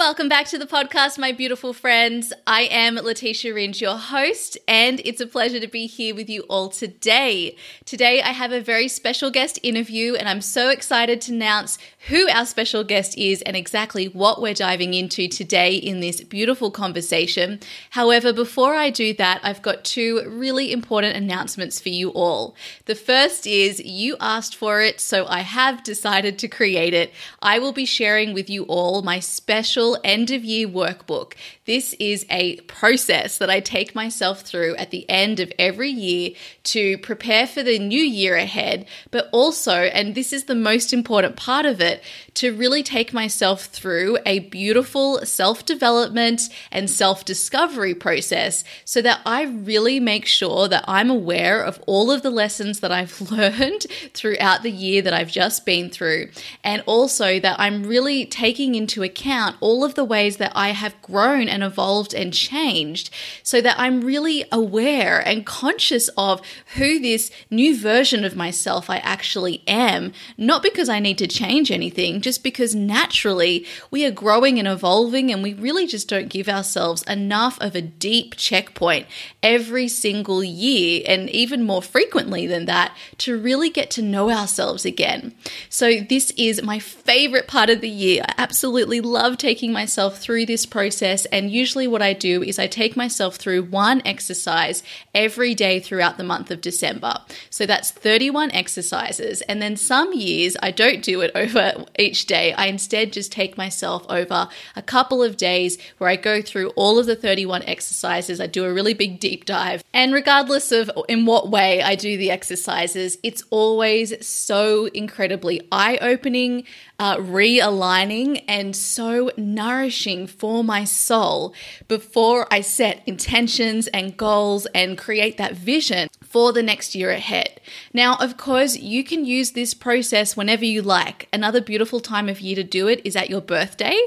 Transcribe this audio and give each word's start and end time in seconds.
Welcome 0.00 0.30
back 0.30 0.46
to 0.46 0.56
the 0.56 0.64
podcast, 0.64 1.18
my 1.18 1.30
beautiful 1.30 1.74
friends. 1.74 2.32
I 2.46 2.62
am 2.62 2.94
Letitia 2.94 3.52
Ringe, 3.52 3.82
your 3.82 3.98
host, 3.98 4.56
and 4.66 4.98
it's 5.04 5.20
a 5.20 5.26
pleasure 5.26 5.60
to 5.60 5.68
be 5.68 5.86
here 5.86 6.14
with 6.14 6.30
you 6.30 6.40
all 6.48 6.70
today. 6.70 7.54
Today, 7.84 8.22
I 8.22 8.30
have 8.30 8.50
a 8.50 8.62
very 8.62 8.88
special 8.88 9.30
guest 9.30 9.58
interview, 9.62 10.14
and 10.14 10.26
I'm 10.26 10.40
so 10.40 10.70
excited 10.70 11.20
to 11.20 11.34
announce 11.34 11.76
who 12.08 12.30
our 12.30 12.46
special 12.46 12.82
guest 12.82 13.18
is 13.18 13.42
and 13.42 13.54
exactly 13.54 14.06
what 14.06 14.40
we're 14.40 14.54
diving 14.54 14.94
into 14.94 15.28
today 15.28 15.74
in 15.74 16.00
this 16.00 16.22
beautiful 16.22 16.70
conversation. 16.70 17.60
However, 17.90 18.32
before 18.32 18.74
I 18.74 18.88
do 18.88 19.12
that, 19.14 19.42
I've 19.42 19.60
got 19.60 19.84
two 19.84 20.24
really 20.26 20.72
important 20.72 21.14
announcements 21.14 21.78
for 21.78 21.90
you 21.90 22.08
all. 22.12 22.56
The 22.86 22.94
first 22.94 23.46
is 23.46 23.80
you 23.80 24.16
asked 24.18 24.56
for 24.56 24.80
it, 24.80 24.98
so 24.98 25.26
I 25.26 25.40
have 25.40 25.84
decided 25.84 26.38
to 26.38 26.48
create 26.48 26.94
it. 26.94 27.12
I 27.42 27.58
will 27.58 27.72
be 27.72 27.84
sharing 27.84 28.32
with 28.32 28.48
you 28.48 28.62
all 28.62 29.02
my 29.02 29.20
special 29.20 29.89
end 30.04 30.30
of 30.30 30.44
year 30.44 30.68
workbook. 30.68 31.34
This 31.64 31.94
is 32.00 32.26
a 32.30 32.56
process 32.62 33.38
that 33.38 33.50
I 33.50 33.60
take 33.60 33.94
myself 33.94 34.40
through 34.42 34.76
at 34.76 34.90
the 34.90 35.08
end 35.08 35.40
of 35.40 35.52
every 35.58 35.90
year 35.90 36.32
to 36.64 36.98
prepare 36.98 37.46
for 37.46 37.62
the 37.62 37.78
new 37.78 38.02
year 38.02 38.36
ahead, 38.36 38.86
but 39.10 39.28
also, 39.32 39.74
and 39.74 40.14
this 40.14 40.32
is 40.32 40.44
the 40.44 40.54
most 40.54 40.92
important 40.92 41.36
part 41.36 41.66
of 41.66 41.80
it, 41.80 42.02
to 42.34 42.54
really 42.54 42.82
take 42.82 43.12
myself 43.12 43.66
through 43.66 44.18
a 44.26 44.40
beautiful 44.40 45.24
self 45.24 45.64
development 45.64 46.48
and 46.72 46.90
self 46.90 47.24
discovery 47.24 47.94
process 47.94 48.64
so 48.84 49.00
that 49.02 49.20
I 49.24 49.44
really 49.44 50.00
make 50.00 50.26
sure 50.26 50.68
that 50.68 50.84
I'm 50.88 51.10
aware 51.10 51.62
of 51.62 51.82
all 51.86 52.10
of 52.10 52.22
the 52.22 52.30
lessons 52.30 52.80
that 52.80 52.92
I've 52.92 53.20
learned 53.30 53.86
throughout 54.14 54.62
the 54.62 54.70
year 54.70 55.02
that 55.02 55.14
I've 55.14 55.30
just 55.30 55.64
been 55.64 55.90
through, 55.90 56.30
and 56.64 56.82
also 56.86 57.38
that 57.40 57.60
I'm 57.60 57.84
really 57.84 58.26
taking 58.26 58.74
into 58.74 59.02
account 59.02 59.56
all 59.60 59.79
all 59.80 59.86
of 59.86 59.94
the 59.94 60.04
ways 60.04 60.36
that 60.36 60.52
I 60.54 60.72
have 60.72 61.00
grown 61.00 61.48
and 61.48 61.62
evolved 61.62 62.12
and 62.12 62.34
changed 62.34 63.08
so 63.42 63.62
that 63.62 63.80
I'm 63.80 64.02
really 64.02 64.44
aware 64.52 65.26
and 65.26 65.46
conscious 65.46 66.08
of 66.18 66.42
who 66.74 67.00
this 67.00 67.30
new 67.50 67.74
version 67.74 68.22
of 68.22 68.36
myself 68.36 68.90
I 68.90 68.98
actually 68.98 69.62
am. 69.66 70.12
Not 70.36 70.62
because 70.62 70.90
I 70.90 70.98
need 70.98 71.16
to 71.16 71.26
change 71.26 71.70
anything, 71.70 72.20
just 72.20 72.44
because 72.44 72.74
naturally 72.74 73.66
we 73.90 74.04
are 74.04 74.10
growing 74.10 74.58
and 74.58 74.68
evolving 74.68 75.32
and 75.32 75.42
we 75.42 75.54
really 75.54 75.86
just 75.86 76.08
don't 76.08 76.28
give 76.28 76.48
ourselves 76.48 77.02
enough 77.04 77.58
of 77.62 77.74
a 77.74 77.80
deep 77.80 78.36
checkpoint 78.36 79.06
every 79.42 79.88
single 79.88 80.44
year 80.44 81.02
and 81.06 81.30
even 81.30 81.62
more 81.62 81.80
frequently 81.80 82.46
than 82.46 82.66
that 82.66 82.94
to 83.16 83.40
really 83.40 83.70
get 83.70 83.90
to 83.92 84.02
know 84.02 84.30
ourselves 84.30 84.84
again. 84.84 85.34
So, 85.70 86.00
this 86.00 86.32
is 86.36 86.62
my 86.62 86.78
favorite 86.78 87.48
part 87.48 87.70
of 87.70 87.80
the 87.80 87.88
year. 87.88 88.22
I 88.28 88.34
absolutely 88.36 89.00
love 89.00 89.38
taking 89.38 89.59
taking 89.60 89.72
myself 89.74 90.18
through 90.18 90.46
this 90.46 90.64
process. 90.64 91.26
And 91.26 91.50
usually, 91.50 91.86
what 91.86 92.00
I 92.00 92.14
do 92.14 92.42
is 92.42 92.58
I 92.58 92.66
take 92.66 92.96
myself 92.96 93.36
through 93.36 93.64
one 93.64 94.00
exercise 94.06 94.82
every 95.14 95.54
day 95.54 95.80
throughout 95.80 96.16
the 96.16 96.24
month 96.24 96.50
of 96.50 96.62
December. 96.62 97.18
So 97.50 97.66
that's 97.66 97.90
31 97.90 98.52
exercises. 98.52 99.42
And 99.42 99.60
then 99.60 99.76
some 99.76 100.14
years 100.14 100.56
I 100.62 100.70
don't 100.70 101.02
do 101.02 101.20
it 101.20 101.30
over 101.34 101.84
each 101.98 102.24
day. 102.24 102.54
I 102.54 102.68
instead 102.68 103.12
just 103.12 103.32
take 103.32 103.58
myself 103.58 104.06
over 104.08 104.48
a 104.76 104.82
couple 104.82 105.22
of 105.22 105.36
days 105.36 105.76
where 105.98 106.08
I 106.08 106.16
go 106.16 106.40
through 106.40 106.70
all 106.70 106.98
of 106.98 107.04
the 107.04 107.14
31 107.16 107.62
exercises. 107.64 108.40
I 108.40 108.46
do 108.46 108.64
a 108.64 108.72
really 108.72 108.94
big 108.94 109.20
deep 109.20 109.44
dive. 109.44 109.84
And 109.92 110.14
regardless 110.14 110.72
of 110.72 110.90
in 111.06 111.26
what 111.26 111.50
way 111.50 111.82
I 111.82 111.96
do 111.96 112.16
the 112.16 112.30
exercises, 112.30 113.18
it's 113.22 113.44
always 113.50 114.26
so 114.26 114.86
incredibly 114.86 115.68
eye 115.70 115.98
opening 116.00 116.64
uh, 117.00 117.16
realigning 117.16 118.44
and 118.46 118.76
so 118.76 119.30
nourishing 119.54 120.26
for 120.26 120.64
my 120.64 120.84
soul 120.84 121.54
before 121.88 122.46
I 122.50 122.60
set 122.60 123.02
intentions 123.06 123.86
and 123.88 124.16
goals 124.16 124.66
and 124.74 124.96
create 124.98 125.36
that 125.36 125.54
vision 125.54 126.08
for 126.22 126.52
the 126.52 126.62
next 126.62 126.94
year 126.94 127.10
ahead. 127.10 127.60
Now, 127.92 128.16
of 128.16 128.36
course, 128.36 128.76
you 128.76 129.02
can 129.02 129.24
use 129.24 129.52
this 129.52 129.74
process 129.74 130.36
whenever 130.36 130.64
you 130.64 130.80
like. 130.80 131.28
Another 131.32 131.60
beautiful 131.60 132.00
time 132.00 132.28
of 132.28 132.40
year 132.40 132.56
to 132.56 132.62
do 132.62 132.86
it 132.88 133.00
is 133.04 133.16
at 133.16 133.30
your 133.30 133.40
birthday, 133.40 134.00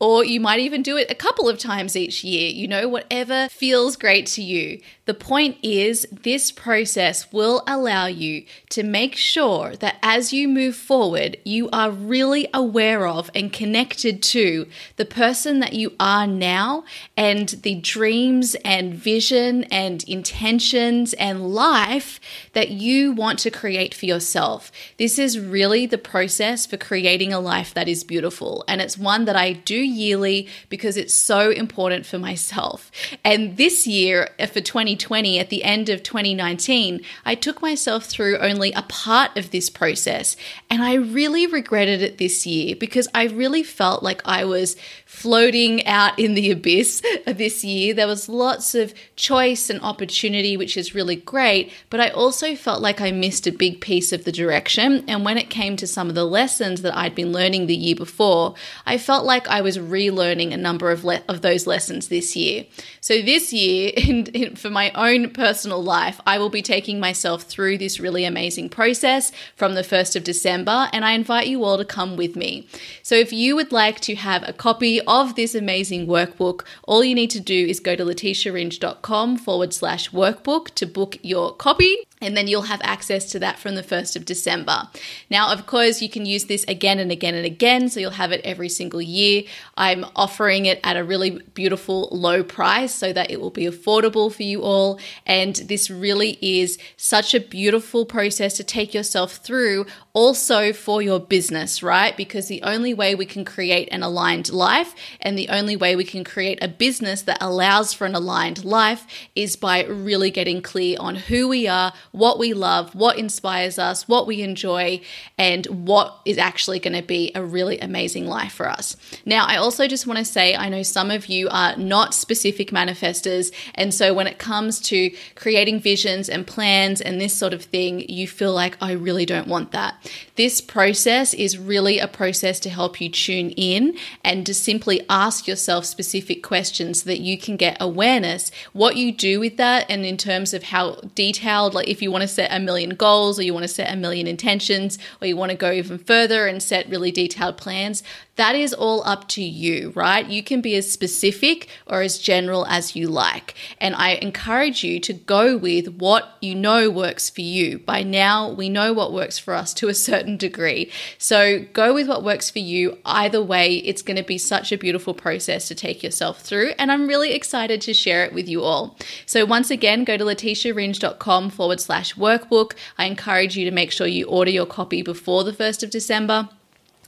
or 0.00 0.24
you 0.24 0.40
might 0.40 0.60
even 0.60 0.82
do 0.82 0.96
it 0.96 1.10
a 1.10 1.14
couple 1.14 1.48
of 1.48 1.58
times 1.58 1.96
each 1.96 2.24
year, 2.24 2.50
you 2.50 2.66
know, 2.66 2.88
whatever 2.88 3.48
feels 3.48 3.96
great 3.96 4.26
to 4.26 4.42
you. 4.42 4.80
The 5.08 5.14
point 5.14 5.56
is, 5.62 6.06
this 6.12 6.52
process 6.52 7.32
will 7.32 7.62
allow 7.66 8.04
you 8.04 8.44
to 8.68 8.82
make 8.82 9.16
sure 9.16 9.74
that 9.76 9.96
as 10.02 10.34
you 10.34 10.46
move 10.46 10.76
forward, 10.76 11.38
you 11.46 11.70
are 11.70 11.90
really 11.90 12.46
aware 12.52 13.06
of 13.06 13.30
and 13.34 13.50
connected 13.50 14.22
to 14.24 14.66
the 14.96 15.06
person 15.06 15.60
that 15.60 15.72
you 15.72 15.94
are 15.98 16.26
now 16.26 16.84
and 17.16 17.48
the 17.48 17.76
dreams 17.76 18.54
and 18.66 18.92
vision 18.92 19.64
and 19.70 20.04
intentions 20.04 21.14
and 21.14 21.54
life 21.54 22.20
that 22.52 22.68
you 22.68 23.12
want 23.12 23.38
to 23.38 23.50
create 23.50 23.94
for 23.94 24.04
yourself. 24.04 24.70
This 24.98 25.18
is 25.18 25.40
really 25.40 25.86
the 25.86 25.96
process 25.96 26.66
for 26.66 26.76
creating 26.76 27.32
a 27.32 27.40
life 27.40 27.72
that 27.72 27.88
is 27.88 28.04
beautiful. 28.04 28.62
And 28.68 28.82
it's 28.82 28.98
one 28.98 29.24
that 29.24 29.36
I 29.36 29.54
do 29.54 29.78
yearly 29.78 30.48
because 30.68 30.98
it's 30.98 31.14
so 31.14 31.48
important 31.48 32.04
for 32.04 32.18
myself. 32.18 32.90
And 33.24 33.56
this 33.56 33.86
year, 33.86 34.28
uh, 34.38 34.44
for 34.44 34.60
2020, 34.60 34.97
2020, 34.98 35.38
at 35.38 35.50
the 35.50 35.64
end 35.64 35.88
of 35.88 36.02
2019, 36.02 37.00
I 37.24 37.34
took 37.34 37.62
myself 37.62 38.04
through 38.04 38.38
only 38.38 38.72
a 38.72 38.82
part 38.82 39.36
of 39.36 39.50
this 39.50 39.70
process. 39.70 40.36
And 40.70 40.82
I 40.82 40.94
really 40.94 41.46
regretted 41.46 42.02
it 42.02 42.18
this 42.18 42.46
year 42.46 42.76
because 42.76 43.08
I 43.14 43.24
really 43.26 43.62
felt 43.62 44.02
like 44.02 44.22
I 44.24 44.44
was 44.44 44.76
floating 45.06 45.86
out 45.86 46.18
in 46.18 46.34
the 46.34 46.50
abyss 46.50 47.02
this 47.26 47.64
year. 47.64 47.94
There 47.94 48.06
was 48.06 48.28
lots 48.28 48.74
of 48.74 48.92
choice 49.16 49.70
and 49.70 49.80
opportunity, 49.80 50.56
which 50.56 50.76
is 50.76 50.94
really 50.94 51.16
great, 51.16 51.72
but 51.90 52.00
I 52.00 52.08
also 52.10 52.54
felt 52.54 52.82
like 52.82 53.00
I 53.00 53.10
missed 53.10 53.46
a 53.46 53.52
big 53.52 53.80
piece 53.80 54.12
of 54.12 54.24
the 54.24 54.32
direction. 54.32 55.04
And 55.08 55.24
when 55.24 55.38
it 55.38 55.50
came 55.50 55.76
to 55.76 55.86
some 55.86 56.08
of 56.08 56.14
the 56.14 56.24
lessons 56.24 56.82
that 56.82 56.96
I'd 56.96 57.14
been 57.14 57.32
learning 57.32 57.66
the 57.66 57.74
year 57.74 57.96
before, 57.96 58.54
I 58.86 58.98
felt 58.98 59.24
like 59.24 59.48
I 59.48 59.60
was 59.60 59.78
relearning 59.78 60.52
a 60.52 60.56
number 60.56 60.90
of, 60.90 61.04
le- 61.04 61.22
of 61.28 61.40
those 61.40 61.66
lessons 61.66 62.08
this 62.08 62.36
year. 62.36 62.66
So 63.00 63.22
this 63.22 63.52
year, 63.52 63.92
in, 63.96 64.26
in, 64.26 64.56
for 64.56 64.70
my 64.70 64.87
own 64.94 65.30
personal 65.30 65.82
life, 65.82 66.20
I 66.26 66.38
will 66.38 66.50
be 66.50 66.62
taking 66.62 66.98
myself 66.98 67.42
through 67.42 67.78
this 67.78 68.00
really 68.00 68.24
amazing 68.24 68.68
process 68.68 69.32
from 69.56 69.74
the 69.74 69.82
1st 69.82 70.16
of 70.16 70.24
December, 70.24 70.88
and 70.92 71.04
I 71.04 71.12
invite 71.12 71.46
you 71.46 71.64
all 71.64 71.78
to 71.78 71.84
come 71.84 72.16
with 72.16 72.36
me. 72.36 72.66
So 73.02 73.14
if 73.14 73.32
you 73.32 73.54
would 73.56 73.72
like 73.72 74.00
to 74.00 74.14
have 74.14 74.48
a 74.48 74.52
copy 74.52 75.00
of 75.02 75.34
this 75.34 75.54
amazing 75.54 76.06
workbook, 76.06 76.64
all 76.84 77.04
you 77.04 77.14
need 77.14 77.30
to 77.30 77.40
do 77.40 77.66
is 77.66 77.80
go 77.80 77.94
to 77.94 78.04
letitiaringe.com 78.04 79.36
forward 79.36 79.72
slash 79.72 80.10
workbook 80.10 80.74
to 80.74 80.86
book 80.86 81.16
your 81.22 81.54
copy 81.54 82.07
and 82.20 82.36
then 82.36 82.48
you'll 82.48 82.62
have 82.62 82.80
access 82.82 83.30
to 83.32 83.38
that 83.38 83.58
from 83.58 83.74
the 83.74 83.82
1st 83.82 84.16
of 84.16 84.24
December. 84.24 84.88
Now, 85.30 85.52
of 85.52 85.66
course, 85.66 86.02
you 86.02 86.08
can 86.08 86.26
use 86.26 86.44
this 86.44 86.64
again 86.64 86.98
and 86.98 87.10
again 87.10 87.34
and 87.34 87.46
again, 87.46 87.88
so 87.88 88.00
you'll 88.00 88.10
have 88.12 88.32
it 88.32 88.40
every 88.44 88.68
single 88.68 89.02
year. 89.02 89.44
I'm 89.76 90.04
offering 90.16 90.66
it 90.66 90.80
at 90.82 90.96
a 90.96 91.04
really 91.04 91.40
beautiful 91.54 92.08
low 92.12 92.42
price 92.42 92.94
so 92.94 93.12
that 93.12 93.30
it 93.30 93.40
will 93.40 93.50
be 93.50 93.64
affordable 93.64 94.32
for 94.32 94.42
you 94.42 94.62
all. 94.62 94.98
And 95.26 95.56
this 95.56 95.90
really 95.90 96.38
is 96.40 96.78
such 96.96 97.34
a 97.34 97.40
beautiful 97.40 98.04
process 98.04 98.54
to 98.54 98.64
take 98.64 98.94
yourself 98.94 99.36
through, 99.36 99.86
also 100.18 100.72
for 100.72 101.00
your 101.00 101.20
business, 101.20 101.80
right? 101.80 102.16
Because 102.16 102.48
the 102.48 102.60
only 102.62 102.92
way 102.92 103.14
we 103.14 103.24
can 103.24 103.44
create 103.44 103.88
an 103.92 104.02
aligned 104.02 104.50
life 104.50 104.92
and 105.20 105.38
the 105.38 105.48
only 105.48 105.76
way 105.76 105.94
we 105.94 106.02
can 106.02 106.24
create 106.24 106.58
a 106.60 106.66
business 106.66 107.22
that 107.22 107.38
allows 107.40 107.92
for 107.92 108.04
an 108.04 108.16
aligned 108.16 108.64
life 108.64 109.06
is 109.36 109.54
by 109.54 109.84
really 109.84 110.32
getting 110.32 110.60
clear 110.60 110.96
on 110.98 111.14
who 111.14 111.46
we 111.46 111.68
are 111.68 111.92
what 112.10 112.36
we 112.36 112.52
love, 112.52 112.96
what 112.96 113.16
inspires 113.16 113.78
us, 113.78 114.08
what 114.08 114.26
we 114.26 114.42
enjoy, 114.42 115.00
and 115.38 115.66
what 115.66 116.18
is 116.24 116.36
actually 116.36 116.80
going 116.80 116.96
to 116.96 117.02
be 117.02 117.30
a 117.36 117.44
really 117.44 117.78
amazing 117.78 118.26
life 118.26 118.52
for 118.52 118.68
us. 118.68 118.96
Now, 119.24 119.46
I 119.46 119.54
also 119.54 119.86
just 119.86 120.08
want 120.08 120.18
to 120.18 120.24
say 120.24 120.56
I 120.56 120.68
know 120.68 120.82
some 120.82 121.12
of 121.12 121.26
you 121.26 121.48
are 121.48 121.76
not 121.76 122.12
specific 122.12 122.72
manifestors. 122.72 123.52
And 123.76 123.94
so 123.94 124.12
when 124.12 124.26
it 124.26 124.40
comes 124.40 124.80
to 124.80 125.12
creating 125.36 125.78
visions 125.78 126.28
and 126.28 126.44
plans 126.44 127.00
and 127.00 127.20
this 127.20 127.36
sort 127.36 127.52
of 127.52 127.62
thing, 127.62 128.00
you 128.08 128.26
feel 128.26 128.52
like, 128.52 128.76
I 128.80 128.92
really 128.92 129.24
don't 129.24 129.46
want 129.46 129.70
that. 129.70 129.94
This 130.36 130.60
process 130.60 131.34
is 131.34 131.58
really 131.58 131.98
a 131.98 132.08
process 132.08 132.60
to 132.60 132.70
help 132.70 133.00
you 133.00 133.08
tune 133.08 133.50
in 133.50 133.96
and 134.24 134.46
to 134.46 134.54
simply 134.54 135.04
ask 135.08 135.46
yourself 135.46 135.84
specific 135.84 136.42
questions 136.42 137.02
so 137.02 137.10
that 137.10 137.20
you 137.20 137.38
can 137.38 137.56
get 137.56 137.76
awareness. 137.80 138.50
What 138.72 138.96
you 138.96 139.12
do 139.12 139.40
with 139.40 139.56
that 139.56 139.86
and 139.88 140.04
in 140.04 140.16
terms 140.16 140.54
of 140.54 140.64
how 140.64 141.00
detailed 141.14 141.74
like 141.74 141.88
if 141.88 142.02
you 142.02 142.10
want 142.10 142.22
to 142.22 142.28
set 142.28 142.52
a 142.52 142.60
million 142.60 142.90
goals 142.90 143.38
or 143.38 143.42
you 143.42 143.54
want 143.54 143.64
to 143.64 143.68
set 143.68 143.92
a 143.92 143.96
million 143.96 144.26
intentions 144.26 144.98
or 145.20 145.26
you 145.26 145.36
want 145.36 145.50
to 145.50 145.56
go 145.56 145.72
even 145.72 145.98
further 145.98 146.46
and 146.46 146.62
set 146.62 146.88
really 146.88 147.10
detailed 147.10 147.56
plans, 147.56 148.02
that 148.38 148.54
is 148.54 148.72
all 148.72 149.02
up 149.04 149.26
to 149.28 149.42
you, 149.42 149.92
right? 149.96 150.24
You 150.24 150.44
can 150.44 150.60
be 150.60 150.76
as 150.76 150.90
specific 150.90 151.68
or 151.88 152.02
as 152.02 152.18
general 152.18 152.64
as 152.66 152.94
you 152.94 153.08
like. 153.08 153.54
And 153.80 153.96
I 153.96 154.12
encourage 154.12 154.84
you 154.84 155.00
to 155.00 155.12
go 155.12 155.56
with 155.56 155.88
what 155.88 156.36
you 156.40 156.54
know 156.54 156.88
works 156.88 157.28
for 157.28 157.40
you. 157.40 157.80
By 157.80 158.04
now, 158.04 158.48
we 158.48 158.68
know 158.68 158.92
what 158.92 159.12
works 159.12 159.40
for 159.40 159.54
us 159.54 159.74
to 159.74 159.88
a 159.88 159.94
certain 159.94 160.36
degree. 160.36 160.90
So 161.18 161.66
go 161.72 161.92
with 161.92 162.06
what 162.06 162.22
works 162.22 162.48
for 162.48 162.60
you. 162.60 162.98
Either 163.04 163.42
way, 163.42 163.78
it's 163.78 164.02
going 164.02 164.16
to 164.16 164.22
be 164.22 164.38
such 164.38 164.70
a 164.70 164.78
beautiful 164.78 165.14
process 165.14 165.66
to 165.66 165.74
take 165.74 166.04
yourself 166.04 166.40
through. 166.40 166.74
And 166.78 166.92
I'm 166.92 167.08
really 167.08 167.32
excited 167.32 167.80
to 167.82 167.92
share 167.92 168.24
it 168.24 168.32
with 168.32 168.48
you 168.48 168.62
all. 168.62 168.96
So 169.26 169.44
once 169.44 169.68
again, 169.68 170.04
go 170.04 170.16
to 170.16 170.24
letitiaringe.com 170.24 171.50
forward 171.50 171.80
slash 171.80 172.14
workbook. 172.14 172.74
I 172.96 173.06
encourage 173.06 173.56
you 173.56 173.64
to 173.64 173.72
make 173.72 173.90
sure 173.90 174.06
you 174.06 174.26
order 174.26 174.52
your 174.52 174.66
copy 174.66 175.02
before 175.02 175.42
the 175.42 175.52
1st 175.52 175.82
of 175.82 175.90
December. 175.90 176.48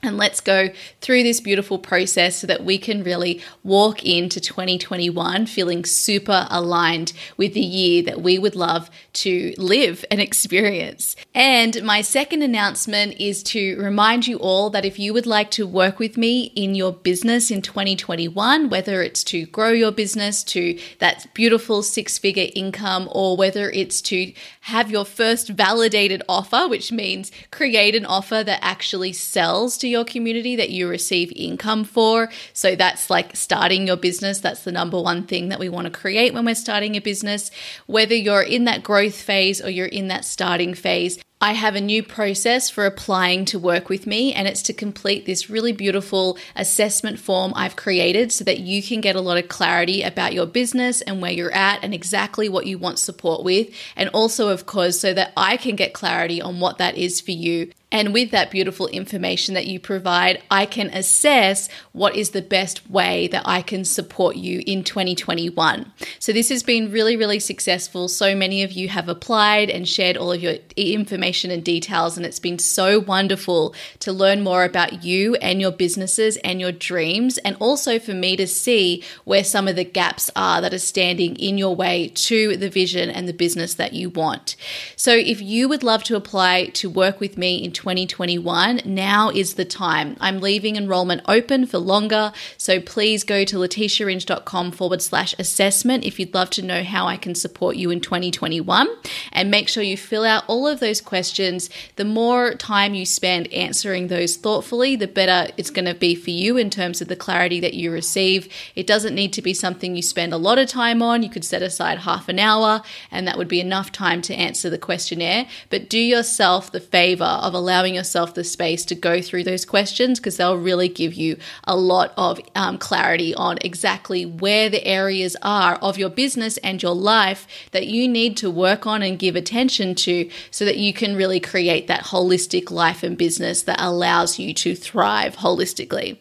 And 0.03 0.17
let's 0.17 0.41
go 0.41 0.71
through 1.03 1.25
this 1.25 1.41
beautiful 1.41 1.79
process 1.79 2.37
so 2.37 2.47
that 2.47 2.65
we 2.65 2.79
can 2.79 3.03
really 3.03 3.43
walk 3.63 4.03
into 4.03 4.41
2021 4.41 5.45
feeling 5.45 5.85
super 5.85 6.47
aligned 6.49 7.13
with 7.37 7.53
the 7.53 7.61
year 7.61 8.03
that 8.05 8.23
we 8.23 8.39
would 8.39 8.57
love 8.57 8.91
to 9.13 9.53
live 9.59 10.03
and 10.11 10.19
experience. 10.19 11.17
And 11.35 11.83
my 11.83 12.01
second 12.01 12.41
announcement 12.41 13.21
is 13.21 13.43
to 13.45 13.79
remind 13.79 14.27
you 14.27 14.39
all 14.39 14.71
that 14.71 14.87
if 14.87 14.99
you 14.99 15.13
would 15.13 15.27
like 15.27 15.51
to 15.53 15.67
work 15.67 15.99
with 15.99 16.17
me 16.17 16.45
in 16.57 16.75
your 16.75 16.93
business 16.93 17.51
in 17.51 17.61
2021, 17.61 18.71
whether 18.71 19.03
it's 19.03 19.23
to 19.25 19.45
grow 19.47 19.71
your 19.71 19.93
business 19.93 20.43
to 20.45 20.79
that 21.01 21.27
beautiful 21.35 21.83
six 21.83 22.17
figure 22.17 22.49
income, 22.55 23.07
or 23.13 23.37
whether 23.37 23.71
it's 23.71 24.01
to 24.03 24.33
have 24.63 24.91
your 24.91 25.05
first 25.05 25.51
validated 25.51 26.23
offer, 26.27 26.67
which 26.69 26.91
means 26.91 27.31
create 27.51 27.95
an 27.95 28.07
offer 28.07 28.43
that 28.43 28.61
actually 28.63 29.13
sells 29.13 29.77
to 29.77 29.90
your 29.91 30.05
community 30.05 30.57
that 30.57 30.71
you 30.71 30.89
receive 30.89 31.33
income 31.37 31.85
for. 31.85 32.31
So 32.53 32.77
that's 32.77 33.11
like 33.11 33.37
starting 33.37 33.87
your 33.87 33.97
business. 33.97 34.41
That's 34.41 34.65
the 34.65 34.73
number 34.73 35.01
one 35.01 35.25
thing 35.25 35.51
that 35.51 35.59
we 35.59 35.69
want 35.69 35.85
to 35.87 35.91
create 35.91 36.33
when 36.33 36.45
we're 36.45 36.55
starting 36.55 36.97
a 36.97 37.01
business. 37.01 37.51
Whether 37.87 38.15
you're 38.15 38.43
in 38.43 38.65
that 38.65 38.83
growth 38.83 39.21
phase 39.21 39.61
or 39.61 39.69
you're 39.69 39.87
in 39.87 40.09
that 40.09 40.25
starting 40.25 40.75
phase, 40.75 41.19
I 41.43 41.55
have 41.55 41.75
a 41.75 41.81
new 41.81 42.03
process 42.03 42.69
for 42.69 42.85
applying 42.85 43.47
to 43.47 43.59
work 43.59 43.89
with 43.89 44.07
me, 44.07 44.35
and 44.35 44.47
it's 44.47 44.61
to 44.65 44.75
complete 44.75 45.25
this 45.25 45.49
really 45.49 45.73
beautiful 45.73 46.37
assessment 46.55 47.19
form 47.19 47.55
I've 47.57 47.77
created 47.77 48.31
so 48.31 48.45
that 48.45 48.61
you 48.61 48.83
can 48.83 49.01
get 49.01 49.17
a 49.17 49.23
lot 49.23 49.39
of 49.39 49.49
clarity 49.49 50.03
about 50.03 50.35
your 50.35 50.45
business 50.45 51.01
and 51.01 51.23
where 51.23 51.33
you're 51.33 51.51
at 51.51 51.83
and 51.83 51.95
exactly 51.95 52.51
what 52.51 52.67
you 52.67 52.77
want 52.77 52.99
support 52.99 53.43
with. 53.43 53.75
And 53.97 54.11
also, 54.11 54.49
of 54.51 54.67
course, 54.67 55.01
so 55.01 55.15
that 55.15 55.33
I 55.35 55.57
can 55.57 55.77
get 55.77 55.95
clarity 55.95 56.43
on 56.43 56.61
what 56.61 56.77
that 56.77 56.99
is 56.99 57.23
for 57.23 57.31
you 57.31 57.73
and 57.93 58.13
with 58.13 58.31
that 58.31 58.53
beautiful 58.53 58.87
information 58.89 59.55
that 59.55 59.67
you 59.67 59.81
provide, 59.81 60.41
I 60.51 60.65
can 60.65 60.89
assess 60.91 61.69
what 61.93 62.15
is 62.15 62.31
the 62.31 62.43
best 62.43 62.89
way 62.89 63.27
that 63.29 63.43
I 63.47 63.63
can 63.63 63.85
support 63.85 64.37
you 64.37 64.63
in 64.65 64.85
2021. 64.85 65.93
So, 66.21 66.33
this 66.33 66.51
has 66.51 66.63
been 66.63 66.93
really, 66.93 67.17
really 67.17 67.41
successful. 67.41 68.07
So 68.07 68.37
many 68.37 68.63
of 68.63 68.73
you 68.73 68.89
have 68.89 69.09
applied 69.09 69.71
and 69.71 69.89
shared 69.89 70.17
all 70.17 70.31
of 70.33 70.41
your 70.41 70.55
information 70.77 71.51
and 71.51 71.65
details, 71.65 72.17
and 72.17 72.25
it's 72.25 72.39
been 72.39 72.61
so 72.61 73.01
wonderful 73.01 73.75
to 74.01 74.13
learn 74.13 74.43
more 74.43 74.65
about 74.65 75.03
you 75.03 75.35
and 75.37 75.61
your 75.61 75.73
businesses 75.73 76.37
and 76.39 76.61
your 76.61 76.73
dreams, 76.73 77.39
and 77.39 77.57
also 77.59 77.99
for 77.99 78.15
me 78.15 78.37
to 78.37 78.47
see 78.47 79.03
where 79.25 79.43
some 79.43 79.67
of 79.67 79.75
the 79.75 79.85
gaps 79.85 80.31
are 80.37 80.61
that 80.61 80.73
are 80.73 80.79
standing 80.79 81.35
in 81.37 81.59
your 81.59 81.75
way 81.75 82.09
to 82.15 82.57
the 82.57 82.71
vision 82.71 83.11
and 83.11 83.27
the 83.27 83.33
business 83.33 83.75
that 83.75 83.95
you 83.95 84.11
want. 84.11 84.55
So, 84.95 85.13
if 85.13 85.41
you 85.41 85.69
would 85.69 85.83
love 85.83 86.05
to 86.05 86.15
apply 86.15 86.67
to 86.75 86.89
work 86.89 87.19
with 87.19 87.37
me 87.37 87.57
in 87.57 87.73
2021, 87.81 88.83
now 88.85 89.31
is 89.31 89.55
the 89.55 89.65
time. 89.65 90.15
I'm 90.21 90.39
leaving 90.39 90.77
enrollment 90.77 91.23
open 91.27 91.65
for 91.65 91.79
longer, 91.79 92.31
so 92.59 92.79
please 92.79 93.25
go 93.25 93.43
to 93.43 93.57
letitiaringe.com 93.57 94.73
forward 94.73 95.01
slash 95.01 95.35
assessment 95.39 96.05
if 96.05 96.21
you'd 96.21 96.35
love 96.35 96.51
to 96.51 96.63
know 96.63 96.83
how 96.83 97.07
I 97.07 97.17
can 97.17 97.35
support 97.35 97.77
you 97.77 97.91
in 97.91 98.03
2021. 98.03 98.87
And 99.33 99.51
make 99.51 99.67
sure 99.67 99.83
you 99.83 99.97
fill 99.97 100.25
out 100.25 100.45
all 100.47 100.69
of 100.69 100.79
those 100.81 101.01
questions. 101.01 101.71
The 101.97 102.05
more 102.05 102.53
time 102.53 102.93
you 102.93 103.07
spend 103.07 103.51
answering 103.51 104.09
those 104.09 104.37
thoughtfully, 104.37 104.95
the 104.95 105.09
better 105.09 105.51
it's 105.57 105.71
going 105.71 105.87
to 105.87 105.95
be 105.95 106.15
for 106.15 106.31
you 106.31 106.59
in 106.59 106.69
terms 106.69 107.01
of 107.01 107.09
the 107.09 107.17
clarity 107.17 107.61
that 107.61 107.73
you 107.73 107.91
receive. 107.91 108.53
It 108.77 108.87
doesn't 108.87 109.15
need 109.15 109.33
to 109.33 109.41
be 109.41 109.55
something 109.55 109.97
you 109.97 110.03
spend 110.03 110.35
a 110.35 110.37
lot 110.37 110.59
of 110.59 110.69
time 110.69 111.01
on. 111.01 111.23
You 111.23 111.31
could 111.31 111.47
set 111.47 111.63
aside 111.63 112.01
half 112.01 112.29
an 112.29 112.39
hour, 112.39 112.83
and 113.11 113.27
that 113.27 113.39
would 113.39 113.49
be 113.49 113.59
enough 113.59 113.91
time 113.91 114.21
to 114.21 114.35
answer 114.35 114.69
the 114.69 114.77
questionnaire. 114.77 115.47
But 115.71 115.89
do 115.89 115.99
yourself 115.99 116.71
the 116.71 116.79
favor 116.79 117.25
of 117.25 117.55
allowing 117.55 117.70
allowing 117.71 117.95
yourself 117.95 118.35
the 118.35 118.43
space 118.43 118.85
to 118.85 118.97
go 118.97 119.23
through 119.23 119.45
those 119.45 119.65
questions 119.65 120.19
because 120.19 120.37
they'll 120.37 120.59
really 120.59 120.89
give 120.89 121.15
you 121.15 121.37
a 121.63 121.77
lot 121.77 122.13
of 122.17 122.41
um, 122.57 122.77
clarity 122.79 123.33
on 123.33 123.59
exactly 123.61 124.27
where 124.27 124.69
the 124.69 124.85
areas 124.85 125.37
are 125.41 125.77
of 125.77 125.97
your 125.97 126.11
business 126.11 126.57
and 126.59 126.83
your 126.83 126.97
life 126.97 127.47
that 127.71 127.87
you 127.87 128.09
need 128.09 128.37
to 128.37 128.51
work 128.51 128.89
on 128.89 129.03
and 129.03 129.21
give 129.21 129.37
attention 129.37 129.95
to 129.95 130.29
so 130.51 130.65
that 130.65 130.79
you 130.79 130.93
can 130.93 131.15
really 131.15 131.39
create 131.39 131.87
that 131.87 132.07
holistic 132.07 132.73
life 132.73 133.05
and 133.05 133.17
business 133.17 133.63
that 133.63 133.81
allows 133.81 134.37
you 134.37 134.53
to 134.53 134.75
thrive 134.75 135.37
holistically. 135.37 136.19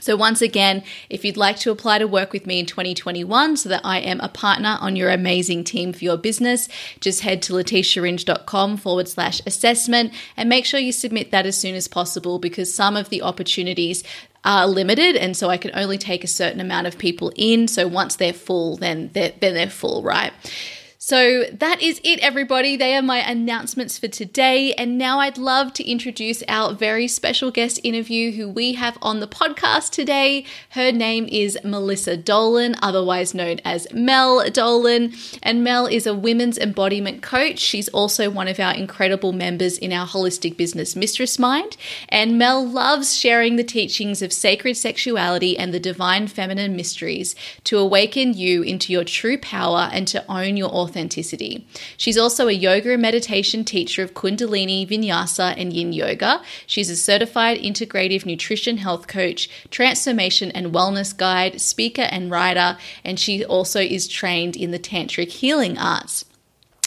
So, 0.00 0.16
once 0.16 0.42
again, 0.42 0.82
if 1.08 1.24
you'd 1.24 1.36
like 1.36 1.58
to 1.60 1.70
apply 1.70 1.98
to 1.98 2.08
work 2.08 2.32
with 2.32 2.46
me 2.46 2.58
in 2.60 2.66
2021 2.66 3.56
so 3.56 3.68
that 3.68 3.82
I 3.84 3.98
am 3.98 4.20
a 4.20 4.28
partner 4.28 4.78
on 4.80 4.96
your 4.96 5.10
amazing 5.10 5.64
team 5.64 5.92
for 5.92 6.04
your 6.04 6.16
business, 6.16 6.68
just 7.00 7.20
head 7.20 7.42
to 7.42 7.52
letitiaringe.com 7.52 8.76
forward 8.78 9.08
slash 9.08 9.40
assessment 9.46 10.12
and 10.36 10.48
make 10.48 10.64
sure 10.64 10.80
you 10.80 10.92
submit 10.92 11.30
that 11.30 11.46
as 11.46 11.56
soon 11.56 11.74
as 11.74 11.88
possible 11.88 12.38
because 12.38 12.72
some 12.72 12.96
of 12.96 13.08
the 13.10 13.22
opportunities 13.22 14.02
are 14.44 14.66
limited 14.66 15.16
and 15.16 15.36
so 15.36 15.50
I 15.50 15.58
can 15.58 15.70
only 15.74 15.98
take 15.98 16.24
a 16.24 16.28
certain 16.28 16.60
amount 16.60 16.86
of 16.86 16.98
people 16.98 17.32
in. 17.36 17.68
So, 17.68 17.86
once 17.86 18.16
they're 18.16 18.32
full, 18.32 18.76
then 18.76 19.10
they're, 19.12 19.32
then 19.40 19.54
they're 19.54 19.70
full, 19.70 20.02
right? 20.02 20.32
So 21.10 21.42
that 21.50 21.82
is 21.82 22.00
it, 22.04 22.20
everybody. 22.20 22.76
They 22.76 22.94
are 22.94 23.02
my 23.02 23.18
announcements 23.18 23.98
for 23.98 24.06
today. 24.06 24.72
And 24.74 24.96
now 24.96 25.18
I'd 25.18 25.38
love 25.38 25.72
to 25.72 25.84
introduce 25.84 26.44
our 26.46 26.72
very 26.72 27.08
special 27.08 27.50
guest 27.50 27.80
interview 27.82 28.30
who 28.30 28.48
we 28.48 28.74
have 28.74 28.96
on 29.02 29.18
the 29.18 29.26
podcast 29.26 29.90
today. 29.90 30.44
Her 30.68 30.92
name 30.92 31.26
is 31.28 31.58
Melissa 31.64 32.16
Dolan, 32.16 32.76
otherwise 32.80 33.34
known 33.34 33.58
as 33.64 33.92
Mel 33.92 34.48
Dolan. 34.50 35.12
And 35.42 35.64
Mel 35.64 35.86
is 35.86 36.06
a 36.06 36.14
women's 36.14 36.58
embodiment 36.58 37.22
coach. 37.22 37.58
She's 37.58 37.88
also 37.88 38.30
one 38.30 38.46
of 38.46 38.60
our 38.60 38.72
incredible 38.72 39.32
members 39.32 39.78
in 39.78 39.92
our 39.92 40.06
holistic 40.06 40.56
business 40.56 40.94
Mistress 40.94 41.40
Mind. 41.40 41.76
And 42.08 42.38
Mel 42.38 42.64
loves 42.64 43.16
sharing 43.16 43.56
the 43.56 43.64
teachings 43.64 44.22
of 44.22 44.32
sacred 44.32 44.76
sexuality 44.76 45.58
and 45.58 45.74
the 45.74 45.80
divine 45.80 46.28
feminine 46.28 46.76
mysteries 46.76 47.34
to 47.64 47.78
awaken 47.78 48.32
you 48.32 48.62
into 48.62 48.92
your 48.92 49.02
true 49.02 49.38
power 49.38 49.90
and 49.92 50.06
to 50.06 50.24
own 50.30 50.56
your 50.56 50.70
authenticity 50.70 50.99
authenticity. 51.00 51.66
She's 51.96 52.18
also 52.18 52.48
a 52.48 52.52
yoga 52.52 52.92
and 52.92 53.02
meditation 53.02 53.64
teacher 53.64 54.02
of 54.02 54.14
Kundalini, 54.14 54.86
Vinyasa, 54.86 55.54
and 55.56 55.72
Yin 55.72 55.92
Yoga. 55.92 56.42
She's 56.66 56.90
a 56.90 56.96
certified 56.96 57.58
integrative 57.58 58.26
nutrition 58.26 58.76
health 58.76 59.06
coach, 59.06 59.48
transformation 59.70 60.50
and 60.50 60.72
wellness 60.72 61.16
guide, 61.16 61.60
speaker, 61.60 62.02
and 62.02 62.30
writer, 62.30 62.76
and 63.04 63.18
she 63.18 63.44
also 63.44 63.80
is 63.80 64.08
trained 64.08 64.56
in 64.56 64.70
the 64.70 64.78
Tantric 64.78 65.30
healing 65.30 65.78
arts. 65.78 66.24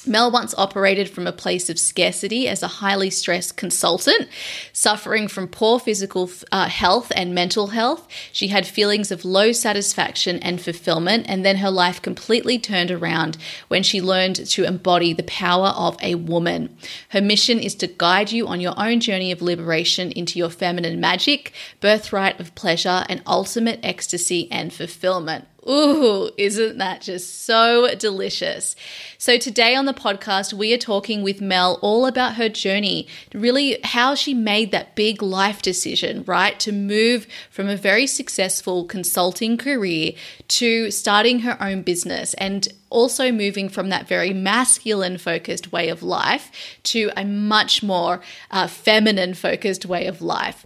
Mel 0.05 0.29
once 0.29 0.53
operated 0.57 1.09
from 1.09 1.27
a 1.27 1.31
place 1.31 1.69
of 1.69 1.79
scarcity 1.79 2.47
as 2.47 2.61
a 2.61 2.67
highly 2.67 3.09
stressed 3.09 3.55
consultant, 3.55 4.27
suffering 4.73 5.27
from 5.27 5.47
poor 5.47 5.79
physical 5.79 6.29
uh, 6.51 6.67
health 6.67 7.11
and 7.15 7.33
mental 7.33 7.67
health. 7.67 8.07
She 8.31 8.49
had 8.49 8.67
feelings 8.67 9.11
of 9.11 9.23
low 9.23 9.51
satisfaction 9.51 10.39
and 10.39 10.61
fulfillment, 10.61 11.25
and 11.29 11.45
then 11.45 11.57
her 11.57 11.71
life 11.71 12.01
completely 12.01 12.59
turned 12.59 12.91
around 12.91 13.37
when 13.69 13.83
she 13.83 14.01
learned 14.01 14.35
to 14.47 14.65
embody 14.65 15.13
the 15.13 15.23
power 15.23 15.67
of 15.69 15.97
a 16.01 16.15
woman. 16.15 16.75
Her 17.09 17.21
mission 17.21 17.59
is 17.59 17.75
to 17.75 17.87
guide 17.87 18.31
you 18.31 18.47
on 18.47 18.59
your 18.59 18.73
own 18.77 18.99
journey 18.99 19.31
of 19.31 19.41
liberation 19.41 20.11
into 20.11 20.37
your 20.37 20.49
feminine 20.49 20.99
magic, 20.99 21.53
birthright 21.79 22.39
of 22.39 22.55
pleasure, 22.55 23.05
and 23.07 23.21
ultimate 23.25 23.79
ecstasy 23.83 24.51
and 24.51 24.73
fulfillment. 24.73 25.47
Ooh, 25.67 26.29
isn't 26.37 26.77
that 26.79 27.01
just 27.01 27.45
so 27.45 27.95
delicious? 27.95 28.75
So, 29.17 29.37
today 29.37 29.75
on 29.75 29.85
the 29.85 29.93
podcast, 29.93 30.51
we 30.51 30.73
are 30.73 30.77
talking 30.77 31.23
with 31.23 31.39
Mel 31.39 31.79
all 31.81 32.05
about 32.05 32.35
her 32.35 32.49
journey, 32.49 33.07
really 33.33 33.79
how 33.83 34.13
she 34.13 34.33
made 34.33 34.71
that 34.71 34.95
big 34.95 35.21
life 35.21 35.61
decision, 35.61 36.23
right? 36.27 36.59
To 36.59 36.73
move 36.73 37.27
from 37.49 37.69
a 37.69 37.77
very 37.77 38.07
successful 38.07 38.83
consulting 38.83 39.57
career 39.57 40.11
to 40.49 40.91
starting 40.91 41.39
her 41.39 41.57
own 41.61 41.83
business 41.83 42.33
and 42.33 42.67
also 42.89 43.31
moving 43.31 43.69
from 43.69 43.89
that 43.89 44.07
very 44.07 44.33
masculine 44.33 45.17
focused 45.17 45.71
way 45.71 45.87
of 45.87 46.03
life 46.03 46.51
to 46.83 47.09
a 47.15 47.23
much 47.23 47.81
more 47.81 48.21
uh, 48.51 48.67
feminine 48.67 49.33
focused 49.33 49.85
way 49.85 50.07
of 50.07 50.21
life. 50.21 50.65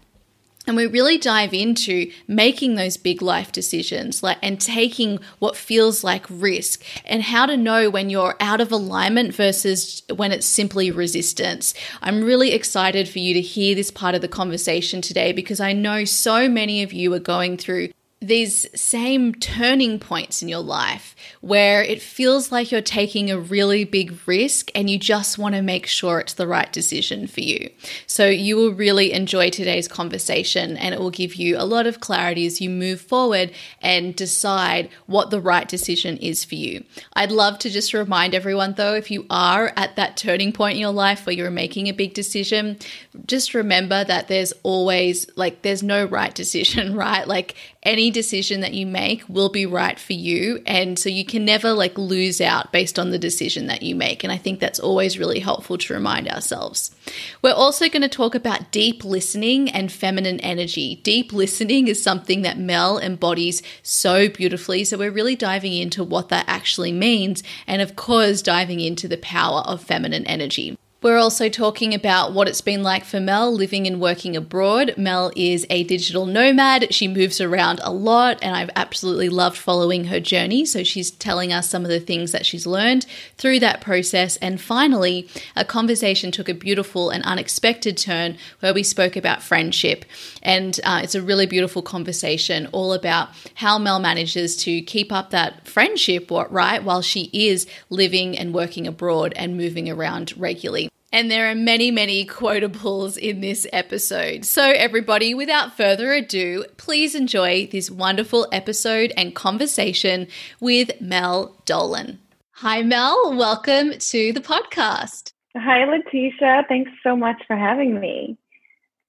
And 0.68 0.76
we 0.78 0.86
really 0.86 1.18
dive 1.18 1.54
into 1.54 2.12
making 2.28 2.76
those 2.76 2.98
big 2.98 3.22
life 3.22 3.52
decisions 3.52 4.22
like 4.22 4.38
and 4.44 4.60
taking 4.60 5.20
what 5.40 5.56
feels 5.56 6.04
like 6.04 6.26
risk 6.30 6.84
and 7.06 7.24
how 7.24 7.46
to 7.46 7.58
know 7.58 7.90
when 7.90 8.10
you're 8.10 8.36
out 8.40 8.62
of 8.62 8.72
alignment 8.72 9.34
versus 9.34 10.04
when 10.14 10.32
it's 10.32 10.46
simply 10.46 10.92
resistance. 10.92 11.74
I'm 12.02 12.24
really 12.24 12.52
excited 12.52 13.10
for 13.10 13.20
you 13.20 13.34
to 13.34 13.42
hear 13.42 13.74
this 13.74 13.90
part 13.90 14.14
of 14.14 14.22
the 14.22 14.28
conversation 14.28 15.02
today 15.02 15.32
because 15.32 15.60
i 15.60 15.72
know 15.74 16.04
so 16.04 16.50
many 16.50 16.84
of 16.84 16.94
you 16.94 17.14
are 17.14 17.20
going 17.20 17.58
through 17.58 17.90
these 18.20 18.66
same 18.80 19.36
turning 19.36 20.00
points 20.00 20.42
in 20.42 20.50
your 20.50 20.62
life 20.62 21.16
where 21.42 21.84
it 21.84 22.02
feels 22.02 22.52
like 22.52 22.72
you're 22.72 22.82
taking 22.82 23.30
a 23.30 23.40
really 23.40 23.84
big 23.84 24.18
risk 24.26 24.72
and 24.74 24.90
you 24.90 24.98
just 24.98 25.38
want 25.38 25.54
to 25.54 25.62
make 25.62 25.86
sure 25.86 26.20
it's 26.20 26.34
the 26.34 26.48
right 26.48 26.74
decision 26.74 27.28
for 27.28 27.42
you. 27.42 27.70
So, 28.08 28.28
you 28.28 28.56
will 28.56 28.74
really 28.74 29.14
enjoy 29.14 29.52
today's 29.52 29.88
conversation 29.88 30.78
and 30.78 30.96
it 30.96 31.00
will 31.00 31.12
give 31.12 31.36
you 31.36 31.58
a 31.58 31.66
lot 31.66 31.86
of 31.86 32.00
clarity 32.00 32.48
as 32.48 32.60
you 32.60 32.72
move 32.72 33.00
forward 33.02 33.52
and 33.82 34.16
decide 34.16 34.90
what 35.06 35.30
the 35.30 35.42
right 35.42 35.68
decision 35.68 36.18
is 36.18 36.44
for 36.44 36.56
you. 36.56 36.84
I'd 37.14 37.32
love 37.32 37.60
to 37.60 37.70
just 37.70 37.94
remind 37.94 38.34
everyone, 38.34 38.74
though, 38.74 38.96
if 38.96 39.12
you 39.12 39.28
are 39.30 39.74
at 39.76 39.96
that 39.96 40.18
turning 40.18 40.52
point 40.52 40.76
in 40.76 40.82
your 40.82 40.92
life 40.92 41.26
where 41.26 41.36
you're 41.36 41.52
making 41.52 41.88
a 41.88 41.94
big 41.94 42.16
decision, 42.16 42.80
just 43.28 43.54
remember 43.54 44.04
that 44.04 44.28
there's 44.28 44.54
always 44.64 45.28
like, 45.36 45.62
there's 45.62 45.84
no 45.84 46.06
right 46.06 46.34
decision, 46.34 46.96
right? 46.96 47.28
Like, 47.28 47.56
any 47.88 48.12
decision 48.12 48.60
that 48.60 48.74
you 48.74 48.86
make 48.86 49.24
will 49.30 49.48
be 49.48 49.66
right 49.66 49.98
for 49.98 50.12
you. 50.12 50.62
And 50.68 51.00
so 51.00 51.08
you 51.08 51.24
can 51.24 51.46
never 51.46 51.72
like 51.72 51.98
lose 51.98 52.42
out 52.42 52.74
based 52.74 53.00
on 53.00 53.12
the 53.12 53.18
decision 53.18 53.68
that 53.68 53.82
you 53.82 53.96
make. 53.96 54.24
And 54.26 54.32
I 54.32 54.38
think 54.38 54.60
that's 54.60 54.80
always 54.80 55.18
really 55.18 55.40
helpful 55.40 55.78
to 55.78 55.94
remind 55.94 56.28
ourselves. 56.28 56.94
We're 57.42 57.54
also 57.54 57.88
going 57.88 58.02
to 58.02 58.10
talk 58.10 58.36
about 58.36 58.72
deep 58.72 59.06
listening 59.06 59.70
and 59.70 59.90
feminine 59.90 60.42
energy. 60.42 60.98
Deep 60.98 61.32
listening 61.32 61.88
is 61.88 62.04
something 62.04 62.42
that 62.42 62.60
Mel 62.60 63.00
embodies 63.00 63.64
so 63.82 64.28
beautifully. 64.28 64.84
So 64.84 64.98
we're 64.98 65.10
really 65.10 65.38
diving 65.38 65.74
into 65.74 66.04
what 66.04 66.28
that 66.28 66.46
actually 66.48 66.92
means. 66.92 67.42
And 67.66 67.82
of 67.82 67.96
course, 67.96 68.42
diving 68.42 68.82
into 68.82 69.08
the 69.08 69.18
power 69.18 69.62
of 69.62 69.82
feminine 69.82 70.26
energy. 70.26 70.78
We're 71.08 71.18
also 71.18 71.48
talking 71.48 71.94
about 71.94 72.34
what 72.34 72.50
it's 72.50 72.60
been 72.60 72.84
like 72.84 73.06
for 73.06 73.22
Mel 73.22 73.50
living 73.50 73.88
and 73.88 74.02
working 74.02 74.36
abroad. 74.36 74.94
Mel 74.98 75.32
is 75.38 75.66
a 75.70 75.86
digital 75.86 76.26
nomad. 76.26 76.94
She 76.94 77.08
moves 77.08 77.40
around 77.40 77.80
a 77.82 77.94
lot, 77.94 78.40
and 78.42 78.54
I've 78.54 78.70
absolutely 78.76 79.30
loved 79.30 79.56
following 79.56 80.08
her 80.08 80.20
journey. 80.20 80.66
So, 80.66 80.84
she's 80.84 81.10
telling 81.10 81.54
us 81.54 81.70
some 81.70 81.84
of 81.84 81.90
the 81.90 82.02
things 82.02 82.34
that 82.34 82.46
she's 82.46 82.68
learned 82.68 83.06
through 83.38 83.62
that 83.62 83.80
process. 83.80 84.36
And 84.42 84.60
finally, 84.60 85.30
a 85.56 85.64
conversation 85.64 86.30
took 86.30 86.50
a 86.50 86.54
beautiful 86.54 87.10
and 87.10 87.24
unexpected 87.24 87.98
turn 87.98 88.38
where 88.60 88.74
we 88.74 88.84
spoke 88.84 89.16
about 89.16 89.42
friendship. 89.42 90.04
And 90.44 90.78
uh, 90.84 91.00
it's 91.04 91.16
a 91.16 91.22
really 91.22 91.46
beautiful 91.46 91.82
conversation 91.82 92.68
all 92.74 92.92
about 92.92 93.30
how 93.54 93.78
Mel 93.78 94.02
manages 94.02 94.58
to 94.58 94.82
keep 94.82 95.14
up 95.14 95.30
that 95.30 95.70
friendship, 95.70 96.30
right, 96.30 96.84
while 96.84 97.02
she 97.02 97.30
is 97.32 97.66
living 97.90 98.38
and 98.38 98.54
working 98.54 98.86
abroad 98.86 99.32
and 99.38 99.56
moving 99.56 99.90
around 99.90 100.34
regularly. 100.36 100.90
And 101.12 101.32
there 101.32 101.50
are 101.50 101.56
many, 101.56 101.90
many 101.90 102.26
quotables 102.26 103.18
in 103.18 103.40
this 103.40 103.66
episode. 103.72 104.44
So, 104.44 104.64
everybody, 104.72 105.34
without 105.34 105.78
further 105.78 106.12
ado, 106.12 106.66
please 106.76 107.16
enjoy 107.16 107.68
this 107.72 107.90
wonderful 107.90 108.46
episode 108.52 109.14
and 109.16 109.34
conversation 109.34 110.28
with 110.60 111.00
Mel 111.00 111.62
Dolan. 111.66 112.20
Hi, 112.56 112.82
Mel. 112.82 113.38
Welcome 113.38 113.94
to 113.98 114.34
the 114.34 114.42
podcast. 114.42 115.32
Hi, 115.56 115.86
Letitia. 115.86 116.66
Thanks 116.68 116.92
so 117.02 117.16
much 117.16 117.42
for 117.48 117.56
having 117.56 118.02
me. 118.02 118.38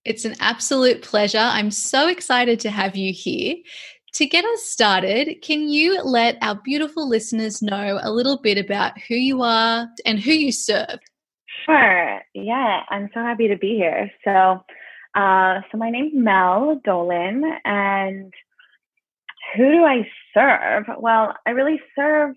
It's 0.05 0.25
an 0.25 0.37
absolute 0.39 1.03
pleasure. 1.03 1.39
I'm 1.39 1.73
so 1.73 2.09
excited 2.09 2.61
to 2.61 2.71
have 2.71 2.95
you 2.95 3.13
here. 3.13 3.57
To 4.15 4.27
get 4.27 4.45
us 4.45 4.63
started, 4.63 5.43
can 5.43 5.69
you 5.69 6.01
let 6.03 6.39
our 6.43 6.55
beautiful 6.55 7.09
listeners 7.09 7.61
know 7.61 7.99
a 8.01 8.13
little 8.13 8.39
bit 8.39 8.57
about 8.57 8.99
who 9.01 9.17
you 9.17 9.43
are 9.43 9.89
and 10.07 10.21
who 10.21 10.31
you 10.31 10.53
serve? 10.53 11.01
Sure. 11.69 12.21
Yeah, 12.35 12.83
I'm 12.89 13.11
so 13.13 13.21
happy 13.21 13.49
to 13.49 13.57
be 13.59 13.75
here. 13.77 14.11
So, 14.25 14.65
uh, 15.15 15.61
so 15.71 15.79
my 15.79 15.91
name's 15.91 16.13
Mel 16.15 16.81
Dolan, 16.85 17.45
and 17.65 18.33
who 19.57 19.71
do 19.73 19.85
I 19.85 20.09
serve? 20.35 20.85
Well, 20.99 21.35
I 21.47 21.51
really 21.51 21.81
serve 21.97 22.35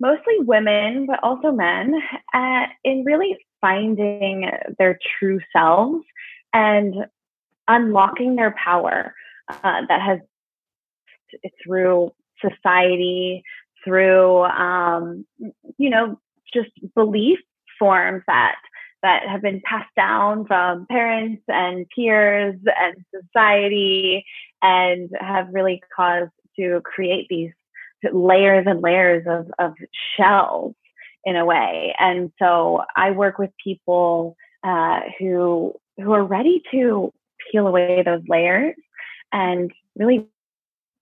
mostly 0.00 0.34
women, 0.40 1.06
but 1.06 1.20
also 1.22 1.52
men, 1.52 1.94
uh, 2.34 2.66
in 2.84 3.04
really 3.04 3.36
finding 3.60 4.50
their 4.78 4.98
true 5.18 5.40
selves 5.56 6.04
and 6.52 6.94
unlocking 7.68 8.36
their 8.36 8.54
power 8.62 9.14
uh, 9.48 9.82
that 9.88 10.02
has 10.02 10.18
through 11.64 12.12
society, 12.40 13.42
through 13.84 14.42
um, 14.44 15.26
you 15.78 15.90
know 15.90 16.18
just 16.52 16.70
belief 16.94 17.38
forms 17.78 18.22
that 18.26 18.56
that 19.02 19.26
have 19.28 19.42
been 19.42 19.60
passed 19.64 19.94
down 19.96 20.46
from 20.46 20.86
parents 20.86 21.42
and 21.48 21.86
peers 21.94 22.56
and 22.78 23.04
society 23.14 24.24
and 24.62 25.10
have 25.20 25.48
really 25.52 25.82
caused 25.94 26.30
to 26.58 26.80
create 26.84 27.26
these 27.28 27.50
layers 28.12 28.66
and 28.66 28.80
layers 28.80 29.24
of, 29.26 29.50
of 29.58 29.74
shells 30.16 30.74
in 31.24 31.36
a 31.36 31.44
way. 31.44 31.94
And 31.98 32.32
so 32.38 32.82
I 32.96 33.12
work 33.12 33.38
with 33.38 33.50
people 33.62 34.36
uh, 34.64 35.00
who 35.18 35.74
who 35.98 36.12
are 36.12 36.24
ready 36.24 36.62
to 36.70 37.12
peel 37.50 37.66
away 37.66 38.02
those 38.04 38.22
layers 38.28 38.74
and 39.32 39.70
really 39.96 40.26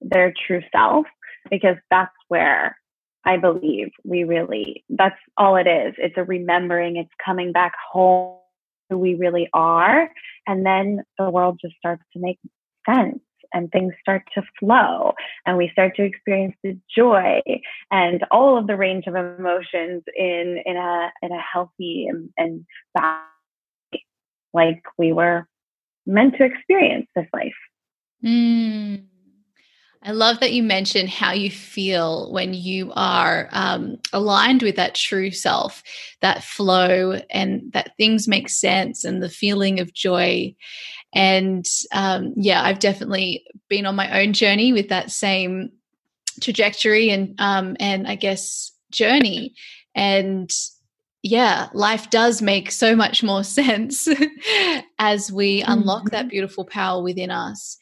their 0.00 0.32
true 0.46 0.62
self 0.72 1.06
because 1.50 1.76
that's 1.90 2.12
where 2.28 2.76
I 3.24 3.36
believe 3.36 3.88
we 4.04 4.24
really, 4.24 4.84
that's 4.88 5.18
all 5.36 5.56
it 5.56 5.66
is. 5.66 5.94
It's 5.98 6.16
a 6.16 6.24
remembering, 6.24 6.96
it's 6.96 7.10
coming 7.24 7.52
back 7.52 7.72
home 7.92 8.38
who 8.88 8.98
we 8.98 9.14
really 9.14 9.48
are. 9.52 10.10
And 10.46 10.66
then 10.66 11.02
the 11.18 11.30
world 11.30 11.60
just 11.62 11.76
starts 11.76 12.02
to 12.14 12.18
make 12.18 12.38
sense 12.88 13.20
and 13.52 13.70
things 13.70 13.92
start 14.00 14.22
to 14.34 14.42
flow 14.58 15.12
and 15.44 15.56
we 15.56 15.68
start 15.72 15.96
to 15.96 16.04
experience 16.04 16.54
the 16.62 16.78
joy 16.94 17.40
and 17.90 18.24
all 18.30 18.56
of 18.56 18.66
the 18.66 18.76
range 18.76 19.06
of 19.06 19.16
emotions 19.16 20.02
in, 20.16 20.62
in 20.64 20.76
a, 20.76 21.10
in 21.22 21.32
a 21.32 21.40
healthy 21.40 22.06
and, 22.08 22.30
and 22.36 22.64
like 24.52 24.82
we 24.98 25.12
were 25.12 25.46
meant 26.06 26.36
to 26.36 26.44
experience 26.44 27.06
this 27.14 27.26
life. 27.32 27.52
Mm. 28.24 29.09
I 30.02 30.12
love 30.12 30.40
that 30.40 30.52
you 30.52 30.62
mentioned 30.62 31.10
how 31.10 31.32
you 31.32 31.50
feel 31.50 32.32
when 32.32 32.54
you 32.54 32.90
are 32.96 33.50
um, 33.52 33.98
aligned 34.14 34.62
with 34.62 34.76
that 34.76 34.94
true 34.94 35.30
self, 35.30 35.82
that 36.22 36.42
flow, 36.42 37.20
and 37.30 37.70
that 37.72 37.96
things 37.98 38.26
make 38.26 38.48
sense, 38.48 39.04
and 39.04 39.22
the 39.22 39.28
feeling 39.28 39.78
of 39.78 39.92
joy. 39.92 40.54
And 41.12 41.66
um, 41.92 42.32
yeah, 42.36 42.62
I've 42.62 42.78
definitely 42.78 43.44
been 43.68 43.84
on 43.84 43.94
my 43.94 44.22
own 44.22 44.32
journey 44.32 44.72
with 44.72 44.88
that 44.88 45.10
same 45.10 45.70
trajectory 46.40 47.10
and 47.10 47.38
um, 47.38 47.76
and 47.78 48.06
I 48.06 48.14
guess 48.14 48.72
journey. 48.90 49.54
And 49.94 50.50
yeah, 51.22 51.68
life 51.74 52.08
does 52.08 52.40
make 52.40 52.70
so 52.70 52.96
much 52.96 53.22
more 53.22 53.44
sense 53.60 54.08
as 54.98 55.30
we 55.30 55.62
unlock 55.62 56.04
mm-hmm. 56.04 56.16
that 56.16 56.30
beautiful 56.30 56.64
power 56.64 57.02
within 57.02 57.30
us. 57.30 57.76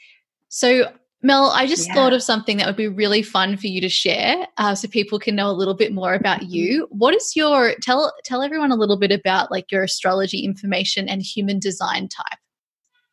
So 0.49 0.91
Mel, 1.21 1.51
I 1.51 1.67
just 1.67 1.89
yeah. 1.89 1.95
thought 1.95 2.13
of 2.13 2.23
something 2.23 2.59
that 2.59 2.67
would 2.67 2.77
be 2.77 2.87
really 2.87 3.23
fun 3.23 3.57
for 3.57 3.67
you 3.67 3.81
to 3.81 3.89
share, 3.89 4.47
uh, 4.57 4.75
so 4.75 4.87
people 4.87 5.19
can 5.19 5.35
know 5.35 5.51
a 5.51 5.53
little 5.53 5.75
bit 5.75 5.93
more 5.93 6.15
about 6.15 6.41
mm-hmm. 6.41 6.53
you. 6.53 6.89
What 6.91 7.15
is 7.15 7.33
your 7.35 7.75
tell 7.83 8.13
tell 8.25 8.43
everyone 8.43 8.71
a 8.71 8.77
little 8.77 8.97
bit 8.97 9.11
about 9.11 9.51
like 9.51 9.73
your 9.73 9.83
astrology 9.83 10.45
information 10.45 11.09
and 11.09 11.21
human 11.21 11.59
design 11.59 12.09
type? 12.09 12.39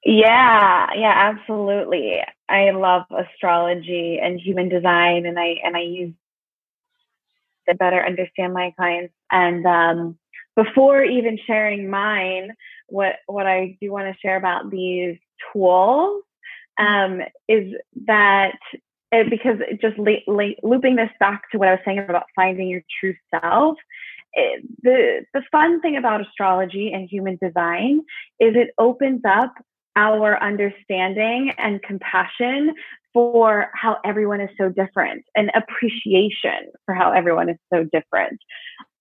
Yeah, 0.06 0.88
yeah, 0.96 1.14
absolutely. 1.16 2.20
I 2.48 2.70
love 2.70 3.04
astrology 3.10 4.20
and 4.22 4.40
human 4.40 4.70
design, 4.70 5.26
and 5.26 5.40
I 5.40 5.56
and 5.64 5.76
I 5.76 5.82
use 5.82 6.14
to 7.68 7.74
better 7.74 8.06
understand 8.06 8.54
my 8.54 8.72
clients. 8.78 9.16
And 9.32 9.66
um, 9.66 10.20
before 10.56 11.04
even 11.04 11.40
sharing 11.48 11.90
mine, 11.90 12.52
what 12.88 13.16
what 13.26 13.48
I 13.48 13.78
do 13.82 13.92
want 13.92 14.14
to 14.14 14.20
share 14.22 14.38
about 14.38 14.70
these 14.70 15.18
tools 15.52 16.22
um, 16.80 17.22
is 17.48 17.74
that 18.08 18.58
it, 19.12 19.30
because 19.30 19.60
just 19.82 19.98
looping 19.98 20.96
this 20.96 21.10
back 21.20 21.44
to 21.52 21.58
what 21.58 21.68
I 21.68 21.72
was 21.72 21.82
saying 21.86 22.00
about 22.00 22.26
finding 22.36 22.68
your 22.68 22.82
true 23.00 23.16
self, 23.32 23.78
it, 24.34 24.64
the 24.82 25.26
the 25.34 25.42
fun 25.52 25.82
thing 25.82 25.96
about 25.96 26.22
astrology 26.22 26.92
and 26.92 27.08
human 27.10 27.38
design 27.42 28.02
is 28.40 28.56
it 28.56 28.72
opens 28.78 29.22
up 29.28 29.54
our 29.96 30.42
understanding 30.42 31.54
and 31.58 31.82
compassion 31.82 32.74
for 33.14 33.70
how 33.74 33.98
everyone 34.04 34.42
is 34.42 34.50
so 34.58 34.68
different 34.68 35.24
and 35.36 35.50
appreciation 35.56 36.70
for 36.86 36.94
how 36.94 37.14
everyone 37.14 37.50
is 37.50 37.58
so 37.74 37.86
different. 37.94 38.38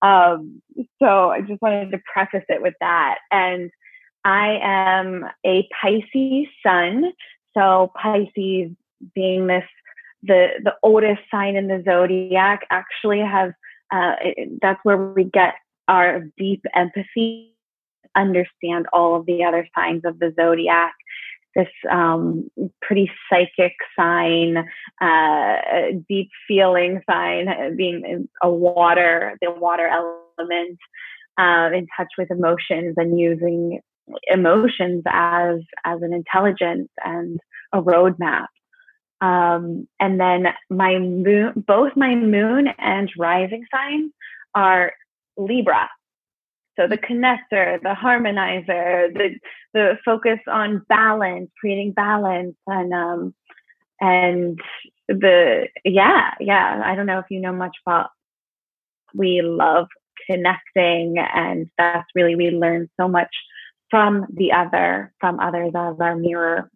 Um, 0.01 0.61
so 1.03 1.31
I 1.31 1.41
just 1.41 1.61
wanted 1.61 1.91
to 1.91 1.99
preface 2.13 2.45
it 2.47 2.61
with 2.61 2.75
that. 2.79 3.17
And 3.29 3.69
I 4.23 4.57
am 4.61 5.25
a 5.45 5.67
Pisces 5.81 6.47
sun, 6.65 7.11
so 7.55 7.91
Pisces 8.01 8.71
being 9.13 9.47
this 9.47 9.63
the 10.23 10.47
the 10.63 10.73
oldest 10.83 11.21
sign 11.29 11.55
in 11.55 11.67
the 11.67 11.83
zodiac 11.85 12.61
actually 12.71 13.19
has 13.19 13.51
uh, 13.91 14.15
it, 14.21 14.59
that's 14.61 14.79
where 14.83 14.97
we 14.97 15.25
get 15.25 15.55
our 15.87 16.25
deep 16.37 16.63
empathy 16.73 17.55
understand 18.15 18.87
all 18.93 19.15
of 19.15 19.25
the 19.25 19.43
other 19.43 19.67
signs 19.75 20.03
of 20.05 20.19
the 20.19 20.33
zodiac. 20.39 20.93
This 21.55 21.67
um, 21.89 22.49
pretty 22.81 23.09
psychic 23.29 23.73
sign, 23.97 24.57
uh, 25.01 25.55
deep 26.09 26.29
feeling 26.47 27.01
sign, 27.09 27.47
uh, 27.47 27.69
being 27.75 28.27
a 28.43 28.49
water, 28.49 29.37
the 29.41 29.51
water 29.51 29.87
element, 29.87 30.77
uh, 31.37 31.69
in 31.73 31.87
touch 31.95 32.09
with 32.17 32.29
emotions 32.29 32.95
and 32.97 33.17
using 33.17 33.79
emotions 34.27 35.03
as 35.07 35.59
as 35.83 36.01
an 36.01 36.13
intelligence 36.13 36.89
and 37.03 37.39
a 37.73 37.81
roadmap. 37.81 38.47
Um, 39.21 39.87
and 39.99 40.19
then 40.19 40.47
my 40.69 40.99
moon, 40.99 41.63
both 41.67 41.93
my 41.95 42.15
moon 42.15 42.67
and 42.77 43.09
rising 43.17 43.65
signs 43.73 44.11
are 44.53 44.93
Libra. 45.37 45.89
So 46.77 46.87
the 46.87 46.97
connector, 46.97 47.81
the 47.81 47.95
harmonizer, 47.95 49.13
the 49.13 49.39
the 49.73 49.97
focus 50.03 50.39
on 50.47 50.85
balance, 50.89 51.49
creating 51.59 51.93
balance, 51.93 52.55
and 52.67 52.93
um, 52.93 53.33
and 54.01 54.59
the 55.07 55.67
yeah, 55.85 56.31
yeah. 56.39 56.81
I 56.83 56.95
don't 56.95 57.05
know 57.05 57.19
if 57.19 57.25
you 57.29 57.39
know 57.39 57.53
much 57.53 57.77
about. 57.85 58.09
We 59.13 59.41
love 59.41 59.87
connecting, 60.29 61.15
and 61.17 61.69
that's 61.77 62.07
really 62.13 62.35
we 62.35 62.51
learn 62.51 62.89
so 62.99 63.07
much 63.07 63.33
from 63.89 64.25
the 64.33 64.51
other, 64.51 65.13
from 65.19 65.39
others 65.39 65.71
as 65.75 65.99
our 65.99 66.15
mirror. 66.15 66.69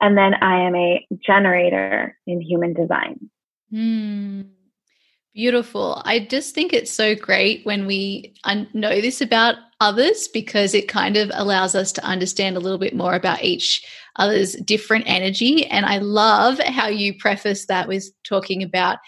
And 0.00 0.18
then 0.18 0.34
I 0.34 0.66
am 0.66 0.74
a 0.74 1.06
generator 1.24 2.16
in 2.26 2.40
human 2.40 2.74
design. 2.74 3.30
Mm. 3.72 4.48
Beautiful. 5.34 6.02
I 6.04 6.18
just 6.18 6.54
think 6.54 6.74
it's 6.74 6.90
so 6.90 7.14
great 7.14 7.64
when 7.64 7.86
we 7.86 8.34
know 8.74 9.00
this 9.00 9.22
about 9.22 9.54
others 9.80 10.28
because 10.28 10.74
it 10.74 10.88
kind 10.88 11.16
of 11.16 11.30
allows 11.32 11.74
us 11.74 11.90
to 11.92 12.04
understand 12.04 12.56
a 12.56 12.60
little 12.60 12.78
bit 12.78 12.94
more 12.94 13.14
about 13.14 13.42
each 13.42 13.82
other's 14.16 14.52
different 14.56 15.04
energy. 15.06 15.66
And 15.66 15.86
I 15.86 15.98
love 15.98 16.58
how 16.58 16.88
you 16.88 17.16
preface 17.16 17.64
that 17.66 17.88
with 17.88 18.10
talking 18.24 18.62
about 18.62 18.98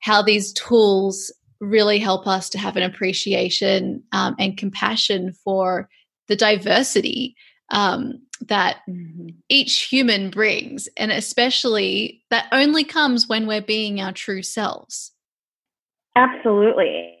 how 0.00 0.20
these 0.20 0.52
tools 0.52 1.32
really 1.58 1.98
help 1.98 2.26
us 2.26 2.50
to 2.50 2.58
have 2.58 2.76
an 2.76 2.82
appreciation 2.82 4.02
um, 4.12 4.36
and 4.38 4.58
compassion 4.58 5.32
for 5.42 5.88
the 6.28 6.36
diversity 6.36 7.36
um, 7.70 8.22
that 8.42 8.78
mm-hmm. 8.88 9.28
each 9.48 9.84
human 9.84 10.30
brings. 10.30 10.88
And 10.96 11.10
especially 11.10 12.22
that 12.30 12.46
only 12.52 12.84
comes 12.84 13.28
when 13.28 13.46
we're 13.46 13.62
being 13.62 14.00
our 14.00 14.12
true 14.12 14.42
selves. 14.42 15.12
Absolutely. 16.14 17.18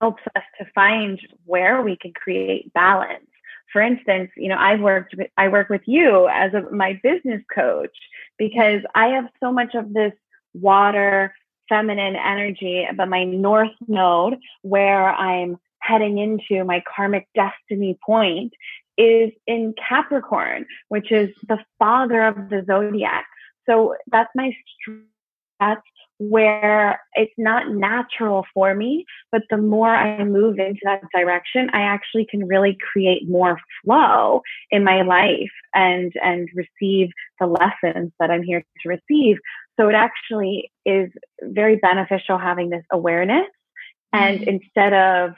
Helps 0.00 0.22
us 0.36 0.42
to 0.58 0.66
find 0.74 1.20
where 1.44 1.82
we 1.82 1.96
can 1.96 2.12
create 2.12 2.72
balance. 2.72 3.24
For 3.72 3.80
instance, 3.80 4.30
you 4.36 4.48
know, 4.48 4.56
I've 4.58 4.80
worked 4.80 5.14
with, 5.16 5.28
I 5.36 5.48
work 5.48 5.68
with 5.68 5.82
you 5.86 6.28
as 6.28 6.52
a, 6.54 6.62
my 6.74 6.98
business 7.02 7.42
coach 7.54 7.96
because 8.36 8.80
I 8.94 9.08
have 9.08 9.26
so 9.38 9.52
much 9.52 9.74
of 9.74 9.92
this 9.92 10.12
water 10.54 11.32
feminine 11.68 12.16
energy, 12.16 12.86
but 12.96 13.08
my 13.08 13.24
north 13.24 13.70
node 13.86 14.38
where 14.62 15.08
I'm 15.10 15.56
heading 15.80 16.18
into 16.18 16.64
my 16.64 16.82
karmic 16.94 17.26
destiny 17.34 17.98
point 18.04 18.52
is 18.96 19.30
in 19.46 19.74
Capricorn, 19.88 20.66
which 20.88 21.10
is 21.10 21.30
the 21.48 21.58
father 21.78 22.22
of 22.22 22.50
the 22.50 22.64
zodiac. 22.66 23.26
So 23.68 23.94
that's 24.10 24.30
my 24.34 24.52
that's 25.58 25.82
where 26.18 27.00
it's 27.14 27.32
not 27.38 27.70
natural 27.70 28.44
for 28.52 28.74
me, 28.74 29.06
but 29.32 29.42
the 29.48 29.56
more 29.56 29.88
I 29.88 30.22
move 30.22 30.58
into 30.58 30.80
that 30.84 31.02
direction, 31.14 31.70
I 31.72 31.80
actually 31.80 32.26
can 32.30 32.46
really 32.46 32.76
create 32.92 33.26
more 33.26 33.58
flow 33.82 34.42
in 34.70 34.84
my 34.84 35.00
life 35.00 35.50
and 35.74 36.12
and 36.22 36.48
receive 36.54 37.08
the 37.38 37.46
lessons 37.46 38.12
that 38.20 38.30
I'm 38.30 38.42
here 38.42 38.62
to 38.82 38.88
receive. 38.88 39.38
So 39.78 39.88
it 39.88 39.94
actually 39.94 40.70
is 40.84 41.10
very 41.42 41.76
beneficial 41.76 42.36
having 42.36 42.68
this 42.68 42.84
awareness 42.92 43.48
and 44.12 44.40
mm-hmm. 44.40 44.48
instead 44.48 44.92
of 44.92 45.32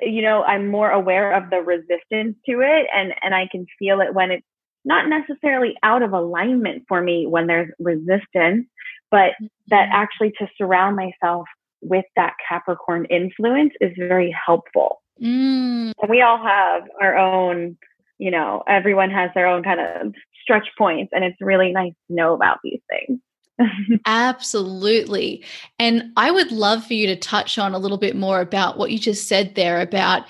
you 0.00 0.22
know, 0.22 0.42
I'm 0.42 0.68
more 0.68 0.90
aware 0.90 1.32
of 1.32 1.50
the 1.50 1.58
resistance 1.58 2.36
to 2.46 2.60
it 2.60 2.86
and 2.94 3.12
and 3.22 3.34
I 3.34 3.48
can 3.50 3.66
feel 3.78 4.00
it 4.00 4.14
when 4.14 4.30
it's 4.30 4.46
not 4.84 5.08
necessarily 5.08 5.74
out 5.82 6.02
of 6.02 6.12
alignment 6.12 6.84
for 6.88 7.02
me 7.02 7.26
when 7.26 7.46
there's 7.46 7.70
resistance, 7.78 8.66
but 9.10 9.32
that 9.68 9.88
mm-hmm. 9.88 9.92
actually 9.92 10.32
to 10.38 10.46
surround 10.56 10.96
myself 10.96 11.46
with 11.82 12.04
that 12.14 12.34
Capricorn 12.48 13.04
influence 13.06 13.72
is 13.80 13.92
very 13.96 14.34
helpful. 14.46 15.02
Mm. 15.22 15.92
And 16.00 16.10
we 16.10 16.22
all 16.22 16.38
have 16.38 16.84
our 17.00 17.16
own, 17.16 17.76
you 18.18 18.30
know, 18.30 18.62
everyone 18.68 19.10
has 19.10 19.30
their 19.34 19.46
own 19.46 19.62
kind 19.62 19.80
of 19.80 20.14
stretch 20.42 20.68
points, 20.78 21.12
and 21.12 21.24
it's 21.24 21.36
really 21.40 21.72
nice 21.72 21.92
to 22.08 22.14
know 22.14 22.34
about 22.34 22.58
these 22.62 22.80
things. 22.88 23.18
Absolutely. 24.06 25.44
And 25.78 26.12
I 26.16 26.30
would 26.30 26.52
love 26.52 26.86
for 26.86 26.94
you 26.94 27.06
to 27.06 27.16
touch 27.16 27.58
on 27.58 27.74
a 27.74 27.78
little 27.78 27.98
bit 27.98 28.16
more 28.16 28.40
about 28.40 28.78
what 28.78 28.90
you 28.90 28.98
just 28.98 29.28
said 29.28 29.54
there 29.54 29.80
about 29.80 30.24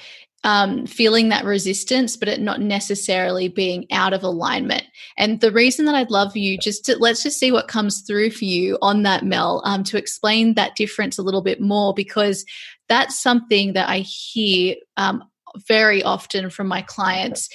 um, 0.44 0.86
feeling 0.86 1.28
that 1.28 1.44
resistance, 1.44 2.16
but 2.16 2.28
it 2.28 2.40
not 2.40 2.60
necessarily 2.60 3.48
being 3.48 3.84
out 3.90 4.12
of 4.12 4.22
alignment. 4.22 4.84
And 5.18 5.40
the 5.40 5.50
reason 5.50 5.86
that 5.86 5.96
I'd 5.96 6.10
love 6.10 6.36
you 6.36 6.56
just 6.56 6.84
to 6.84 6.96
let's 7.00 7.24
just 7.24 7.40
see 7.40 7.50
what 7.50 7.66
comes 7.66 8.02
through 8.02 8.30
for 8.30 8.44
you 8.44 8.78
on 8.80 9.02
that, 9.02 9.24
Mel, 9.24 9.60
um, 9.64 9.82
to 9.84 9.98
explain 9.98 10.54
that 10.54 10.76
difference 10.76 11.18
a 11.18 11.22
little 11.22 11.42
bit 11.42 11.60
more, 11.60 11.92
because 11.94 12.44
that's 12.88 13.20
something 13.20 13.72
that 13.72 13.88
I 13.88 14.00
hear 14.00 14.76
um, 14.96 15.24
very 15.66 16.00
often 16.04 16.48
from 16.48 16.68
my 16.68 16.82
clients. 16.82 17.48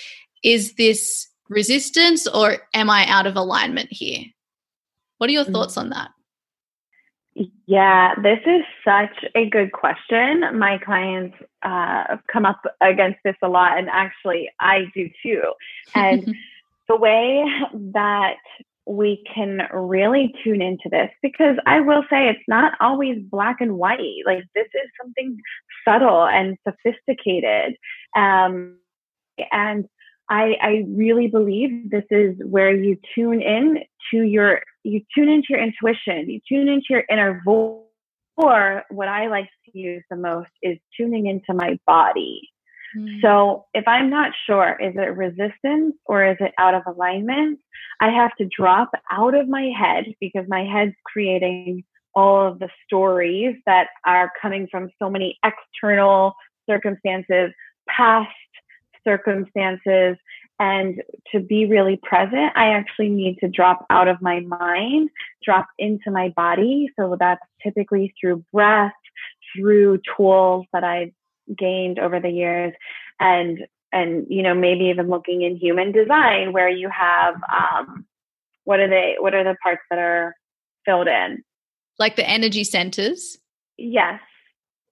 Is 0.44 0.74
this 0.74 1.30
resistance 1.48 2.28
or 2.28 2.58
am 2.74 2.90
I 2.90 3.08
out 3.08 3.26
of 3.26 3.38
alignment 3.38 3.88
here? 3.90 4.26
What 5.22 5.30
are 5.30 5.34
your 5.34 5.44
thoughts 5.44 5.78
on 5.78 5.92
that? 5.92 6.10
Yeah, 7.68 8.16
this 8.24 8.40
is 8.44 8.64
such 8.84 9.24
a 9.36 9.48
good 9.48 9.72
question. 9.72 10.42
My 10.58 10.80
clients 10.80 11.38
uh, 11.62 12.18
come 12.26 12.44
up 12.44 12.60
against 12.82 13.20
this 13.24 13.36
a 13.44 13.48
lot, 13.48 13.78
and 13.78 13.88
actually, 13.88 14.50
I 14.60 14.86
do 14.96 15.12
too. 15.22 15.44
And 15.94 16.36
the 16.90 16.96
way 16.96 17.46
that 17.94 18.38
we 18.88 19.24
can 19.32 19.68
really 19.72 20.34
tune 20.44 20.60
into 20.60 20.90
this, 20.90 21.12
because 21.22 21.56
I 21.68 21.82
will 21.82 22.02
say 22.10 22.28
it's 22.28 22.40
not 22.48 22.74
always 22.80 23.20
black 23.22 23.62
and 23.62 23.78
white. 23.78 24.24
Like, 24.26 24.44
this 24.56 24.70
is 24.74 24.90
something 25.00 25.38
subtle 25.88 26.26
and 26.26 26.58
sophisticated. 26.68 27.76
Um, 28.16 28.80
and 29.52 29.86
I, 30.32 30.56
I 30.62 30.86
really 30.88 31.28
believe 31.28 31.92
this 31.92 32.06
is 32.10 32.38
where 32.46 32.74
you 32.74 32.98
tune 33.14 33.42
in 33.42 33.80
to 34.12 34.22
your 34.24 34.62
you 34.84 35.02
tune 35.14 35.28
into 35.28 35.48
your 35.50 35.60
intuition, 35.60 36.30
you 36.30 36.40
tune 36.48 36.70
into 36.70 36.88
your 36.90 37.04
inner 37.10 37.42
voice. 37.46 37.84
Or 38.38 38.84
what 38.90 39.10
I 39.10 39.28
like 39.28 39.50
to 39.66 39.78
use 39.78 40.04
the 40.10 40.16
most 40.16 40.50
is 40.64 40.78
tuning 40.98 41.28
into 41.28 41.54
my 41.54 41.78
body. 41.86 42.50
Mm. 42.98 43.22
So 43.22 43.66
if 43.74 43.86
I'm 43.88 44.10
not 44.10 44.32
sure, 44.48 44.78
is 44.82 44.96
it 44.96 45.18
resistance 45.18 45.96
or 46.06 46.26
is 46.26 46.38
it 46.40 46.54
out 46.58 46.74
of 46.74 46.84
alignment? 46.88 47.60
I 48.00 48.10
have 48.10 48.34
to 48.38 48.48
drop 48.58 48.90
out 49.12 49.36
of 49.36 49.50
my 49.50 49.70
head 49.78 50.06
because 50.22 50.46
my 50.48 50.64
head's 50.64 50.96
creating 51.06 51.84
all 52.16 52.48
of 52.48 52.60
the 52.60 52.70
stories 52.86 53.58
that 53.66 53.88
are 54.06 54.32
coming 54.42 54.68
from 54.72 54.90
so 54.98 55.10
many 55.10 55.38
external 55.44 56.34
circumstances, 56.68 57.52
past 57.90 58.30
circumstances, 59.06 60.18
and 60.60 61.02
to 61.32 61.40
be 61.40 61.66
really 61.66 62.00
present, 62.04 62.52
I 62.56 62.68
actually 62.74 63.10
need 63.10 63.38
to 63.40 63.48
drop 63.48 63.86
out 63.90 64.08
of 64.08 64.22
my 64.22 64.42
mind, 64.42 65.10
drop 65.44 65.68
into 65.80 66.12
my 66.12 66.30
body. 66.36 66.90
So 66.98 67.16
that's 67.20 67.42
typically 67.64 68.14
through 68.20 68.46
breath, 68.54 68.94
through 69.56 70.02
tools 70.16 70.66
that 70.74 70.84
I've 70.84 71.12
gained 71.58 72.00
over 72.00 72.20
the 72.20 72.30
years, 72.30 72.74
and 73.20 73.60
and 73.92 74.26
you 74.30 74.44
know 74.44 74.54
maybe 74.54 74.86
even 74.86 75.10
looking 75.10 75.42
in 75.42 75.58
human 75.58 75.92
design 75.92 76.54
where 76.54 76.70
you 76.70 76.90
have 76.90 77.36
um, 77.52 78.06
what 78.64 78.80
are 78.80 78.90
they? 78.90 79.16
What 79.20 79.34
are 79.34 79.44
the 79.44 79.56
parts 79.62 79.82
that 79.90 80.00
are 80.00 80.36
filled 80.86 81.08
in? 81.08 81.44
Like 82.00 82.16
the 82.16 82.28
energy 82.28 82.64
centers. 82.64 83.38
Yes, 83.78 84.20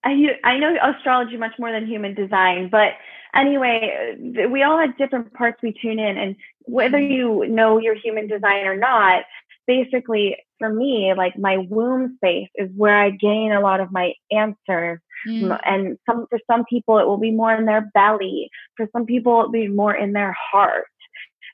I 0.04 0.38
I 0.44 0.58
know 0.58 0.76
astrology 0.82 1.38
much 1.38 1.54
more 1.60 1.72
than 1.72 1.86
human 1.88 2.14
design, 2.14 2.70
but 2.72 2.94
anyway, 3.36 4.16
we 4.50 4.64
all 4.64 4.80
have 4.80 4.98
different 4.98 5.34
parts 5.34 5.62
we 5.62 5.74
tune 5.82 6.00
in, 6.00 6.18
and 6.18 6.36
whether 6.62 7.00
you 7.00 7.46
know 7.48 7.80
your 7.80 7.96
human 7.96 8.28
design 8.28 8.66
or 8.66 8.78
not, 8.78 9.24
basically 9.68 10.38
for 10.58 10.72
me, 10.72 11.14
like 11.16 11.38
my 11.38 11.58
womb 11.58 12.16
space 12.18 12.50
is 12.56 12.70
where 12.76 12.98
I 12.98 13.12
gain 13.12 13.52
a 13.52 13.62
lot 13.62 13.80
of 13.80 13.92
my 13.92 14.14
answers. 14.32 15.00
Mm. 15.28 15.60
And 15.66 15.98
some 16.06 16.28
for 16.30 16.40
some 16.50 16.66
people 16.66 16.98
it 16.98 17.06
will 17.06 17.18
be 17.18 17.32
more 17.32 17.54
in 17.54 17.66
their 17.66 17.90
belly. 17.94 18.50
For 18.78 18.88
some 18.94 19.06
people 19.06 19.40
it'll 19.40 19.52
be 19.52 19.68
more 19.68 19.96
in 19.96 20.14
their 20.14 20.36
heart. 20.52 20.88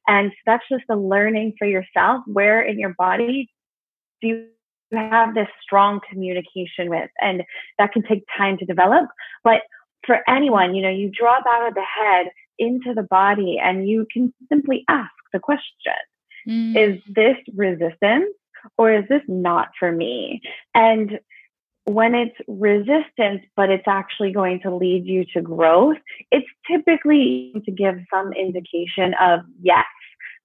And 0.08 0.32
that's 0.46 0.64
just 0.70 0.84
a 0.90 0.96
learning 0.96 1.54
for 1.58 1.66
yourself 1.66 2.24
where 2.28 2.62
in 2.62 2.80
your 2.80 2.94
body 2.98 3.50
do 4.22 4.28
you 4.28 4.48
have 4.92 5.34
this 5.34 5.48
strong 5.62 6.00
communication 6.10 6.90
with. 6.90 7.10
And 7.22 7.44
that 7.80 7.92
can 7.92 8.04
take 8.04 8.24
time 8.38 8.58
to 8.58 8.66
develop. 8.66 9.06
But 9.44 9.62
for 10.06 10.20
anyone, 10.28 10.76
you 10.76 10.82
know, 10.82 10.90
you 10.90 11.10
drop 11.10 11.44
out 11.48 11.68
of 11.68 11.74
the 11.74 11.84
head 11.84 12.28
into 12.58 12.94
the 12.94 13.04
body 13.04 13.60
and 13.62 13.90
you 13.90 14.08
can 14.12 14.34
simply 14.50 14.86
ask 14.88 15.12
the 15.34 15.40
question 15.40 15.94
mm. 16.48 16.76
Is 16.76 17.02
this 17.08 17.38
resistance 17.56 18.34
or 18.78 18.94
is 18.94 19.04
this 19.10 19.22
not 19.28 19.70
for 19.78 19.92
me? 19.92 20.42
And 20.74 21.20
when 21.86 22.16
it's 22.16 22.36
resistance, 22.48 23.44
but 23.56 23.70
it's 23.70 23.88
actually 23.88 24.32
going 24.32 24.60
to 24.62 24.76
lead 24.76 25.06
you 25.06 25.24
to 25.34 25.42
growth, 25.42 25.98
it's 26.32 26.48
typically 26.70 27.54
to 27.64 27.72
give 27.72 27.96
some 28.12 28.34
indication 28.34 29.14
of 29.22 29.42
yes, 29.62 29.86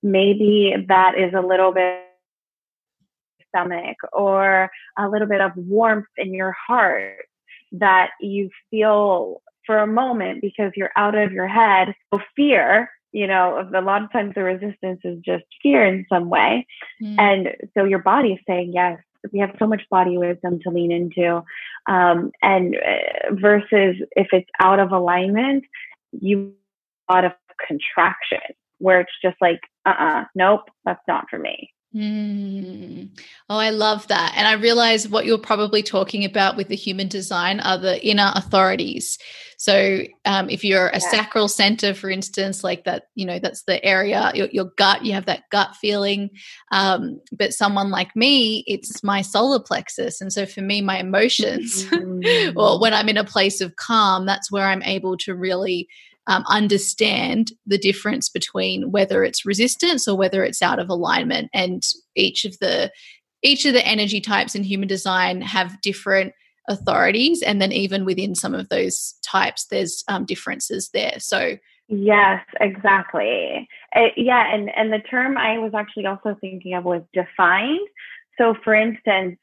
maybe 0.03 0.75
that 0.89 1.19
is 1.19 1.33
a 1.35 1.41
little 1.41 1.73
bit 1.73 2.03
stomach 3.51 3.97
or 4.13 4.71
a 4.99 5.09
little 5.09 5.29
bit 5.29 5.41
of 5.41 5.53
warmth 5.57 6.07
in 6.17 6.33
your 6.35 6.55
heart 6.67 7.27
that 7.73 8.11
you 8.21 8.51
feel 8.71 9.43
for 9.67 9.79
a 9.79 9.87
moment 9.87 10.41
because 10.41 10.73
you're 10.75 10.93
out 10.97 11.15
of 11.15 11.33
your 11.33 11.47
head. 11.47 11.95
So 12.13 12.21
fear, 12.35 12.91
you 13.13 13.27
know, 13.27 13.69
a 13.75 13.81
lot 13.81 14.03
of 14.03 14.13
times 14.13 14.33
the 14.35 14.43
resistance 14.43 15.01
is 15.05 15.19
just 15.25 15.45
fear 15.63 15.85
in 15.85 16.07
some 16.09 16.29
way. 16.29 16.67
Mm. 17.03 17.17
And 17.19 17.49
so 17.77 17.85
your 17.85 18.01
body 18.01 18.33
is 18.33 18.41
saying, 18.47 18.73
yes, 18.75 18.99
we 19.33 19.39
have 19.41 19.55
so 19.59 19.67
much 19.67 19.83
body 19.91 20.17
wisdom 20.17 20.61
to 20.63 20.71
lean 20.71 20.91
into. 20.91 21.43
Um, 21.87 22.31
and 22.43 22.77
uh, 22.77 23.35
versus 23.35 23.97
if 24.17 24.29
it's 24.33 24.49
out 24.61 24.81
of 24.81 24.93
alignment, 24.93 25.65
you 26.13 26.55
a 27.09 27.13
lot 27.13 27.25
of 27.25 27.33
contraction 27.67 28.55
where 28.79 29.01
it's 29.01 29.13
just 29.23 29.37
like, 29.41 29.61
uh 29.85 29.91
uh-uh, 29.91 30.21
uh 30.21 30.25
nope, 30.35 30.71
that's 30.85 31.03
not 31.07 31.27
for 31.29 31.39
me. 31.39 31.71
Mm. 31.95 33.09
Oh, 33.49 33.59
I 33.59 33.71
love 33.71 34.07
that. 34.09 34.35
And 34.37 34.47
I 34.47 34.53
realize 34.53 35.09
what 35.09 35.27
you're 35.27 35.39
probably 35.39 35.83
talking 35.83 36.25
about 36.25 36.57
with 36.57 36.69
the 36.69 36.77
human 36.77 37.09
design 37.09 37.59
are 37.61 37.79
the 37.79 38.05
inner 38.07 38.31
authorities. 38.37 39.19
So, 39.59 40.05
um, 40.25 40.49
if 40.49 40.65
you're 40.65 40.89
a 40.89 41.01
yeah. 41.01 41.11
sacral 41.11 41.49
center, 41.49 41.93
for 41.93 42.09
instance, 42.09 42.63
like 42.65 42.85
that, 42.85 43.05
you 43.15 43.27
know, 43.27 43.39
that's 43.39 43.65
the 43.65 43.85
area, 43.85 44.31
your, 44.35 44.49
your 44.53 44.73
gut, 44.79 45.05
you 45.05 45.13
have 45.13 45.27
that 45.27 45.43
gut 45.51 45.75
feeling. 45.77 46.31
Um, 46.71 47.21
but 47.33 47.53
someone 47.53 47.91
like 47.91 48.15
me, 48.15 48.65
it's 48.67 49.03
my 49.03 49.21
solar 49.21 49.61
plexus. 49.61 50.21
And 50.21 50.33
so 50.33 50.47
for 50.47 50.63
me, 50.63 50.81
my 50.81 50.99
emotions, 50.99 51.85
mm-hmm. 51.91 52.57
well, 52.57 52.81
when 52.81 52.95
I'm 52.95 53.09
in 53.09 53.19
a 53.19 53.25
place 53.25 53.61
of 53.61 53.77
calm, 53.77 54.27
that's 54.27 54.51
where 54.51 54.67
I'm 54.67 54.83
able 54.85 55.17
to 55.19 55.35
really 55.35 55.89
um, 56.31 56.45
understand 56.49 57.51
the 57.67 57.77
difference 57.77 58.29
between 58.29 58.93
whether 58.93 59.25
it's 59.25 59.45
resistance 59.45 60.07
or 60.07 60.17
whether 60.17 60.45
it's 60.45 60.63
out 60.63 60.79
of 60.79 60.89
alignment. 60.89 61.51
And 61.53 61.83
each 62.15 62.45
of 62.45 62.57
the 62.61 62.93
each 63.43 63.65
of 63.65 63.73
the 63.73 63.85
energy 63.85 64.21
types 64.21 64.55
in 64.55 64.63
human 64.63 64.87
design 64.87 65.41
have 65.41 65.81
different 65.81 66.35
authorities. 66.69 67.43
And 67.43 67.61
then 67.61 67.73
even 67.73 68.05
within 68.05 68.35
some 68.37 68.55
of 68.55 68.69
those 68.69 69.15
types 69.27 69.67
there's 69.67 70.05
um, 70.07 70.25
differences 70.25 70.91
there. 70.95 71.17
So 71.19 71.57
yes 71.89 72.45
exactly. 72.61 73.69
Uh, 73.97 74.09
yeah 74.17 74.55
and 74.55 74.71
and 74.77 74.93
the 74.93 75.01
term 75.01 75.37
i 75.37 75.59
was 75.59 75.73
actually 75.75 76.07
also 76.07 76.37
thinking 76.41 76.75
of 76.75 76.85
was 76.85 77.03
defined. 77.13 77.89
So 78.39 78.55
for 78.63 78.73
instance 78.73 79.37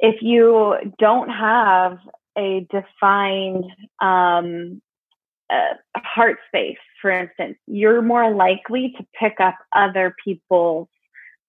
if 0.00 0.22
you 0.22 0.76
don't 0.98 1.28
have 1.28 1.98
a 2.38 2.66
defined 2.70 3.66
um, 4.00 4.80
uh, 5.50 5.74
heart 5.96 6.38
space, 6.48 6.78
for 7.00 7.10
instance, 7.10 7.56
you're 7.66 8.02
more 8.02 8.34
likely 8.34 8.94
to 8.96 9.06
pick 9.18 9.40
up 9.40 9.56
other 9.74 10.14
people's 10.24 10.88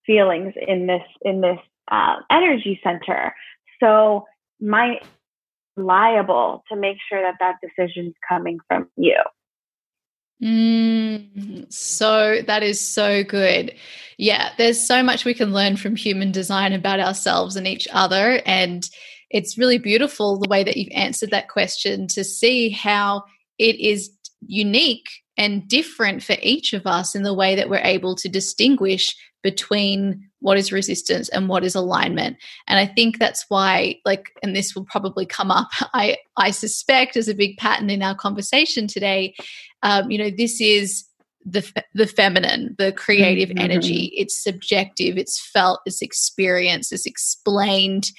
feelings 0.06 0.54
in 0.68 0.88
this 0.88 1.04
in 1.22 1.42
this 1.42 1.60
uh, 1.92 2.16
energy 2.30 2.80
center. 2.84 3.34
So 3.80 4.26
my 4.60 5.00
liable 5.78 6.64
to 6.70 6.76
make 6.76 6.98
sure 7.10 7.22
that 7.22 7.36
that 7.40 7.56
decision 7.62 8.08
is 8.08 8.14
coming 8.28 8.60
from 8.68 8.88
you. 8.96 9.18
Mm, 10.44 11.72
so 11.72 12.42
that 12.46 12.62
is 12.64 12.80
so 12.80 13.24
good. 13.24 13.74
Yeah, 14.18 14.52
there's 14.58 14.86
so 14.86 15.02
much 15.02 15.26
we 15.26 15.34
can 15.34 15.54
learn 15.54 15.78
from 15.78 15.96
human 15.96 16.32
design 16.32 16.74
about 16.74 17.00
ourselves 17.00 17.56
and 17.56 17.68
each 17.68 17.88
other. 17.92 18.42
And 18.46 18.88
it's 19.30 19.58
really 19.58 19.78
beautiful 19.78 20.38
the 20.38 20.50
way 20.50 20.64
that 20.64 20.78
you've 20.78 20.92
answered 20.94 21.32
that 21.32 21.50
question 21.50 22.08
to 22.08 22.24
see 22.24 22.70
how 22.70 23.24
it 23.58 23.80
is 23.80 24.12
unique 24.48 25.10
and 25.38 25.68
different 25.68 26.24
for 26.24 26.36
each 26.42 26.74
of 26.74 26.86
us 26.86 27.16
in 27.16 27.24
the 27.24 27.34
way 27.34 27.56
that 27.56 27.70
we're 27.70 27.78
able 27.78 28.16
to 28.16 28.30
distinguish 28.30 29.16
between 29.44 30.28
what 30.40 30.58
is 30.58 30.72
resistance 30.72 31.30
and 31.30 31.50
what 31.50 31.64
is 31.64 31.76
alignment 31.76 32.38
and 32.68 32.80
i 32.80 32.86
think 32.86 33.20
that's 33.20 33.46
why 33.48 33.96
like 34.06 34.32
and 34.42 34.56
this 34.56 34.76
will 34.76 34.86
probably 34.86 35.26
come 35.26 35.52
up 35.52 35.70
i 35.94 36.18
i 36.38 36.52
suspect 36.52 37.16
as 37.16 37.28
a 37.28 37.34
big 37.34 37.58
pattern 37.58 37.90
in 37.90 38.02
our 38.02 38.16
conversation 38.16 38.88
today 38.88 39.36
um, 39.84 40.10
you 40.10 40.18
know 40.18 40.32
this 40.36 40.60
is 40.60 41.06
the 41.46 41.64
the 41.94 42.08
feminine 42.08 42.76
the 42.80 42.92
creative 42.94 43.50
mm-hmm. 43.50 43.64
energy 43.64 44.12
it's 44.18 44.44
subjective 44.44 45.16
it's 45.16 45.40
felt 45.40 45.80
it's 45.86 46.02
experienced 46.02 46.92
it's 46.92 47.06
explained 47.06 48.12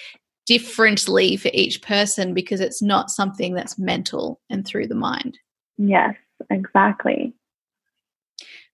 differently 0.47 1.37
for 1.37 1.51
each 1.53 1.83
person 1.83 2.33
because 2.33 2.61
it's 2.61 2.81
not 2.81 3.11
something 3.11 3.55
that's 3.55 3.79
mental 3.79 4.41
and 4.49 4.67
through 4.67 4.87
the 4.87 4.95
mind. 4.95 5.39
Yes, 5.77 6.15
exactly. 6.51 7.35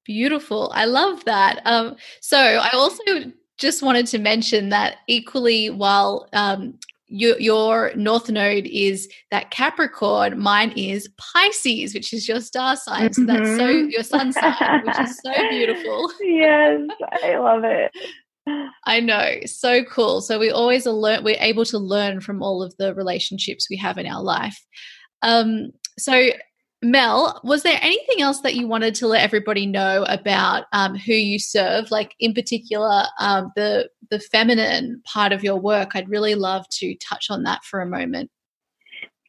Beautiful. 0.04 0.70
I 0.74 0.84
love 0.84 1.24
that. 1.24 1.60
Um, 1.64 1.96
so 2.20 2.38
I 2.38 2.70
also 2.74 3.02
just 3.58 3.82
wanted 3.82 4.06
to 4.08 4.18
mention 4.18 4.68
that 4.70 4.96
equally 5.06 5.70
while 5.70 6.28
um, 6.32 6.78
your, 7.06 7.38
your 7.38 7.92
north 7.94 8.28
node 8.30 8.66
is 8.66 9.08
that 9.30 9.50
Capricorn, 9.50 10.38
mine 10.40 10.72
is 10.76 11.08
Pisces, 11.18 11.94
which 11.94 12.12
is 12.12 12.26
your 12.26 12.40
star 12.40 12.74
sign. 12.74 13.12
So 13.12 13.24
that's 13.24 13.48
so 13.56 13.68
mm-hmm. 13.68 13.90
your 13.90 14.02
sun 14.02 14.32
sign, 14.32 14.82
which 14.86 14.98
is 14.98 15.18
so 15.24 15.32
beautiful. 15.50 16.10
yes, 16.20 16.80
I 17.22 17.36
love 17.36 17.64
it. 17.64 17.92
I 18.86 19.00
know. 19.00 19.40
So 19.46 19.84
cool. 19.84 20.20
So 20.20 20.38
we 20.38 20.50
always 20.50 20.86
learn 20.86 21.24
we're 21.24 21.36
able 21.38 21.64
to 21.66 21.78
learn 21.78 22.20
from 22.20 22.42
all 22.42 22.62
of 22.62 22.76
the 22.76 22.94
relationships 22.94 23.68
we 23.70 23.76
have 23.76 23.98
in 23.98 24.06
our 24.06 24.22
life. 24.22 24.58
Um, 25.22 25.70
so 25.98 26.30
Mel, 26.84 27.40
was 27.44 27.62
there 27.62 27.78
anything 27.80 28.20
else 28.20 28.40
that 28.40 28.56
you 28.56 28.66
wanted 28.66 28.96
to 28.96 29.06
let 29.06 29.22
everybody 29.22 29.66
know 29.66 30.04
about 30.08 30.64
um, 30.72 30.96
who 30.96 31.12
you 31.12 31.38
serve? 31.38 31.92
Like 31.92 32.14
in 32.18 32.34
particular, 32.34 33.04
um, 33.20 33.52
the 33.54 33.88
the 34.10 34.18
feminine 34.18 35.00
part 35.04 35.32
of 35.32 35.44
your 35.44 35.56
work. 35.56 35.90
I'd 35.94 36.08
really 36.08 36.34
love 36.34 36.68
to 36.80 36.96
touch 36.96 37.30
on 37.30 37.44
that 37.44 37.64
for 37.64 37.80
a 37.80 37.86
moment. 37.86 38.30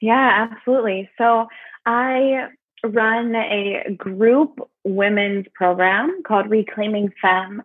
Yeah, 0.01 0.47
absolutely. 0.51 1.09
So 1.17 1.47
I 1.85 2.47
run 2.83 3.35
a 3.35 3.95
group 3.97 4.59
women's 4.83 5.45
program 5.53 6.23
called 6.27 6.49
Reclaiming 6.49 7.13
Femme, 7.21 7.61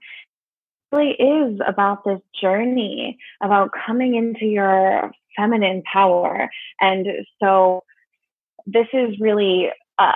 really 0.92 1.12
is 1.12 1.60
about 1.66 2.04
this 2.04 2.20
journey 2.40 3.18
about 3.42 3.70
coming 3.86 4.14
into 4.14 4.46
your 4.46 5.12
feminine 5.36 5.82
power. 5.82 6.50
And 6.80 7.06
so 7.40 7.84
this 8.66 8.86
is 8.92 9.18
really, 9.20 9.70
uh, 9.98 10.12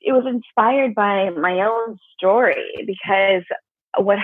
it 0.00 0.12
was 0.12 0.24
inspired 0.26 0.94
by 0.94 1.30
my 1.30 1.60
own 1.60 1.98
story 2.16 2.84
because 2.86 3.42
what 3.98 4.18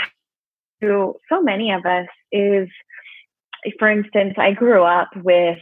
to 0.82 1.14
so 1.28 1.40
many 1.42 1.72
of 1.72 1.84
us 1.86 2.06
is, 2.32 2.68
for 3.78 3.88
instance, 3.88 4.34
I 4.36 4.52
grew 4.52 4.82
up 4.82 5.08
with 5.16 5.58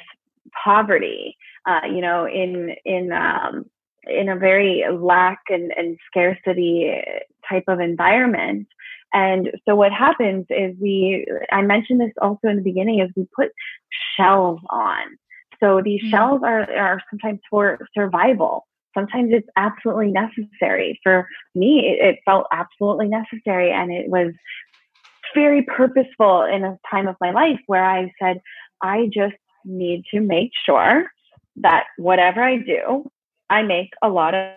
poverty, 0.64 1.36
uh, 1.66 1.86
you 1.86 2.00
know, 2.00 2.26
in, 2.26 2.74
in, 2.84 3.12
um, 3.12 3.66
in 4.06 4.28
a 4.28 4.36
very 4.36 4.84
lack 4.92 5.40
and, 5.48 5.72
and 5.76 5.98
scarcity 6.06 6.92
type 7.48 7.64
of 7.68 7.80
environment. 7.80 8.68
And 9.12 9.50
so 9.66 9.76
what 9.76 9.92
happens 9.92 10.46
is 10.50 10.74
we, 10.80 11.26
I 11.52 11.62
mentioned 11.62 12.00
this 12.00 12.12
also 12.20 12.48
in 12.48 12.56
the 12.56 12.62
beginning, 12.62 13.00
is 13.00 13.10
we 13.16 13.26
put 13.36 13.50
shells 14.16 14.60
on. 14.70 15.02
So 15.60 15.80
these 15.82 16.00
mm-hmm. 16.02 16.10
shells 16.10 16.40
are, 16.44 16.62
are 16.76 17.00
sometimes 17.10 17.40
for 17.48 17.78
survival. 17.96 18.66
Sometimes 18.92 19.30
it's 19.32 19.48
absolutely 19.56 20.10
necessary. 20.10 20.98
For 21.02 21.28
me, 21.54 21.86
it, 21.86 22.04
it 22.04 22.18
felt 22.24 22.46
absolutely 22.52 23.08
necessary. 23.08 23.72
And 23.72 23.92
it 23.92 24.08
was 24.08 24.32
very 25.34 25.62
purposeful 25.62 26.42
in 26.44 26.64
a 26.64 26.78
time 26.90 27.08
of 27.08 27.16
my 27.20 27.30
life 27.30 27.60
where 27.66 27.84
I 27.84 28.12
said, 28.20 28.40
I 28.82 29.08
just 29.12 29.34
need 29.64 30.04
to 30.12 30.20
make 30.20 30.50
sure 30.66 31.06
that 31.56 31.84
whatever 31.98 32.42
I 32.42 32.58
do, 32.58 33.10
I 33.50 33.62
make 33.62 33.90
a 34.02 34.08
lot 34.08 34.34
of 34.34 34.54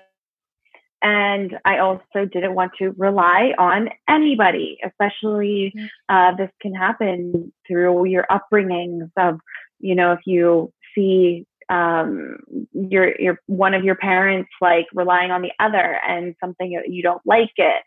and 1.04 1.58
I 1.64 1.78
also 1.78 2.26
didn't 2.32 2.56
want 2.56 2.72
to 2.80 2.90
rely 2.98 3.54
on 3.60 3.90
anybody, 4.10 4.80
especially 4.84 5.74
mm-hmm. 5.76 5.86
uh, 6.10 6.36
this 6.36 6.50
can 6.60 6.74
happen 6.74 7.54
through 7.68 8.06
your 8.06 8.26
upbringings 8.32 9.12
of, 9.16 9.40
you 9.80 9.94
know, 9.94 10.14
if 10.14 10.22
you 10.26 10.74
see 10.96 11.46
um, 11.70 12.38
your 12.74 13.20
your 13.20 13.40
one 13.46 13.74
of 13.74 13.84
your 13.84 13.96
parents 13.96 14.50
like 14.60 14.88
relying 14.94 15.32
on 15.32 15.42
the 15.42 15.52
other 15.60 16.00
and 16.08 16.34
something 16.40 16.82
you 16.88 17.04
don't 17.04 17.22
like 17.26 17.52
it, 17.58 17.84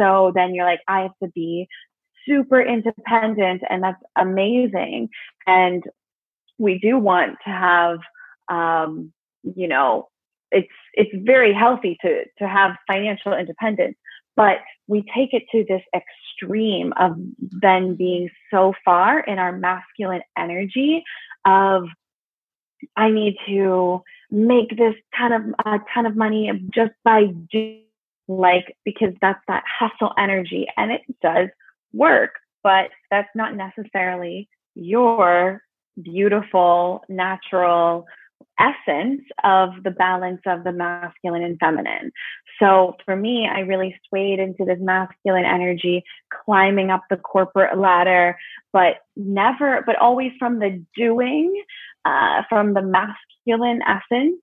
so 0.00 0.32
then 0.34 0.54
you're 0.54 0.64
like, 0.64 0.80
I 0.88 1.02
have 1.02 1.18
to 1.22 1.28
be 1.28 1.68
super 2.26 2.60
independent 2.60 3.62
and 3.68 3.82
that's 3.82 4.02
amazing. 4.16 5.08
And 5.46 5.84
we 6.58 6.78
do 6.78 6.98
want 6.98 7.36
to 7.44 7.50
have, 7.50 7.98
um, 8.48 9.12
you 9.42 9.68
know, 9.68 10.08
it's, 10.50 10.68
it's 10.94 11.10
very 11.24 11.52
healthy 11.52 11.98
to, 12.02 12.24
to 12.38 12.48
have 12.48 12.76
financial 12.86 13.32
independence, 13.32 13.96
but 14.36 14.58
we 14.86 15.04
take 15.14 15.32
it 15.32 15.44
to 15.52 15.64
this 15.68 15.82
extreme 15.94 16.92
of 16.98 17.16
then 17.40 17.94
being 17.96 18.30
so 18.50 18.72
far 18.84 19.20
in 19.20 19.38
our 19.38 19.52
masculine 19.52 20.22
energy 20.36 21.02
of, 21.44 21.84
I 22.96 23.10
need 23.10 23.36
to 23.48 24.02
make 24.30 24.76
this 24.76 24.94
ton 25.16 25.32
of 25.32 25.42
a 25.64 25.78
ton 25.94 26.06
of 26.06 26.16
money 26.16 26.50
just 26.74 26.92
by 27.04 27.26
doing 27.50 27.82
like 28.28 28.76
because 28.84 29.14
that's 29.20 29.40
that 29.46 29.62
hustle 29.66 30.12
energy 30.18 30.66
and 30.76 30.90
it 30.90 31.02
does 31.22 31.48
work 31.92 32.32
but 32.64 32.90
that's 33.10 33.28
not 33.36 33.54
necessarily 33.54 34.48
your 34.74 35.62
beautiful 36.02 37.04
natural 37.08 38.04
essence 38.58 39.22
of 39.44 39.70
the 39.84 39.90
balance 39.90 40.40
of 40.46 40.64
the 40.64 40.72
masculine 40.72 41.42
and 41.42 41.58
feminine. 41.58 42.10
So 42.58 42.96
for 43.04 43.16
me, 43.16 43.48
I 43.50 43.60
really 43.60 43.98
swayed 44.08 44.38
into 44.38 44.64
this 44.64 44.78
masculine 44.80 45.44
energy, 45.44 46.04
climbing 46.44 46.90
up 46.90 47.04
the 47.10 47.16
corporate 47.16 47.78
ladder, 47.78 48.38
but 48.72 48.96
never, 49.14 49.82
but 49.84 49.96
always 49.96 50.32
from 50.38 50.58
the 50.58 50.82
doing, 50.96 51.62
uh, 52.04 52.42
from 52.48 52.74
the 52.74 52.82
masculine 52.82 53.80
essence 53.82 54.40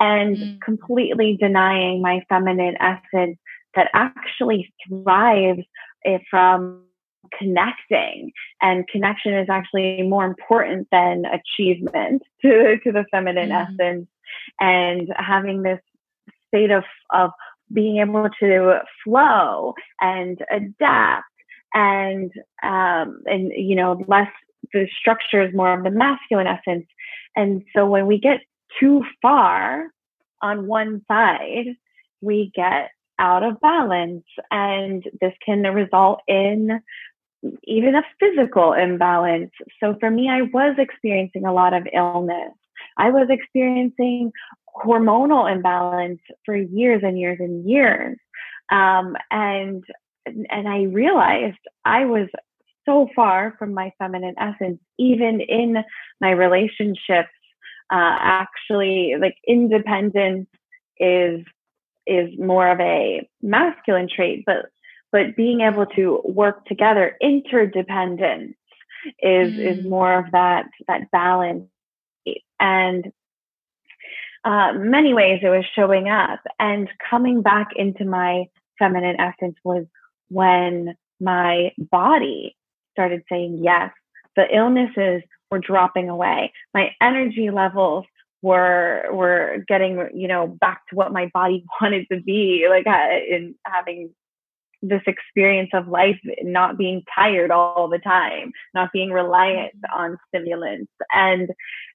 and 0.00 0.36
mm. 0.36 0.60
completely 0.60 1.38
denying 1.40 2.02
my 2.02 2.24
feminine 2.28 2.76
essence 2.80 3.38
that 3.74 3.88
actually 3.94 4.72
thrives 4.88 5.62
eh, 6.04 6.18
from 6.28 6.82
connecting 7.38 8.32
and 8.60 8.86
connection 8.88 9.34
is 9.34 9.48
actually 9.48 10.02
more 10.02 10.24
important 10.24 10.88
than 10.90 11.24
achievement 11.26 12.22
to, 12.42 12.78
to 12.84 12.92
the 12.92 13.04
feminine 13.10 13.50
mm-hmm. 13.50 13.80
essence 13.80 14.08
and 14.60 15.08
having 15.16 15.62
this 15.62 15.80
state 16.48 16.70
of, 16.70 16.84
of 17.10 17.30
being 17.72 17.98
able 17.98 18.28
to 18.40 18.80
flow 19.04 19.74
and 20.00 20.38
adapt 20.50 21.24
and 21.74 22.30
um, 22.62 23.22
and 23.26 23.50
you 23.56 23.74
know 23.74 24.04
less 24.06 24.30
the 24.72 24.86
structure 24.98 25.42
is 25.42 25.54
more 25.54 25.72
of 25.72 25.84
the 25.84 25.90
masculine 25.90 26.46
essence 26.46 26.86
and 27.34 27.62
so 27.74 27.86
when 27.86 28.06
we 28.06 28.18
get 28.18 28.40
too 28.78 29.02
far 29.20 29.86
on 30.42 30.66
one 30.66 31.02
side 31.08 31.74
we 32.20 32.52
get 32.54 32.90
out 33.18 33.42
of 33.42 33.60
balance 33.60 34.24
and 34.50 35.04
this 35.20 35.32
can 35.44 35.62
result 35.62 36.20
in 36.26 36.80
even 37.64 37.94
a 37.94 38.02
physical 38.20 38.72
imbalance. 38.72 39.50
So 39.80 39.96
for 39.98 40.10
me, 40.10 40.28
I 40.28 40.42
was 40.42 40.76
experiencing 40.78 41.44
a 41.44 41.52
lot 41.52 41.74
of 41.74 41.86
illness. 41.92 42.52
I 42.96 43.10
was 43.10 43.28
experiencing 43.30 44.32
hormonal 44.84 45.50
imbalance 45.52 46.20
for 46.44 46.56
years 46.56 47.02
and 47.04 47.18
years 47.18 47.38
and 47.40 47.68
years. 47.68 48.18
Um, 48.70 49.16
and 49.30 49.84
and 50.24 50.68
I 50.68 50.84
realized 50.84 51.58
I 51.84 52.04
was 52.04 52.28
so 52.86 53.08
far 53.14 53.54
from 53.58 53.74
my 53.74 53.92
feminine 53.98 54.34
essence, 54.38 54.78
even 54.98 55.40
in 55.40 55.82
my 56.20 56.30
relationships. 56.30 57.28
Uh, 57.90 58.16
actually, 58.18 59.16
like 59.20 59.36
independence 59.46 60.48
is 60.98 61.44
is 62.06 62.30
more 62.38 62.68
of 62.68 62.80
a 62.80 63.28
masculine 63.42 64.08
trait, 64.08 64.44
but 64.46 64.66
but 65.12 65.36
being 65.36 65.60
able 65.60 65.86
to 65.94 66.22
work 66.24 66.64
together, 66.64 67.16
interdependence 67.20 68.56
is 69.20 69.52
mm. 69.52 69.78
is 69.78 69.84
more 69.84 70.18
of 70.18 70.32
that 70.32 70.64
that 70.88 71.10
balance. 71.12 71.68
And 72.58 73.12
uh, 74.44 74.72
many 74.74 75.14
ways 75.14 75.40
it 75.42 75.48
was 75.48 75.64
showing 75.76 76.08
up 76.08 76.40
and 76.58 76.88
coming 77.10 77.42
back 77.42 77.68
into 77.76 78.04
my 78.04 78.46
feminine 78.78 79.20
essence 79.20 79.56
was 79.62 79.84
when 80.28 80.96
my 81.20 81.72
body 81.78 82.56
started 82.92 83.22
saying 83.28 83.60
yes. 83.62 83.90
The 84.34 84.44
illnesses 84.52 85.22
were 85.50 85.58
dropping 85.58 86.08
away. 86.08 86.52
My 86.72 86.90
energy 87.02 87.50
levels 87.50 88.06
were 88.40 89.04
were 89.12 89.64
getting 89.68 90.08
you 90.14 90.26
know 90.26 90.46
back 90.46 90.82
to 90.88 90.96
what 90.96 91.12
my 91.12 91.30
body 91.32 91.64
wanted 91.80 92.06
to 92.10 92.20
be 92.20 92.66
like 92.68 92.86
uh, 92.86 93.18
in 93.28 93.54
having 93.64 94.10
this 94.82 95.02
experience 95.06 95.70
of 95.72 95.86
life 95.88 96.18
not 96.42 96.76
being 96.76 97.02
tired 97.14 97.50
all 97.50 97.88
the 97.88 97.98
time 97.98 98.52
not 98.74 98.90
being 98.92 99.10
reliant 99.10 99.74
mm-hmm. 99.76 100.00
on 100.00 100.18
stimulants 100.28 100.92
and 101.12 101.50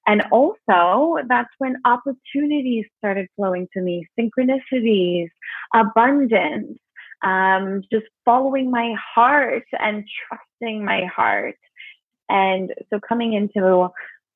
and 0.06 0.22
also 0.32 1.18
that's 1.28 1.50
when 1.58 1.76
opportunities 1.84 2.86
started 2.98 3.28
flowing 3.36 3.68
to 3.72 3.80
me 3.80 4.06
synchronicities 4.18 5.28
abundance 5.74 6.78
um, 7.20 7.82
just 7.92 8.06
following 8.24 8.70
my 8.70 8.94
heart 9.14 9.64
and 9.78 10.04
trusting 10.28 10.84
my 10.84 11.04
heart 11.04 11.56
and 12.28 12.72
so 12.90 13.00
coming 13.00 13.32
into 13.32 13.90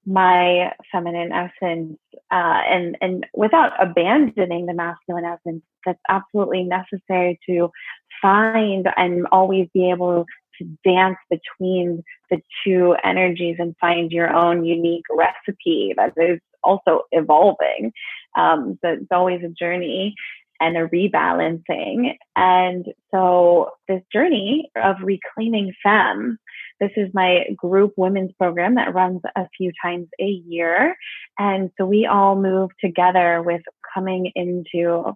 my 0.04 0.72
feminine 0.90 1.32
essence 1.32 1.98
uh, 2.30 2.60
and 2.68 2.96
and 3.00 3.26
without 3.34 3.72
abandoning 3.80 4.66
the 4.66 4.74
masculine 4.74 5.24
essence 5.24 5.62
that's 5.84 6.00
absolutely 6.08 6.64
necessary 6.64 7.38
to 7.48 7.70
find 8.20 8.86
and 8.96 9.26
always 9.32 9.68
be 9.74 9.90
able 9.90 10.24
to 10.58 10.64
dance 10.84 11.16
between 11.30 12.02
the 12.30 12.38
two 12.64 12.94
energies 13.04 13.56
and 13.58 13.74
find 13.80 14.12
your 14.12 14.32
own 14.32 14.64
unique 14.64 15.04
recipe 15.10 15.94
that 15.96 16.12
is 16.16 16.38
also 16.62 17.02
evolving 17.12 17.92
um, 18.36 18.78
so 18.82 18.92
it's 18.92 19.06
always 19.10 19.42
a 19.42 19.48
journey 19.48 20.14
and 20.60 20.76
a 20.76 20.86
rebalancing 20.88 22.16
and 22.36 22.86
so 23.10 23.70
this 23.88 24.02
journey 24.12 24.70
of 24.76 24.96
reclaiming 25.02 25.72
femme 25.82 26.38
this 26.82 26.90
is 26.96 27.14
my 27.14 27.44
group 27.54 27.92
women's 27.96 28.32
program 28.32 28.74
that 28.74 28.92
runs 28.92 29.20
a 29.36 29.46
few 29.56 29.70
times 29.80 30.08
a 30.20 30.26
year. 30.26 30.96
And 31.38 31.70
so 31.78 31.86
we 31.86 32.06
all 32.06 32.34
move 32.34 32.70
together 32.80 33.40
with 33.40 33.62
coming 33.94 34.32
into 34.34 35.14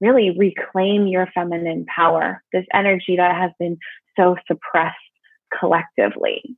really 0.00 0.36
reclaim 0.36 1.06
your 1.06 1.26
feminine 1.34 1.84
power, 1.86 2.42
this 2.52 2.66
energy 2.72 3.16
that 3.16 3.34
has 3.34 3.50
been 3.58 3.78
so 4.16 4.36
suppressed 4.46 4.96
collectively. 5.58 6.56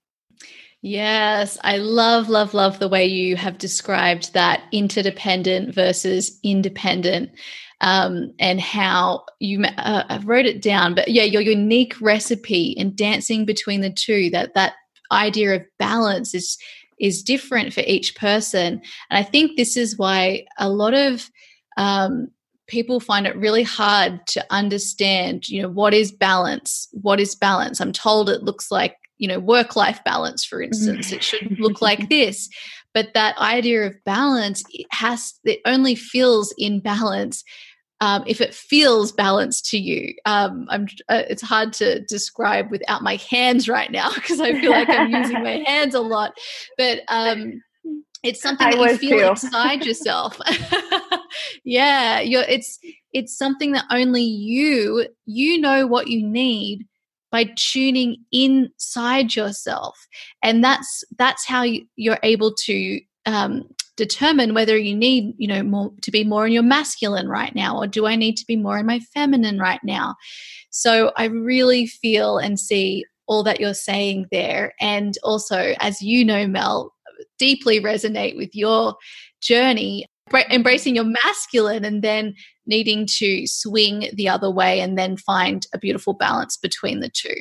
Yes, 0.80 1.58
I 1.62 1.76
love, 1.76 2.28
love, 2.28 2.54
love 2.54 2.80
the 2.80 2.88
way 2.88 3.06
you 3.06 3.36
have 3.36 3.58
described 3.58 4.34
that 4.34 4.64
interdependent 4.72 5.72
versus 5.72 6.40
independent 6.42 7.30
um, 7.82 8.32
and 8.38 8.60
how 8.60 9.24
you 9.40 9.64
uh, 9.64 10.04
I 10.08 10.18
wrote 10.18 10.46
it 10.46 10.62
down, 10.62 10.94
but 10.94 11.08
yeah, 11.08 11.24
your 11.24 11.42
unique 11.42 12.00
recipe 12.00 12.76
and 12.78 12.96
dancing 12.96 13.44
between 13.44 13.80
the 13.80 13.90
two. 13.90 14.30
That 14.30 14.54
that 14.54 14.74
idea 15.10 15.56
of 15.56 15.62
balance 15.78 16.32
is 16.32 16.56
is 17.00 17.24
different 17.24 17.72
for 17.72 17.80
each 17.80 18.14
person, 18.14 18.80
and 19.10 19.18
I 19.18 19.24
think 19.24 19.56
this 19.56 19.76
is 19.76 19.98
why 19.98 20.46
a 20.58 20.70
lot 20.70 20.94
of 20.94 21.28
um, 21.76 22.28
people 22.72 22.98
find 22.98 23.26
it 23.26 23.36
really 23.36 23.62
hard 23.62 24.26
to 24.26 24.44
understand. 24.50 25.48
You 25.48 25.62
know, 25.62 25.68
what 25.68 25.92
is 25.92 26.10
balance? 26.10 26.88
What 26.92 27.20
is 27.20 27.36
balance? 27.36 27.80
I'm 27.80 27.92
told 27.92 28.28
it 28.28 28.42
looks 28.42 28.70
like 28.72 28.96
you 29.18 29.28
know 29.28 29.38
work 29.38 29.76
life 29.76 30.02
balance 30.04 30.44
for 30.44 30.60
instance 30.60 31.12
it 31.12 31.22
should 31.22 31.60
look 31.60 31.80
like 31.80 32.08
this 32.08 32.48
but 32.92 33.14
that 33.14 33.38
idea 33.38 33.86
of 33.86 33.94
balance 34.04 34.64
it 34.70 34.86
has 34.90 35.34
it 35.44 35.60
only 35.64 35.94
feels 35.94 36.52
in 36.58 36.80
balance 36.80 37.44
um, 38.00 38.24
if 38.26 38.40
it 38.40 38.52
feels 38.52 39.12
balanced 39.12 39.66
to 39.66 39.78
you. 39.78 40.12
Um, 40.24 40.66
I'm, 40.70 40.88
uh, 41.08 41.22
it's 41.30 41.40
hard 41.40 41.72
to 41.74 42.00
describe 42.06 42.68
without 42.72 43.04
my 43.04 43.14
hands 43.30 43.68
right 43.68 43.92
now 43.92 44.12
because 44.14 44.40
I 44.40 44.58
feel 44.60 44.72
like 44.72 44.88
I'm 44.88 45.08
using 45.14 45.40
my 45.40 45.62
hands 45.66 45.94
a 45.94 46.00
lot. 46.00 46.32
But 46.76 47.02
um, 47.06 47.62
it's 48.22 48.40
something 48.40 48.70
that 48.70 48.78
you 48.78 48.98
feel 48.98 49.18
too. 49.18 49.46
inside 49.46 49.84
yourself. 49.86 50.38
yeah, 51.64 52.20
you're, 52.20 52.42
it's 52.42 52.78
it's 53.12 53.36
something 53.36 53.72
that 53.72 53.84
only 53.90 54.22
you 54.22 55.06
you 55.26 55.60
know 55.60 55.86
what 55.86 56.08
you 56.08 56.26
need 56.26 56.86
by 57.30 57.50
tuning 57.56 58.16
inside 58.30 59.34
yourself, 59.34 60.06
and 60.42 60.62
that's 60.62 61.04
that's 61.18 61.46
how 61.46 61.62
you, 61.62 61.86
you're 61.96 62.20
able 62.22 62.54
to 62.54 63.00
um, 63.26 63.64
determine 63.96 64.54
whether 64.54 64.76
you 64.76 64.96
need 64.96 65.34
you 65.36 65.48
know 65.48 65.62
more 65.62 65.92
to 66.02 66.10
be 66.10 66.24
more 66.24 66.46
in 66.46 66.52
your 66.52 66.62
masculine 66.62 67.28
right 67.28 67.54
now 67.54 67.78
or 67.78 67.86
do 67.86 68.06
i 68.06 68.16
need 68.16 68.36
to 68.36 68.46
be 68.46 68.56
more 68.56 68.78
in 68.78 68.86
my 68.86 68.98
feminine 69.12 69.58
right 69.58 69.80
now 69.84 70.14
so 70.70 71.12
i 71.16 71.24
really 71.26 71.86
feel 71.86 72.38
and 72.38 72.58
see 72.58 73.04
all 73.26 73.42
that 73.42 73.60
you're 73.60 73.74
saying 73.74 74.26
there 74.32 74.72
and 74.80 75.18
also 75.22 75.74
as 75.78 76.00
you 76.00 76.24
know 76.24 76.46
mel 76.46 76.92
deeply 77.38 77.80
resonate 77.80 78.36
with 78.36 78.54
your 78.54 78.94
journey 79.40 80.06
embracing 80.50 80.94
your 80.94 81.04
masculine 81.04 81.84
and 81.84 82.02
then 82.02 82.34
needing 82.66 83.06
to 83.06 83.46
swing 83.46 84.08
the 84.14 84.28
other 84.28 84.50
way 84.50 84.80
and 84.80 84.96
then 84.96 85.16
find 85.16 85.66
a 85.74 85.78
beautiful 85.78 86.14
balance 86.14 86.56
between 86.56 87.00
the 87.00 87.10
two. 87.10 87.34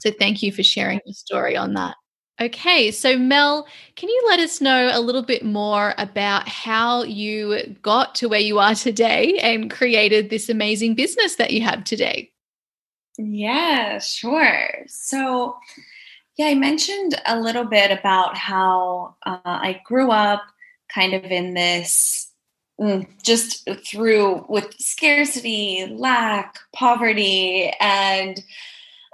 So 0.00 0.10
thank 0.10 0.42
you 0.42 0.52
for 0.52 0.62
sharing 0.62 1.00
your 1.04 1.14
story 1.14 1.56
on 1.56 1.74
that. 1.74 1.96
Okay, 2.40 2.92
so 2.92 3.18
Mel, 3.18 3.66
can 3.96 4.08
you 4.08 4.24
let 4.28 4.38
us 4.38 4.60
know 4.60 4.90
a 4.92 5.00
little 5.00 5.24
bit 5.24 5.44
more 5.44 5.92
about 5.98 6.48
how 6.48 7.02
you 7.02 7.76
got 7.82 8.14
to 8.16 8.28
where 8.28 8.38
you 8.38 8.60
are 8.60 8.76
today 8.76 9.38
and 9.40 9.68
created 9.68 10.30
this 10.30 10.48
amazing 10.48 10.94
business 10.94 11.34
that 11.34 11.50
you 11.50 11.62
have 11.62 11.82
today? 11.82 12.30
Yeah, 13.18 13.98
sure. 13.98 14.84
So, 14.86 15.56
yeah, 16.38 16.46
I 16.46 16.54
mentioned 16.54 17.20
a 17.26 17.38
little 17.38 17.64
bit 17.64 17.90
about 17.90 18.36
how 18.36 19.16
uh, 19.26 19.38
I 19.44 19.80
grew 19.84 20.12
up 20.12 20.42
kind 20.88 21.12
of 21.12 21.24
in 21.24 21.54
this 21.54 22.32
mm, 22.80 23.06
just 23.22 23.68
through 23.84 24.46
with 24.48 24.72
scarcity, 24.78 25.86
lack, 25.90 26.58
poverty, 26.74 27.72
and 27.80 28.42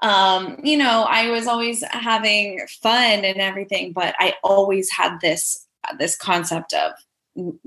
um, 0.02 0.60
you 0.62 0.76
know, 0.76 1.06
I 1.08 1.30
was 1.30 1.46
always 1.46 1.82
having 1.90 2.60
fun 2.82 3.24
and 3.24 3.38
everything, 3.38 3.92
but 3.92 4.14
I 4.18 4.34
always 4.44 4.90
had 4.90 5.18
this 5.22 5.66
this 5.98 6.16
concept 6.16 6.74
of 6.74 6.92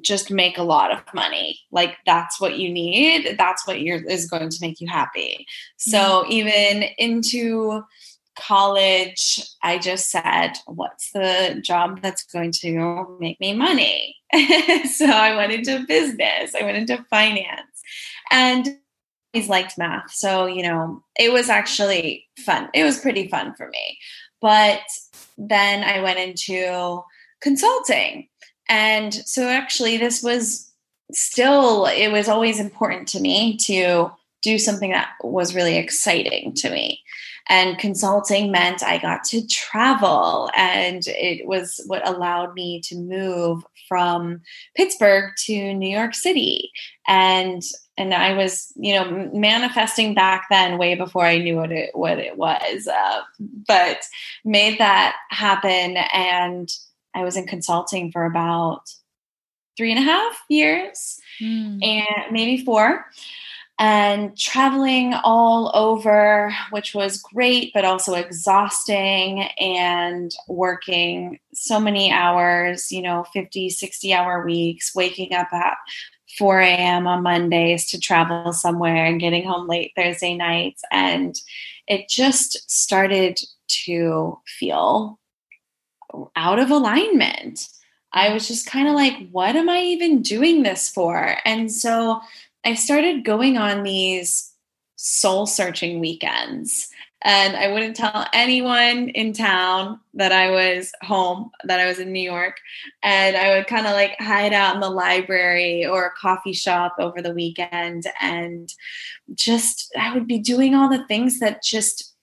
just 0.02 0.30
make 0.30 0.60
a 0.60 0.64
lot 0.64 0.92
of 0.92 1.02
money. 1.16 1.60
Like 1.72 1.98
that's 2.06 2.40
what 2.40 2.60
you 2.60 2.70
need. 2.70 3.38
That's 3.40 3.66
what 3.66 3.82
you're 3.82 4.04
is 4.04 4.30
going 4.30 4.50
to 4.50 4.58
make 4.62 4.80
you 4.80 4.88
happy. 4.88 5.48
So 5.78 5.98
mm-hmm. 5.98 6.32
even 6.32 6.84
into 7.00 7.82
college 8.40 9.42
i 9.64 9.78
just 9.78 10.10
said 10.12 10.54
what's 10.66 11.12
the 11.12 11.60
job 11.64 12.02
that's 12.02 12.24
going 12.24 12.52
to 12.52 13.18
make 13.20 13.40
me 13.40 13.54
money? 13.54 14.16
So 14.94 15.06
i 15.06 15.36
went 15.36 15.52
into 15.54 15.86
business 15.88 16.54
i 16.56 16.64
went 16.64 16.78
into 16.78 17.04
finance 17.10 17.82
and 18.32 18.78
he's 19.34 19.50
liked 19.50 19.78
math. 19.78 20.12
So 20.12 20.46
you 20.46 20.64
know 20.64 21.04
it 21.20 21.32
was 21.32 21.50
actually 21.50 22.26
fun 22.40 22.70
it 22.74 22.84
was 22.84 23.00
pretty 23.00 23.28
fun 23.28 23.56
for 23.56 23.68
me. 23.70 23.98
But 24.42 24.82
then 25.38 25.84
i 25.84 26.02
went 26.02 26.20
into 26.20 27.04
consulting 27.42 28.28
and 28.70 29.14
so 29.14 29.48
actually, 29.48 29.98
this 29.98 30.22
was 30.22 30.72
still, 31.12 31.86
it 31.86 32.12
was 32.12 32.28
always 32.28 32.60
important 32.60 33.08
to 33.10 33.20
me 33.20 33.58
to 33.58 34.12
do 34.42 34.60
something 34.60 34.92
that 34.92 35.10
was 35.24 35.56
really 35.56 35.78
exciting 35.78 36.54
to 36.56 36.70
me. 36.70 37.02
And 37.50 37.78
consulting 37.78 38.52
meant 38.52 38.84
I 38.84 38.98
got 38.98 39.24
to 39.26 39.46
travel, 39.48 40.50
and 40.56 41.04
it 41.08 41.48
was 41.48 41.82
what 41.88 42.08
allowed 42.08 42.54
me 42.54 42.82
to 42.82 42.96
move 42.96 43.64
from 43.88 44.42
Pittsburgh 44.76 45.32
to 45.46 45.74
New 45.74 45.90
York 45.90 46.14
City. 46.14 46.72
And 47.08 47.64
and 47.98 48.14
I 48.14 48.34
was, 48.34 48.72
you 48.76 48.94
know, 48.94 49.30
manifesting 49.34 50.14
back 50.14 50.46
then, 50.52 50.78
way 50.78 50.94
before 50.94 51.26
I 51.26 51.40
knew 51.40 51.56
what 51.56 51.72
it 51.72 51.92
what 51.94 52.20
it 52.20 52.38
was, 52.38 52.88
uh, 52.88 53.22
but 53.40 54.04
made 54.46 54.80
that 54.80 55.16
happen. 55.30 55.98
And 56.14 56.70
I 57.16 57.24
was 57.24 57.36
in 57.36 57.48
consulting 57.48 58.12
for 58.12 58.26
about 58.26 58.82
three 59.78 59.92
and 59.92 60.00
a 60.00 60.04
half 60.04 60.40
years 60.50 61.20
mm. 61.42 61.84
and 61.84 62.32
maybe 62.32 62.64
four 62.64 63.06
and 63.80 64.36
traveling 64.38 65.14
all 65.14 65.72
over, 65.76 66.52
which 66.72 66.96
was 66.96 67.22
great, 67.22 67.72
but 67.74 67.86
also 67.86 68.16
exhausting 68.16 69.44
and 69.60 70.34
working 70.48 71.40
so 71.54 71.80
many 71.80 72.12
hours, 72.12 72.92
you 72.92 73.02
know, 73.02 73.26
50, 73.34 73.70
60 73.70 74.14
hour 74.14 74.44
weeks, 74.44 74.96
waking 74.96 75.34
up 75.34 75.54
at 75.54 75.78
4 76.38 76.60
a.m. 76.60 77.08
on 77.08 77.24
Mondays 77.24 77.90
to 77.92 78.00
travel 78.00 78.52
somewhere 78.52 79.06
and 79.06 79.20
getting 79.20 79.46
home 79.46 79.68
late 79.68 79.92
Thursday 79.96 80.36
nights. 80.36 80.82
And 80.92 81.36
it 81.88 82.10
just 82.10 82.70
started 82.70 83.40
to 83.86 84.40
feel 84.46 85.20
out 86.36 86.60
of 86.60 86.72
alignment. 86.72 87.68
I 88.14 88.34
was 88.34 88.48
just 88.48 88.66
kind 88.66 88.88
of 88.88 88.96
like, 88.96 89.30
what 89.32 89.56
am 89.56 89.70
I 89.70 89.82
even 89.82 90.22
doing 90.22 90.64
this 90.64 90.90
for? 90.90 91.38
And 91.46 91.72
so 91.72 92.22
I 92.66 92.76
started 92.76 93.24
going 93.24 93.58
on 93.58 93.84
these 93.84 94.52
soul 94.96 95.46
searching 95.46 96.00
weekends. 96.00 96.90
And 97.24 97.56
I 97.56 97.72
wouldn't 97.72 97.96
tell 97.96 98.28
anyone 98.32 99.10
in 99.10 99.34
town 99.34 100.00
that 100.14 100.32
I 100.32 100.52
was 100.52 100.92
home, 101.02 101.50
that 101.64 101.80
I 101.80 101.88
was 101.88 101.98
in 101.98 102.12
New 102.12 102.22
York. 102.22 102.60
And 103.02 103.36
I 103.36 103.56
would 103.56 103.68
kind 103.68 103.88
of 103.88 103.94
like 103.94 104.16
hide 104.20 104.54
out 104.54 104.76
in 104.76 104.82
the 104.82 104.90
library 104.90 105.86
or 105.86 106.06
a 106.06 106.12
coffee 106.12 106.54
shop 106.54 106.96
over 107.00 107.22
the 107.22 107.34
weekend. 107.34 108.06
And 108.22 108.72
just, 109.34 109.92
I 110.00 110.14
would 110.14 110.28
be 110.28 110.38
doing 110.38 110.76
all 110.76 110.90
the 110.90 111.06
things 111.08 111.40
that 111.40 111.64
just 111.64 112.14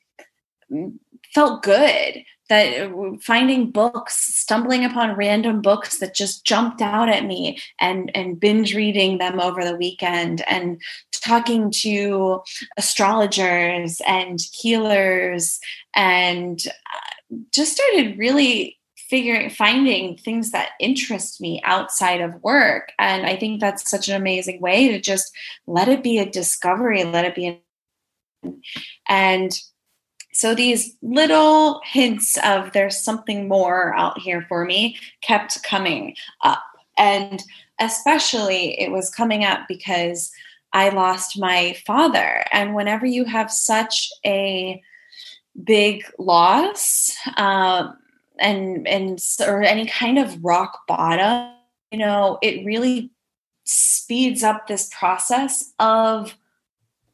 mm, 0.70 0.94
felt 1.35 1.64
good 1.64 2.25
that 2.48 2.90
uh, 2.90 3.16
finding 3.20 3.70
books 3.70 4.16
stumbling 4.16 4.85
upon 4.85 5.16
random 5.16 5.62
books 5.62 5.98
that 5.98 6.14
just 6.14 6.44
jumped 6.44 6.83
out 6.83 7.09
at 7.09 7.24
me 7.24 7.59
and 7.80 8.11
and 8.14 8.38
binge 8.40 8.74
reading 8.74 9.18
them 9.18 9.40
over 9.40 9.64
the 9.64 9.76
weekend 9.76 10.42
and 10.46 10.80
talking 11.12 11.70
to 11.70 12.42
astrologers 12.76 14.00
and 14.07 14.40
healers 14.52 15.59
and 15.94 16.66
uh, 16.66 17.37
just 17.52 17.76
started 17.76 18.18
really 18.18 18.78
figuring 18.96 19.50
finding 19.50 20.16
things 20.16 20.50
that 20.50 20.70
interest 20.80 21.40
me 21.40 21.61
outside 21.64 22.20
of 22.20 22.42
work. 22.42 22.92
And 22.98 23.26
i 23.26 23.37
think 23.37 23.61
that's 23.61 23.90
such 23.90 24.09
an 24.09 24.16
amazing 24.16 24.61
way 24.61 24.88
to 24.88 25.00
just 25.00 25.33
let 25.66 25.88
it 25.88 26.02
be 26.02 26.18
a 26.18 26.30
discovery 26.30 27.04
let 27.04 27.24
it 27.24 27.35
be 27.35 27.48
a 27.48 27.61
and 29.09 29.59
so 30.35 30.53
these 30.53 30.97
little 31.01 31.81
hints 31.85 32.37
of 32.44 32.73
there's 32.73 33.01
something 33.01 33.47
more 33.47 33.94
out 33.94 34.18
here 34.18 34.44
for 34.49 34.64
me 34.64 34.99
kept 35.20 35.62
coming 35.62 36.16
up. 36.42 36.62
And 36.99 37.40
especially 37.81 38.81
it 38.81 38.90
was 38.90 39.11
coming 39.11 39.44
up 39.44 39.61
because 39.68 40.33
I 40.73 40.88
lost 40.88 41.38
my 41.38 41.77
father. 41.87 42.44
And 42.51 42.75
whenever 42.75 43.07
you 43.07 43.25
have 43.27 43.51
such 43.51 44.11
a 44.27 44.83
big 45.62 46.05
loss, 46.18 47.16
um, 47.37 47.97
and 48.40 48.88
and 48.88 49.20
or 49.47 49.62
any 49.62 49.87
kind 49.87 50.18
of 50.18 50.44
rock 50.44 50.81
bottom, 50.88 51.55
you 51.92 51.99
know, 51.99 52.38
it 52.42 52.66
really 52.66 53.12
speeds 53.62 54.42
up 54.42 54.66
this 54.66 54.90
process 54.92 55.73
of 55.79 56.37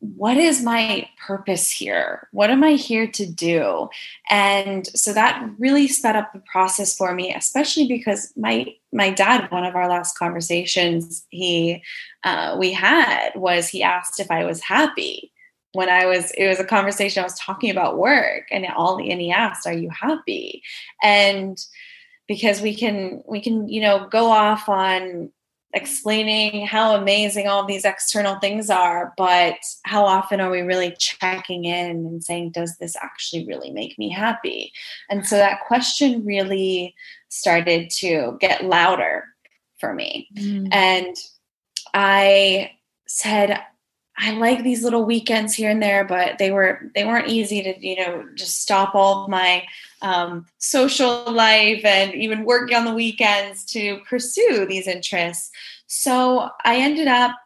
what 0.01 0.39
is 0.39 0.63
my 0.63 1.07
purpose 1.27 1.71
here? 1.71 2.27
What 2.33 2.51
am 2.51 2.65
I 2.65 2.73
here 2.73 3.07
to 3.07 3.27
do? 3.27 3.89
And 4.31 4.87
so 4.89 5.13
that 5.13 5.49
really 5.59 5.89
sped 5.89 6.17
up 6.17 6.33
the 6.33 6.43
process 6.51 6.97
for 6.97 7.15
me, 7.15 7.35
especially 7.35 7.87
because 7.87 8.33
my 8.37 8.75
my 8.93 9.11
dad, 9.11 9.51
one 9.51 9.65
of 9.65 9.77
our 9.77 9.89
last 9.89 10.19
conversations 10.19 11.27
he 11.29 11.83
uh, 12.25 12.57
we 12.59 12.73
had 12.73 13.31
was 13.37 13.69
he 13.69 13.83
asked 13.83 14.19
if 14.21 14.31
I 14.31 14.45
was 14.45 14.63
happy 14.63 15.33
when 15.75 15.91
I 15.91 16.07
was. 16.07 16.31
It 16.33 16.49
was 16.49 16.59
a 16.59 16.65
conversation 16.65 17.21
I 17.21 17.25
was 17.25 17.39
talking 17.39 17.71
about 17.71 17.99
work, 17.99 18.45
and 18.51 18.67
all 18.75 18.97
and 18.99 19.21
he 19.21 19.31
asked, 19.31 19.67
"Are 19.67 19.73
you 19.73 19.91
happy?" 19.91 20.63
And 21.03 21.63
because 22.27 22.63
we 22.63 22.75
can 22.75 23.23
we 23.29 23.41
can 23.41 23.69
you 23.69 23.83
know 23.83 24.09
go 24.11 24.27
off 24.31 24.69
on 24.69 25.31
explaining 25.73 26.67
how 26.67 26.97
amazing 26.97 27.47
all 27.47 27.65
these 27.65 27.85
external 27.85 28.39
things 28.41 28.71
are, 28.71 29.13
but 29.17 29.57
how 29.85 30.05
often 30.05 30.41
are 30.41 30.51
we 30.51 30.63
really 30.63 30.95
checking 30.99 31.65
in 31.65 31.91
and 31.91 32.25
saying, 32.25 32.51
does 32.51 32.77
this 32.79 32.97
actually 32.97 33.47
really 33.47 33.71
make 33.71 33.99
me 33.99 34.09
happy? 34.09 34.73
And 35.09 35.27
so 35.27 35.37
that 35.37 35.65
question 35.67 36.25
really 36.25 36.95
started 37.29 37.91
to 37.91 38.37
get 38.41 38.65
louder 38.65 39.25
for 39.79 39.95
me. 39.95 40.29
Mm. 40.37 40.69
And 40.73 41.17
I 41.95 42.73
said, 43.07 43.61
I 44.19 44.33
like 44.33 44.63
these 44.63 44.85
little 44.85 45.05
weekends 45.05 45.55
here 45.55 45.71
and 45.71 45.83
there, 45.83 46.05
but 46.05 46.39
they 46.39 46.51
were 46.51 46.91
they 46.95 47.05
weren't 47.05 47.29
easy 47.29 47.63
to 47.63 47.75
you 47.81 47.97
know 47.97 48.27
just 48.35 48.61
stop 48.61 48.95
all 48.95 49.29
my 49.29 49.65
um, 50.03 50.47
social 50.59 51.31
life 51.31 51.85
and 51.85 52.15
even 52.15 52.45
working 52.45 52.77
on 52.77 52.85
the 52.85 52.95
weekends 52.95 53.65
to 53.67 53.99
pursue 54.09 54.67
these 54.67 54.87
interests. 54.87 55.51
So 55.87 56.51
I 56.65 56.77
ended 56.77 57.09
up 57.09 57.37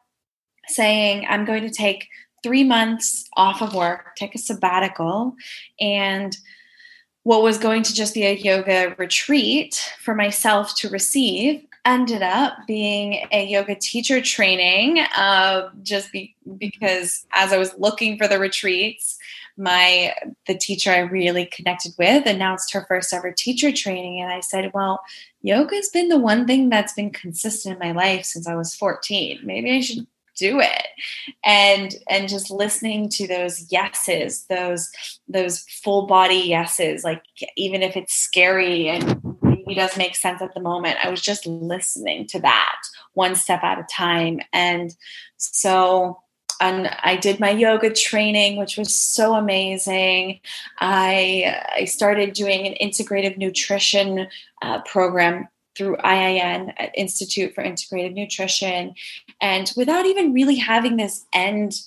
saying 0.68 1.26
I'm 1.28 1.44
going 1.44 1.62
to 1.62 1.70
take 1.70 2.08
three 2.42 2.64
months 2.64 3.28
off 3.36 3.62
of 3.62 3.74
work, 3.74 4.16
take 4.16 4.34
a 4.34 4.38
sabbatical, 4.38 5.34
and 5.80 6.36
what 7.22 7.42
was 7.42 7.56
going 7.56 7.82
to 7.82 7.94
just 7.94 8.12
be 8.12 8.26
a 8.26 8.34
yoga 8.34 8.94
retreat 8.98 9.92
for 10.02 10.14
myself 10.14 10.76
to 10.76 10.90
receive 10.90 11.64
ended 11.86 12.22
up 12.22 12.56
being 12.66 13.26
a 13.30 13.46
yoga 13.46 13.74
teacher 13.74 14.20
training 14.20 15.00
uh, 15.16 15.68
just 15.82 16.12
be, 16.12 16.34
because 16.58 17.26
as 17.32 17.52
I 17.52 17.58
was 17.58 17.74
looking 17.78 18.16
for 18.16 18.26
the 18.26 18.38
retreats, 18.38 19.18
my 19.56 20.14
the 20.46 20.56
teacher 20.56 20.90
I 20.90 21.00
really 21.00 21.46
connected 21.46 21.92
with 21.98 22.26
announced 22.26 22.72
her 22.72 22.84
first 22.88 23.12
ever 23.12 23.32
teacher 23.32 23.72
training. 23.72 24.20
And 24.20 24.32
I 24.32 24.40
said, 24.40 24.72
"Well, 24.74 25.00
yoga's 25.42 25.88
been 25.90 26.08
the 26.08 26.18
one 26.18 26.46
thing 26.46 26.68
that's 26.68 26.94
been 26.94 27.10
consistent 27.10 27.74
in 27.74 27.78
my 27.78 27.92
life 27.92 28.24
since 28.24 28.48
I 28.48 28.56
was 28.56 28.74
14. 28.74 29.40
Maybe 29.44 29.76
I 29.76 29.80
should 29.80 30.06
do 30.36 30.60
it. 30.60 30.86
And 31.44 31.94
and 32.08 32.28
just 32.28 32.50
listening 32.50 33.08
to 33.10 33.28
those 33.28 33.70
yeses 33.70 34.46
those 34.46 34.90
those 35.28 35.60
full 35.82 36.06
body 36.06 36.34
yeses 36.34 37.04
like 37.04 37.22
even 37.56 37.82
if 37.82 37.96
it's 37.96 38.14
scary 38.14 38.88
and 38.88 39.22
maybe 39.42 39.76
doesn't 39.76 39.96
make 39.96 40.16
sense 40.16 40.42
at 40.42 40.52
the 40.54 40.60
moment 40.60 40.98
i 41.04 41.08
was 41.08 41.20
just 41.20 41.46
listening 41.46 42.26
to 42.26 42.40
that 42.40 42.74
one 43.14 43.34
step 43.34 43.62
at 43.62 43.78
a 43.78 43.84
time. 43.84 44.40
And 44.52 44.94
so 45.36 46.20
and 46.60 46.88
I 47.02 47.16
did 47.16 47.40
my 47.40 47.50
yoga 47.50 47.92
training, 47.92 48.56
which 48.56 48.76
was 48.76 48.94
so 48.94 49.34
amazing. 49.34 50.40
I 50.80 51.62
I 51.76 51.84
started 51.84 52.32
doing 52.32 52.66
an 52.66 52.74
integrative 52.80 53.36
nutrition 53.36 54.28
uh, 54.62 54.80
program 54.82 55.48
through 55.76 55.96
IIN, 55.96 56.72
Institute 56.94 57.54
for 57.54 57.64
Integrative 57.64 58.14
Nutrition, 58.14 58.94
and 59.40 59.72
without 59.76 60.06
even 60.06 60.32
really 60.32 60.56
having 60.56 60.96
this 60.96 61.26
end 61.34 61.80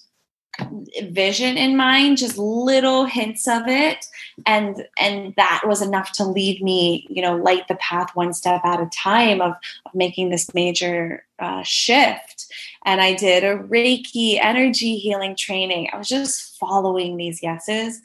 vision 1.09 1.57
in 1.57 1.77
mind 1.77 2.17
just 2.17 2.37
little 2.37 3.05
hints 3.05 3.47
of 3.47 3.63
it. 3.67 4.05
And 4.45 4.87
and 4.99 5.33
that 5.35 5.63
was 5.65 5.81
enough 5.81 6.11
to 6.13 6.25
lead 6.25 6.61
me 6.61 7.07
you 7.09 7.21
know 7.21 7.35
light 7.35 7.67
the 7.67 7.75
path 7.75 8.15
one 8.15 8.33
step 8.33 8.61
at 8.63 8.81
a 8.81 8.87
time 8.87 9.41
of, 9.41 9.53
of 9.85 9.93
making 9.93 10.29
this 10.29 10.53
major 10.53 11.25
uh, 11.39 11.63
shift. 11.63 12.51
And 12.85 13.01
i 13.01 13.13
did 13.13 13.43
a 13.43 13.57
reiki 13.57 14.39
energy 14.41 14.97
healing 14.97 15.35
training. 15.35 15.89
I 15.93 15.97
was 15.97 16.07
just 16.07 16.57
following 16.57 17.17
these 17.17 17.43
yeses. 17.43 18.01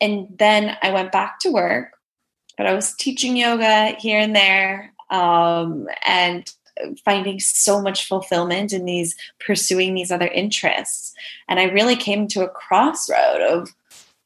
And 0.00 0.26
then 0.36 0.76
i 0.82 0.90
went 0.90 1.12
back 1.12 1.38
to 1.40 1.50
work 1.50 1.92
but 2.56 2.66
i 2.66 2.74
was 2.74 2.94
teaching 2.94 3.36
yoga 3.36 3.94
here 3.98 4.18
and 4.18 4.34
there 4.34 4.92
um, 5.10 5.88
and 6.06 6.50
finding 7.04 7.40
so 7.40 7.80
much 7.80 8.06
fulfillment 8.06 8.72
in 8.72 8.84
these 8.84 9.16
pursuing 9.38 9.94
these 9.94 10.10
other 10.10 10.28
interests. 10.28 11.14
And 11.48 11.60
i 11.60 11.64
really 11.64 11.96
came 11.96 12.28
to 12.28 12.44
a 12.44 12.48
crossroad 12.48 13.40
of 13.40 13.70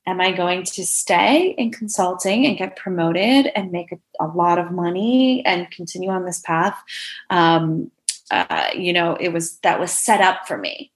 am 0.07 0.21
i 0.21 0.33
going 0.33 0.65
to 0.65 0.85
stay 0.85 1.55
in 1.59 1.71
consulting 1.71 2.47
and 2.47 2.59
get 2.59 2.77
promoted 2.77 3.51
and 3.55 3.73
make 3.73 3.93
a, 3.93 3.99
a 4.21 4.27
lot 4.27 4.59
of 4.59 4.71
money 4.71 5.45
and 5.45 5.71
continue 5.71 6.11
on 6.11 6.25
this 6.25 6.41
path? 6.41 6.81
Um, 7.31 7.91
uh, 8.31 8.69
you 8.75 8.93
know 8.93 9.17
it 9.21 9.33
was 9.33 9.59
that 9.59 9.79
was 9.79 9.93
set 9.93 10.21
up 10.21 10.49
for 10.49 10.59
me. 10.59 10.93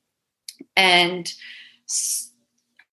And 0.76 1.32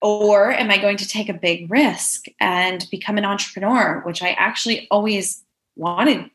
or 0.02 0.52
am 0.52 0.70
i 0.70 0.78
going 0.78 0.98
to 0.98 1.08
take 1.08 1.30
a 1.30 1.34
big 1.34 1.70
risk 1.72 2.26
and 2.40 2.88
become 2.92 3.18
an 3.18 3.26
entrepreneur 3.26 4.02
which 4.06 4.22
i 4.22 4.30
actually 4.32 4.88
always 4.92 5.44
wanted 5.76 6.30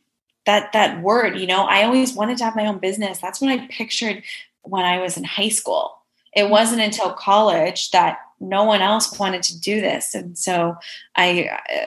that 0.47 0.73
that 0.73 1.01
word 1.03 1.39
you 1.39 1.47
know 1.47 1.65
i 1.65 1.83
always 1.83 2.15
wanted 2.15 2.37
to 2.39 2.45
have 2.45 2.57
my 2.57 2.67
own 2.67 2.79
business. 2.79 3.19
That's 3.19 3.41
what 3.41 3.51
i 3.51 3.67
pictured 3.69 4.23
when 4.63 4.85
i 4.85 4.99
was 4.99 5.17
in 5.17 5.25
high 5.25 5.49
school. 5.49 5.99
It 6.35 6.43
mm-hmm. 6.43 6.51
wasn't 6.51 6.83
until 6.83 7.13
college 7.13 7.91
that 7.91 8.19
no 8.41 8.65
one 8.65 8.83
else 8.83 9.19
wanted 9.19 9.43
to 9.45 9.61
do 9.61 9.81
this. 9.81 10.15
And 10.15 10.37
so 10.37 10.77
i 11.17 11.49
uh, 11.73 11.87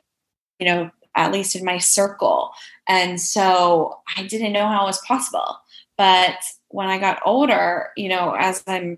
you 0.59 0.65
know 0.65 0.91
at 1.17 1.31
least 1.31 1.55
in 1.55 1.63
my 1.63 1.77
circle. 1.77 2.51
And 2.87 3.19
so 3.19 3.99
i 4.17 4.23
didn't 4.23 4.53
know 4.53 4.67
how 4.67 4.83
it 4.83 4.87
was 4.87 5.05
possible. 5.05 5.59
But 5.97 6.37
when 6.69 6.87
i 6.87 6.97
got 6.97 7.21
older 7.25 7.89
you 7.97 8.09
know 8.09 8.35
as 8.37 8.63
i'm 8.67 8.97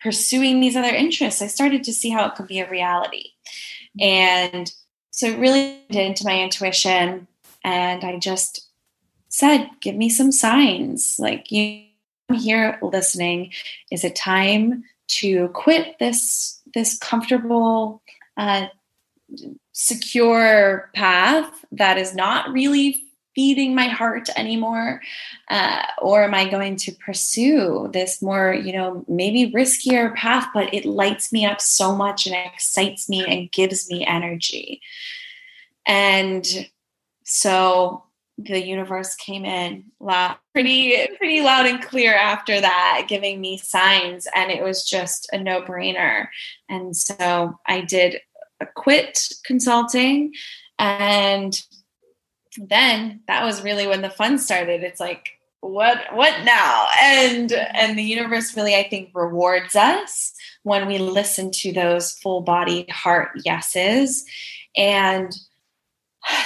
pursuing 0.00 0.60
these 0.60 0.76
other 0.76 0.94
interests 0.94 1.40
i 1.40 1.46
started 1.46 1.82
to 1.82 1.92
see 1.92 2.10
how 2.10 2.26
it 2.26 2.34
could 2.34 2.46
be 2.46 2.60
a 2.60 2.70
reality. 2.70 3.30
And 4.00 4.70
so 5.10 5.28
it 5.28 5.38
really 5.38 5.78
did 5.90 6.06
into 6.06 6.24
my 6.24 6.42
intuition. 6.42 7.28
And 7.62 8.04
i 8.04 8.18
just 8.18 8.63
said, 9.34 9.68
give 9.80 9.96
me 9.96 10.08
some 10.08 10.30
signs. 10.30 11.16
Like 11.18 11.50
you 11.50 11.84
I'm 12.28 12.36
here 12.36 12.78
listening. 12.82 13.52
Is 13.90 14.04
it 14.04 14.16
time 14.16 14.84
to 15.08 15.48
quit 15.48 15.98
this 15.98 16.60
this 16.72 16.98
comfortable, 16.98 18.02
uh, 18.36 18.66
secure 19.72 20.90
path 20.94 21.64
that 21.72 21.98
is 21.98 22.14
not 22.14 22.50
really 22.52 23.00
feeding 23.34 23.74
my 23.74 23.88
heart 23.88 24.28
anymore 24.36 25.00
uh, 25.48 25.82
or 26.00 26.22
am 26.22 26.34
i 26.34 26.48
going 26.48 26.76
to 26.76 26.92
pursue 26.92 27.88
this 27.92 28.22
more 28.22 28.54
you 28.54 28.72
know 28.72 29.04
maybe 29.08 29.50
riskier 29.50 30.14
path 30.14 30.46
but 30.54 30.72
it 30.72 30.84
lights 30.84 31.32
me 31.32 31.44
up 31.44 31.60
so 31.60 31.96
much 31.96 32.26
and 32.26 32.36
excites 32.36 33.08
me 33.08 33.24
and 33.26 33.50
gives 33.50 33.90
me 33.90 34.06
energy 34.06 34.80
and 35.84 36.68
so 37.24 38.03
the 38.36 38.64
universe 38.64 39.14
came 39.14 39.44
in 39.44 39.84
loud, 40.00 40.36
pretty 40.52 41.06
pretty 41.18 41.40
loud 41.40 41.66
and 41.66 41.82
clear 41.82 42.14
after 42.14 42.60
that 42.60 43.06
giving 43.08 43.40
me 43.40 43.58
signs 43.58 44.26
and 44.34 44.50
it 44.50 44.62
was 44.62 44.84
just 44.84 45.28
a 45.32 45.38
no-brainer. 45.38 46.26
And 46.68 46.96
so 46.96 47.58
i 47.66 47.80
did 47.80 48.20
a 48.60 48.66
quit 48.66 49.18
consulting 49.44 50.32
and 50.78 51.60
then 52.56 53.20
that 53.26 53.44
was 53.44 53.62
really 53.62 53.86
when 53.86 54.02
the 54.02 54.10
fun 54.10 54.38
started. 54.38 54.82
It's 54.82 55.00
like 55.00 55.30
what 55.60 55.98
what 56.12 56.44
now? 56.44 56.88
And 57.00 57.52
and 57.52 57.98
the 57.98 58.02
universe 58.02 58.56
really 58.56 58.74
i 58.74 58.86
think 58.88 59.10
rewards 59.14 59.74
us 59.76 60.32
when 60.62 60.86
we 60.86 60.98
listen 60.98 61.50
to 61.52 61.72
those 61.72 62.12
full 62.12 62.40
body 62.40 62.86
heart 62.90 63.30
yeses. 63.44 64.24
And 64.76 65.32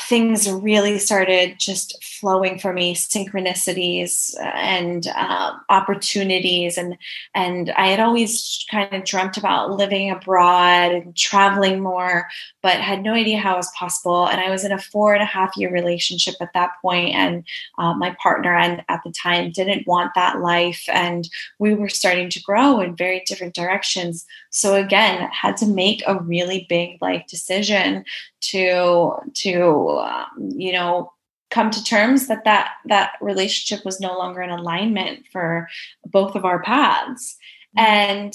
things 0.08 0.50
really 0.50 0.98
started 0.98 1.58
just 1.58 2.02
flowing 2.02 2.58
for 2.58 2.72
me 2.72 2.94
synchronicities 2.94 4.34
and 4.40 5.06
um, 5.08 5.60
opportunities. 5.68 6.76
And 6.76 6.96
and 7.34 7.70
i 7.76 7.88
had 7.88 8.00
always 8.00 8.64
kind 8.70 8.92
of 8.92 9.04
dreamt 9.04 9.36
about 9.36 9.72
living 9.72 10.10
abroad 10.10 10.92
and 10.92 11.16
traveling 11.16 11.80
more 11.80 12.28
but 12.62 12.80
had 12.80 13.02
no 13.02 13.14
idea 13.14 13.38
how 13.38 13.54
it 13.54 13.58
was 13.58 13.70
possible. 13.72 14.26
And 14.26 14.40
i 14.40 14.50
was 14.50 14.64
in 14.64 14.72
a 14.72 14.78
four 14.78 15.14
and 15.14 15.22
a 15.22 15.26
half 15.26 15.56
year 15.56 15.72
relationship 15.72 16.34
at 16.40 16.52
that 16.54 16.72
point 16.82 17.14
and 17.14 17.44
uh, 17.78 17.94
my 17.94 18.16
partner 18.22 18.54
and 18.56 18.82
at 18.88 19.00
the 19.04 19.12
time 19.12 19.52
didn't 19.52 19.86
want 19.86 20.12
that 20.14 20.40
life. 20.40 20.84
And 20.92 21.28
we 21.58 21.74
were 21.74 21.88
starting 21.88 22.30
to 22.30 22.42
grow 22.42 22.80
in 22.80 22.96
very 22.96 23.22
different 23.26 23.54
directions. 23.54 24.26
So 24.50 24.74
again 24.74 25.28
had 25.30 25.56
to 25.58 25.66
make 25.66 26.02
a 26.06 26.18
really 26.18 26.66
big 26.68 27.00
life 27.00 27.24
decision 27.28 28.04
to 28.40 29.12
to 29.34 29.67
um, 29.98 30.50
you 30.56 30.72
know 30.72 31.12
come 31.50 31.70
to 31.70 31.82
terms 31.82 32.26
that 32.28 32.44
that 32.44 32.72
that 32.86 33.12
relationship 33.20 33.84
was 33.84 34.00
no 34.00 34.16
longer 34.18 34.42
in 34.42 34.50
alignment 34.50 35.24
for 35.32 35.68
both 36.06 36.34
of 36.34 36.44
our 36.44 36.62
paths. 36.62 37.36
Mm-hmm. 37.76 37.84
and 37.84 38.34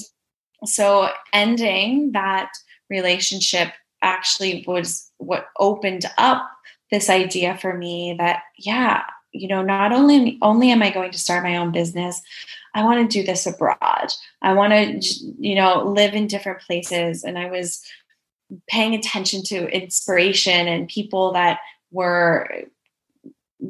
so 0.65 1.09
ending 1.33 2.11
that 2.13 2.51
relationship 2.89 3.69
actually 4.01 4.63
was 4.67 5.09
what 5.17 5.47
opened 5.59 6.05
up 6.17 6.49
this 6.91 7.09
idea 7.09 7.57
for 7.57 7.75
me 7.75 8.15
that 8.19 8.43
yeah 8.59 9.03
you 9.31 9.47
know 9.47 9.63
not 9.63 9.91
only 9.91 10.37
only 10.41 10.69
am 10.69 10.83
i 10.83 10.91
going 10.91 11.11
to 11.11 11.17
start 11.17 11.43
my 11.43 11.57
own 11.57 11.71
business 11.71 12.21
i 12.75 12.83
want 12.83 12.99
to 13.09 13.19
do 13.19 13.25
this 13.25 13.47
abroad. 13.47 14.13
I 14.41 14.53
want 14.53 14.73
to 14.73 15.25
you 15.39 15.55
know 15.55 15.83
live 15.83 16.13
in 16.13 16.27
different 16.27 16.61
places. 16.61 17.23
And 17.23 17.37
i 17.37 17.49
was 17.49 17.83
paying 18.67 18.93
attention 18.93 19.43
to 19.43 19.67
inspiration 19.67 20.67
and 20.67 20.87
people 20.87 21.33
that 21.33 21.59
were 21.91 22.65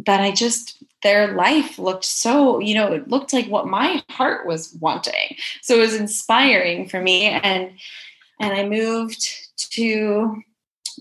that 0.06 0.22
I 0.22 0.32
just 0.32 0.84
their 1.04 1.36
life 1.36 1.78
looked 1.78 2.06
so, 2.06 2.60
you 2.60 2.74
know, 2.74 2.94
it 2.94 3.10
looked 3.10 3.34
like 3.34 3.48
what 3.48 3.68
my 3.68 4.02
heart 4.10 4.48
was 4.48 4.74
wanting. 4.80 5.36
So 5.62 5.76
it 5.76 5.82
was 5.82 5.96
inspiring 5.96 6.88
for 6.88 7.02
me 7.02 7.26
and 7.26 7.72
and 8.40 8.54
I 8.54 8.68
moved 8.68 9.26
to 9.58 10.42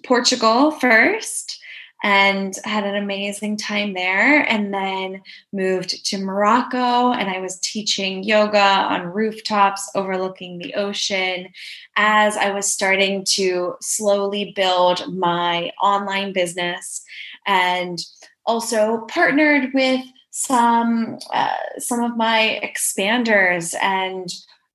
Portugal 0.05 0.71
first 0.73 1.62
and 2.03 2.55
had 2.65 2.85
an 2.85 2.97
amazing 2.97 3.57
time 3.57 3.95
there 3.95 4.41
and 4.49 4.75
then 4.75 5.23
moved 5.53 6.05
to 6.07 6.19
Morocco 6.19 7.13
and 7.13 7.31
I 7.31 7.39
was 7.39 7.61
teaching 7.61 8.25
yoga 8.25 8.59
on 8.59 9.07
rooftops 9.07 9.89
overlooking 9.95 10.59
the 10.59 10.75
ocean 10.75 11.49
as 11.97 12.37
I 12.37 12.51
was 12.51 12.71
starting 12.71 13.25
to 13.31 13.77
slowly 13.81 14.53
build 14.57 15.15
my 15.15 15.71
online 15.81 16.33
business 16.33 17.03
and 17.47 17.99
also 18.47 19.07
partnered 19.09 19.73
with 19.73 20.05
some 20.31 21.19
uh, 21.33 21.55
some 21.79 22.03
of 22.03 22.17
my 22.17 22.59
expanders 22.65 23.75
and 23.81 24.29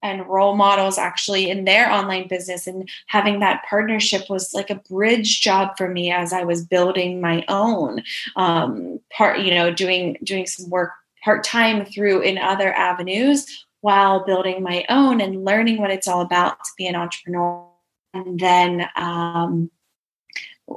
and 0.08 0.28
role 0.28 0.56
models 0.56 0.98
actually 0.98 1.50
in 1.50 1.66
their 1.66 1.92
online 1.92 2.28
business 2.28 2.66
and 2.66 2.90
having 3.08 3.40
that 3.40 3.64
partnership 3.70 4.30
was 4.30 4.54
like 4.54 4.70
a 4.70 4.82
bridge 4.90 5.42
job 5.42 5.78
for 5.78 5.90
me 5.90 6.12
as 6.12 6.34
i 6.34 6.44
was 6.44 6.66
building 6.66 7.22
my 7.22 7.44
own 7.48 8.02
um, 8.36 9.00
part 9.16 9.40
you 9.40 9.54
know 9.54 9.72
doing 9.72 10.18
doing 10.24 10.48
some 10.48 10.70
work 10.70 10.92
part-time 11.24 11.86
through 11.86 12.22
in 12.22 12.38
other 12.38 12.74
avenues 12.74 13.46
while 13.82 14.26
building 14.26 14.64
my 14.64 14.86
own 14.90 15.22
and 15.22 15.46
learning 15.46 15.80
what 15.80 15.92
it's 15.92 16.08
all 16.08 16.22
about 16.22 16.64
to 16.64 16.72
be 16.78 16.88
an 16.88 16.96
entrepreneur. 16.96 17.68
And 18.14 18.40
then 18.40 18.88
um, 18.96 19.70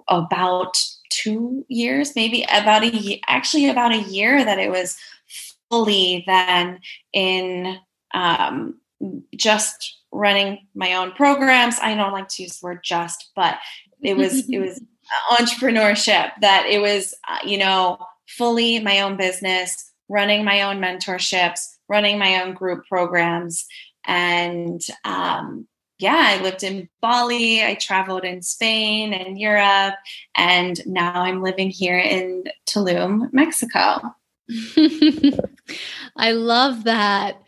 about 0.09 0.76
two 1.09 1.64
years, 1.68 2.14
maybe 2.14 2.45
about 2.51 2.83
a 2.83 2.89
year, 2.89 3.18
actually 3.26 3.68
about 3.68 3.93
a 3.93 4.03
year 4.03 4.45
that 4.45 4.59
it 4.59 4.70
was 4.70 4.97
fully 5.70 6.24
then 6.26 6.81
in 7.12 7.78
um, 8.12 8.80
just 9.36 9.98
running 10.12 10.66
my 10.74 10.94
own 10.94 11.12
programs. 11.12 11.78
I 11.80 11.94
don't 11.94 12.12
like 12.12 12.28
to 12.28 12.42
use 12.42 12.59
the 12.59 12.66
word 12.66 12.80
just, 12.84 13.30
but 13.34 13.59
it 14.03 14.16
was 14.16 14.48
it 14.48 14.59
was 14.61 14.80
entrepreneurship 15.30 16.32
that 16.40 16.66
it 16.68 16.80
was 16.80 17.14
uh, 17.28 17.38
you 17.44 17.59
know 17.59 17.98
fully 18.28 18.80
my 18.80 19.01
own 19.01 19.16
business, 19.16 19.92
running 20.09 20.44
my 20.44 20.62
own 20.62 20.78
mentorships, 20.78 21.61
running 21.88 22.18
my 22.18 22.42
own 22.42 22.55
group 22.55 22.84
programs, 22.86 23.66
and 24.07 24.82
um, 25.05 25.66
yeah, 25.98 26.24
I 26.38 26.42
lived 26.42 26.62
in 26.62 26.88
Bali. 27.03 27.62
I 27.62 27.74
traveled 27.74 28.24
in 28.24 28.42
Spain 28.42 29.12
and 29.12 29.38
Europe, 29.38 29.96
and 30.34 30.80
now 30.86 31.22
I'm 31.22 31.42
living 31.42 31.70
here 31.70 31.98
in 31.98 32.44
Tulum, 32.66 33.32
Mexico. 33.32 34.01
I 36.16 36.32
love 36.32 36.84
that. 36.84 37.42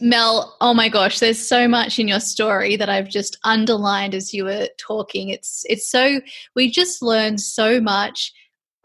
Mel, 0.00 0.56
oh 0.60 0.74
my 0.74 0.88
gosh, 0.88 1.18
there's 1.18 1.46
so 1.46 1.68
much 1.68 1.98
in 1.98 2.08
your 2.08 2.20
story 2.20 2.76
that 2.76 2.88
I've 2.88 3.08
just 3.08 3.38
underlined 3.44 4.14
as 4.14 4.34
you 4.34 4.44
were 4.44 4.68
talking. 4.78 5.28
It's 5.28 5.64
it's 5.68 5.88
so 5.88 6.20
we 6.54 6.70
just 6.70 7.02
learned 7.02 7.40
so 7.40 7.80
much 7.80 8.32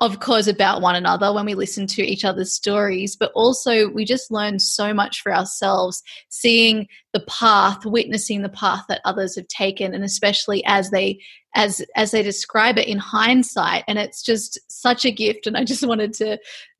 of 0.01 0.19
course 0.19 0.47
about 0.47 0.81
one 0.81 0.95
another 0.95 1.33
when 1.33 1.45
we 1.45 1.53
listen 1.53 1.85
to 1.85 2.01
each 2.01 2.23
other's 2.23 2.53
stories 2.53 3.15
but 3.15 3.31
also 3.35 3.89
we 3.89 4.05
just 4.05 4.31
learn 4.31 4.59
so 4.59 4.93
much 4.93 5.21
for 5.21 5.35
ourselves 5.35 6.01
seeing 6.29 6.87
the 7.13 7.19
path 7.21 7.85
witnessing 7.85 8.41
the 8.41 8.49
path 8.49 8.83
that 8.87 9.01
others 9.03 9.35
have 9.35 9.47
taken 9.47 9.93
and 9.93 10.03
especially 10.03 10.63
as 10.65 10.91
they 10.91 11.19
as 11.55 11.83
as 11.95 12.11
they 12.11 12.21
describe 12.21 12.77
it 12.77 12.87
in 12.87 12.99
hindsight 12.99 13.83
and 13.87 13.97
it's 13.97 14.21
just 14.21 14.59
such 14.67 15.05
a 15.05 15.11
gift 15.11 15.47
and 15.47 15.57
i 15.57 15.63
just 15.63 15.85
wanted 15.87 16.13
to 16.13 16.37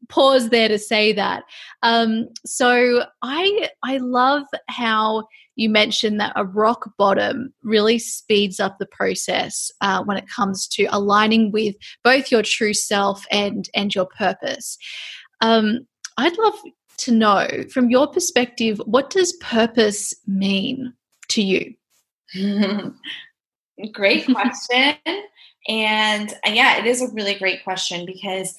pause 0.08 0.50
there 0.50 0.68
to 0.68 0.80
say 0.80 1.12
that. 1.14 1.44
Um, 1.84 2.30
so 2.46 3.04
I 3.22 3.70
I 3.84 3.98
love 3.98 4.44
how 4.70 5.26
you 5.56 5.70
mentioned 5.70 6.20
that 6.20 6.32
a 6.36 6.46
rock 6.46 6.90
bottom 6.98 7.54
really 7.64 8.00
speeds 8.00 8.60
up 8.60 8.78
the 8.80 8.86
process 8.86 9.72
uh, 9.82 10.04
when 10.04 10.16
it 10.16 10.30
comes 10.34 10.68
to 10.70 10.86
aligning 10.86 11.52
with 11.52 11.76
both 12.04 12.32
your 12.32 12.44
true 12.44 12.74
self 12.74 13.26
and 13.32 13.70
and 13.76 13.94
your 13.94 14.08
purpose. 14.18 14.78
Um, 15.42 15.88
I'd 16.18 16.38
love 16.38 16.56
to 17.00 17.12
know 17.12 17.48
from 17.72 17.90
your 17.90 18.08
perspective 18.08 18.82
what 18.86 19.10
does 19.10 19.34
purpose 19.34 20.14
mean 20.28 20.94
to 21.30 21.42
you? 21.42 21.74
Great 23.94 24.26
question. 24.26 24.96
And 25.68 26.32
uh, 26.46 26.52
yeah 26.52 26.78
it 26.78 26.86
is 26.86 27.02
a 27.02 27.14
really 27.14 27.36
great 27.36 27.64
question 27.64 28.06
because 28.06 28.56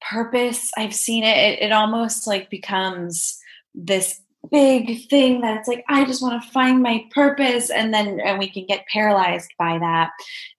purpose 0.00 0.70
i've 0.76 0.94
seen 0.94 1.24
it, 1.24 1.36
it 1.36 1.62
it, 1.62 1.72
almost 1.72 2.26
like 2.26 2.48
becomes 2.50 3.38
this 3.74 4.20
big 4.50 5.08
thing 5.08 5.40
that 5.40 5.58
it's 5.58 5.68
like 5.68 5.84
i 5.88 6.04
just 6.04 6.22
want 6.22 6.42
to 6.42 6.50
find 6.50 6.82
my 6.82 7.04
purpose 7.12 7.70
and 7.70 7.92
then 7.92 8.18
and 8.20 8.38
we 8.38 8.48
can 8.48 8.64
get 8.66 8.86
paralyzed 8.86 9.50
by 9.58 9.78
that. 9.78 10.10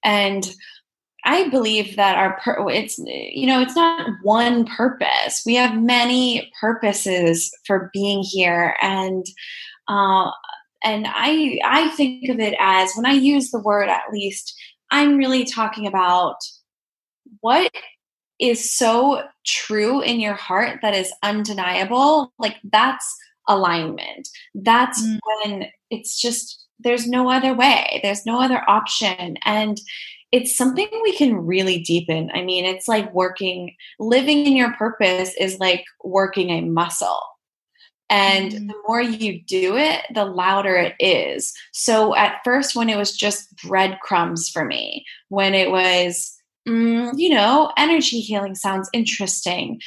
And 0.04 0.50
i 1.26 1.48
believe 1.50 1.96
that 1.96 2.18
our 2.18 2.40
pur- 2.44 2.70
it's 2.70 2.98
you 3.00 3.48
know 3.48 3.62
it's 3.62 3.76
not 3.76 4.10
one 4.24 4.66
purpose 4.66 5.44
we 5.46 5.56
have 5.56 5.82
many 5.82 6.52
purposes 6.60 7.52
for 7.66 7.90
being 7.94 8.22
here 8.24 8.76
and 8.82 9.26
uh 9.88 10.30
and 10.84 11.06
i 11.10 11.60
i 11.66 11.90
think 11.90 12.30
of 12.30 12.40
it 12.40 12.56
as 12.60 12.92
when 12.96 13.06
i 13.06 13.14
use 13.14 13.52
the 13.52 13.60
word 13.60 13.90
at 13.90 14.12
least 14.12 14.56
i'm 14.92 15.18
really 15.18 15.46
talking 15.46 15.88
about 15.88 16.36
what 17.42 17.72
is 18.40 18.72
so 18.72 19.24
true 19.46 20.02
in 20.02 20.20
your 20.20 20.34
heart 20.34 20.80
that 20.82 20.94
is 20.94 21.12
undeniable, 21.24 22.34
like 22.40 22.58
that's 22.72 23.18
alignment. 23.48 24.28
That's 24.56 25.02
mm. 25.02 25.20
when 25.44 25.66
it's 25.90 26.20
just, 26.20 26.66
there's 26.80 27.08
no 27.08 27.30
other 27.30 27.54
way, 27.54 28.00
there's 28.02 28.26
no 28.26 28.42
other 28.42 28.64
option. 28.68 29.38
And 29.44 29.80
it's 30.32 30.56
something 30.56 30.88
we 31.04 31.16
can 31.16 31.36
really 31.36 31.80
deepen. 31.80 32.30
I 32.34 32.44
mean, 32.44 32.66
it's 32.66 32.88
like 32.88 33.14
working, 33.14 33.76
living 34.00 34.46
in 34.46 34.56
your 34.56 34.74
purpose 34.74 35.34
is 35.40 35.60
like 35.60 35.84
working 36.04 36.50
a 36.52 36.62
muscle. 36.62 37.20
And 38.10 38.52
mm. 38.52 38.68
the 38.68 38.76
more 38.88 39.02
you 39.02 39.42
do 39.42 39.78
it, 39.78 40.06
the 40.14 40.26
louder 40.26 40.76
it 40.76 40.96
is. 41.00 41.54
So 41.72 42.16
at 42.16 42.42
first, 42.44 42.76
when 42.76 42.90
it 42.90 42.98
was 42.98 43.16
just 43.16 43.56
breadcrumbs 43.58 44.50
for 44.50 44.66
me, 44.66 45.06
when 45.30 45.54
it 45.54 45.70
was, 45.72 46.36
mm, 46.68 47.12
you 47.16 47.30
know, 47.30 47.72
energy 47.78 48.20
healing 48.20 48.56
sounds 48.56 48.90
interesting. 48.94 49.80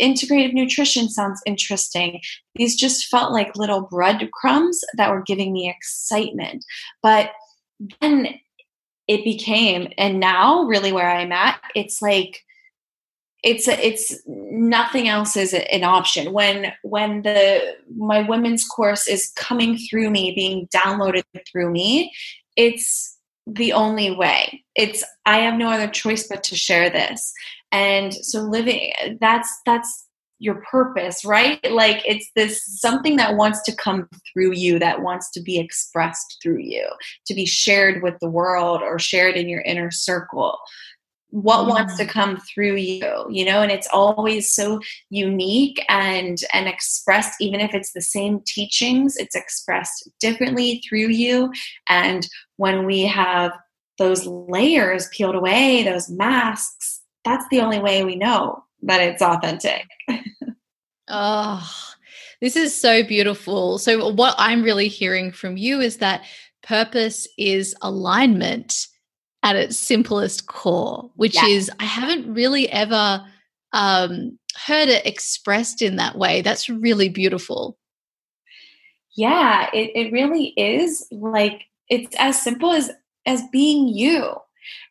Integrative 0.00 0.52
nutrition 0.52 1.08
sounds 1.08 1.40
interesting. 1.46 2.20
These 2.56 2.76
just 2.76 3.06
felt 3.06 3.32
like 3.32 3.56
little 3.56 3.82
breadcrumbs 3.82 4.80
that 4.96 5.10
were 5.10 5.22
giving 5.22 5.52
me 5.52 5.68
excitement. 5.68 6.64
But 7.00 7.30
then 8.00 8.40
it 9.08 9.24
became, 9.24 9.92
and 9.98 10.20
now 10.20 10.62
really 10.64 10.92
where 10.92 11.10
I'm 11.10 11.32
at, 11.32 11.60
it's 11.74 12.00
like, 12.00 12.44
it's 13.42 13.66
it's 13.66 14.22
nothing 14.26 15.08
else 15.08 15.36
is 15.36 15.52
an 15.52 15.82
option 15.82 16.32
when 16.32 16.72
when 16.84 17.22
the 17.22 17.74
my 17.96 18.22
women's 18.22 18.64
course 18.64 19.08
is 19.08 19.32
coming 19.34 19.76
through 19.76 20.10
me 20.10 20.32
being 20.32 20.68
downloaded 20.68 21.24
through 21.50 21.68
me 21.72 22.12
it's 22.56 23.18
the 23.46 23.72
only 23.72 24.14
way. 24.14 24.64
It's 24.74 25.04
I 25.26 25.38
have 25.38 25.54
no 25.54 25.70
other 25.70 25.88
choice 25.88 26.26
but 26.28 26.44
to 26.44 26.56
share 26.56 26.90
this. 26.90 27.32
And 27.70 28.12
so 28.14 28.40
living 28.40 28.92
that's 29.20 29.48
that's 29.66 30.06
your 30.42 30.62
purpose, 30.70 31.24
right? 31.24 31.60
Like 31.70 32.02
it's 32.04 32.28
this 32.34 32.62
something 32.80 33.16
that 33.16 33.36
wants 33.36 33.62
to 33.62 33.76
come 33.76 34.08
through 34.32 34.52
you, 34.54 34.78
that 34.80 35.00
wants 35.00 35.30
to 35.32 35.40
be 35.40 35.58
expressed 35.58 36.38
through 36.42 36.58
you, 36.58 36.88
to 37.26 37.34
be 37.34 37.46
shared 37.46 38.02
with 38.02 38.18
the 38.20 38.28
world 38.28 38.82
or 38.82 38.98
shared 38.98 39.36
in 39.36 39.48
your 39.48 39.60
inner 39.62 39.90
circle 39.90 40.58
what 41.32 41.64
mm. 41.64 41.70
wants 41.70 41.96
to 41.96 42.04
come 42.04 42.36
through 42.36 42.76
you 42.76 43.26
you 43.30 43.42
know 43.42 43.62
and 43.62 43.72
it's 43.72 43.88
always 43.90 44.52
so 44.52 44.78
unique 45.08 45.82
and 45.88 46.38
and 46.52 46.68
expressed 46.68 47.40
even 47.40 47.58
if 47.58 47.74
it's 47.74 47.92
the 47.92 48.02
same 48.02 48.40
teachings 48.46 49.16
it's 49.16 49.34
expressed 49.34 50.10
differently 50.20 50.82
through 50.86 51.08
you 51.08 51.50
and 51.88 52.28
when 52.56 52.84
we 52.84 53.00
have 53.00 53.50
those 53.98 54.26
layers 54.26 55.08
peeled 55.08 55.34
away 55.34 55.82
those 55.82 56.10
masks 56.10 57.00
that's 57.24 57.46
the 57.50 57.60
only 57.60 57.78
way 57.78 58.04
we 58.04 58.14
know 58.14 58.62
that 58.82 59.00
it's 59.00 59.22
authentic 59.22 59.86
oh 61.08 61.68
this 62.40 62.56
is 62.56 62.78
so 62.78 63.02
beautiful 63.02 63.78
so 63.78 64.12
what 64.12 64.34
i'm 64.38 64.62
really 64.62 64.88
hearing 64.88 65.32
from 65.32 65.56
you 65.56 65.80
is 65.80 65.98
that 65.98 66.22
purpose 66.62 67.26
is 67.36 67.74
alignment 67.82 68.86
at 69.42 69.56
its 69.56 69.76
simplest 69.76 70.46
core, 70.46 71.10
which 71.16 71.34
yeah. 71.34 71.46
is 71.46 71.70
I 71.80 71.84
haven't 71.84 72.32
really 72.32 72.70
ever 72.70 73.24
um, 73.72 74.38
heard 74.66 74.88
it 74.88 75.06
expressed 75.06 75.82
in 75.82 75.96
that 75.96 76.16
way. 76.16 76.42
That's 76.42 76.68
really 76.68 77.08
beautiful. 77.08 77.76
Yeah, 79.16 79.68
it, 79.74 79.90
it 79.94 80.12
really 80.12 80.54
is 80.56 81.06
like 81.10 81.64
it's 81.88 82.14
as 82.18 82.40
simple 82.40 82.72
as 82.72 82.90
as 83.26 83.42
being 83.52 83.88
you. 83.88 84.34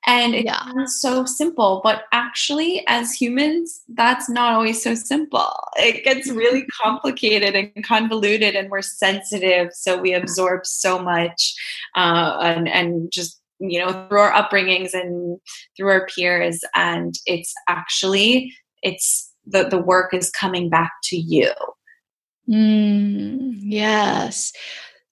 And 0.06 0.34
it 0.34 0.46
yeah. 0.46 0.64
sounds 0.66 1.00
so 1.00 1.26
simple, 1.26 1.82
but 1.84 2.06
actually, 2.12 2.84
as 2.88 3.14
humans, 3.14 3.82
that's 3.90 4.30
not 4.30 4.54
always 4.54 4.82
so 4.82 4.96
simple. 4.96 5.54
It 5.78 6.04
gets 6.04 6.30
really 6.30 6.66
complicated 6.82 7.56
and 7.56 7.84
convoluted, 7.86 8.56
and 8.56 8.70
we're 8.70 8.82
sensitive, 8.82 9.74
so 9.74 10.00
we 10.00 10.14
absorb 10.14 10.66
so 10.66 11.00
much, 11.00 11.54
uh, 11.96 12.38
and 12.42 12.68
and 12.68 13.12
just 13.12 13.42
you 13.62 13.80
know 13.80 14.08
through 14.10 14.20
our 14.20 14.32
upbringings 14.32 14.94
and 14.94 15.40
through 15.78 15.90
our 15.90 16.08
peers 16.08 16.62
and 16.76 17.14
it's 17.26 17.54
actually 17.70 18.54
it's 18.82 19.32
the 19.46 19.68
the 19.70 19.78
work 19.78 20.14
is 20.14 20.32
coming 20.32 20.70
back 20.70 20.92
to 21.04 21.16
you 21.16 21.52
mm, 22.50 23.52
yes 23.60 24.52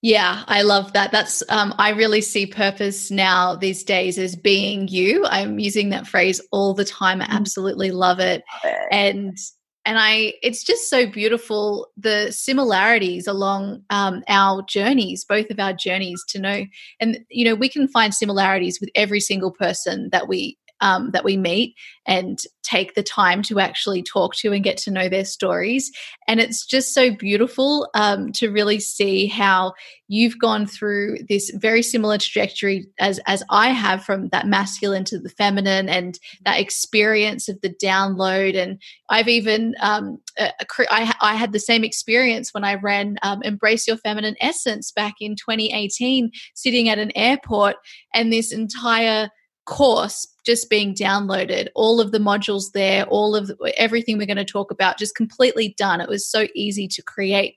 yeah, 0.01 0.43
I 0.47 0.61
love 0.61 0.93
that. 0.93 1.11
That's 1.11 1.43
um, 1.49 1.73
I 1.77 1.89
really 1.89 2.21
see 2.21 2.45
purpose 2.45 3.11
now 3.11 3.55
these 3.55 3.83
days 3.83 4.17
as 4.17 4.35
being 4.35 4.87
you. 4.87 5.25
I'm 5.25 5.59
using 5.59 5.89
that 5.89 6.07
phrase 6.07 6.41
all 6.51 6.73
the 6.73 6.85
time. 6.85 7.21
I 7.21 7.25
mm. 7.25 7.31
absolutely 7.31 7.91
love 7.91 8.19
it. 8.19 8.43
Love 8.63 8.73
it. 8.73 8.87
And 8.91 9.37
and 9.85 9.97
I, 9.97 10.33
it's 10.43 10.63
just 10.63 10.89
so 10.89 11.07
beautiful 11.07 11.87
the 11.97 12.31
similarities 12.31 13.27
along 13.27 13.81
um, 13.89 14.23
our 14.27 14.61
journeys, 14.61 15.25
both 15.25 15.49
of 15.49 15.59
our 15.59 15.73
journeys 15.73 16.23
to 16.29 16.39
know. 16.39 16.65
And, 16.99 17.25
you 17.29 17.43
know, 17.45 17.55
we 17.55 17.69
can 17.69 17.87
find 17.87 18.13
similarities 18.13 18.79
with 18.79 18.91
every 18.93 19.19
single 19.19 19.51
person 19.51 20.09
that 20.11 20.27
we 20.27 20.57
um, 20.81 21.11
that 21.11 21.23
we 21.23 21.37
meet 21.37 21.75
and 22.05 22.39
take 22.63 22.93
the 22.93 23.03
time 23.03 23.41
to 23.41 23.59
actually 23.59 24.03
talk 24.03 24.35
to 24.35 24.51
and 24.51 24.63
get 24.63 24.77
to 24.77 24.91
know 24.91 25.09
their 25.09 25.25
stories. 25.25 25.91
And 26.27 26.39
it's 26.39 26.65
just 26.65 26.93
so 26.93 27.11
beautiful 27.11 27.89
um, 27.93 28.31
to 28.33 28.49
really 28.49 28.79
see 28.79 29.27
how 29.27 29.73
you've 30.07 30.39
gone 30.39 30.65
through 30.65 31.17
this 31.27 31.51
very 31.55 31.81
similar 31.81 32.17
trajectory 32.17 32.87
as 32.99 33.19
as 33.27 33.43
I 33.49 33.69
have 33.69 34.03
from 34.03 34.29
that 34.29 34.47
masculine 34.47 35.03
to 35.05 35.19
the 35.19 35.29
feminine 35.29 35.89
and 35.89 36.19
that 36.45 36.59
experience 36.59 37.47
of 37.49 37.59
the 37.61 37.73
download. 37.83 38.55
And 38.55 38.81
I've 39.09 39.27
even 39.27 39.75
um, 39.81 40.19
uh, 40.39 40.49
I, 40.89 41.13
I 41.21 41.35
had 41.35 41.53
the 41.53 41.59
same 41.59 41.83
experience 41.83 42.53
when 42.53 42.63
I 42.63 42.75
ran 42.75 43.17
um, 43.21 43.41
Embrace 43.43 43.87
Your 43.87 43.97
Feminine 43.97 44.35
Essence 44.41 44.91
back 44.91 45.15
in 45.19 45.35
2018, 45.35 46.31
sitting 46.53 46.89
at 46.89 46.99
an 46.99 47.11
airport, 47.15 47.75
and 48.13 48.31
this 48.31 48.51
entire 48.51 49.29
course 49.65 50.27
just 50.49 50.69
being 50.69 50.95
downloaded 50.95 51.67
all 51.75 52.01
of 52.01 52.11
the 52.11 52.17
modules 52.17 52.71
there 52.73 53.05
all 53.05 53.35
of 53.35 53.51
everything 53.77 54.17
we're 54.17 54.25
going 54.25 54.37
to 54.37 54.45
talk 54.45 54.71
about 54.71 54.97
just 54.97 55.15
completely 55.15 55.75
done. 55.77 56.01
It 56.01 56.09
was 56.09 56.25
so 56.25 56.47
easy 56.55 56.87
to 56.87 57.01
create. 57.03 57.55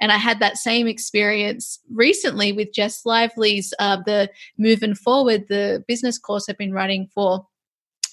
And 0.00 0.12
i 0.12 0.16
had 0.18 0.40
that 0.40 0.58
same 0.58 0.86
experience 0.86 1.78
recently 1.90 2.52
with 2.52 2.74
jess 2.74 3.06
lively's 3.06 3.72
uh, 3.78 3.98
the 4.04 4.28
moving 4.58 4.94
forward 4.94 5.46
the 5.48 5.84
business 5.86 6.18
course 6.18 6.48
i've 6.48 6.58
been 6.58 6.72
running 6.72 7.08
for 7.14 7.46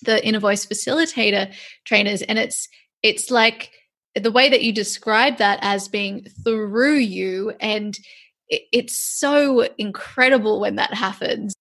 the 0.02 0.26
inner 0.26 0.40
voice 0.40 0.66
facilitator 0.66 1.54
trainers. 1.86 2.22
And 2.24 2.40
it's 2.40 2.68
it's 3.04 3.32
like 3.32 3.72
the 4.16 4.32
way 4.32 4.50
that 4.50 4.64
you 4.64 4.74
describe 4.74 5.38
that 5.38 5.60
as 5.62 5.88
being 5.88 6.26
through 6.44 6.98
you 6.98 7.54
and 7.60 7.98
it, 8.50 8.64
it's 8.72 8.98
so 8.98 9.68
incredible 9.78 10.60
when 10.60 10.76
that 10.76 10.94
happens 10.94 11.54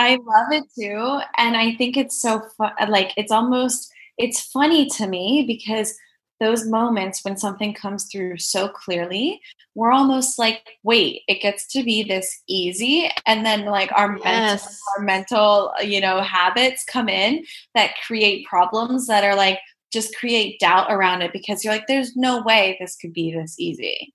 I 0.00 0.14
love 0.14 0.50
it 0.50 0.64
too. 0.78 1.20
And 1.36 1.56
I 1.56 1.74
think 1.74 1.96
it's 1.98 2.20
so 2.20 2.40
fun. 2.56 2.72
Like, 2.88 3.12
it's 3.18 3.30
almost, 3.30 3.92
it's 4.16 4.40
funny 4.40 4.86
to 4.96 5.06
me 5.06 5.44
because 5.46 5.94
those 6.40 6.66
moments 6.66 7.22
when 7.22 7.36
something 7.36 7.74
comes 7.74 8.06
through 8.10 8.38
so 8.38 8.66
clearly, 8.66 9.42
we're 9.74 9.92
almost 9.92 10.38
like, 10.38 10.62
wait, 10.82 11.20
it 11.28 11.42
gets 11.42 11.66
to 11.72 11.84
be 11.84 12.02
this 12.02 12.40
easy. 12.48 13.10
And 13.26 13.44
then 13.44 13.66
like 13.66 13.92
our 13.92 14.16
yes. 14.16 14.24
mental, 14.24 14.76
our 14.96 15.04
mental, 15.04 15.72
uh, 15.78 15.82
you 15.82 16.00
know, 16.00 16.22
habits 16.22 16.82
come 16.84 17.10
in 17.10 17.44
that 17.74 17.92
create 18.06 18.46
problems 18.46 19.06
that 19.06 19.22
are 19.22 19.36
like, 19.36 19.58
just 19.92 20.16
create 20.16 20.58
doubt 20.60 20.90
around 20.90 21.20
it 21.20 21.32
because 21.32 21.62
you're 21.62 21.74
like, 21.74 21.88
there's 21.88 22.16
no 22.16 22.42
way 22.42 22.76
this 22.80 22.96
could 22.96 23.12
be 23.12 23.34
this 23.34 23.56
easy. 23.58 24.14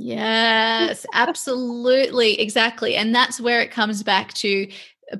Yes, 0.00 1.04
absolutely. 1.12 2.40
Exactly. 2.40 2.94
And 2.94 3.12
that's 3.14 3.40
where 3.40 3.60
it 3.60 3.70
comes 3.72 4.02
back 4.04 4.32
to 4.34 4.68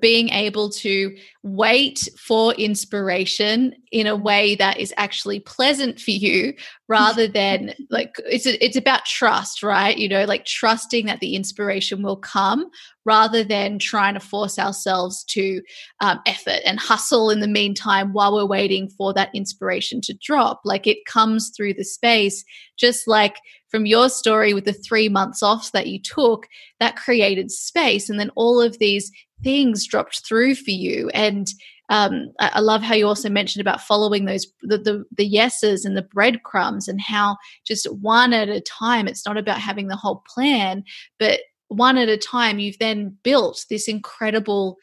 being 0.00 0.28
able 0.30 0.68
to 0.68 1.16
wait 1.42 2.08
for 2.18 2.52
inspiration 2.54 3.74
in 3.90 4.06
a 4.06 4.16
way 4.16 4.54
that 4.54 4.78
is 4.78 4.92
actually 4.96 5.40
pleasant 5.40 5.98
for 5.98 6.10
you 6.10 6.52
rather 6.88 7.26
than 7.26 7.74
like 7.90 8.14
it's 8.30 8.46
a, 8.46 8.64
it's 8.64 8.76
about 8.76 9.04
trust 9.04 9.62
right? 9.62 9.96
You 9.96 10.08
know 10.08 10.24
like 10.24 10.44
trusting 10.44 11.06
that 11.06 11.20
the 11.20 11.34
inspiration 11.34 12.02
will 12.02 12.16
come 12.16 12.68
rather 13.04 13.42
than 13.42 13.78
trying 13.78 14.14
to 14.14 14.20
force 14.20 14.58
ourselves 14.58 15.24
to 15.24 15.62
um, 16.00 16.20
effort 16.26 16.60
and 16.66 16.78
hustle 16.78 17.30
in 17.30 17.40
the 17.40 17.48
meantime 17.48 18.12
while 18.12 18.34
we're 18.34 18.44
waiting 18.44 18.88
for 18.90 19.14
that 19.14 19.34
inspiration 19.34 20.00
to 20.02 20.14
drop. 20.22 20.60
Like 20.64 20.86
it 20.86 21.06
comes 21.06 21.50
through 21.56 21.74
the 21.74 21.84
space 21.84 22.44
just 22.76 23.08
like 23.08 23.36
from 23.70 23.86
your 23.86 24.08
story 24.08 24.54
with 24.54 24.64
the 24.64 24.72
three 24.72 25.08
months 25.08 25.42
off 25.42 25.72
that 25.72 25.86
you 25.86 26.00
took 26.00 26.46
that 26.80 26.96
created 26.96 27.50
space. 27.50 28.08
And 28.08 28.18
then 28.18 28.30
all 28.34 28.60
of 28.60 28.78
these 28.78 29.10
things 29.42 29.86
dropped 29.86 30.26
through 30.26 30.54
for 30.54 30.70
you. 30.70 31.10
And 31.14 31.48
um, 31.90 32.32
I, 32.38 32.50
I, 32.54 32.60
love 32.60 32.82
how 32.82 32.94
you 32.94 33.06
also 33.06 33.30
mentioned 33.30 33.60
about 33.60 33.80
following 33.80 34.24
those 34.26 34.46
the, 34.62 34.78
the, 34.78 35.04
the 35.16 35.24
yeses 35.24 35.84
and 35.84 35.96
the 35.96 36.02
breadcrumbs 36.02 36.86
and 36.86 37.00
how 37.00 37.36
just 37.66 37.90
one 37.94 38.32
at 38.32 38.48
a 38.48 38.60
time 38.60 39.08
it's 39.08 39.24
not 39.24 39.38
about 39.38 39.58
having 39.58 39.88
the 39.88 39.96
whole 39.96 40.22
plan 40.34 40.84
but 41.18 41.40
one 41.68 41.96
at 41.96 42.08
a 42.08 42.18
time 42.18 42.58
you've 42.58 42.78
then 42.78 43.16
built 43.22 43.64
this 43.70 43.88
incredible 43.88 44.76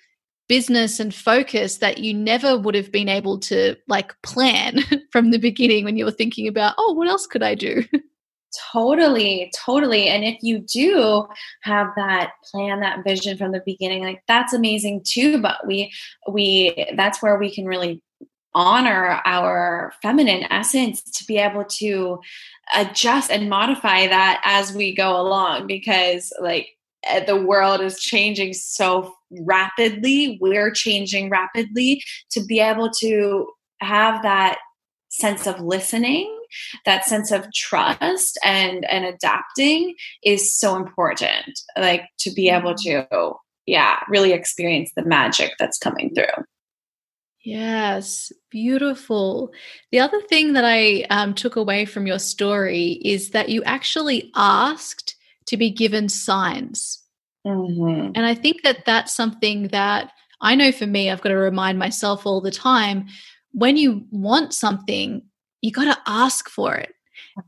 business 0.48 1.00
and 1.00 1.14
focus 1.14 1.78
that 1.78 2.00
you 2.00 2.14
never 2.14 2.58
would 2.58 2.76
have 2.76 2.92
been 2.92 3.10
able 3.10 3.40
to 3.40 3.76
like 3.88 4.20
plan 4.22 4.80
from 5.12 5.32
the 5.32 5.40
beginning 5.40 5.84
when 5.84 5.98
you 5.98 6.06
were 6.06 6.12
thinking 6.12 6.48
about 6.48 6.74
oh 6.78 6.94
what 6.94 7.08
else 7.08 7.28
could 7.28 7.44
i 7.44 7.54
do 7.54 7.84
Totally, 8.72 9.52
totally. 9.56 10.08
And 10.08 10.24
if 10.24 10.42
you 10.42 10.60
do 10.60 11.28
have 11.62 11.88
that 11.96 12.32
plan, 12.44 12.80
that 12.82 13.04
vision 13.04 13.38
from 13.38 13.52
the 13.52 13.64
beginning, 13.66 14.04
like 14.04 14.22
that's 14.28 14.54
amazing 14.54 15.04
too. 15.04 15.42
But 15.42 15.66
we, 15.66 15.92
we, 16.30 16.88
that's 16.96 17.22
where 17.22 17.38
we 17.38 17.54
can 17.54 17.66
really 17.66 18.02
honor 18.56 19.22
our 19.26 19.94
feminine 20.02 20.46
essence 20.50 21.02
to 21.02 21.26
be 21.26 21.38
able 21.38 21.66
to 21.66 22.20
adjust 22.76 23.30
and 23.30 23.50
modify 23.50 24.08
that 24.08 24.42
as 24.46 24.74
we 24.74 24.96
go 24.96 25.20
along 25.20 25.68
because 25.68 26.32
like 26.42 26.70
eh, 27.04 27.24
the 27.26 27.36
world 27.36 27.82
is 27.82 28.00
changing 28.00 28.54
so 28.54 29.14
rapidly 29.42 30.38
we're 30.42 30.72
changing 30.72 31.30
rapidly 31.30 32.02
to 32.32 32.44
be 32.46 32.60
able 32.62 32.90
to 32.90 33.46
have 33.82 34.24
that 34.24 34.58
sense 35.10 35.46
of 35.46 35.60
listening 35.60 36.32
that 36.86 37.06
sense 37.06 37.32
of 37.32 37.52
trust 37.54 38.38
and 38.44 38.86
and 38.92 39.06
adapting 39.06 39.96
is 40.24 40.58
so 40.58 40.76
important 40.76 41.60
like 41.78 42.04
to 42.20 42.32
be 42.32 42.50
able 42.50 42.76
to 42.76 43.06
yeah 43.66 44.00
really 44.10 44.34
experience 44.34 44.92
the 44.96 45.06
magic 45.06 45.54
that's 45.60 45.78
coming 45.78 46.14
through 46.14 46.46
Yes, 47.46 48.32
beautiful. 48.50 49.54
The 49.92 50.00
other 50.00 50.20
thing 50.20 50.54
that 50.54 50.66
I 50.66 51.06
um, 51.12 51.36
took 51.36 51.56
away 51.56 51.86
from 51.86 52.08
your 52.08 52.18
story 52.18 52.94
is 53.04 53.30
that 53.32 53.50
you 53.50 53.62
actually 53.66 54.32
asked 54.36 55.16
to 55.46 55.56
be 55.56 55.70
given 55.70 56.10
signs. 56.10 57.04
Mm-hmm. 57.46 58.14
And 58.16 58.26
I 58.26 58.34
think 58.34 58.64
that 58.64 58.86
that's 58.86 59.16
something 59.16 59.68
that 59.68 60.12
I 60.42 60.56
know 60.56 60.72
for 60.72 60.88
me, 60.88 61.10
I've 61.10 61.22
got 61.22 61.30
to 61.30 61.36
remind 61.36 61.78
myself 61.78 62.26
all 62.26 62.42
the 62.42 62.52
time 62.52 63.06
when 63.52 63.78
you 63.78 64.06
want 64.12 64.54
something, 64.54 65.22
you 65.66 65.72
got 65.72 65.92
to 65.92 66.02
ask 66.06 66.48
for 66.48 66.76
it. 66.76 66.94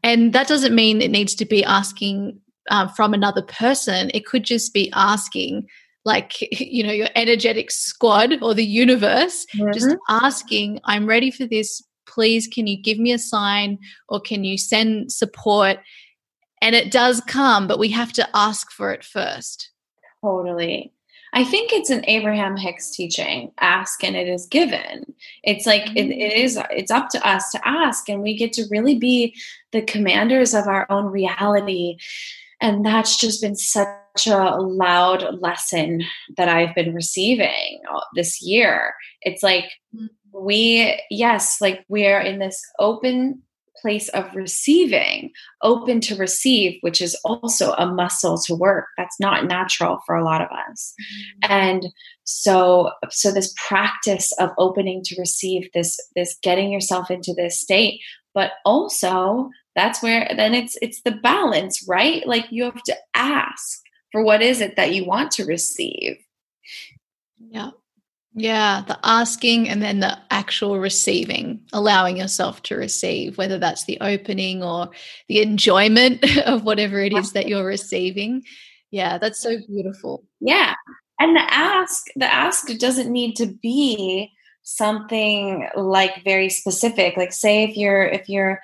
And 0.02 0.34
that 0.34 0.48
doesn't 0.48 0.74
mean 0.74 1.02
it 1.02 1.12
needs 1.12 1.36
to 1.36 1.46
be 1.46 1.64
asking 1.64 2.40
uh, 2.70 2.88
from 2.88 3.14
another 3.14 3.44
person. 3.44 4.10
It 4.14 4.26
could 4.26 4.44
just 4.44 4.74
be 4.74 4.92
asking, 4.94 5.68
like, 6.04 6.34
you 6.60 6.84
know, 6.84 6.92
your 6.92 7.10
energetic 7.16 7.70
squad 7.70 8.42
or 8.42 8.54
the 8.54 8.66
universe, 8.66 9.46
mm-hmm. 9.56 9.72
just 9.72 9.96
asking, 10.10 10.80
I'm 10.86 11.06
ready 11.06 11.30
for 11.30 11.46
this. 11.46 11.82
Please, 12.08 12.48
can 12.48 12.66
you 12.66 12.82
give 12.82 12.98
me 12.98 13.12
a 13.12 13.20
sign 13.20 13.78
or 14.10 14.20
can 14.20 14.44
you 14.44 14.58
send 14.58 15.12
support? 15.12 15.78
And 16.62 16.74
it 16.74 16.92
does 16.92 17.22
come, 17.22 17.68
but 17.68 17.78
we 17.78 17.90
have 17.90 18.12
to 18.14 18.28
ask 18.34 18.72
for 18.72 18.92
it 18.92 19.04
first. 19.04 19.70
Totally. 20.24 20.92
I 21.34 21.44
think 21.44 21.74
it's 21.74 21.90
an 21.90 22.06
Abraham 22.08 22.58
Hicks 22.58 22.92
teaching 22.92 23.52
ask 23.60 24.04
and 24.04 24.16
it 24.16 24.28
is 24.28 24.46
given. 24.48 25.14
It's 25.44 25.66
like 25.66 25.84
it, 25.96 26.10
it 26.10 26.34
is 26.34 26.60
it's 26.72 26.92
up 26.92 27.10
to 27.10 27.28
us 27.28 27.52
to 27.52 27.68
ask 27.68 28.10
and 28.10 28.22
we 28.22 28.38
get 28.38 28.54
to 28.54 28.66
really 28.72 28.98
be 28.98 29.36
the 29.72 29.82
commanders 29.82 30.54
of 30.54 30.68
our 30.68 30.86
own 30.90 31.06
reality. 31.06 31.98
And 32.62 32.86
that's 32.86 33.18
just 33.18 33.42
been 33.42 33.56
such 33.56 34.28
a 34.28 34.58
loud 34.58 35.42
lesson 35.42 36.04
that 36.38 36.50
I've 36.50 36.74
been 36.74 36.96
receiving 36.96 37.82
this 38.16 38.42
year. 38.42 38.96
It's 39.22 39.44
like 39.44 39.66
mm. 39.96 40.10
we 40.34 41.00
yes, 41.10 41.62
like 41.62 41.86
we're 41.88 42.22
in 42.22 42.40
this 42.40 42.60
open 42.80 43.44
place 43.82 44.10
of 44.10 44.34
receiving, 44.36 45.32
open 45.62 46.02
to 46.02 46.16
receive, 46.16 46.78
which 46.82 47.02
is 47.02 47.18
also 47.24 47.74
a 47.74 47.86
muscle 47.86 48.38
to 48.46 48.56
work. 48.56 48.86
That's 48.98 49.20
not 49.20 49.46
natural 49.46 50.00
for 50.06 50.16
a 50.16 50.24
lot 50.24 50.42
of 50.42 50.48
us. 50.70 50.94
Mm-hmm. 51.44 51.52
And 51.52 51.86
so 52.24 52.92
so 53.10 53.32
this 53.32 53.54
practice 53.68 54.32
of 54.40 54.52
opening 54.58 55.02
to 55.06 55.16
receive 55.20 55.70
this 55.74 55.98
this 56.16 56.38
getting 56.44 56.72
yourself 56.72 57.10
into 57.10 57.34
this 57.36 57.62
state, 57.62 58.02
but 58.34 58.52
also 58.66 59.50
that's 59.76 60.02
where 60.02 60.32
then 60.36 60.54
it's 60.54 60.78
it's 60.82 61.02
the 61.04 61.12
balance, 61.12 61.88
right? 61.88 62.26
Like 62.28 62.46
you 62.50 62.64
have 62.66 62.84
to 62.84 62.96
ask 63.14 63.82
for 64.12 64.24
what 64.24 64.42
is 64.42 64.62
it 64.62 64.76
that 64.76 64.94
you 64.94 65.06
want 65.06 65.32
to 65.32 65.46
receive. 65.46 66.18
Yeah. 67.40 67.72
Yeah, 68.40 68.84
the 68.88 69.00
asking 69.04 69.68
and 69.68 69.82
then 69.82 70.00
the 70.00 70.16
actual 70.30 70.78
receiving, 70.78 71.60
allowing 71.74 72.18
yourself 72.18 72.62
to 72.64 72.76
receive, 72.76 73.36
whether 73.36 73.58
that's 73.58 73.86
the 73.86 73.98
opening 74.00 74.62
or 74.62 74.92
the 75.28 75.42
enjoyment 75.42 76.24
of 76.46 76.64
whatever 76.64 77.00
it 77.00 77.14
is 77.14 77.32
that 77.32 77.48
you're 77.48 77.66
receiving. 77.66 78.44
Yeah, 78.92 79.18
that's 79.18 79.42
so 79.42 79.58
beautiful. 79.68 80.24
Yeah. 80.40 80.76
And 81.20 81.36
the 81.36 81.52
ask, 81.52 82.06
the 82.16 82.32
ask 82.32 82.68
doesn't 82.78 83.12
need 83.12 83.36
to 83.38 83.48
be 83.48 84.32
something 84.62 85.68
like 85.76 86.24
very 86.24 86.50
specific. 86.50 87.18
Like 87.18 87.34
say 87.34 87.64
if 87.64 87.76
you're 87.76 88.04
if 88.04 88.30
you're 88.30 88.62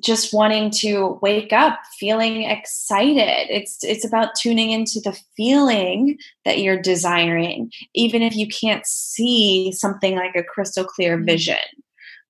just 0.00 0.32
wanting 0.32 0.70
to 0.70 1.18
wake 1.22 1.52
up 1.52 1.78
feeling 1.98 2.42
excited 2.42 3.46
it's 3.48 3.82
it's 3.82 4.04
about 4.04 4.34
tuning 4.38 4.70
into 4.70 5.00
the 5.00 5.18
feeling 5.36 6.18
that 6.44 6.58
you're 6.58 6.80
desiring 6.80 7.70
even 7.94 8.22
if 8.22 8.36
you 8.36 8.46
can't 8.46 8.86
see 8.86 9.72
something 9.72 10.16
like 10.16 10.34
a 10.36 10.42
crystal 10.42 10.84
clear 10.84 11.16
mm-hmm. 11.16 11.26
vision 11.26 11.56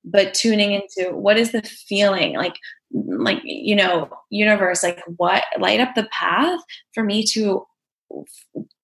but 0.04 0.34
tuning 0.34 0.72
into 0.72 1.14
what 1.14 1.36
is 1.36 1.52
the 1.52 1.62
feeling 1.62 2.36
like 2.36 2.56
like 2.92 3.40
you 3.44 3.74
know 3.74 4.08
universe 4.30 4.82
like 4.82 5.02
what 5.16 5.44
light 5.58 5.80
up 5.80 5.94
the 5.94 6.08
path 6.12 6.60
for 6.94 7.02
me 7.02 7.24
to 7.24 7.66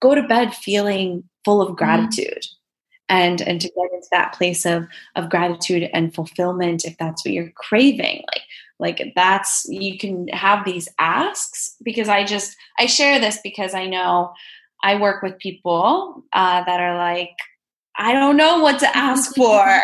go 0.01 0.15
to 0.15 0.27
bed 0.27 0.53
feeling 0.53 1.23
full 1.45 1.63
of 1.63 1.69
mm-hmm. 1.69 1.77
gratitude 1.77 2.45
and 3.09 3.41
and 3.43 3.61
to 3.61 3.69
get 3.69 3.93
into 3.95 4.09
that 4.11 4.33
place 4.33 4.67
of 4.67 4.87
of 5.15 5.31
gratitude 5.31 5.89
and 5.93 6.15
fulfillment 6.15 6.85
if 6.85 6.97
that's 6.99 7.25
what 7.25 7.33
you're 7.33 7.53
craving 7.57 8.25
like 8.33 8.43
like 8.83 9.13
that's 9.15 9.65
you 9.71 9.97
can 9.97 10.29
have 10.29 10.65
these 10.65 10.89
asks 10.99 11.77
because 11.83 12.09
i 12.09 12.25
just 12.25 12.57
i 12.79 12.85
share 12.85 13.19
this 13.19 13.39
because 13.43 13.73
i 13.73 13.87
know 13.87 14.33
i 14.83 15.01
work 15.01 15.23
with 15.23 15.39
people 15.39 16.23
uh, 16.35 16.63
that 16.65 16.81
are 16.81 16.99
like 16.99 17.37
i 17.97 18.13
don't 18.13 18.37
know 18.37 18.59
what 18.59 18.79
to 18.81 18.97
ask 18.97 19.35
for. 19.37 19.81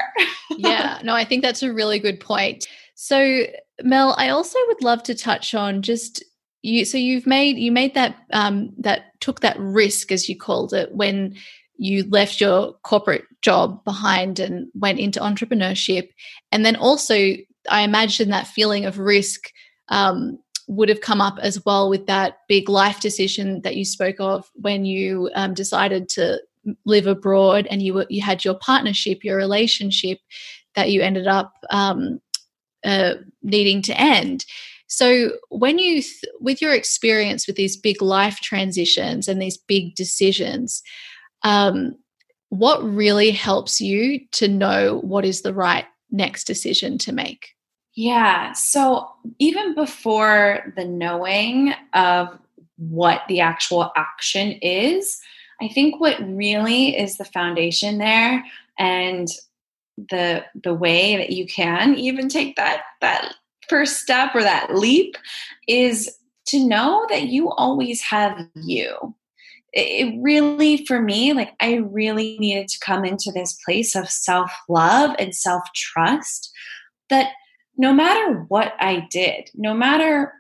Yeah 0.50 0.98
no 1.02 1.14
i 1.14 1.24
think 1.24 1.42
that's 1.42 1.62
a 1.62 1.72
really 1.72 1.98
good 1.98 2.20
point. 2.20 2.68
So 2.94 3.44
mel 3.82 4.14
i 4.18 4.28
also 4.28 4.58
would 4.66 4.82
love 4.82 5.02
to 5.04 5.14
touch 5.14 5.54
on 5.54 5.82
just 5.82 6.22
you 6.62 6.84
so 6.84 6.98
you've 6.98 7.26
made 7.26 7.56
you 7.56 7.70
made 7.70 7.94
that 7.94 8.16
um 8.32 8.72
that 8.78 9.12
took 9.20 9.40
that 9.40 9.56
risk 9.58 10.10
as 10.10 10.28
you 10.28 10.36
called 10.36 10.74
it 10.74 10.92
when 10.92 11.36
you 11.78 12.02
left 12.10 12.40
your 12.40 12.74
corporate 12.82 13.24
job 13.40 13.82
behind 13.84 14.40
and 14.40 14.68
went 14.74 14.98
into 14.98 15.20
entrepreneurship. 15.20 16.08
And 16.52 16.66
then 16.66 16.76
also 16.76 17.34
I 17.70 17.82
imagine 17.82 18.30
that 18.30 18.46
feeling 18.46 18.84
of 18.84 18.98
risk 18.98 19.50
um, 19.88 20.38
would 20.68 20.88
have 20.88 21.00
come 21.00 21.20
up 21.20 21.38
as 21.40 21.64
well 21.64 21.88
with 21.88 22.06
that 22.06 22.38
big 22.48 22.68
life 22.68 23.00
decision 23.00 23.62
that 23.62 23.76
you 23.76 23.84
spoke 23.84 24.16
of 24.18 24.48
when 24.54 24.84
you 24.84 25.30
um, 25.34 25.54
decided 25.54 26.08
to 26.10 26.40
live 26.84 27.06
abroad 27.06 27.66
and 27.70 27.82
you 27.82 27.94
were, 27.94 28.06
you 28.10 28.22
had 28.22 28.44
your 28.44 28.54
partnership, 28.54 29.24
your 29.24 29.36
relationship 29.36 30.18
that 30.74 30.90
you 30.90 31.00
ended 31.00 31.26
up 31.26 31.52
um, 31.70 32.20
uh, 32.84 33.14
needing 33.42 33.82
to 33.82 33.98
end. 33.98 34.44
So, 34.86 35.32
when 35.50 35.78
you, 35.78 36.00
th- 36.00 36.24
with 36.40 36.62
your 36.62 36.72
experience 36.72 37.46
with 37.46 37.56
these 37.56 37.76
big 37.76 38.00
life 38.00 38.40
transitions 38.40 39.28
and 39.28 39.40
these 39.40 39.58
big 39.58 39.94
decisions, 39.94 40.82
um, 41.42 41.96
what 42.48 42.82
really 42.82 43.30
helps 43.30 43.80
you 43.80 44.20
to 44.32 44.48
know 44.48 45.00
what 45.00 45.26
is 45.26 45.42
the 45.42 45.52
right 45.52 45.84
next 46.10 46.44
decision 46.44 46.96
to 46.98 47.12
make? 47.12 47.50
Yeah. 47.98 48.52
So 48.52 49.10
even 49.40 49.74
before 49.74 50.72
the 50.76 50.84
knowing 50.84 51.74
of 51.94 52.28
what 52.76 53.22
the 53.26 53.40
actual 53.40 53.90
action 53.96 54.52
is, 54.62 55.18
I 55.60 55.66
think 55.66 56.00
what 56.00 56.16
really 56.20 56.96
is 56.96 57.16
the 57.16 57.24
foundation 57.24 57.98
there 57.98 58.44
and 58.78 59.26
the 59.96 60.44
the 60.62 60.74
way 60.74 61.16
that 61.16 61.30
you 61.30 61.44
can 61.44 61.96
even 61.96 62.28
take 62.28 62.54
that 62.54 62.82
that 63.00 63.34
first 63.68 63.96
step 63.96 64.32
or 64.32 64.44
that 64.44 64.76
leap 64.76 65.16
is 65.66 66.08
to 66.46 66.64
know 66.64 67.04
that 67.10 67.24
you 67.24 67.50
always 67.50 68.00
have 68.00 68.46
you 68.54 69.12
it 69.72 70.14
really 70.22 70.86
for 70.86 71.02
me 71.02 71.32
like 71.32 71.50
i 71.60 71.74
really 71.90 72.38
needed 72.38 72.68
to 72.68 72.78
come 72.78 73.04
into 73.04 73.32
this 73.32 73.58
place 73.64 73.96
of 73.96 74.08
self-love 74.08 75.16
and 75.18 75.34
self-trust 75.34 76.52
that 77.10 77.32
no 77.78 77.92
matter 77.94 78.44
what 78.48 78.74
I 78.80 79.06
did, 79.10 79.50
no 79.54 79.72
matter 79.72 80.34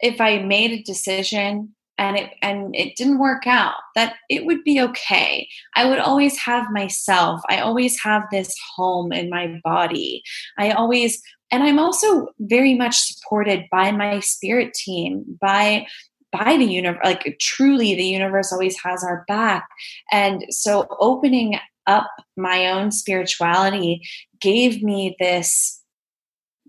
if 0.00 0.20
I 0.20 0.38
made 0.38 0.72
a 0.72 0.82
decision 0.82 1.74
and 1.96 2.16
it 2.16 2.32
and 2.42 2.74
it 2.74 2.96
didn't 2.96 3.18
work 3.18 3.46
out, 3.46 3.76
that 3.94 4.16
it 4.28 4.44
would 4.44 4.64
be 4.64 4.80
okay. 4.80 5.48
I 5.76 5.88
would 5.88 5.98
always 6.00 6.36
have 6.38 6.70
myself. 6.72 7.40
I 7.48 7.60
always 7.60 8.00
have 8.02 8.24
this 8.30 8.54
home 8.76 9.12
in 9.12 9.30
my 9.30 9.60
body. 9.62 10.22
I 10.58 10.72
always 10.72 11.22
and 11.52 11.62
I'm 11.62 11.78
also 11.78 12.28
very 12.38 12.74
much 12.74 12.96
supported 12.96 13.64
by 13.70 13.90
my 13.92 14.20
spirit 14.20 14.74
team, 14.74 15.24
by 15.40 15.86
by 16.32 16.56
the 16.56 16.64
universe 16.64 17.00
like 17.04 17.36
truly 17.40 17.94
the 17.94 18.04
universe 18.04 18.52
always 18.52 18.78
has 18.82 19.02
our 19.04 19.24
back 19.26 19.68
and 20.12 20.44
so 20.48 20.86
opening 21.00 21.58
up 21.86 22.08
my 22.36 22.68
own 22.68 22.92
spirituality 22.92 24.00
gave 24.40 24.80
me 24.80 25.16
this 25.18 25.79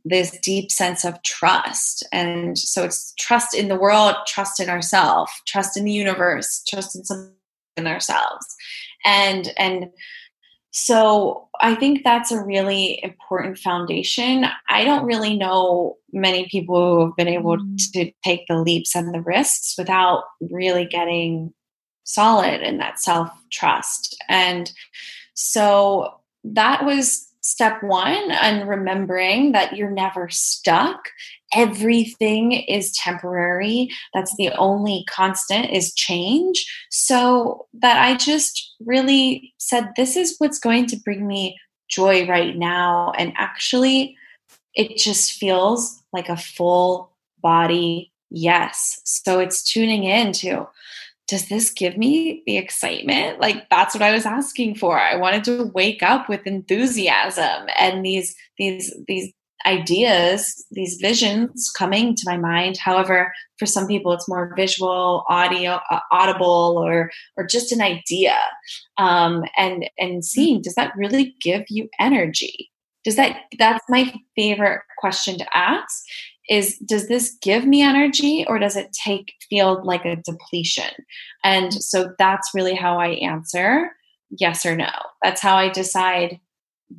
this 0.05 0.37
deep 0.39 0.71
sense 0.71 1.05
of 1.05 1.21
trust. 1.23 2.05
And 2.11 2.57
so 2.57 2.83
it's 2.83 3.13
trust 3.19 3.53
in 3.53 3.67
the 3.67 3.75
world, 3.75 4.15
trust 4.27 4.59
in 4.59 4.69
ourselves, 4.69 5.31
trust 5.47 5.77
in 5.77 5.85
the 5.85 5.91
universe, 5.91 6.63
trust 6.67 6.95
in 6.95 7.03
some 7.03 7.33
in 7.77 7.87
ourselves. 7.87 8.45
And 9.05 9.53
and 9.57 9.89
so 10.71 11.49
I 11.59 11.75
think 11.75 12.03
that's 12.03 12.31
a 12.31 12.43
really 12.43 12.99
important 13.03 13.57
foundation. 13.57 14.45
I 14.69 14.85
don't 14.85 15.05
really 15.05 15.37
know 15.37 15.97
many 16.13 16.47
people 16.49 16.95
who 16.95 17.05
have 17.07 17.15
been 17.17 17.27
able 17.27 17.57
mm. 17.57 17.91
to 17.93 18.11
take 18.23 18.45
the 18.47 18.57
leaps 18.57 18.95
and 18.95 19.13
the 19.13 19.21
risks 19.21 19.75
without 19.77 20.23
really 20.39 20.85
getting 20.85 21.53
solid 22.03 22.61
in 22.61 22.77
that 22.77 22.99
self 22.99 23.29
trust. 23.51 24.15
And 24.29 24.71
so 25.33 26.21
that 26.43 26.85
was 26.85 27.27
step 27.41 27.81
one 27.83 28.31
and 28.31 28.69
remembering 28.69 29.51
that 29.51 29.75
you're 29.75 29.89
never 29.89 30.29
stuck. 30.29 31.09
Everything 31.53 32.51
is 32.51 32.91
temporary. 32.93 33.89
That's 34.13 34.35
the 34.37 34.51
only 34.53 35.05
constant 35.09 35.71
is 35.71 35.93
change. 35.93 36.65
So 36.89 37.67
that 37.73 38.01
i 38.01 38.15
just 38.15 38.73
really 38.85 39.53
said 39.57 39.91
this 39.95 40.15
is 40.15 40.35
what's 40.37 40.59
going 40.59 40.85
to 40.87 40.95
bring 40.97 41.27
me 41.27 41.57
joy 41.89 42.27
right 42.27 42.55
now. 42.55 43.11
And 43.17 43.33
actually 43.35 44.17
it 44.75 44.97
just 44.97 45.33
feels 45.33 46.01
like 46.13 46.29
a 46.29 46.37
full 46.37 47.11
body 47.41 48.11
yes. 48.29 49.01
So 49.03 49.39
it's 49.39 49.63
tuning 49.63 50.05
in 50.05 50.31
to 50.33 50.67
does 51.31 51.47
this 51.47 51.69
give 51.69 51.97
me 51.97 52.43
the 52.45 52.57
excitement? 52.57 53.39
Like 53.39 53.69
that's 53.69 53.95
what 53.95 54.01
I 54.01 54.11
was 54.11 54.25
asking 54.25 54.75
for. 54.75 54.99
I 54.99 55.15
wanted 55.15 55.45
to 55.45 55.71
wake 55.73 56.03
up 56.03 56.27
with 56.27 56.45
enthusiasm 56.45 57.67
and 57.79 58.05
these 58.05 58.35
these 58.57 58.93
these 59.07 59.31
ideas, 59.65 60.65
these 60.71 60.97
visions 60.99 61.71
coming 61.77 62.15
to 62.15 62.23
my 62.25 62.35
mind. 62.35 62.77
However, 62.77 63.31
for 63.59 63.65
some 63.65 63.87
people, 63.87 64.11
it's 64.11 64.27
more 64.27 64.53
visual, 64.57 65.23
audio, 65.29 65.79
uh, 65.89 65.99
audible, 66.11 66.77
or 66.83 67.09
or 67.37 67.47
just 67.47 67.71
an 67.71 67.81
idea. 67.81 68.35
Um, 68.97 69.45
and 69.55 69.89
and 69.97 70.25
seeing 70.25 70.61
does 70.61 70.75
that 70.75 70.91
really 70.97 71.33
give 71.39 71.63
you 71.69 71.87
energy? 71.97 72.71
Does 73.05 73.15
that 73.15 73.43
that's 73.57 73.85
my 73.87 74.13
favorite 74.35 74.81
question 74.97 75.37
to 75.37 75.57
ask 75.57 76.03
is 76.51 76.77
does 76.79 77.07
this 77.07 77.37
give 77.41 77.65
me 77.65 77.81
energy 77.81 78.45
or 78.47 78.59
does 78.59 78.75
it 78.75 78.91
take 78.91 79.33
feel 79.49 79.81
like 79.85 80.03
a 80.03 80.17
depletion? 80.17 80.91
And 81.45 81.73
so 81.73 82.13
that's 82.19 82.51
really 82.53 82.75
how 82.75 82.99
i 82.99 83.07
answer 83.07 83.91
yes 84.29 84.65
or 84.65 84.75
no. 84.75 84.91
That's 85.23 85.41
how 85.41 85.55
i 85.55 85.69
decide 85.69 86.39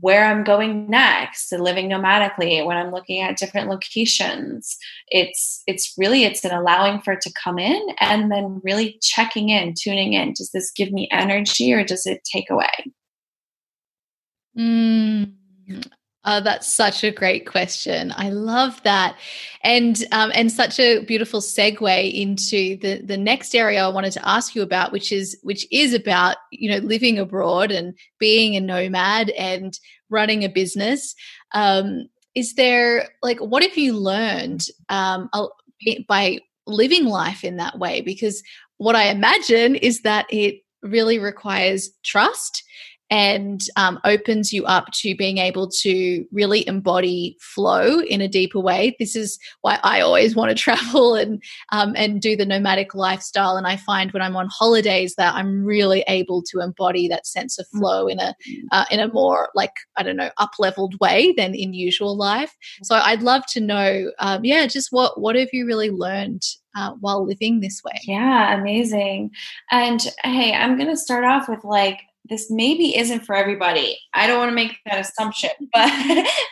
where 0.01 0.25
i'm 0.25 0.43
going 0.43 0.89
next 0.89 1.53
living 1.53 1.91
nomadically 1.91 2.65
when 2.65 2.79
i'm 2.79 2.93
looking 2.93 3.21
at 3.21 3.37
different 3.37 3.69
locations. 3.69 4.79
It's 5.09 5.63
it's 5.67 5.93
really 5.99 6.25
it's 6.25 6.47
an 6.47 6.53
allowing 6.53 7.03
for 7.03 7.13
it 7.13 7.21
to 7.21 7.33
come 7.45 7.59
in 7.59 7.81
and 8.01 8.33
then 8.33 8.63
really 8.65 8.99
checking 9.03 9.51
in 9.51 9.75
tuning 9.79 10.15
in. 10.15 10.33
Does 10.33 10.51
this 10.53 10.71
give 10.71 10.93
me 10.93 11.11
energy 11.13 11.75
or 11.75 11.85
does 11.85 12.07
it 12.07 12.23
take 12.25 12.49
away? 12.49 12.71
Mm, 14.59 15.35
uh, 16.25 16.41
that's 16.41 16.73
such 16.73 17.03
a 17.03 17.11
great 17.11 17.47
question. 17.47 18.13
I 18.17 18.31
love 18.31 18.81
that, 18.85 19.17
and 19.63 20.05
um, 20.13 20.31
and 20.35 20.53
such 20.53 20.79
a 20.79 21.05
beautiful 21.05 21.41
segue 21.41 22.13
into 22.13 22.77
the 22.77 23.03
the 23.05 23.17
next 23.17 23.55
area 23.55 23.85
I 23.85 23.89
wanted 23.89 24.13
to 24.13 24.29
ask 24.29 24.55
you 24.55 24.63
about, 24.63 24.93
which 24.93 25.11
is 25.11 25.37
which 25.43 25.67
is 25.73 25.95
about 25.95 26.37
you 26.53 26.71
know 26.71 26.79
living 26.79 27.19
abroad 27.19 27.73
and 27.73 27.95
being 28.19 28.55
a 28.55 28.61
nomad 28.61 29.31
and 29.31 29.79
running 30.11 30.45
a 30.45 30.49
business. 30.49 31.15
Um, 31.53 32.09
is 32.37 32.55
there 32.55 33.09
like 33.23 33.39
what 33.41 33.65
have 33.65 33.77
you 33.77 33.97
learned 33.97 34.67
um, 34.89 35.29
by 36.07 36.39
living 36.69 37.07
life 37.07 37.43
in 37.43 37.57
that 37.57 37.81
way? 37.81 38.01
Because 38.01 38.45
what 38.77 38.95
I 38.95 39.09
imagine 39.09 39.75
is 39.75 40.03
that 40.03 40.27
it 40.31 40.63
really 40.83 41.19
requires 41.19 41.91
trust 42.05 42.65
and 43.13 43.61
um, 43.77 44.01
opens 44.05 44.55
you 44.55 44.65
up 44.65 44.91
to 44.91 45.15
being 45.15 45.37
able 45.37 45.69
to 45.69 46.25
really 46.33 46.67
embody 46.67 47.37
flow 47.41 48.01
in 48.01 48.23
a 48.23 48.27
deeper 48.27 48.59
way. 48.59 48.97
This 48.99 49.15
is 49.15 49.39
why 49.61 49.79
I 49.83 50.01
always 50.01 50.35
want 50.35 50.49
to 50.49 50.55
travel 50.63 51.15
and 51.15 51.43
um, 51.73 51.93
and 51.95 52.23
do 52.23 52.37
the 52.37 52.47
nomadic 52.47 52.95
lifestyle. 52.95 53.59
And 53.59 53.67
I 53.67 53.77
find 53.77 54.11
when 54.13 54.23
I'm 54.23 54.35
on 54.35 54.49
holidays 54.51 55.15
that 55.17 55.35
I'm 55.35 55.63
really 55.63 56.03
able 56.09 56.43
to 56.45 56.61
embody 56.61 57.07
that 57.09 57.27
sense 57.27 57.59
of 57.59 57.67
flow 57.69 58.07
in 58.07 58.19
a 58.19 58.35
uh, 58.71 58.87
in 58.91 58.99
a 58.99 59.13
more 59.13 59.51
like 59.55 59.75
I 59.99 60.03
don't 60.03 60.17
know 60.17 60.31
up 60.39 60.53
leveled 60.59 60.99
way 60.99 61.35
than 61.37 61.55
in 61.55 61.75
usual 61.75 62.17
life. 62.17 62.57
So 62.83 62.95
I'd 62.95 63.21
love 63.21 63.43
to 63.51 63.61
know, 63.61 64.11
um, 64.21 64.43
yeah, 64.43 64.67
just 64.67 64.89
what 64.91 65.21
what 65.21 65.37
have 65.37 65.51
you 65.53 65.67
really 65.67 65.91
learned 65.91 66.45
uh, 66.75 66.93
while 67.01 67.27
living 67.27 67.61
this 67.61 67.83
way? 67.85 68.01
Yeah, 68.05 68.59
amazing. 68.59 69.33
And 69.71 70.01
hey, 70.25 70.55
I'm 70.55 70.79
gonna 70.79 70.97
start 70.97 71.25
off 71.25 71.47
with 71.47 71.63
like 71.63 72.01
this 72.29 72.51
maybe 72.51 72.97
isn't 72.97 73.25
for 73.25 73.35
everybody. 73.35 73.99
I 74.15 74.27
don't 74.27 74.39
want 74.39 74.51
to 74.51 74.55
make 74.55 74.79
that 74.87 75.01
assumption, 75.01 75.51
but 75.73 75.91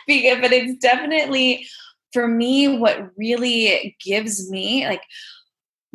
but 0.07 0.51
it's 0.51 0.77
definitely 0.81 1.67
for 2.13 2.27
me 2.27 2.77
what 2.77 3.09
really 3.17 3.95
gives 4.03 4.49
me 4.49 4.85
like 4.85 5.03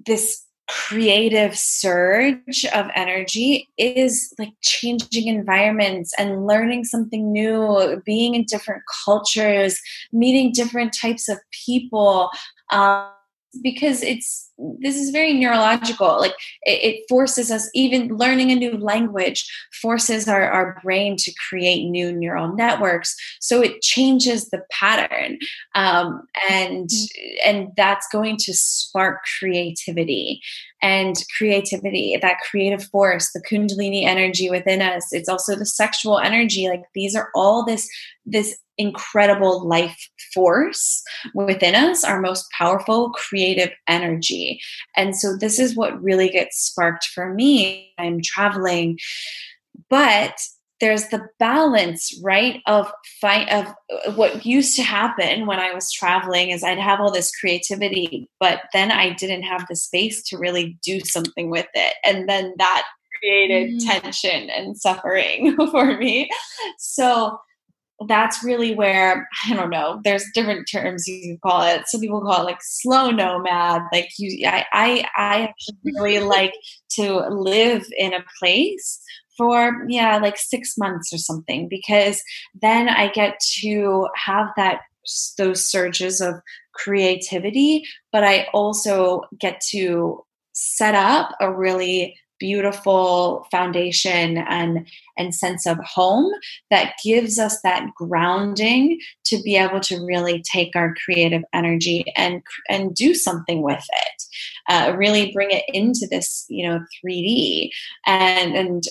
this 0.06 0.42
creative 0.68 1.56
surge 1.56 2.64
of 2.74 2.88
energy 2.94 3.68
is 3.78 4.32
like 4.38 4.52
changing 4.62 5.28
environments 5.28 6.12
and 6.18 6.46
learning 6.46 6.84
something 6.84 7.32
new, 7.32 8.02
being 8.04 8.34
in 8.34 8.44
different 8.44 8.82
cultures, 9.04 9.80
meeting 10.12 10.52
different 10.52 10.92
types 10.92 11.28
of 11.28 11.38
people. 11.66 12.30
Um, 12.70 13.10
because 13.62 14.02
it's 14.02 14.45
this 14.58 14.96
is 14.96 15.10
very 15.10 15.34
neurological 15.34 16.18
like 16.18 16.34
it, 16.62 16.82
it, 16.82 17.04
forces 17.08 17.50
us 17.50 17.68
even 17.74 18.08
learning 18.16 18.50
a 18.50 18.54
new 18.54 18.76
language 18.78 19.46
forces 19.82 20.28
our, 20.28 20.48
our 20.48 20.80
brain 20.82 21.14
to 21.16 21.32
create 21.48 21.84
new 21.84 22.10
neural 22.12 22.54
networks 22.54 23.14
so 23.40 23.62
it 23.62 23.82
changes 23.82 24.48
the 24.48 24.62
pattern 24.70 25.38
um, 25.74 26.22
and 26.48 26.88
mm-hmm. 26.88 27.48
and 27.48 27.68
that's 27.76 28.06
going 28.10 28.36
to 28.38 28.54
spark 28.54 29.20
creativity 29.38 30.40
and 30.82 31.16
creativity 31.36 32.16
that 32.20 32.38
creative 32.50 32.84
force 32.84 33.32
the 33.32 33.42
kundalini 33.42 34.04
energy 34.04 34.48
within 34.48 34.80
us 34.80 35.12
it's 35.12 35.28
also 35.28 35.54
the 35.54 35.66
sexual 35.66 36.18
energy 36.18 36.68
like 36.68 36.82
these 36.94 37.14
are 37.14 37.28
all 37.34 37.64
this 37.64 37.88
this 38.24 38.58
incredible 38.78 39.66
life 39.66 40.08
force 40.34 41.02
within 41.34 41.74
us, 41.74 42.04
our 42.04 42.20
most 42.20 42.46
powerful 42.56 43.10
creative 43.10 43.70
energy. 43.88 44.45
And 44.96 45.16
so 45.16 45.36
this 45.36 45.58
is 45.58 45.76
what 45.76 46.02
really 46.02 46.28
gets 46.28 46.58
sparked 46.58 47.06
for 47.06 47.32
me. 47.32 47.92
I'm 47.98 48.20
traveling, 48.22 48.98
but 49.90 50.38
there's 50.80 51.08
the 51.08 51.26
balance 51.38 52.18
right 52.22 52.60
of 52.66 52.92
fight 53.20 53.48
of 53.50 53.66
uh, 53.66 54.12
what 54.12 54.44
used 54.44 54.76
to 54.76 54.82
happen 54.82 55.46
when 55.46 55.58
i 55.58 55.72
was 55.72 55.90
traveling 55.90 56.50
is 56.50 56.62
i'd 56.62 56.78
have 56.78 57.00
all 57.00 57.10
this 57.10 57.34
creativity 57.34 58.28
but 58.40 58.62
then 58.72 58.90
i 58.90 59.12
didn't 59.14 59.42
have 59.42 59.64
the 59.68 59.76
space 59.76 60.22
to 60.22 60.36
really 60.36 60.78
do 60.82 61.00
something 61.00 61.50
with 61.50 61.66
it 61.74 61.94
and 62.04 62.28
then 62.28 62.54
that 62.58 62.84
created 63.18 63.70
mm. 63.70 63.86
tension 63.86 64.50
and 64.50 64.76
suffering 64.76 65.56
for 65.70 65.96
me 65.96 66.28
so 66.78 67.38
that's 68.06 68.44
really 68.44 68.74
where 68.74 69.28
I 69.46 69.54
don't 69.54 69.70
know. 69.70 70.00
There's 70.04 70.24
different 70.34 70.68
terms 70.70 71.06
you 71.06 71.38
call 71.42 71.62
it. 71.62 71.88
Some 71.88 72.00
people 72.00 72.20
call 72.20 72.42
it 72.42 72.44
like 72.44 72.60
slow 72.60 73.10
nomad. 73.10 73.82
Like 73.92 74.08
you, 74.18 74.46
I, 74.46 74.64
I, 74.72 75.08
I 75.16 75.42
actually 75.42 75.92
really 76.00 76.26
like 76.26 76.52
to 76.90 77.26
live 77.28 77.86
in 77.96 78.12
a 78.12 78.24
place 78.38 79.00
for 79.36 79.84
yeah, 79.88 80.18
like 80.18 80.38
six 80.38 80.76
months 80.78 81.12
or 81.12 81.18
something, 81.18 81.68
because 81.68 82.20
then 82.60 82.88
I 82.88 83.08
get 83.08 83.38
to 83.60 84.08
have 84.14 84.48
that 84.56 84.80
those 85.38 85.66
surges 85.66 86.20
of 86.20 86.34
creativity, 86.74 87.84
but 88.12 88.24
I 88.24 88.48
also 88.52 89.22
get 89.38 89.60
to 89.70 90.24
set 90.52 90.94
up 90.94 91.30
a 91.40 91.52
really 91.52 92.18
beautiful 92.38 93.46
foundation 93.50 94.38
and 94.38 94.88
and 95.18 95.34
sense 95.34 95.66
of 95.66 95.78
home 95.78 96.30
that 96.70 96.94
gives 97.04 97.38
us 97.38 97.60
that 97.62 97.86
grounding 97.94 98.98
to 99.24 99.40
be 99.42 99.56
able 99.56 99.80
to 99.80 100.04
really 100.04 100.42
take 100.42 100.74
our 100.76 100.94
creative 101.04 101.42
energy 101.52 102.04
and 102.16 102.42
and 102.68 102.94
do 102.94 103.14
something 103.14 103.62
with 103.62 103.84
it. 103.92 104.22
Uh, 104.68 104.94
really 104.96 105.32
bring 105.32 105.50
it 105.50 105.64
into 105.68 106.06
this 106.10 106.44
you 106.48 106.68
know 106.68 106.80
3d 107.04 107.70
and 108.06 108.54
and 108.56 108.82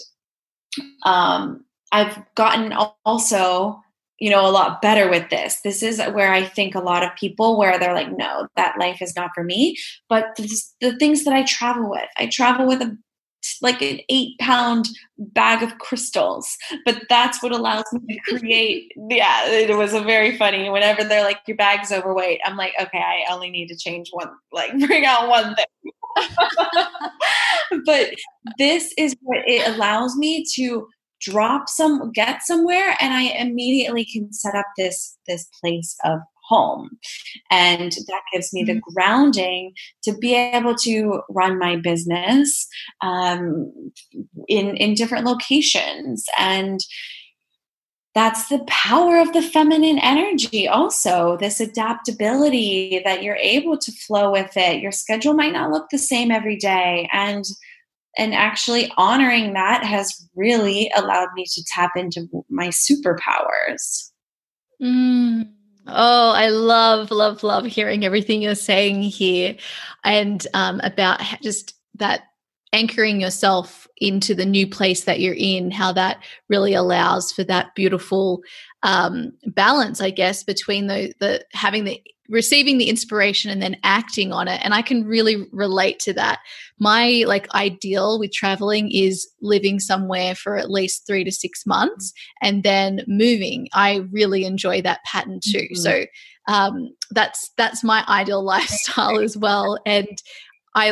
um, 1.06 1.64
i've 1.92 2.18
gotten 2.36 2.74
also 3.06 3.80
you 4.20 4.30
know 4.30 4.48
a 4.48 4.52
lot 4.52 4.82
better 4.82 5.10
with 5.10 5.30
this. 5.30 5.62
This 5.62 5.84
is 5.84 6.00
where 6.14 6.32
i 6.32 6.44
think 6.44 6.76
a 6.76 6.80
lot 6.80 7.04
of 7.04 7.16
people 7.16 7.58
where 7.58 7.78
they're 7.78 7.94
like 7.94 8.18
no 8.18 8.48
that 8.56 8.80
life 8.80 9.02
is 9.02 9.16
not 9.16 9.32
for 9.36 9.44
me. 9.44 9.76
But 10.10 10.36
this, 10.38 10.74
the 10.82 10.96
things 10.98 11.24
that 11.26 11.34
i 11.34 11.44
travel 11.44 11.90
with 11.90 12.10
i 12.18 12.28
travel 12.28 12.66
with 12.68 12.82
a 12.82 12.98
like 13.62 13.82
an 13.82 14.00
eight 14.10 14.38
pound 14.40 14.88
bag 15.18 15.64
of 15.64 15.78
crystals. 15.80 16.58
But 16.86 17.04
that's 17.10 17.42
what 17.42 17.52
allows 17.52 17.86
me 17.94 18.20
to 18.30 18.40
create 18.40 18.92
yeah 19.10 19.48
it 19.48 19.76
was 19.76 19.94
a 19.94 20.02
very 20.02 20.38
funny 20.38 20.70
whenever 20.70 21.04
they're 21.04 21.24
like 21.24 21.40
your 21.48 21.58
bag's 21.58 21.92
overweight 21.92 22.40
i'm 22.46 22.58
like 22.58 22.74
okay 22.80 23.00
i 23.00 23.24
only 23.32 23.50
need 23.50 23.68
to 23.68 23.76
change 23.76 24.10
one 24.12 24.30
like 24.52 24.78
bring 24.88 25.06
out 25.06 25.28
one 25.28 25.56
thing. 25.56 25.66
But 27.86 28.12
this 28.58 28.94
is 28.98 29.16
what 29.22 29.40
it 29.46 29.68
allows 29.68 30.16
me 30.16 30.46
to 30.56 30.88
drop 31.22 31.68
some 31.68 32.12
get 32.12 32.44
somewhere 32.44 32.96
and 33.02 33.14
i 33.14 33.24
immediately 33.24 34.06
can 34.06 34.32
set 34.32 34.54
up 34.54 34.66
this 34.78 35.18
this 35.28 35.48
place 35.62 35.96
of 36.04 36.20
home. 36.48 36.90
And 37.52 37.92
that 37.92 38.22
gives 38.34 38.54
me 38.54 38.64
the 38.64 38.74
mm-hmm. 38.74 38.94
grounding 38.94 39.74
to 40.04 40.16
be 40.18 40.36
able 40.36 40.76
to 40.84 41.22
run 41.30 41.60
my 41.60 41.76
business 41.76 42.68
um, 43.02 43.72
in, 44.48 44.76
in 44.78 44.94
different 44.94 45.26
locations. 45.26 46.26
And 46.38 46.80
that's 48.16 48.48
the 48.48 48.64
power 48.66 49.20
of 49.20 49.34
the 49.34 49.42
feminine 49.42 50.00
energy 50.00 50.68
also 50.68 51.38
this 51.38 51.60
adaptability 51.60 53.02
that 53.04 53.22
you're 53.22 53.36
able 53.36 53.78
to 53.78 53.92
flow 53.92 54.32
with 54.32 54.56
it 54.56 54.82
your 54.82 54.92
schedule 54.92 55.34
might 55.34 55.54
not 55.54 55.70
look 55.70 55.88
the 55.92 55.98
same 55.98 56.32
every 56.32 56.56
day 56.56 57.08
and 57.14 57.44
and 58.18 58.34
actually 58.34 58.92
honoring 58.96 59.54
that 59.54 59.84
has 59.84 60.28
really 60.34 60.90
allowed 60.96 61.28
me 61.36 61.44
to 61.46 61.64
tap 61.68 61.92
into 61.96 62.26
my 62.50 62.70
superpowers 62.70 64.12
mm. 64.82 65.46
Oh, 65.88 66.32
I 66.32 66.50
love, 66.50 67.12
love, 67.12 67.44
love 67.44 67.66
hearing 67.66 68.04
everything 68.04 68.42
you're 68.42 68.56
saying 68.56 69.04
here 69.04 69.56
and 70.04 70.46
um, 70.54 70.80
about 70.84 71.22
just 71.44 71.76
that 71.96 72.24
anchoring 72.74 73.22
yourself 73.22 73.88
into 73.98 74.36
the 74.36 74.46
new 74.46 74.68
place 74.68 75.06
that 75.06 75.20
you're 75.20 75.36
in, 75.38 75.72
how 75.72 75.94
that 75.94 76.24
really 76.50 76.74
allows 76.74 77.32
for 77.32 77.44
that 77.44 77.74
beautiful 77.76 78.42
um, 78.84 79.32
balance, 79.46 80.02
I 80.02 80.10
guess, 80.10 80.44
between 80.44 80.88
the, 80.88 81.14
the 81.20 81.46
having 81.54 81.86
the 81.86 82.02
receiving 82.30 82.78
the 82.78 82.90
inspiration 82.90 83.52
and 83.52 83.62
then 83.62 83.78
acting 83.84 84.32
on 84.32 84.48
it. 84.48 84.62
And 84.64 84.74
i 84.74 84.82
can 84.82 85.06
really 85.06 85.48
relate 85.52 86.00
to 86.00 86.14
that. 86.14 86.40
My 86.80 87.24
like 87.28 87.54
ideal 87.54 88.20
with 88.20 88.32
traveling 88.32 88.92
is 88.92 89.28
living 89.42 89.80
somewhere 89.80 90.36
for 90.36 90.58
at 90.58 90.72
least 90.72 91.08
3 91.08 91.24
to 91.24 91.32
6 91.32 91.66
months 91.66 92.14
and 92.42 92.64
then 92.64 93.02
moving. 93.08 93.68
I 93.74 94.06
really 94.12 94.46
enjoy 94.46 94.82
that 94.82 95.04
pattern 95.06 95.40
too. 95.44 95.60
Mm-hmm. 95.60 95.76
so 95.76 96.06
um, 96.48 96.90
that's 97.12 97.52
that's 97.58 97.84
my 97.84 98.04
ideal 98.08 98.44
lifestyle 98.54 99.20
as 99.20 99.38
well. 99.38 99.80
And 99.86 100.22
i 100.76 100.90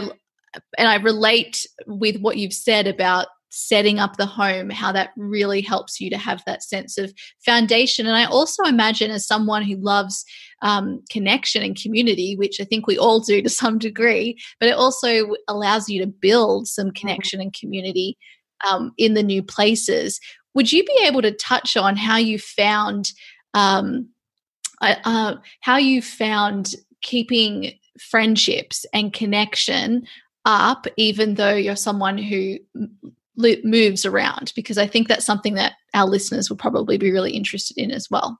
and 0.78 0.88
i 0.88 0.96
relate 0.96 1.66
with 1.88 2.20
what 2.22 2.38
you've 2.38 2.54
said 2.54 2.88
about 2.88 3.28
setting 3.54 3.99
up 3.99 4.18
the 4.18 4.26
home, 4.26 4.70
how 4.70 4.91
that 4.91 5.12
really 5.16 5.62
helps 5.62 6.01
you 6.01 6.10
to 6.10 6.18
have 6.18 6.43
that 6.45 6.64
sense 6.64 6.97
of 6.97 7.14
foundation. 7.45 8.08
And 8.08 8.16
I 8.16 8.26
also 8.26 8.64
imagine, 8.64 9.12
as 9.12 9.28
someone 9.28 9.62
who 9.62 9.76
loves 9.76 10.26
um, 10.64 11.04
connection 11.12 11.62
and 11.62 11.80
community, 11.80 12.36
which 12.36 12.60
I 12.60 12.64
think 12.64 12.88
we 12.88 12.97
all 12.97 13.20
do 13.20 13.41
to 13.41 13.49
some 13.49 13.78
degree, 13.78 14.38
but 14.60 14.70
it 14.70 14.76
also 14.76 15.36
allows 15.47 15.88
you 15.88 16.01
to 16.01 16.08
build 16.08 16.68
some 16.68 16.88
mm-hmm. 16.88 16.93
connection 16.93 17.39
and 17.39 17.54
community 17.54 18.18
um, 18.68 18.91
in 18.97 19.14
the 19.14 19.24
new 19.24 19.43
places. 19.43 20.20
Would 20.56 20.72
you 20.72 20.84
be 20.84 21.04
able 21.06 21.22
to 21.22 21.32
touch 21.32 21.78
on 21.78 21.95
how 21.95 22.18
you 22.18 22.39
found? 22.39 23.12
Um, 23.54 24.10
uh, 24.82 25.36
how 25.62 25.78
you 25.78 26.01
found 26.01 26.76
keeping 27.01 27.72
friendships 27.99 28.86
and 28.93 29.14
connection 29.14 30.06
up, 30.43 30.88
even 30.97 31.36
though 31.36 31.54
you're 31.54 31.76
someone 31.76 32.18
who 32.18 32.58
moves 33.36 34.06
around 34.06 34.54
because 34.56 34.78
I 34.78 34.88
think 34.88 35.08
that's 35.08 35.26
something 35.26 35.56
that 35.56 35.74
our 35.94 36.08
listeners 36.08 36.50
will 36.50 36.58
probably 36.58 36.98
be 36.98 37.12
really 37.12 37.32
interested 37.32 37.78
in 37.78 37.92
as 37.92 38.10
well. 38.10 38.40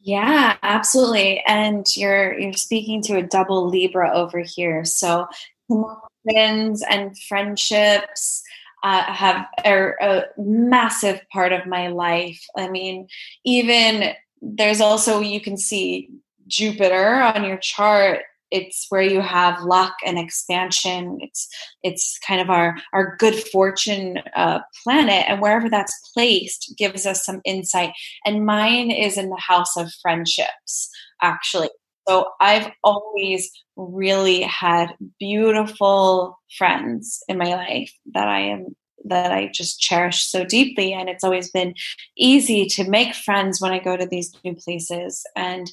Yeah, 0.00 0.56
absolutely. 0.62 1.42
And 1.46 1.86
you're 1.96 2.38
you're 2.38 2.52
speaking 2.52 3.02
to 3.04 3.16
a 3.16 3.22
double 3.22 3.68
Libra 3.68 4.12
over 4.12 4.40
here. 4.40 4.84
So 4.84 5.26
connections 5.70 6.82
and 6.90 7.16
friendships 7.26 8.42
uh, 8.82 9.02
have 9.04 9.46
are 9.64 9.96
a 10.02 10.24
massive 10.36 11.22
part 11.32 11.52
of 11.52 11.66
my 11.66 11.88
life. 11.88 12.44
I 12.56 12.68
mean, 12.68 13.08
even 13.46 14.12
there's 14.42 14.82
also 14.82 15.20
you 15.20 15.40
can 15.40 15.56
see 15.56 16.10
Jupiter 16.46 17.22
on 17.22 17.44
your 17.44 17.56
chart 17.56 18.24
it's 18.54 18.86
where 18.88 19.02
you 19.02 19.20
have 19.20 19.60
luck 19.62 19.94
and 20.06 20.16
expansion 20.16 21.18
it's 21.20 21.48
it's 21.82 22.18
kind 22.26 22.40
of 22.40 22.48
our 22.48 22.76
our 22.92 23.16
good 23.18 23.34
fortune 23.34 24.18
uh, 24.36 24.60
planet 24.82 25.24
and 25.28 25.42
wherever 25.42 25.68
that's 25.68 26.10
placed 26.14 26.72
gives 26.78 27.04
us 27.04 27.24
some 27.24 27.40
insight 27.44 27.92
and 28.24 28.46
mine 28.46 28.90
is 28.90 29.18
in 29.18 29.28
the 29.28 29.40
house 29.40 29.76
of 29.76 29.92
friendships 30.00 30.88
actually 31.20 31.68
so 32.08 32.26
i've 32.40 32.70
always 32.84 33.50
really 33.76 34.42
had 34.42 34.94
beautiful 35.18 36.38
friends 36.56 37.22
in 37.28 37.36
my 37.36 37.54
life 37.54 37.92
that 38.14 38.28
i 38.28 38.38
am 38.38 38.66
that 39.06 39.32
I 39.32 39.50
just 39.52 39.80
cherish 39.80 40.24
so 40.24 40.44
deeply. 40.44 40.92
And 40.92 41.08
it's 41.08 41.24
always 41.24 41.50
been 41.50 41.74
easy 42.16 42.64
to 42.68 42.88
make 42.88 43.14
friends 43.14 43.60
when 43.60 43.72
I 43.72 43.78
go 43.78 43.96
to 43.96 44.06
these 44.06 44.34
new 44.44 44.54
places. 44.54 45.24
And 45.36 45.70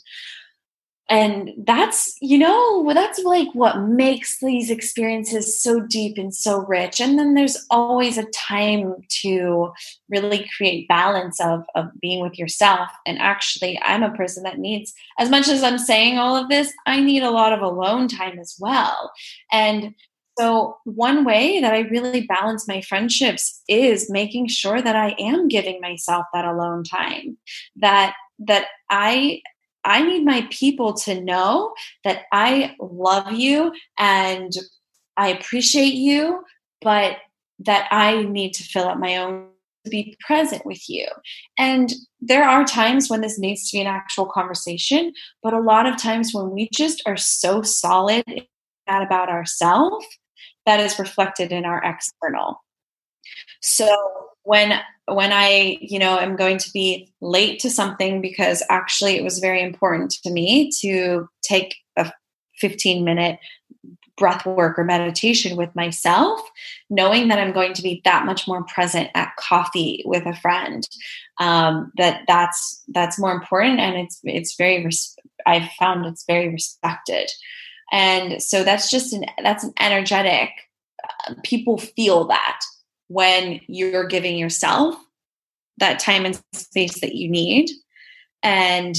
and 1.12 1.52
that's 1.66 2.16
you 2.22 2.38
know 2.38 2.90
that's 2.94 3.20
like 3.20 3.50
what 3.54 3.82
makes 3.82 4.40
these 4.40 4.72
experiences 4.72 5.62
so 5.62 5.82
deep 5.82 6.18
and 6.18 6.34
so 6.34 6.66
rich. 6.66 7.02
And 7.02 7.20
then 7.20 7.34
there's 7.34 7.66
always 7.70 8.18
a 8.18 8.32
time 8.32 8.96
to 9.22 9.74
really 10.10 10.50
create 10.56 10.88
balance 10.88 11.42
of 11.42 11.66
of 11.76 11.88
being 12.02 12.22
with 12.22 12.40
yourself. 12.40 12.90
And 13.06 13.20
actually 13.20 13.78
i'm 13.84 14.04
a 14.04 14.16
person 14.16 14.44
that 14.44 14.58
needs 14.58 14.94
as 15.20 15.30
much 15.30 15.50
as 15.50 15.64
i'm 15.64 15.78
saying 15.78 16.18
all 16.18 16.38
of 16.38 16.48
this 16.48 16.72
i 16.88 17.02
need 17.02 17.24
a 17.24 17.32
lot 17.32 17.52
of 17.54 17.62
alone 17.62 18.08
time 18.08 18.40
as 18.40 18.56
well. 18.58 19.12
And 19.52 19.94
so 20.40 20.78
one 20.86 21.26
way 21.26 21.60
that 21.60 21.74
i 21.74 21.80
really 21.80 22.22
balance 22.22 22.70
my 22.70 22.80
friendships 22.80 23.62
is 23.68 24.10
making 24.10 24.48
sure 24.48 24.82
that 24.82 24.96
i 24.96 25.14
am 25.20 25.50
giving 25.50 25.82
myself 25.82 26.26
that 26.34 26.46
alone 26.46 26.86
time 26.86 27.38
that 27.76 28.16
that 28.40 28.68
i 28.90 29.42
I 29.84 30.04
need 30.04 30.26
my 30.26 30.48
people 30.52 30.94
to 30.94 31.22
know 31.22 31.74
that 32.04 32.24
I 32.32 32.76
love 32.80 33.32
you 33.32 33.74
and 33.98 34.52
I 35.18 35.30
appreciate 35.30 35.94
you, 35.94 36.44
but 36.82 37.18
that 37.60 37.88
I 37.92 38.24
need 38.24 38.54
to 38.54 38.64
fill 38.64 38.86
up 38.86 38.98
my 38.98 39.18
own 39.18 39.48
to 39.86 39.90
be 39.90 40.16
present 40.26 40.66
with 40.66 40.88
you. 40.88 41.08
And 41.58 41.92
there 42.20 42.48
are 42.48 42.64
times 42.64 43.10
when 43.10 43.22
this 43.22 43.40
needs 43.40 43.70
to 43.70 43.78
be 43.78 43.82
an 43.82 43.88
actual 43.88 44.26
conversation, 44.26 45.14
but 45.42 45.54
a 45.54 45.60
lot 45.60 45.88
of 45.88 45.98
times 45.98 46.34
when 46.34 46.52
we 46.52 46.70
just 46.72 47.02
are 47.06 47.18
so 47.18 47.62
solid 47.62 48.24
that 48.88 49.02
about 49.02 49.30
ourselves, 49.30 50.06
that 50.66 50.80
is 50.80 51.00
reflected 51.00 51.52
in 51.52 51.66
our 51.66 51.84
external. 51.84 52.64
So 53.62 53.96
when 54.44 54.80
when 55.08 55.34
I, 55.34 55.78
you 55.82 56.00
know, 56.00 56.20
am 56.20 56.36
going 56.36 56.58
to 56.60 56.72
be 56.72 57.12
late 57.22 57.60
to 57.62 57.70
something 57.70 58.22
because 58.22 58.64
actually 58.70 59.18
it 59.18 59.24
was 59.24 59.40
very 59.40 59.62
important 59.62 60.12
to 60.24 60.32
me 60.32 60.72
to 60.80 61.28
take 61.42 61.76
a 61.98 62.12
15 62.60 63.04
minute 63.04 63.40
breath 64.18 64.46
work 64.46 64.78
or 64.78 64.84
meditation 64.84 65.58
with 65.58 65.76
myself, 65.76 66.40
knowing 66.90 67.28
that 67.28 67.40
I'm 67.40 67.52
going 67.52 67.74
to 67.74 67.82
be 67.82 68.02
that 68.06 68.26
much 68.26 68.48
more 68.48 68.64
present 68.66 69.10
at 69.16 69.36
coffee 69.38 70.04
with 70.06 70.26
a 70.26 70.36
friend. 70.36 70.88
Um, 71.40 71.92
that 71.98 72.22
that's 72.28 72.84
that's 72.90 73.20
more 73.20 73.32
important, 73.32 73.80
and 73.80 73.98
it's 73.98 74.20
it's 74.24 74.56
very 74.56 74.86
res- 74.86 75.16
I've 75.46 75.70
found 75.80 76.06
it's 76.06 76.24
very 76.26 76.50
respected, 76.50 77.30
and 77.92 78.42
so 78.42 78.64
that's 78.64 78.92
just 78.92 79.12
an 79.12 79.26
that's 79.44 79.64
an 79.64 79.74
energetic. 79.80 80.50
Uh, 81.04 81.34
people 81.44 81.80
feel 81.80 82.26
that 82.26 82.60
when 83.12 83.60
you're 83.68 84.08
giving 84.08 84.38
yourself 84.38 84.96
that 85.78 86.00
time 86.00 86.26
and 86.26 86.42
space 86.54 87.02
that 87.02 87.16
you 87.16 87.30
need 87.30 87.70
and 88.44 88.96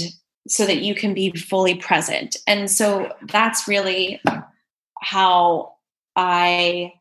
so 0.48 0.66
that 0.66 0.82
you 0.82 0.94
can 0.94 1.14
be 1.14 1.30
fully 1.32 1.76
present. 1.76 2.36
And 2.46 2.70
so 2.70 3.12
that's 3.28 3.68
really 3.68 4.20
how 5.02 5.74
i 6.14 6.92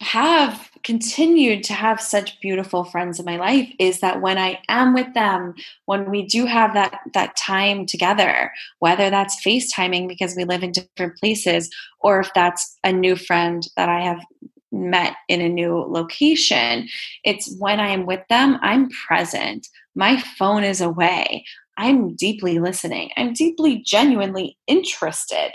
have 0.00 0.70
continued 0.84 1.64
to 1.64 1.72
have 1.72 2.00
such 2.00 2.40
beautiful 2.40 2.84
friends 2.84 3.18
in 3.18 3.24
my 3.24 3.36
life 3.36 3.68
is 3.80 3.98
that 3.98 4.20
when 4.20 4.38
i 4.38 4.60
am 4.68 4.94
with 4.94 5.12
them 5.14 5.54
when 5.86 6.08
we 6.08 6.24
do 6.24 6.46
have 6.46 6.72
that 6.74 7.00
that 7.14 7.36
time 7.36 7.84
together 7.84 8.52
whether 8.78 9.10
that's 9.10 9.44
facetiming 9.44 10.06
because 10.06 10.36
we 10.36 10.44
live 10.44 10.62
in 10.62 10.70
different 10.70 11.16
places 11.18 11.68
or 11.98 12.20
if 12.20 12.30
that's 12.34 12.78
a 12.84 12.92
new 12.92 13.16
friend 13.16 13.66
that 13.76 13.88
i 13.88 14.00
have 14.00 14.24
met 14.72 15.14
in 15.28 15.40
a 15.40 15.48
new 15.48 15.74
location. 15.74 16.88
It's 17.24 17.54
when 17.58 17.80
I 17.80 17.88
am 17.88 18.06
with 18.06 18.20
them, 18.28 18.58
I'm 18.62 18.88
present. 19.06 19.66
My 19.94 20.20
phone 20.38 20.64
is 20.64 20.80
away. 20.80 21.44
I'm 21.76 22.14
deeply 22.16 22.58
listening. 22.58 23.10
I'm 23.16 23.32
deeply, 23.32 23.82
genuinely 23.84 24.58
interested. 24.66 25.52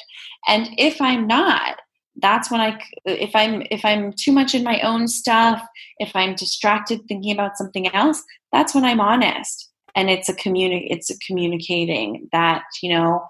And 0.47 0.70
if 0.78 1.01
I'm 1.01 1.28
not, 1.28 1.78
that's 2.18 2.51
when 2.51 2.61
I 2.61 2.80
if 3.05 3.36
I'm 3.36 3.64
if 3.72 3.84
I'm 3.84 4.14
too 4.14 4.32
much 4.32 4.53
in 4.53 4.64
my 4.64 4.80
own 4.82 5.07
stuff, 5.07 5.61
if 5.97 6.16
I'm 6.16 6.36
distracted 6.36 7.01
thinking 7.07 7.32
about 7.32 7.57
something 7.57 7.88
else, 7.93 8.24
that's 8.51 8.76
when 8.76 8.86
I'm 8.86 8.99
honest. 8.99 9.70
And 9.95 10.09
it's 10.09 10.30
a 10.30 10.34
communi- 10.34 10.88
it's 10.89 11.09
a 11.09 11.18
communicating 11.20 12.30
that, 12.32 12.64
you 12.82 12.89
know, 12.93 13.26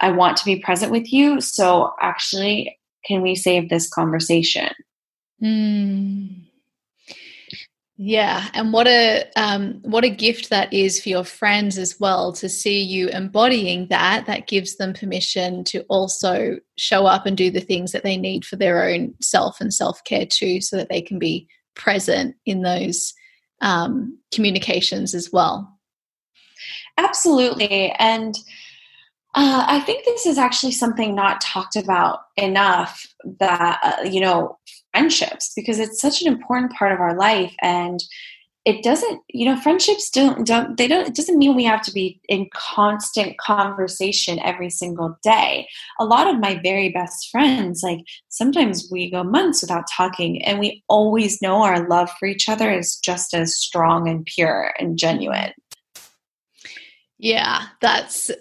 I 0.00 0.10
want 0.10 0.36
to 0.38 0.44
be 0.44 0.60
present 0.60 0.92
with 0.92 1.12
you. 1.12 1.40
So 1.40 1.92
actually, 2.00 2.78
can 3.06 3.22
we 3.22 3.34
save 3.34 3.68
this 3.68 3.88
conversation? 3.88 4.68
Mm. 5.42 6.46
Yeah, 7.98 8.48
and 8.52 8.74
what 8.74 8.86
a 8.86 9.24
um, 9.36 9.80
what 9.82 10.04
a 10.04 10.10
gift 10.10 10.50
that 10.50 10.70
is 10.70 11.00
for 11.00 11.08
your 11.08 11.24
friends 11.24 11.78
as 11.78 11.98
well 11.98 12.30
to 12.34 12.46
see 12.46 12.82
you 12.82 13.08
embodying 13.08 13.86
that. 13.88 14.26
That 14.26 14.48
gives 14.48 14.76
them 14.76 14.92
permission 14.92 15.64
to 15.64 15.82
also 15.84 16.58
show 16.76 17.06
up 17.06 17.24
and 17.24 17.38
do 17.38 17.50
the 17.50 17.60
things 17.60 17.92
that 17.92 18.02
they 18.02 18.18
need 18.18 18.44
for 18.44 18.56
their 18.56 18.84
own 18.84 19.14
self 19.22 19.62
and 19.62 19.72
self 19.72 20.04
care 20.04 20.26
too, 20.26 20.60
so 20.60 20.76
that 20.76 20.90
they 20.90 21.00
can 21.00 21.18
be 21.18 21.48
present 21.74 22.36
in 22.44 22.60
those 22.60 23.14
um, 23.62 24.18
communications 24.30 25.14
as 25.14 25.30
well. 25.32 25.78
Absolutely, 26.98 27.92
and 27.92 28.34
uh, 29.34 29.64
I 29.68 29.80
think 29.80 30.04
this 30.04 30.26
is 30.26 30.36
actually 30.36 30.72
something 30.72 31.14
not 31.14 31.40
talked 31.40 31.76
about 31.76 32.20
enough. 32.36 33.06
That 33.40 33.80
uh, 33.82 34.02
you 34.02 34.20
know, 34.20 34.58
friendships 34.96 35.52
because 35.54 35.78
it's 35.78 36.00
such 36.00 36.22
an 36.22 36.28
important 36.28 36.72
part 36.72 36.92
of 36.92 37.00
our 37.00 37.16
life. 37.16 37.54
And 37.62 38.02
it 38.64 38.82
doesn't 38.82 39.20
you 39.28 39.46
know 39.46 39.56
friendships 39.60 40.10
don't 40.10 40.44
don't 40.44 40.76
they 40.76 40.88
don't 40.88 41.06
it 41.06 41.14
doesn't 41.14 41.38
mean 41.38 41.54
we 41.54 41.62
have 41.62 41.82
to 41.82 41.92
be 41.92 42.20
in 42.28 42.48
constant 42.52 43.38
conversation 43.38 44.40
every 44.40 44.70
single 44.70 45.16
day. 45.22 45.68
A 46.00 46.04
lot 46.04 46.28
of 46.28 46.40
my 46.40 46.58
very 46.64 46.88
best 46.88 47.28
friends 47.30 47.82
like 47.84 48.00
sometimes 48.28 48.88
we 48.90 49.08
go 49.08 49.22
months 49.22 49.62
without 49.62 49.84
talking 49.96 50.42
and 50.44 50.58
we 50.58 50.82
always 50.88 51.40
know 51.40 51.62
our 51.62 51.88
love 51.88 52.10
for 52.18 52.26
each 52.26 52.48
other 52.48 52.72
is 52.72 52.96
just 52.96 53.34
as 53.34 53.56
strong 53.56 54.08
and 54.08 54.26
pure 54.26 54.72
and 54.80 54.98
genuine. 54.98 55.52
Yeah 57.18 57.66
that's 57.80 58.32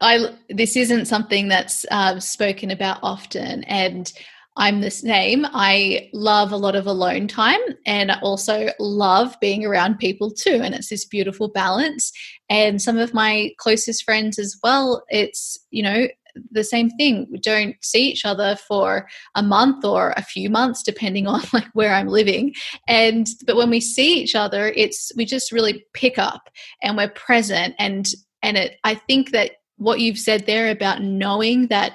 i 0.00 0.34
this 0.48 0.74
isn't 0.76 1.04
something 1.04 1.48
that's 1.48 1.84
uh, 1.90 2.18
spoken 2.18 2.70
about 2.70 2.98
often. 3.02 3.62
And 3.64 4.10
I'm 4.56 4.80
the 4.80 4.90
same. 4.90 5.46
I 5.52 6.08
love 6.14 6.50
a 6.50 6.56
lot 6.56 6.76
of 6.76 6.86
alone 6.86 7.28
time 7.28 7.60
and 7.84 8.10
I 8.10 8.18
also 8.20 8.70
love 8.80 9.36
being 9.40 9.64
around 9.64 9.98
people 9.98 10.30
too. 10.30 10.60
And 10.62 10.74
it's 10.74 10.88
this 10.88 11.04
beautiful 11.04 11.48
balance. 11.48 12.10
And 12.48 12.80
some 12.80 12.96
of 12.96 13.12
my 13.12 13.50
closest 13.58 14.04
friends 14.04 14.38
as 14.38 14.56
well, 14.62 15.04
it's, 15.10 15.58
you 15.70 15.82
know, 15.82 16.08
the 16.50 16.64
same 16.64 16.90
thing. 16.90 17.26
We 17.30 17.38
don't 17.38 17.76
see 17.82 18.10
each 18.10 18.24
other 18.24 18.56
for 18.56 19.08
a 19.34 19.42
month 19.42 19.84
or 19.84 20.12
a 20.16 20.22
few 20.22 20.50
months, 20.50 20.82
depending 20.82 21.26
on 21.26 21.42
like 21.52 21.68
where 21.72 21.92
I'm 21.92 22.08
living. 22.08 22.54
And 22.88 23.26
but 23.46 23.56
when 23.56 23.70
we 23.70 23.80
see 23.80 24.20
each 24.20 24.34
other, 24.34 24.72
it's 24.76 25.12
we 25.16 25.24
just 25.24 25.52
really 25.52 25.84
pick 25.92 26.18
up 26.18 26.48
and 26.82 26.96
we're 26.96 27.10
present. 27.10 27.74
And 27.78 28.08
and 28.42 28.56
it, 28.56 28.76
I 28.84 28.94
think 28.94 29.30
that 29.32 29.52
what 29.76 30.00
you've 30.00 30.18
said 30.18 30.46
there 30.46 30.70
about 30.70 31.02
knowing 31.02 31.66
that 31.68 31.92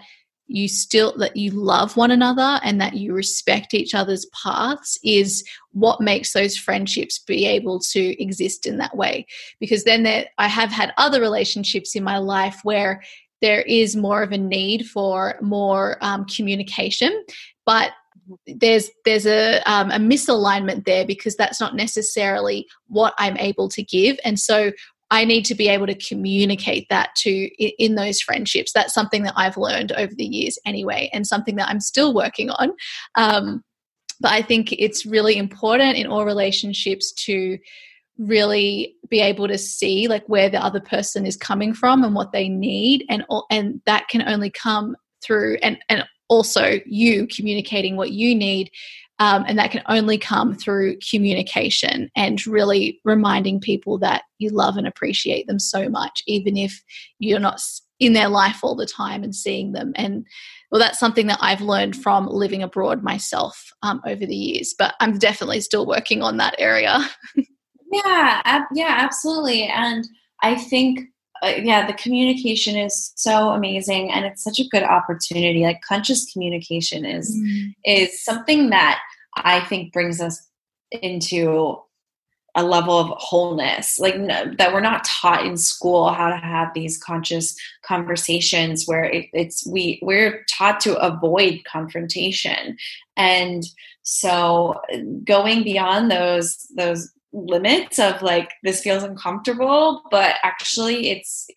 you 0.51 0.67
still 0.67 1.17
that 1.17 1.35
you 1.35 1.51
love 1.51 1.97
one 1.97 2.11
another 2.11 2.59
and 2.63 2.79
that 2.81 2.95
you 2.95 3.13
respect 3.13 3.73
each 3.73 3.93
other's 3.93 4.25
paths 4.27 4.97
is 5.03 5.43
what 5.71 6.01
makes 6.01 6.33
those 6.33 6.57
friendships 6.57 7.19
be 7.19 7.45
able 7.45 7.79
to 7.79 8.21
exist 8.21 8.65
in 8.65 8.77
that 8.77 8.95
way. 8.95 9.25
Because 9.59 9.83
then 9.83 10.03
there 10.03 10.25
i 10.37 10.47
have 10.47 10.71
had 10.71 10.93
other 10.97 11.21
relationships 11.21 11.95
in 11.95 12.03
my 12.03 12.17
life 12.17 12.59
where 12.63 13.01
there 13.41 13.61
is 13.61 13.95
more 13.95 14.21
of 14.21 14.31
a 14.31 14.37
need 14.37 14.85
for 14.87 15.35
more 15.41 15.97
um, 16.01 16.25
communication 16.25 17.23
but 17.65 17.91
there's 18.47 18.89
there's 19.05 19.25
a 19.25 19.61
um, 19.71 19.91
a 19.91 19.97
misalignment 19.97 20.85
there 20.85 21.05
because 21.05 21.35
that's 21.35 21.59
not 21.59 21.75
necessarily 21.75 22.67
what 22.87 23.13
I'm 23.17 23.37
able 23.37 23.69
to 23.69 23.83
give, 23.83 24.19
and 24.23 24.39
so 24.39 24.71
I 25.11 25.25
need 25.25 25.43
to 25.45 25.55
be 25.55 25.67
able 25.67 25.87
to 25.87 25.95
communicate 25.95 26.87
that 26.89 27.13
to 27.17 27.29
in 27.29 27.95
those 27.95 28.21
friendships. 28.21 28.71
That's 28.73 28.93
something 28.93 29.23
that 29.23 29.33
I've 29.35 29.57
learned 29.57 29.91
over 29.91 30.13
the 30.15 30.25
years 30.25 30.57
anyway, 30.65 31.09
and 31.13 31.27
something 31.27 31.57
that 31.57 31.69
I'm 31.69 31.81
still 31.81 32.13
working 32.13 32.49
on. 32.49 32.73
Um, 33.15 33.63
but 34.21 34.31
I 34.31 34.41
think 34.41 34.71
it's 34.71 35.05
really 35.05 35.37
important 35.37 35.97
in 35.97 36.07
all 36.07 36.25
relationships 36.25 37.11
to 37.25 37.57
really 38.17 38.95
be 39.09 39.19
able 39.19 39.47
to 39.47 39.57
see 39.57 40.07
like 40.07 40.27
where 40.27 40.49
the 40.49 40.63
other 40.63 40.79
person 40.79 41.25
is 41.25 41.35
coming 41.35 41.73
from 41.73 42.03
and 42.03 42.13
what 42.13 42.31
they 42.31 42.47
need 42.47 43.03
and 43.09 43.25
and 43.49 43.81
that 43.85 44.07
can 44.09 44.21
only 44.27 44.51
come 44.51 44.95
through 45.23 45.57
and 45.63 45.77
and 45.89 46.05
also 46.27 46.79
you 46.85 47.27
communicating 47.27 47.95
what 47.95 48.11
you 48.11 48.35
need 48.35 48.69
um, 49.19 49.45
and 49.47 49.57
that 49.59 49.71
can 49.71 49.83
only 49.87 50.17
come 50.17 50.55
through 50.55 50.97
communication 51.09 52.09
and 52.15 52.45
really 52.47 52.99
reminding 53.05 53.59
people 53.59 53.97
that 53.99 54.23
you 54.39 54.49
love 54.49 54.77
and 54.77 54.87
appreciate 54.87 55.47
them 55.47 55.59
so 55.59 55.89
much 55.89 56.23
even 56.27 56.57
if 56.57 56.83
you're 57.19 57.39
not 57.39 57.61
in 57.99 58.13
their 58.13 58.29
life 58.29 58.59
all 58.63 58.75
the 58.75 58.85
time 58.85 59.23
and 59.23 59.35
seeing 59.35 59.73
them. 59.73 59.93
And 59.95 60.25
well 60.71 60.79
that's 60.79 60.99
something 60.99 61.27
that 61.27 61.37
i've 61.41 61.61
learned 61.61 61.95
from 61.95 62.25
living 62.27 62.63
abroad 62.63 63.03
myself 63.03 63.71
um, 63.83 64.01
over 64.07 64.25
the 64.25 64.35
years 64.35 64.73
but 64.77 64.95
i'm 65.01 65.17
definitely 65.17 65.61
still 65.61 65.85
working 65.85 66.21
on 66.21 66.37
that 66.37 66.55
area. 66.57 66.99
Yeah 67.93 68.41
ab- 68.45 68.69
yeah 68.73 68.95
absolutely. 68.99 69.63
And 69.63 70.07
i 70.41 70.55
think 70.55 71.01
uh, 71.41 71.53
yeah 71.57 71.85
the 71.87 71.93
communication 71.93 72.75
is 72.77 73.11
so 73.15 73.49
amazing 73.49 74.11
and 74.11 74.25
it's 74.25 74.43
such 74.43 74.59
a 74.59 74.67
good 74.69 74.83
opportunity. 74.83 75.63
Like 75.63 75.81
conscious 75.81 76.31
communication 76.31 77.05
is 77.05 77.35
mm. 77.35 77.73
is 77.85 78.23
something 78.23 78.69
that 78.69 78.99
i 79.37 79.61
think 79.61 79.93
brings 79.93 80.19
us 80.19 80.49
into 81.01 81.77
a 82.55 82.63
level 82.63 82.99
of 82.99 83.09
wholeness. 83.17 83.99
Like 83.99 84.17
no, 84.17 84.53
that 84.57 84.73
we're 84.73 84.81
not 84.81 85.05
taught 85.05 85.45
in 85.45 85.57
school 85.57 86.11
how 86.11 86.29
to 86.29 86.37
have 86.37 86.73
these 86.73 86.97
conscious 86.97 87.55
conversations 87.83 88.85
where 88.85 89.05
it, 89.05 89.27
it's 89.33 89.65
we 89.65 89.99
we're 90.01 90.43
taught 90.49 90.79
to 90.81 90.97
avoid 90.97 91.61
confrontation. 91.65 92.77
And 93.15 93.63
so 94.03 94.81
going 95.23 95.63
beyond 95.63 96.11
those 96.11 96.67
those 96.75 97.11
limits 97.33 97.97
of 97.97 98.21
like 98.21 98.51
this 98.63 98.81
feels 98.81 99.03
uncomfortable 99.03 100.03
but 100.11 100.35
actually 100.43 101.09
it's 101.09 101.47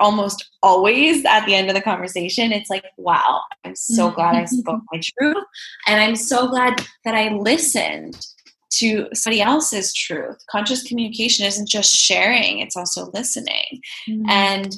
almost 0.00 0.50
always 0.62 1.24
at 1.24 1.44
the 1.46 1.54
end 1.54 1.68
of 1.68 1.74
the 1.74 1.80
conversation 1.80 2.50
it's 2.50 2.70
like 2.70 2.84
wow 2.96 3.40
i'm 3.64 3.76
so 3.76 4.10
glad 4.10 4.34
i 4.34 4.44
spoke 4.44 4.80
my 4.92 5.00
truth 5.00 5.44
and 5.86 6.00
i'm 6.00 6.16
so 6.16 6.48
glad 6.48 6.74
that 7.04 7.14
i 7.14 7.28
listened 7.34 8.26
to 8.72 9.06
somebody 9.12 9.42
else's 9.42 9.92
truth. 9.92 10.38
Conscious 10.50 10.82
communication 10.82 11.46
isn't 11.46 11.68
just 11.68 11.94
sharing 11.94 12.58
it's 12.58 12.76
also 12.76 13.10
listening. 13.12 13.82
Mm-hmm. 14.08 14.28
and 14.28 14.76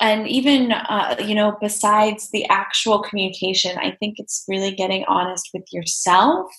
and 0.00 0.28
even 0.28 0.72
uh, 0.72 1.16
you 1.24 1.34
know 1.34 1.56
besides 1.60 2.30
the 2.30 2.44
actual 2.48 3.00
communication 3.00 3.76
i 3.78 3.90
think 3.90 4.16
it's 4.18 4.44
really 4.48 4.72
getting 4.72 5.04
honest 5.08 5.50
with 5.54 5.64
yourself 5.72 6.50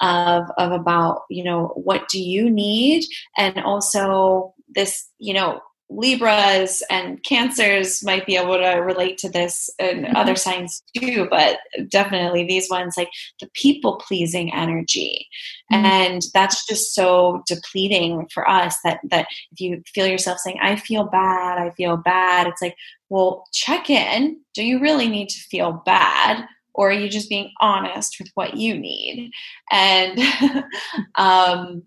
of, 0.00 0.44
of 0.58 0.72
about 0.72 1.22
you 1.30 1.44
know 1.44 1.72
what 1.74 2.08
do 2.08 2.20
you 2.20 2.50
need? 2.50 3.04
And 3.36 3.58
also 3.60 4.54
this 4.74 5.08
you 5.18 5.34
know 5.34 5.60
Libras 5.90 6.82
and 6.88 7.22
Cancers 7.24 8.04
might 8.04 8.24
be 8.24 8.36
able 8.36 8.56
to 8.56 8.76
relate 8.76 9.18
to 9.18 9.28
this 9.28 9.68
and 9.78 10.04
mm-hmm. 10.04 10.16
other 10.16 10.36
signs 10.36 10.82
too, 10.96 11.26
but 11.28 11.58
definitely 11.88 12.46
these 12.46 12.70
ones 12.70 12.94
like 12.96 13.10
the 13.40 13.50
people 13.54 14.00
pleasing 14.06 14.54
energy. 14.54 15.26
Mm-hmm. 15.72 15.84
And 15.84 16.22
that's 16.32 16.64
just 16.66 16.94
so 16.94 17.42
depleting 17.46 18.28
for 18.32 18.48
us 18.48 18.76
that 18.84 19.00
that 19.10 19.26
if 19.52 19.60
you 19.60 19.82
feel 19.92 20.06
yourself 20.06 20.38
saying, 20.38 20.58
I 20.62 20.76
feel 20.76 21.04
bad, 21.04 21.58
I 21.58 21.70
feel 21.70 21.96
bad, 21.96 22.46
it's 22.46 22.62
like, 22.62 22.76
well, 23.08 23.44
check 23.52 23.90
in. 23.90 24.40
Do 24.54 24.64
you 24.64 24.80
really 24.80 25.08
need 25.08 25.28
to 25.30 25.40
feel 25.40 25.82
bad? 25.84 26.46
Or 26.72 26.90
are 26.90 26.92
you 26.92 27.08
just 27.08 27.28
being 27.28 27.50
honest 27.60 28.16
with 28.20 28.30
what 28.34 28.56
you 28.56 28.78
need? 28.78 29.32
And 29.72 30.20
um 31.16 31.82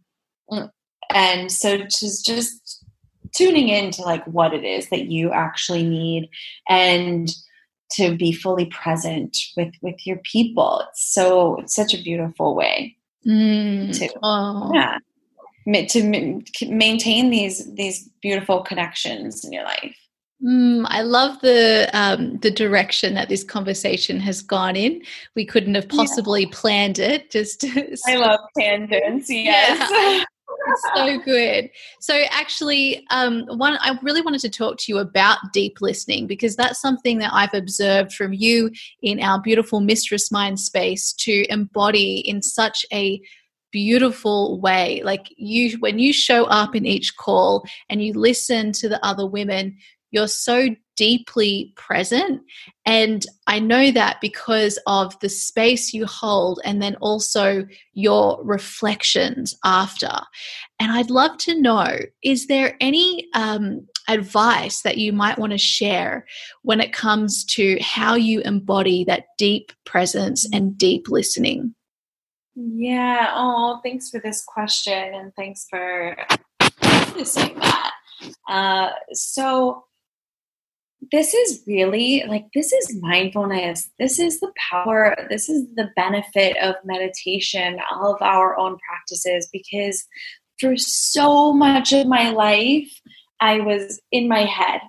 and 1.14 1.52
so 1.52 1.78
just 1.78 2.26
just 2.26 2.83
tuning 3.34 3.70
into 3.70 4.02
like 4.02 4.24
what 4.26 4.54
it 4.54 4.64
is 4.64 4.90
that 4.90 5.06
you 5.06 5.32
actually 5.32 5.84
need 5.84 6.30
and 6.70 7.30
to 7.92 8.16
be 8.16 8.32
fully 8.32 8.66
present 8.68 9.38
with 9.58 9.74
with 9.82 10.06
your 10.06 10.18
people 10.18 10.84
it's 10.90 11.14
so 11.14 11.58
it's 11.58 11.76
such 11.76 11.94
a 11.94 12.02
beautiful 12.02 12.56
way 12.56 12.96
mm. 13.26 13.98
to 13.98 14.10
oh. 14.24 14.72
yeah 14.74 14.98
to 15.88 16.42
maintain 16.68 17.30
these 17.30 17.74
these 17.76 18.10
beautiful 18.22 18.62
connections 18.62 19.46
in 19.46 19.54
your 19.54 19.64
life 19.64 19.96
Mm, 20.44 20.86
I 20.90 21.04
love 21.04 21.40
the 21.40 21.90
um, 21.94 22.38
the 22.40 22.52
direction 22.52 23.14
that 23.14 23.30
this 23.30 23.46
conversation 23.46 24.20
has 24.20 24.42
gone 24.42 24.76
in. 24.76 25.02
We 25.36 25.46
couldn't 25.46 25.76
have 25.76 25.88
possibly 25.88 26.42
yeah. 26.42 26.50
planned 26.52 27.00
it. 27.00 27.32
Just 27.32 27.64
I 28.08 28.16
love 28.16 28.42
tangents. 28.58 29.30
Yes. 29.30 29.90
Yeah. 29.90 30.26
so 30.96 31.20
good. 31.20 31.70
So 32.00 32.24
actually, 32.30 33.06
um, 33.10 33.46
one 33.48 33.78
I 33.82 33.98
really 34.02 34.22
wanted 34.22 34.42
to 34.42 34.50
talk 34.50 34.78
to 34.80 34.92
you 34.92 35.00
about 35.00 35.38
deep 35.54 35.78
listening 35.82 36.28
because 36.28 36.56
that's 36.56 36.82
something 36.82 37.20
that 37.20 37.32
I've 37.34 37.54
observed 37.54 38.14
from 38.14 38.34
you 38.34 38.72
in 39.02 39.22
our 39.22 39.42
beautiful 39.42 39.80
mistress 39.80 40.32
mind 40.32 40.60
space 40.60 41.14
to 41.14 41.46
embody 41.50 42.20
in 42.20 42.42
such 42.42 42.86
a 42.92 43.22
beautiful 43.72 44.62
way 44.62 45.02
like 45.04 45.34
you 45.36 45.76
when 45.80 45.98
you 45.98 46.14
show 46.14 46.46
up 46.46 46.76
in 46.76 46.86
each 46.86 47.18
call 47.18 47.66
and 47.90 48.04
you 48.06 48.14
listen 48.14 48.72
to 48.72 48.88
the 48.88 49.04
other 49.04 49.26
women 49.26 49.76
you're 50.14 50.28
so 50.28 50.70
deeply 50.96 51.74
present. 51.76 52.44
And 52.86 53.26
I 53.48 53.60
know 53.60 53.90
that 53.90 54.22
because 54.22 54.80
of 54.86 55.20
the 55.22 55.30
space 55.30 55.92
you 55.92 56.06
hold 56.06 56.62
and 56.64 56.82
then 56.82 56.96
also 56.98 57.66
your 57.94 58.40
reflections 58.44 59.58
after. 59.66 60.12
And 60.80 60.92
I'd 60.92 61.10
love 61.10 61.38
to 61.40 61.60
know 61.60 61.98
is 62.24 62.46
there 62.46 62.78
any 62.80 63.28
um, 63.34 63.88
advice 64.08 64.84
that 64.84 64.98
you 64.98 65.14
might 65.14 65.40
want 65.40 65.52
to 65.52 65.58
share 65.58 66.28
when 66.62 66.80
it 66.80 66.94
comes 66.94 67.44
to 67.46 67.80
how 67.82 68.14
you 68.14 68.42
embody 68.42 69.04
that 69.06 69.26
deep 69.40 69.72
presence 69.86 70.48
and 70.54 70.78
deep 70.78 71.10
listening? 71.10 71.74
Yeah. 72.56 73.32
Oh, 73.34 73.80
thanks 73.84 74.12
for 74.12 74.20
this 74.20 74.44
question 74.46 74.94
and 75.16 75.34
thanks 75.36 75.66
for 75.68 76.16
saying 77.24 77.58
that. 77.58 77.92
Uh, 78.48 78.90
so, 79.12 79.86
this 81.12 81.34
is 81.34 81.64
really 81.68 82.24
like 82.28 82.46
this 82.54 82.72
is 82.72 83.00
mindfulness 83.02 83.90
this 84.00 84.20
is 84.20 84.40
the 84.40 84.52
power 84.72 85.16
this 85.30 85.50
is 85.50 85.66
the 85.76 85.90
benefit 85.96 86.56
of 86.58 86.76
meditation 86.84 87.80
all 87.92 88.14
of 88.14 88.22
our 88.22 88.58
own 88.58 88.78
practices 88.88 89.50
because 89.52 90.06
for 90.60 90.78
so 90.78 91.54
much 91.54 91.94
of 91.94 92.08
my 92.08 92.30
life 92.30 93.02
i 93.40 93.60
was 93.60 94.00
in 94.12 94.28
my 94.28 94.46
head 94.46 94.82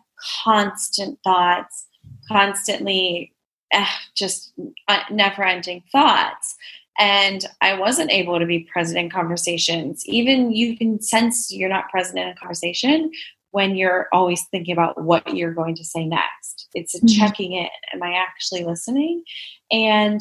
constant 0.43 1.19
thoughts 1.25 1.87
constantly 2.29 3.33
eh, 3.73 3.87
just 4.17 4.53
uh, 4.89 5.01
never 5.11 5.43
ending 5.43 5.83
thoughts 5.91 6.57
and 6.97 7.45
I 7.61 7.77
wasn't 7.77 8.13
able 8.13 8.39
to 8.39 8.47
be 8.47 8.69
present 8.73 8.99
in 8.99 9.11
conversations. 9.11 10.05
Even 10.07 10.53
you 10.53 10.79
can 10.79 11.01
sense 11.03 11.51
you're 11.51 11.69
not 11.69 11.89
present 11.89 12.21
in 12.21 12.29
a 12.29 12.37
conversation 12.37 13.11
when 13.55 13.77
you're 13.77 14.09
always 14.13 14.45
thinking 14.51 14.73
about 14.73 15.01
what 15.01 15.33
you're 15.33 15.55
going 15.55 15.77
to 15.77 15.85
say 15.85 16.05
next. 16.05 16.69
It's 16.75 16.97
mm-hmm. 16.97 17.07
checking 17.07 17.53
in. 17.53 17.69
Am 17.93 18.03
I 18.03 18.15
actually 18.15 18.65
listening? 18.65 19.23
And 19.71 20.21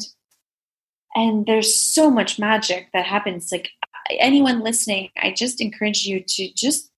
and 1.16 1.44
there's 1.44 1.74
so 1.74 2.10
much 2.10 2.38
magic 2.38 2.90
that 2.92 3.06
happens. 3.06 3.50
Like 3.50 3.70
anyone 4.20 4.62
listening, 4.62 5.10
I 5.20 5.32
just 5.36 5.60
encourage 5.60 6.06
you 6.06 6.22
to 6.22 6.52
just 6.54 6.92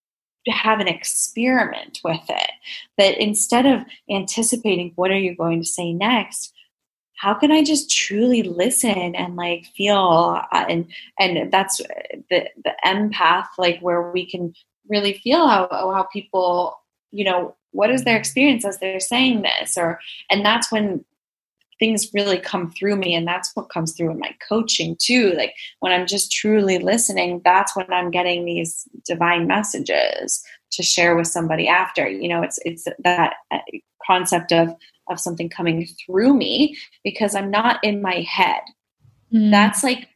have 0.46 0.78
an 0.78 0.88
experiment 0.88 2.00
with 2.04 2.28
it. 2.28 2.50
That 2.98 3.16
instead 3.18 3.64
of 3.64 3.86
anticipating 4.10 4.92
what 4.94 5.10
are 5.10 5.18
you 5.18 5.34
going 5.34 5.62
to 5.62 5.66
say 5.66 5.94
next, 5.94 6.52
how 7.14 7.32
can 7.32 7.50
I 7.50 7.64
just 7.64 7.90
truly 7.90 8.42
listen 8.42 9.14
and 9.14 9.36
like 9.36 9.64
feel 9.74 10.38
uh, 10.52 10.66
and 10.68 10.86
and 11.18 11.50
that's 11.50 11.78
the 11.78 12.50
the 12.62 12.74
empath 12.84 13.46
like 13.56 13.80
where 13.80 14.10
we 14.10 14.30
can 14.30 14.52
really 14.88 15.14
feel 15.14 15.46
how 15.46 15.68
how 15.70 16.06
people 16.12 16.78
you 17.10 17.24
know 17.24 17.54
what 17.72 17.90
is 17.90 18.04
their 18.04 18.16
experience 18.16 18.64
as 18.64 18.78
they're 18.78 19.00
saying 19.00 19.42
this 19.42 19.76
or 19.76 20.00
and 20.30 20.44
that's 20.44 20.72
when 20.72 21.04
things 21.78 22.10
really 22.14 22.38
come 22.38 22.70
through 22.70 22.96
me 22.96 23.14
and 23.14 23.26
that's 23.26 23.54
what 23.54 23.68
comes 23.68 23.92
through 23.92 24.10
in 24.10 24.18
my 24.18 24.34
coaching 24.48 24.96
too 24.98 25.32
like 25.36 25.54
when 25.80 25.92
i'm 25.92 26.06
just 26.06 26.32
truly 26.32 26.78
listening 26.78 27.40
that's 27.44 27.76
when 27.76 27.90
i'm 27.92 28.10
getting 28.10 28.44
these 28.44 28.88
divine 29.04 29.46
messages 29.46 30.42
to 30.70 30.82
share 30.82 31.16
with 31.16 31.26
somebody 31.26 31.68
after 31.68 32.08
you 32.08 32.28
know 32.28 32.42
it's 32.42 32.58
it's 32.64 32.86
that 33.04 33.34
uh, 33.50 33.58
concept 34.06 34.52
of 34.52 34.74
of 35.08 35.20
something 35.20 35.48
coming 35.48 35.86
through 36.04 36.34
me 36.34 36.76
because 37.04 37.34
i'm 37.34 37.50
not 37.50 37.78
in 37.82 38.00
my 38.02 38.24
head. 38.28 38.60
Mm. 39.32 39.50
that's 39.50 39.82
like 39.82 40.08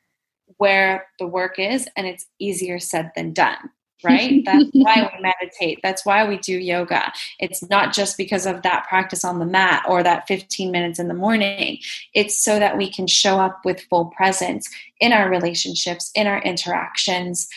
where 0.57 1.07
the 1.19 1.27
work 1.27 1.59
is 1.59 1.89
and 1.97 2.07
it's 2.07 2.27
easier 2.39 2.79
said 2.79 3.11
than 3.17 3.33
done 3.33 3.71
right? 4.03 4.43
That's 4.45 4.71
why 4.73 5.11
we 5.13 5.23
meditate. 5.23 5.81
That's 5.83 6.05
why 6.05 6.29
we 6.29 6.39
do 6.39 6.57
yoga. 6.57 7.13
It's 7.39 7.69
not 7.69 7.93
just 7.93 8.17
because 8.17 8.47
of 8.47 8.63
that 8.63 8.87
practice 8.89 9.25
on 9.25 9.39
the 9.39 9.47
mat 9.47 9.85
or 9.89 10.03
that 10.03 10.27
15 10.29 10.71
minutes 10.71 10.99
in 10.99 11.09
the 11.09 11.15
morning. 11.15 11.79
It's 12.15 12.43
so 12.43 12.59
that 12.59 12.77
we 12.77 12.91
can 12.91 13.07
show 13.07 13.39
up 13.39 13.61
with 13.65 13.87
full 13.91 14.07
presence 14.07 14.69
in 15.01 15.13
our 15.13 15.31
relationships, 15.31 16.11
in 16.15 16.27
our 16.27 16.43
interactions 16.43 17.49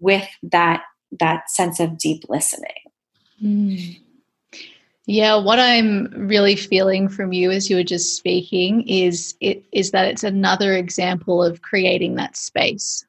with 0.00 0.28
that 0.42 0.82
that 1.20 1.50
sense 1.50 1.80
of 1.80 1.98
deep 1.98 2.24
listening. 2.28 2.72
Mm. 3.42 4.00
Yeah, 5.06 5.36
what 5.36 5.60
I'm 5.60 6.08
really 6.12 6.56
feeling 6.56 7.08
from 7.08 7.32
you 7.32 7.52
as 7.52 7.70
you 7.70 7.76
were 7.76 7.84
just 7.84 8.16
speaking 8.16 8.86
is 8.88 9.36
it 9.40 9.64
is 9.70 9.92
that 9.92 10.08
it's 10.08 10.24
another 10.24 10.74
example 10.74 11.42
of 11.44 11.62
creating 11.62 12.16
that 12.16 12.36
space. 12.36 13.05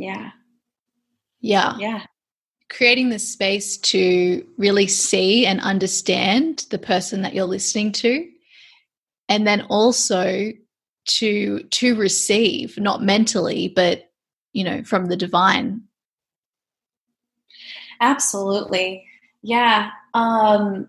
Yeah. 0.00 0.30
Yeah. 1.40 1.76
Yeah. 1.78 2.02
Creating 2.70 3.10
the 3.10 3.18
space 3.18 3.76
to 3.78 4.46
really 4.56 4.86
see 4.86 5.46
and 5.46 5.60
understand 5.60 6.66
the 6.70 6.78
person 6.78 7.22
that 7.22 7.34
you're 7.34 7.44
listening 7.44 7.92
to. 7.92 8.28
And 9.28 9.46
then 9.46 9.62
also 9.68 10.52
to 11.06 11.62
to 11.62 11.94
receive, 11.96 12.78
not 12.78 13.02
mentally, 13.02 13.68
but 13.68 14.10
you 14.52 14.64
know, 14.64 14.82
from 14.82 15.06
the 15.06 15.16
divine 15.16 15.82
Absolutely. 18.00 19.04
Yeah. 19.42 19.90
Um, 20.14 20.86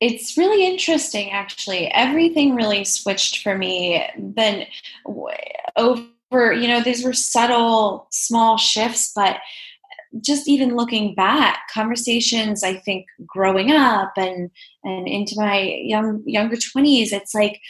it's 0.00 0.36
really 0.36 0.66
interesting, 0.66 1.30
actually. 1.30 1.86
Everything 1.92 2.56
really 2.56 2.84
switched 2.84 3.42
for 3.42 3.56
me. 3.56 4.04
Then 4.18 4.66
over, 5.76 6.04
you 6.52 6.68
know, 6.68 6.82
these 6.82 7.04
were 7.04 7.12
subtle, 7.12 8.08
small 8.10 8.56
shifts, 8.56 9.12
but 9.14 9.38
just 10.20 10.48
even 10.48 10.76
looking 10.76 11.14
back, 11.14 11.62
conversations 11.72 12.62
I 12.62 12.74
think 12.74 13.06
growing 13.26 13.72
up 13.72 14.12
and 14.16 14.50
and 14.84 15.08
into 15.08 15.34
my 15.36 15.60
young 15.82 16.22
younger 16.24 16.56
twenties, 16.56 17.12
it's 17.12 17.34
like 17.34 17.60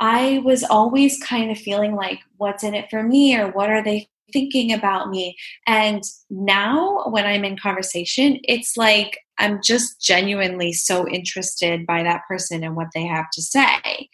I 0.00 0.40
was 0.44 0.62
always 0.64 1.18
kind 1.22 1.50
of 1.50 1.58
feeling 1.58 1.96
like, 1.96 2.20
what's 2.36 2.62
in 2.62 2.74
it 2.74 2.90
for 2.90 3.02
me, 3.02 3.36
or 3.36 3.50
what 3.50 3.70
are 3.70 3.82
they 3.82 4.08
thinking 4.32 4.72
about 4.72 5.08
me. 5.08 5.36
And 5.66 6.02
now 6.30 7.04
when 7.08 7.24
I'm 7.24 7.44
in 7.44 7.56
conversation, 7.56 8.38
it's 8.44 8.76
like 8.76 9.18
I'm 9.38 9.60
just 9.62 10.00
genuinely 10.00 10.72
so 10.72 11.08
interested 11.08 11.86
by 11.86 12.02
that 12.02 12.22
person 12.28 12.62
and 12.62 12.76
what 12.76 12.88
they 12.94 13.06
have 13.06 13.30
to 13.32 13.42
say. 13.42 14.08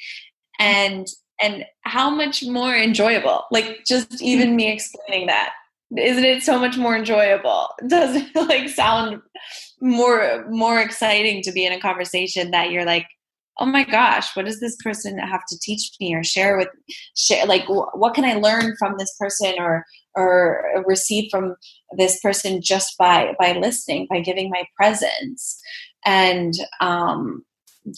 And 0.59 1.07
and 1.41 1.65
how 1.83 2.11
much 2.11 2.45
more 2.45 2.75
enjoyable. 2.75 3.45
Like 3.51 3.85
just 3.87 4.23
even 4.23 4.57
me 4.57 4.73
explaining 4.73 5.27
that. 5.27 5.53
Isn't 5.97 6.25
it 6.25 6.43
so 6.43 6.59
much 6.59 6.77
more 6.77 6.97
enjoyable? 6.97 7.69
Does 7.87 8.17
it 8.17 8.35
like 8.35 8.69
sound 8.69 9.21
more 9.81 10.47
more 10.49 10.81
exciting 10.81 11.43
to 11.43 11.53
be 11.53 11.67
in 11.67 11.73
a 11.73 11.81
conversation 11.81 12.51
that 12.51 12.71
you're 12.71 12.87
like 12.87 13.07
oh 13.61 13.67
my 13.67 13.85
gosh 13.85 14.35
what 14.35 14.47
does 14.47 14.61
this 14.61 14.77
person 14.83 15.19
have 15.19 15.45
to 15.49 15.59
teach 15.61 15.93
me 16.01 16.15
or 16.15 16.25
share 16.25 16.57
with 16.57 16.69
share 17.17 17.47
like 17.47 17.65
what 17.69 18.15
can 18.15 18.25
i 18.25 18.35
learn 18.35 18.75
from 18.79 18.95
this 18.99 19.15
person 19.19 19.55
or 19.59 19.85
or 20.17 20.85
receive 20.87 21.29
from 21.31 21.55
this 21.97 22.19
person 22.21 22.61
just 22.63 22.97
by 22.99 23.35
by 23.39 23.53
listening 23.53 24.07
by 24.09 24.21
giving 24.21 24.51
my 24.51 24.65
presence 24.77 25.61
and 26.05 26.55
um 26.81 27.45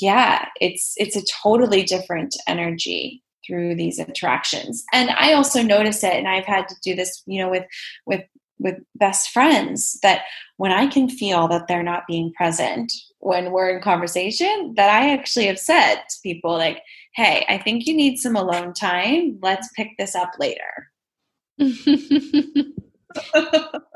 yeah 0.01 0.47
it's 0.61 0.95
it's 0.97 1.17
a 1.17 1.25
totally 1.43 1.83
different 1.83 2.35
energy 2.47 3.23
through 3.47 3.75
these 3.75 3.99
interactions 3.99 4.85
and 4.93 5.11
i 5.11 5.33
also 5.33 5.63
notice 5.63 6.03
it 6.03 6.15
and 6.15 6.29
i've 6.29 6.45
had 6.45 6.67
to 6.69 6.75
do 6.83 6.95
this 6.95 7.23
you 7.27 7.41
know 7.41 7.51
with 7.51 7.65
with 8.07 8.23
with 8.59 8.77
best 8.95 9.31
friends 9.31 9.99
that 10.03 10.23
when 10.57 10.73
I 10.73 10.87
can 10.87 11.09
feel 11.09 11.49
that 11.49 11.69
they're 11.69 11.83
not 11.83 12.07
being 12.07 12.33
present 12.33 12.93
when 13.19 13.51
we're 13.51 13.77
in 13.77 13.83
conversation, 13.83 14.75
that 14.77 14.91
I 14.91 15.13
actually 15.13 15.47
have 15.47 15.59
said 15.59 15.97
to 15.97 16.17
people 16.23 16.53
like, 16.53 16.83
"Hey, 17.15 17.45
I 17.49 17.59
think 17.59 17.87
you 17.87 17.95
need 17.95 18.19
some 18.19 18.37
alone 18.37 18.73
time. 18.73 19.39
Let's 19.43 19.69
pick 19.75 19.91
this 19.99 20.15
up 20.15 20.31
later." 20.39 20.91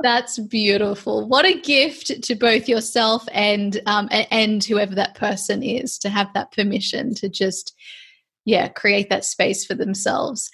That's 0.02 0.38
beautiful. 0.38 1.28
What 1.28 1.44
a 1.44 1.60
gift 1.60 2.22
to 2.22 2.34
both 2.34 2.68
yourself 2.68 3.26
and 3.32 3.80
um, 3.86 4.08
and 4.10 4.64
whoever 4.64 4.94
that 4.94 5.14
person 5.14 5.62
is 5.62 5.98
to 5.98 6.08
have 6.08 6.32
that 6.34 6.52
permission 6.52 7.14
to 7.16 7.28
just 7.28 7.74
yeah 8.50 8.68
create 8.68 9.08
that 9.10 9.24
space 9.24 9.64
for 9.64 9.74
themselves. 9.74 10.50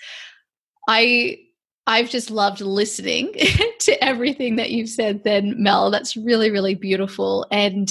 I 0.88 1.38
I've 1.86 2.10
just 2.10 2.30
loved 2.30 2.60
listening 2.60 3.32
to 3.80 4.04
everything 4.04 4.56
that 4.56 4.70
you've 4.70 4.88
said 4.88 5.22
then, 5.24 5.54
Mel. 5.62 5.90
That's 5.90 6.16
really, 6.16 6.50
really 6.50 6.74
beautiful. 6.74 7.46
And 7.52 7.88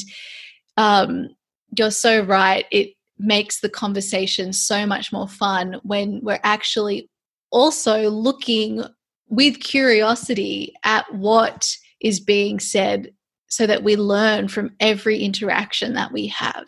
um, 0.76 1.30
you're 1.78 1.92
so 1.92 2.22
right. 2.22 2.66
It 2.72 2.94
makes 3.18 3.62
the 3.62 3.70
conversation 3.70 4.52
so 4.52 4.86
much 4.86 5.14
more 5.14 5.30
fun 5.30 5.80
when 5.84 6.20
we're 6.22 6.42
actually 6.44 7.10
also 7.52 8.10
looking 8.10 8.84
with 9.30 9.62
curiosity 9.62 10.74
at 10.84 11.06
what 11.14 11.74
is 12.02 12.20
being 12.20 12.60
said 12.60 13.14
so 13.48 13.66
that 13.66 13.84
we 13.84 13.96
learn 13.96 14.50
from 14.50 14.76
every 14.82 15.20
interaction 15.20 15.94
that 15.94 16.12
we 16.12 16.28
have. 16.28 16.66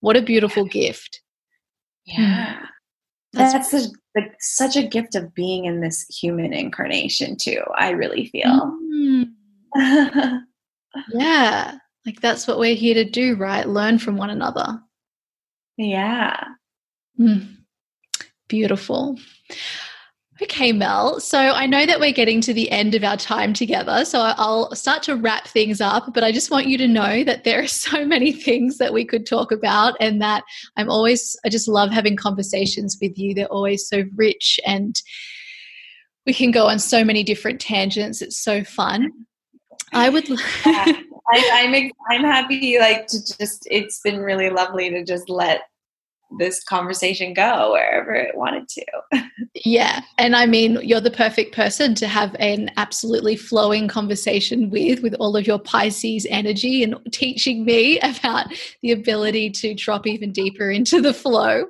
What 0.00 0.16
a 0.16 0.22
beautiful 0.22 0.66
gift. 0.66 1.22
Yeah. 2.08 2.60
That's, 3.32 3.70
That's 3.70 3.92
like 4.16 4.34
such 4.40 4.76
a 4.76 4.86
gift 4.86 5.14
of 5.14 5.34
being 5.34 5.66
in 5.66 5.80
this 5.80 6.06
human 6.08 6.54
incarnation 6.54 7.36
too 7.36 7.60
i 7.76 7.90
really 7.90 8.26
feel. 8.26 8.78
Mm. 8.92 9.32
yeah. 11.10 11.74
Like 12.06 12.20
that's 12.22 12.46
what 12.46 12.58
we're 12.58 12.74
here 12.74 12.94
to 12.94 13.04
do 13.04 13.36
right? 13.36 13.68
Learn 13.68 13.98
from 13.98 14.16
one 14.16 14.30
another. 14.30 14.80
Yeah. 15.76 16.42
Mm. 17.20 17.56
beautiful 18.48 19.18
Okay, 20.40 20.70
Mel. 20.70 21.18
So 21.18 21.38
I 21.38 21.66
know 21.66 21.84
that 21.84 21.98
we're 21.98 22.12
getting 22.12 22.40
to 22.42 22.54
the 22.54 22.70
end 22.70 22.94
of 22.94 23.02
our 23.02 23.16
time 23.16 23.52
together. 23.52 24.04
So 24.04 24.20
I'll 24.20 24.72
start 24.74 25.02
to 25.04 25.16
wrap 25.16 25.48
things 25.48 25.80
up, 25.80 26.14
but 26.14 26.22
I 26.22 26.30
just 26.30 26.50
want 26.50 26.68
you 26.68 26.78
to 26.78 26.86
know 26.86 27.24
that 27.24 27.42
there 27.42 27.60
are 27.60 27.66
so 27.66 28.04
many 28.04 28.30
things 28.30 28.78
that 28.78 28.92
we 28.92 29.04
could 29.04 29.26
talk 29.26 29.50
about, 29.50 29.94
and 30.00 30.22
that 30.22 30.44
I'm 30.76 30.88
always, 30.88 31.36
I 31.44 31.48
just 31.48 31.66
love 31.66 31.90
having 31.90 32.16
conversations 32.16 32.96
with 33.02 33.18
you. 33.18 33.34
They're 33.34 33.46
always 33.46 33.88
so 33.88 34.04
rich, 34.14 34.60
and 34.64 35.00
we 36.24 36.32
can 36.32 36.52
go 36.52 36.66
on 36.66 36.78
so 36.78 37.04
many 37.04 37.24
different 37.24 37.60
tangents. 37.60 38.22
It's 38.22 38.38
so 38.38 38.62
fun. 38.62 39.10
I 39.92 40.08
would. 40.08 40.28
I, 40.64 41.04
I'm 41.30 41.90
I'm 42.10 42.24
happy. 42.24 42.78
Like 42.78 43.06
to 43.08 43.18
just, 43.38 43.66
it's 43.70 44.00
been 44.00 44.20
really 44.20 44.50
lovely 44.50 44.90
to 44.90 45.04
just 45.04 45.28
let 45.28 45.62
this 46.36 46.62
conversation 46.62 47.32
go 47.32 47.72
wherever 47.72 48.12
it 48.12 48.36
wanted 48.36 48.68
to. 48.68 48.84
yeah. 49.54 50.02
And 50.18 50.36
I 50.36 50.46
mean, 50.46 50.78
you're 50.82 51.00
the 51.00 51.10
perfect 51.10 51.54
person 51.54 51.94
to 51.96 52.06
have 52.06 52.36
an 52.38 52.70
absolutely 52.76 53.36
flowing 53.36 53.88
conversation 53.88 54.68
with, 54.68 55.02
with 55.02 55.14
all 55.14 55.36
of 55.36 55.46
your 55.46 55.58
Pisces 55.58 56.26
energy 56.28 56.82
and 56.82 56.96
teaching 57.12 57.64
me 57.64 57.98
about 58.02 58.46
the 58.82 58.92
ability 58.92 59.50
to 59.50 59.74
drop 59.74 60.06
even 60.06 60.32
deeper 60.32 60.70
into 60.70 61.00
the 61.00 61.14
flow. 61.14 61.64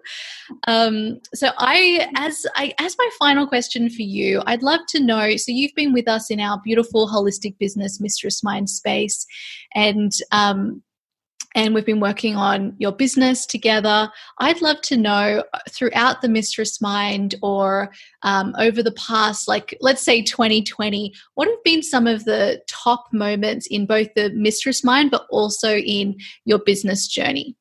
Um, 0.66 1.20
so 1.34 1.50
I, 1.58 2.08
as 2.16 2.44
I, 2.56 2.74
as 2.78 2.96
my 2.98 3.08
final 3.18 3.46
question 3.46 3.88
for 3.88 4.02
you, 4.02 4.42
I'd 4.46 4.62
love 4.62 4.80
to 4.88 5.00
know, 5.00 5.36
so 5.36 5.52
you've 5.52 5.74
been 5.74 5.92
with 5.92 6.08
us 6.08 6.30
in 6.30 6.40
our 6.40 6.60
beautiful 6.64 7.08
holistic 7.08 7.56
business 7.58 8.00
mistress 8.00 8.42
mind 8.42 8.70
space 8.70 9.26
and, 9.74 10.12
um, 10.32 10.82
and 11.54 11.74
we've 11.74 11.86
been 11.86 12.00
working 12.00 12.36
on 12.36 12.74
your 12.78 12.92
business 12.92 13.46
together. 13.46 14.10
I'd 14.38 14.60
love 14.60 14.80
to 14.82 14.96
know 14.96 15.44
uh, 15.52 15.58
throughout 15.70 16.20
the 16.20 16.28
Mistress 16.28 16.80
Mind 16.80 17.34
or 17.42 17.90
um, 18.22 18.54
over 18.58 18.82
the 18.82 18.92
past, 18.92 19.48
like 19.48 19.76
let's 19.80 20.02
say 20.02 20.22
2020, 20.22 21.12
what 21.34 21.48
have 21.48 21.62
been 21.64 21.82
some 21.82 22.06
of 22.06 22.24
the 22.24 22.60
top 22.68 23.06
moments 23.12 23.66
in 23.66 23.86
both 23.86 24.08
the 24.14 24.30
Mistress 24.30 24.84
Mind 24.84 25.10
but 25.10 25.26
also 25.30 25.76
in 25.76 26.16
your 26.44 26.58
business 26.58 27.06
journey? 27.06 27.56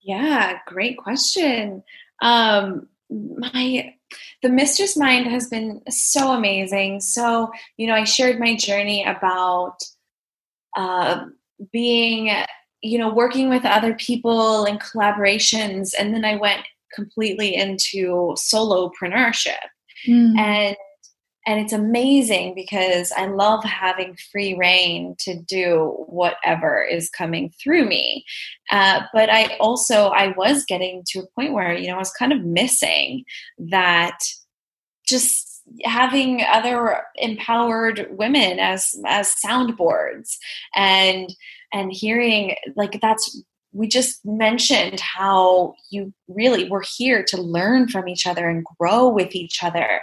Yeah, 0.00 0.58
great 0.66 0.98
question. 0.98 1.82
Um, 2.20 2.88
my 3.10 3.94
the 4.42 4.48
mistress 4.48 4.96
mind 4.96 5.26
has 5.26 5.48
been 5.48 5.80
so 5.88 6.32
amazing 6.32 7.00
so 7.00 7.50
you 7.76 7.86
know 7.86 7.94
i 7.94 8.04
shared 8.04 8.38
my 8.38 8.56
journey 8.56 9.04
about 9.04 9.76
uh, 10.76 11.26
being 11.72 12.34
you 12.82 12.98
know 12.98 13.12
working 13.12 13.48
with 13.48 13.64
other 13.64 13.94
people 13.94 14.64
and 14.64 14.80
collaborations 14.80 15.92
and 15.98 16.14
then 16.14 16.24
i 16.24 16.36
went 16.36 16.62
completely 16.94 17.54
into 17.54 18.34
solopreneurship 18.36 19.56
mm. 20.06 20.36
and 20.38 20.76
and 21.46 21.60
it's 21.60 21.72
amazing 21.72 22.54
because 22.54 23.12
i 23.12 23.26
love 23.26 23.62
having 23.64 24.16
free 24.30 24.56
reign 24.58 25.14
to 25.18 25.38
do 25.42 25.94
whatever 26.06 26.82
is 26.82 27.08
coming 27.10 27.52
through 27.62 27.86
me 27.86 28.24
uh, 28.70 29.00
but 29.12 29.30
i 29.30 29.56
also 29.58 30.08
i 30.08 30.28
was 30.36 30.64
getting 30.64 31.02
to 31.06 31.20
a 31.20 31.26
point 31.34 31.52
where 31.52 31.72
you 31.72 31.88
know 31.88 31.94
i 31.94 31.98
was 31.98 32.12
kind 32.12 32.32
of 32.32 32.44
missing 32.44 33.24
that 33.58 34.18
just 35.06 35.51
having 35.84 36.42
other 36.42 37.02
empowered 37.16 38.08
women 38.10 38.58
as 38.58 38.94
as 39.06 39.34
soundboards 39.34 40.36
and 40.74 41.34
and 41.72 41.92
hearing 41.92 42.56
like 42.76 43.00
that's 43.00 43.42
we 43.72 43.88
just 43.88 44.24
mentioned 44.24 45.00
how 45.00 45.74
you 45.90 46.12
really 46.28 46.68
were 46.68 46.84
here 46.96 47.24
to 47.24 47.40
learn 47.40 47.88
from 47.88 48.06
each 48.06 48.26
other 48.26 48.48
and 48.48 48.66
grow 48.78 49.08
with 49.08 49.34
each 49.34 49.62
other. 49.62 50.02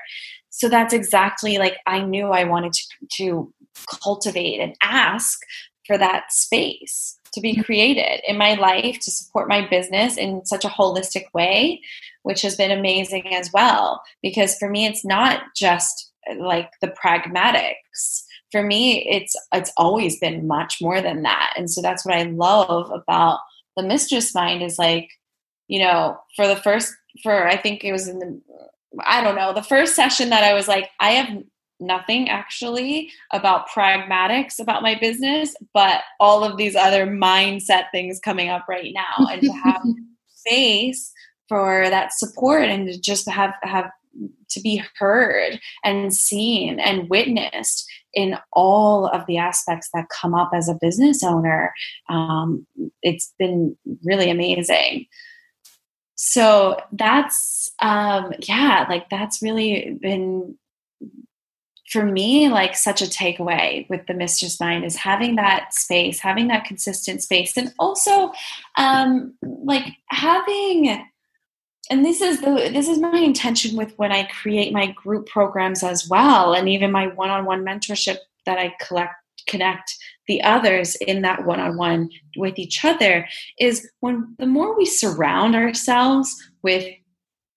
So 0.49 0.67
that's 0.67 0.93
exactly 0.93 1.57
like 1.57 1.77
i 1.85 2.01
knew 2.01 2.27
i 2.27 2.43
wanted 2.43 2.73
to, 2.73 2.83
to 3.17 3.53
cultivate 4.03 4.59
and 4.59 4.75
ask 4.81 5.39
for 5.85 5.97
that 5.97 6.31
space 6.31 7.19
to 7.33 7.41
be 7.41 7.53
mm-hmm. 7.53 7.61
created 7.61 8.21
in 8.27 8.37
my 8.37 8.55
life 8.55 8.99
to 8.99 9.11
support 9.11 9.47
my 9.47 9.67
business 9.67 10.17
in 10.17 10.45
such 10.45 10.65
a 10.65 10.69
holistic 10.69 11.25
way, 11.33 11.81
which 12.23 12.41
has 12.41 12.55
been 12.55 12.71
amazing 12.71 13.33
as 13.33 13.51
well. 13.53 14.01
Because 14.21 14.57
for 14.57 14.69
me, 14.69 14.85
it's 14.85 15.05
not 15.05 15.43
just 15.55 16.11
like 16.37 16.71
the 16.81 16.93
pragmatics. 17.03 18.23
For 18.51 18.63
me, 18.63 19.07
it's 19.09 19.35
it's 19.53 19.71
always 19.77 20.19
been 20.19 20.47
much 20.47 20.77
more 20.81 21.01
than 21.01 21.23
that. 21.23 21.53
And 21.55 21.69
so 21.69 21.81
that's 21.81 22.05
what 22.05 22.15
I 22.15 22.23
love 22.23 22.91
about 22.91 23.39
the 23.77 23.83
mistress 23.83 24.33
mind 24.35 24.61
is 24.63 24.79
like, 24.79 25.09
you 25.67 25.79
know, 25.79 26.17
for 26.35 26.47
the 26.47 26.55
first 26.55 26.93
for 27.23 27.47
I 27.47 27.57
think 27.57 27.83
it 27.83 27.91
was 27.91 28.07
in 28.07 28.19
the 28.19 28.41
I 29.05 29.23
don't 29.23 29.35
know, 29.35 29.53
the 29.53 29.63
first 29.63 29.95
session 29.95 30.29
that 30.29 30.43
I 30.43 30.53
was 30.53 30.67
like, 30.67 30.89
I 30.99 31.11
have 31.11 31.43
nothing 31.79 32.29
actually 32.29 33.11
about 33.31 33.69
pragmatics 33.69 34.59
about 34.59 34.81
my 34.81 34.95
business, 34.99 35.55
but 35.73 36.01
all 36.19 36.43
of 36.43 36.57
these 36.57 36.75
other 36.75 37.07
mindset 37.07 37.85
things 37.91 38.19
coming 38.19 38.49
up 38.49 38.65
right 38.67 38.93
now. 38.93 39.27
And 39.27 39.41
to 39.41 39.51
have 39.51 39.81
space 40.35 41.13
for 41.49 41.89
that 41.89 42.13
support 42.13 42.63
and 42.63 42.87
to 42.87 42.99
just 42.99 43.29
have 43.29 43.53
have 43.63 43.91
to 44.49 44.61
be 44.61 44.81
heard 44.97 45.59
and 45.83 46.13
seen 46.13 46.79
and 46.79 47.09
witnessed 47.09 47.89
in 48.13 48.37
all 48.53 49.07
of 49.07 49.25
the 49.27 49.37
aspects 49.37 49.89
that 49.93 50.09
come 50.09 50.33
up 50.33 50.51
as 50.53 50.67
a 50.67 50.77
business 50.81 51.23
owner 51.23 51.73
um, 52.09 52.65
it's 53.01 53.33
been 53.37 53.77
really 54.03 54.29
amazing. 54.29 55.07
So 56.15 56.81
that's 56.91 57.71
um 57.81 58.33
yeah 58.41 58.85
like 58.89 59.09
that's 59.09 59.41
really 59.41 59.97
been 60.01 60.57
for 61.89 62.05
me 62.05 62.49
like 62.49 62.75
such 62.75 63.01
a 63.01 63.05
takeaway 63.05 63.89
with 63.89 64.05
the 64.05 64.13
mistress 64.13 64.59
mind 64.59 64.83
is 64.83 64.97
having 64.97 65.37
that 65.37 65.73
space 65.73 66.19
having 66.19 66.49
that 66.49 66.65
consistent 66.65 67.23
space 67.23 67.55
and 67.55 67.73
also 67.79 68.31
um 68.77 69.33
like 69.41 69.85
having 70.09 71.03
and 71.89 72.05
this 72.05 72.21
is 72.21 72.41
the 72.41 72.69
this 72.73 72.87
is 72.87 72.99
my 72.99 73.17
intention 73.17 73.75
with 73.75 73.93
when 73.97 74.11
i 74.11 74.23
create 74.23 74.73
my 74.73 74.91
group 74.91 75.27
programs 75.27 75.83
as 75.83 76.07
well 76.09 76.53
and 76.53 76.69
even 76.69 76.91
my 76.91 77.07
one-on-one 77.07 77.63
mentorship 77.65 78.17
that 78.45 78.57
i 78.57 78.73
collect 78.81 79.13
connect 79.47 79.95
the 80.27 80.41
others 80.43 80.95
in 80.95 81.21
that 81.21 81.45
one-on-one 81.45 82.09
with 82.37 82.59
each 82.59 82.83
other 82.85 83.27
is 83.59 83.89
when 84.01 84.35
the 84.37 84.45
more 84.45 84.77
we 84.77 84.85
surround 84.85 85.55
ourselves 85.55 86.35
with 86.61 86.85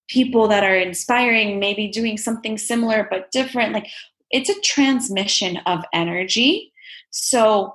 people 0.09 0.48
that 0.48 0.64
are 0.64 0.76
inspiring 0.76 1.59
maybe 1.59 1.88
doing 1.88 2.16
something 2.16 2.56
similar 2.56 3.06
but 3.10 3.30
different 3.30 3.72
like 3.72 3.88
it's 4.32 4.48
a 4.48 4.60
transmission 4.60 5.59
of 5.66 5.84
energy. 5.92 6.72
So, 7.10 7.74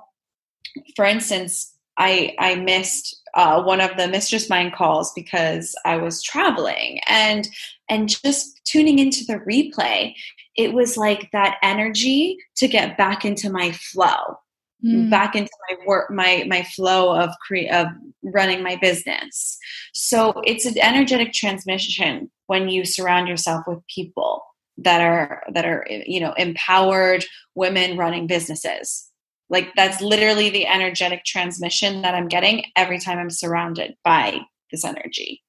for 0.96 1.04
instance, 1.04 1.72
I 1.96 2.34
I 2.38 2.56
missed 2.56 3.17
uh, 3.34 3.62
one 3.62 3.80
of 3.80 3.96
the 3.96 4.08
Mistress 4.08 4.48
Mind 4.48 4.72
calls 4.72 5.12
because 5.14 5.74
I 5.84 5.96
was 5.96 6.22
traveling, 6.22 7.00
and 7.08 7.48
and 7.88 8.08
just 8.08 8.60
tuning 8.64 8.98
into 8.98 9.24
the 9.24 9.38
replay, 9.40 10.14
it 10.56 10.72
was 10.72 10.96
like 10.96 11.30
that 11.32 11.56
energy 11.62 12.36
to 12.56 12.68
get 12.68 12.98
back 12.98 13.24
into 13.24 13.50
my 13.50 13.72
flow, 13.72 14.38
mm. 14.84 15.10
back 15.10 15.34
into 15.34 15.50
my 15.68 15.76
work, 15.86 16.10
my 16.10 16.44
my 16.48 16.62
flow 16.62 17.16
of 17.16 17.30
cre- 17.46 17.72
of 17.72 17.86
running 18.22 18.62
my 18.62 18.76
business. 18.76 19.58
So 19.92 20.42
it's 20.44 20.66
an 20.66 20.78
energetic 20.78 21.32
transmission 21.32 22.30
when 22.46 22.68
you 22.68 22.84
surround 22.84 23.28
yourself 23.28 23.64
with 23.66 23.78
people 23.94 24.44
that 24.78 25.00
are 25.00 25.42
that 25.52 25.64
are 25.64 25.86
you 25.88 26.20
know 26.20 26.32
empowered 26.34 27.24
women 27.54 27.96
running 27.96 28.26
businesses 28.26 29.07
like 29.50 29.72
that's 29.76 30.00
literally 30.00 30.50
the 30.50 30.66
energetic 30.66 31.24
transmission 31.24 32.02
that 32.02 32.14
i'm 32.14 32.28
getting 32.28 32.64
every 32.76 32.98
time 32.98 33.18
i'm 33.18 33.30
surrounded 33.30 33.96
by 34.04 34.40
this 34.70 34.84
energy. 34.84 35.42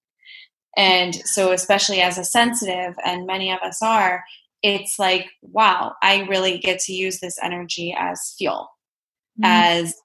And 0.77 1.15
so 1.15 1.51
especially 1.51 1.99
as 2.01 2.17
a 2.17 2.23
sensitive 2.23 2.95
and 3.03 3.25
many 3.25 3.51
of 3.51 3.59
us 3.61 3.81
are 3.81 4.23
it's 4.61 4.99
like 4.99 5.29
wow 5.41 5.93
i 6.03 6.21
really 6.23 6.57
get 6.57 6.79
to 6.79 6.93
use 6.93 7.19
this 7.19 7.37
energy 7.41 7.95
as 7.97 8.35
fuel. 8.37 8.69
Mm-hmm. 9.39 9.45
as 9.45 9.95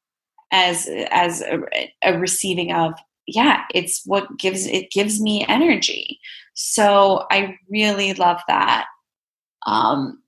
as 0.53 0.89
as 1.11 1.41
a, 1.43 1.59
a 2.03 2.19
receiving 2.19 2.73
of 2.73 2.95
yeah 3.27 3.65
it's 3.75 4.03
what 4.05 4.39
gives 4.39 4.67
it 4.67 4.91
gives 4.91 5.21
me 5.21 5.45
energy. 5.49 6.19
So 6.55 7.27
i 7.31 7.57
really 7.69 8.15
love 8.15 8.41
that. 8.49 8.87
Um, 9.67 10.23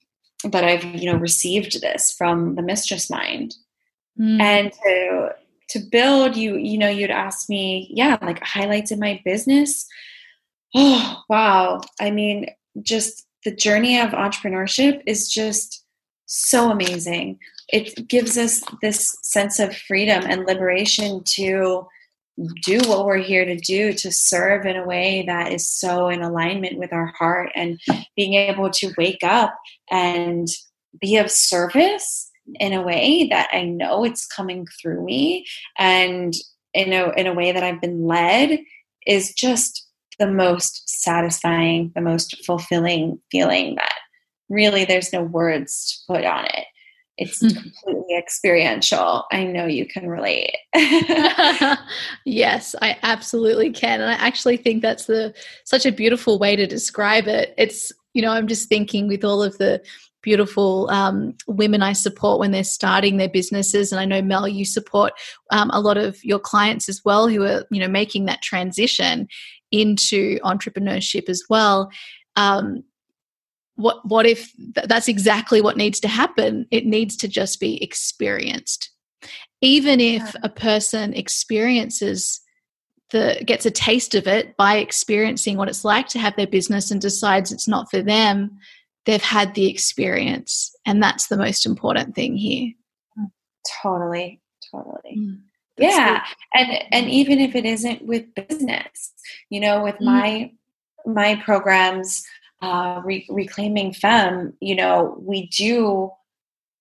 but 0.49 0.65
I've 0.65 0.85
you 0.85 1.11
know 1.11 1.19
received 1.19 1.81
this 1.81 2.13
from 2.13 2.55
the 2.55 2.63
mistress 2.63 3.11
mind, 3.11 3.55
mm. 4.19 4.41
and 4.41 4.73
to 4.73 5.31
to 5.71 5.79
build 5.79 6.37
you 6.37 6.57
you 6.57 6.79
know 6.79 6.89
you'd 6.89 7.11
ask 7.11 7.49
me 7.49 7.91
yeah 7.93 8.17
like 8.23 8.43
highlights 8.43 8.91
in 8.91 8.99
my 8.99 9.21
business. 9.25 9.87
Oh 10.79 11.23
wow! 11.31 11.81
I 12.01 12.11
mean, 12.11 12.51
just 12.83 13.27
the 13.45 13.55
journey 13.55 13.99
of 13.99 14.11
entrepreneurship 14.11 15.01
is 15.07 15.31
just 15.31 15.85
so 16.27 16.71
amazing. 16.71 17.39
It 17.73 18.09
gives 18.09 18.37
us 18.37 18.63
this 18.83 19.17
sense 19.23 19.59
of 19.59 19.75
freedom 19.75 20.25
and 20.27 20.45
liberation 20.45 21.23
to 21.25 21.87
do 22.63 22.79
what 22.87 23.07
we're 23.07 23.17
here 23.17 23.45
to 23.45 23.57
do 23.57 23.93
to 23.95 24.13
serve 24.13 24.67
in 24.67 24.77
a 24.77 24.87
way 24.87 25.25
that 25.27 25.53
is 25.53 25.69
so 25.69 26.09
in 26.09 26.23
alignment 26.23 26.79
with 26.79 26.93
our 26.93 27.07
heart 27.19 27.51
and 27.55 27.81
being 28.15 28.35
able 28.35 28.71
to 28.71 28.93
wake 28.99 29.23
up 29.23 29.59
and 29.91 30.49
be 31.01 31.17
of 31.17 31.31
service 31.31 32.31
in 32.61 32.73
a 32.73 32.83
way 32.83 33.27
that 33.31 33.49
I 33.53 33.65
know 33.65 34.05
it's 34.05 34.27
coming 34.27 34.67
through 34.81 35.05
me 35.05 35.47
and 35.79 36.35
in 36.75 36.93
a 36.93 37.11
in 37.17 37.27
a 37.27 37.35
way 37.35 37.53
that 37.53 37.63
I've 37.63 37.81
been 37.81 38.07
led 38.07 38.61
is 39.07 39.33
just 39.33 39.87
the 40.19 40.27
most 40.27 40.89
satisfying, 40.89 41.93
the 41.95 42.01
most 42.01 42.45
fulfilling 42.45 43.19
feeling 43.31 43.77
that 43.77 43.95
really 44.49 44.85
there's 44.85 45.13
no 45.13 45.23
words 45.23 46.05
to 46.07 46.15
put 46.15 46.25
on 46.25 46.45
it. 46.47 46.67
It's 47.19 47.41
hmm. 47.41 47.49
completely 47.49 48.17
experiential. 48.17 49.25
I 49.33 49.45
know 49.45 49.67
you 49.67 49.87
can 49.87 50.09
relate. 50.09 50.55
yes, 52.25 52.75
I 52.83 52.99
absolutely 53.03 53.71
can. 53.71 54.01
And 54.01 54.11
I 54.11 54.15
actually 54.15 54.59
think 54.59 54.83
that's 54.83 55.07
the 55.07 55.35
such 55.65 55.87
a 55.87 55.93
beautiful 55.93 56.39
way 56.39 56.57
to 56.57 56.67
describe 56.67 57.27
it. 57.27 57.55
It's, 57.57 57.93
you 58.13 58.23
know, 58.23 58.31
I'm 58.31 58.47
just 58.47 58.69
thinking 58.69 59.09
with 59.09 59.25
all 59.25 59.43
of 59.43 59.57
the 59.59 59.83
beautiful 60.23 60.91
um, 60.91 61.35
women 61.47 61.83
I 61.83 61.93
support 61.93 62.41
when 62.41 62.51
they're 62.51 62.65
starting 62.65 63.17
their 63.17 63.29
businesses. 63.29 63.93
And 63.93 64.01
I 64.01 64.05
know 64.05 64.21
Mel, 64.21 64.49
you 64.49 64.65
support 64.65 65.13
um, 65.53 65.71
a 65.71 65.81
lot 65.81 65.97
of 65.97 66.23
your 66.25 66.41
clients 66.41 66.89
as 66.89 67.03
well 67.05 67.29
who 67.29 67.45
are, 67.45 67.65
you 67.71 67.81
know, 67.81 67.89
making 67.89 68.25
that 68.25 68.43
transition 68.43 69.29
into 69.71 70.39
entrepreneurship 70.41 71.29
as 71.29 71.45
well. 71.49 71.91
Um, 72.35 72.83
what 73.77 74.07
what 74.07 74.27
if 74.27 74.53
th- 74.57 74.89
that's 74.89 75.09
exactly 75.09 75.61
what 75.61 75.77
needs 75.77 76.01
to 76.01 76.09
happen. 76.09 76.67
It 76.71 76.87
needs 76.87 77.17
to 77.19 77.29
just 77.29 77.61
be 77.61 77.83
experienced. 77.83 78.91
Even 79.61 80.01
if 80.01 80.35
a 80.43 80.49
person 80.49 81.15
experiences 81.15 82.41
the 83.11 83.41
gets 83.47 83.67
a 83.67 83.71
taste 83.71 84.15
of 84.15 84.27
it 84.27 84.57
by 84.57 84.77
experiencing 84.77 85.57
what 85.57 85.69
it's 85.69 85.85
like 85.85 86.09
to 86.09 86.19
have 86.19 86.35
their 86.37 86.47
business 86.47 86.91
and 86.91 87.01
decides 87.01 87.53
it's 87.53 87.69
not 87.69 87.89
for 87.91 88.03
them 88.03 88.59
they've 89.05 89.23
had 89.23 89.55
the 89.55 89.71
experience 89.71 90.75
and 90.85 91.03
that's 91.03 91.29
the 91.29 91.37
most 91.37 91.65
important 91.65 92.15
thing 92.15 92.37
here. 92.37 92.73
Totally. 93.83 94.41
Totally. 94.73 95.17
Mm, 95.19 95.41
yeah. 95.79 96.25
and 96.55 96.83
and 96.91 97.09
even 97.09 97.39
if 97.39 97.55
it 97.55 97.65
isn't 97.65 98.05
with 98.05 98.25
business 98.35 99.13
you 99.49 99.61
know 99.61 99.83
with 99.83 99.95
mm. 99.97 100.07
my 100.07 100.53
my 101.07 101.37
programs 101.45 102.25
uh, 102.63 103.03
Re- 103.05 103.27
reclaiming 103.29 103.93
femme 103.93 104.55
you 104.61 104.75
know 104.75 105.17
we 105.21 105.49
do 105.49 106.11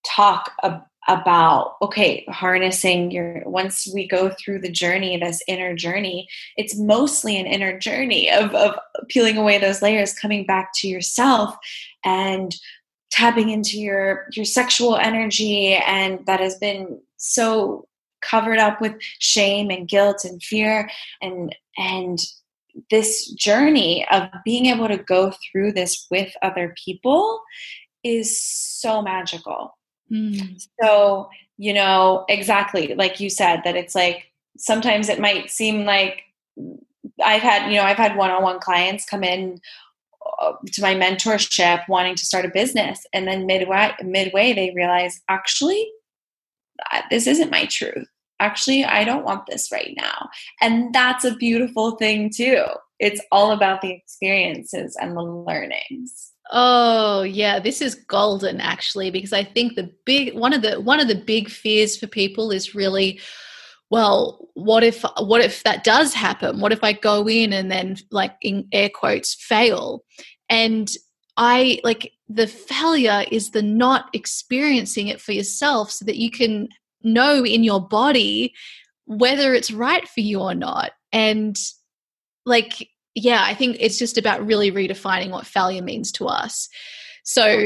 talk 0.05 0.51
ab- 0.63 0.85
about 1.07 1.75
okay 1.81 2.25
harnessing 2.29 3.11
your 3.11 3.43
once 3.45 3.87
we 3.93 4.07
go 4.07 4.29
through 4.29 4.59
the 4.59 4.71
journey 4.71 5.17
this 5.17 5.41
inner 5.47 5.75
journey 5.75 6.27
it's 6.57 6.77
mostly 6.77 7.37
an 7.37 7.45
inner 7.45 7.77
journey 7.77 8.31
of, 8.31 8.53
of 8.55 8.77
peeling 9.09 9.37
away 9.37 9.57
those 9.57 9.81
layers 9.81 10.13
coming 10.13 10.45
back 10.45 10.71
to 10.73 10.87
yourself 10.87 11.55
and 12.03 12.55
tapping 13.11 13.49
into 13.49 13.79
your 13.79 14.27
your 14.33 14.45
sexual 14.45 14.95
energy 14.97 15.73
and 15.73 16.25
that 16.25 16.39
has 16.39 16.55
been 16.55 16.99
so 17.17 17.87
covered 18.21 18.57
up 18.57 18.81
with 18.81 18.95
shame 19.19 19.69
and 19.69 19.87
guilt 19.87 20.25
and 20.25 20.41
fear 20.41 20.89
and 21.21 21.55
and 21.77 22.19
this 22.89 23.31
journey 23.31 24.05
of 24.11 24.29
being 24.43 24.67
able 24.67 24.87
to 24.87 24.97
go 24.97 25.31
through 25.51 25.73
this 25.73 26.07
with 26.11 26.33
other 26.41 26.75
people 26.83 27.41
is 28.03 28.39
so 28.41 29.01
magical. 29.01 29.77
Mm. 30.11 30.61
So, 30.81 31.29
you 31.57 31.73
know, 31.73 32.25
exactly 32.29 32.93
like 32.95 33.19
you 33.19 33.29
said, 33.29 33.61
that 33.63 33.75
it's 33.75 33.95
like 33.95 34.31
sometimes 34.57 35.09
it 35.09 35.19
might 35.19 35.49
seem 35.49 35.85
like 35.85 36.23
I've 37.23 37.41
had, 37.41 37.69
you 37.69 37.77
know, 37.77 37.83
I've 37.83 37.97
had 37.97 38.15
one 38.15 38.31
on 38.31 38.43
one 38.43 38.59
clients 38.59 39.05
come 39.05 39.23
in 39.23 39.59
uh, 40.39 40.53
to 40.73 40.81
my 40.81 40.95
mentorship 40.95 41.87
wanting 41.87 42.15
to 42.15 42.25
start 42.25 42.45
a 42.45 42.49
business. 42.49 43.05
And 43.13 43.27
then 43.27 43.45
midway, 43.45 43.91
midway 44.03 44.53
they 44.53 44.73
realize, 44.75 45.21
actually, 45.29 45.87
this 47.09 47.27
isn't 47.27 47.51
my 47.51 47.65
truth. 47.65 48.07
Actually, 48.39 48.83
I 48.85 49.03
don't 49.03 49.25
want 49.25 49.45
this 49.45 49.71
right 49.71 49.93
now. 49.95 50.29
And 50.61 50.93
that's 50.93 51.23
a 51.23 51.35
beautiful 51.35 51.91
thing, 51.91 52.29
too. 52.29 52.63
It's 52.99 53.21
all 53.31 53.51
about 53.51 53.81
the 53.81 53.91
experiences 53.91 54.97
and 54.99 55.15
the 55.15 55.21
learnings. 55.21 56.31
Oh, 56.51 57.23
yeah, 57.23 57.59
this 57.59 57.81
is 57.81 57.95
golden 57.95 58.61
actually 58.61 59.09
because 59.09 59.33
I 59.33 59.43
think 59.43 59.75
the 59.75 59.91
big 60.05 60.35
one 60.35 60.53
of 60.53 60.61
the 60.61 60.79
one 60.79 60.99
of 60.99 61.07
the 61.07 61.15
big 61.15 61.49
fears 61.49 61.97
for 61.97 62.05
people 62.05 62.51
is 62.51 62.75
really 62.75 63.19
well, 63.89 64.49
what 64.53 64.83
if 64.83 65.03
what 65.19 65.41
if 65.41 65.63
that 65.63 65.83
does 65.83 66.13
happen? 66.13 66.59
What 66.59 66.71
if 66.71 66.83
I 66.83 66.93
go 66.93 67.27
in 67.27 67.53
and 67.53 67.71
then 67.71 67.97
like 68.11 68.35
in 68.41 68.67
air 68.71 68.89
quotes 68.89 69.33
fail? 69.33 70.03
And 70.49 70.91
I 71.37 71.79
like 71.83 72.11
the 72.29 72.47
failure 72.47 73.25
is 73.31 73.51
the 73.51 73.61
not 73.61 74.09
experiencing 74.13 75.07
it 75.07 75.21
for 75.21 75.31
yourself 75.31 75.91
so 75.91 76.05
that 76.05 76.17
you 76.17 76.31
can 76.31 76.69
know 77.05 77.45
in 77.45 77.63
your 77.63 77.85
body 77.87 78.53
whether 79.05 79.53
it's 79.53 79.71
right 79.71 80.07
for 80.07 80.21
you 80.21 80.39
or 80.39 80.55
not. 80.55 80.91
And 81.11 81.55
like 82.45 82.89
yeah, 83.15 83.43
I 83.45 83.53
think 83.53 83.77
it's 83.79 83.97
just 83.97 84.17
about 84.17 84.45
really 84.45 84.71
redefining 84.71 85.31
what 85.31 85.47
failure 85.47 85.81
means 85.81 86.11
to 86.13 86.27
us. 86.27 86.67
So, 87.23 87.65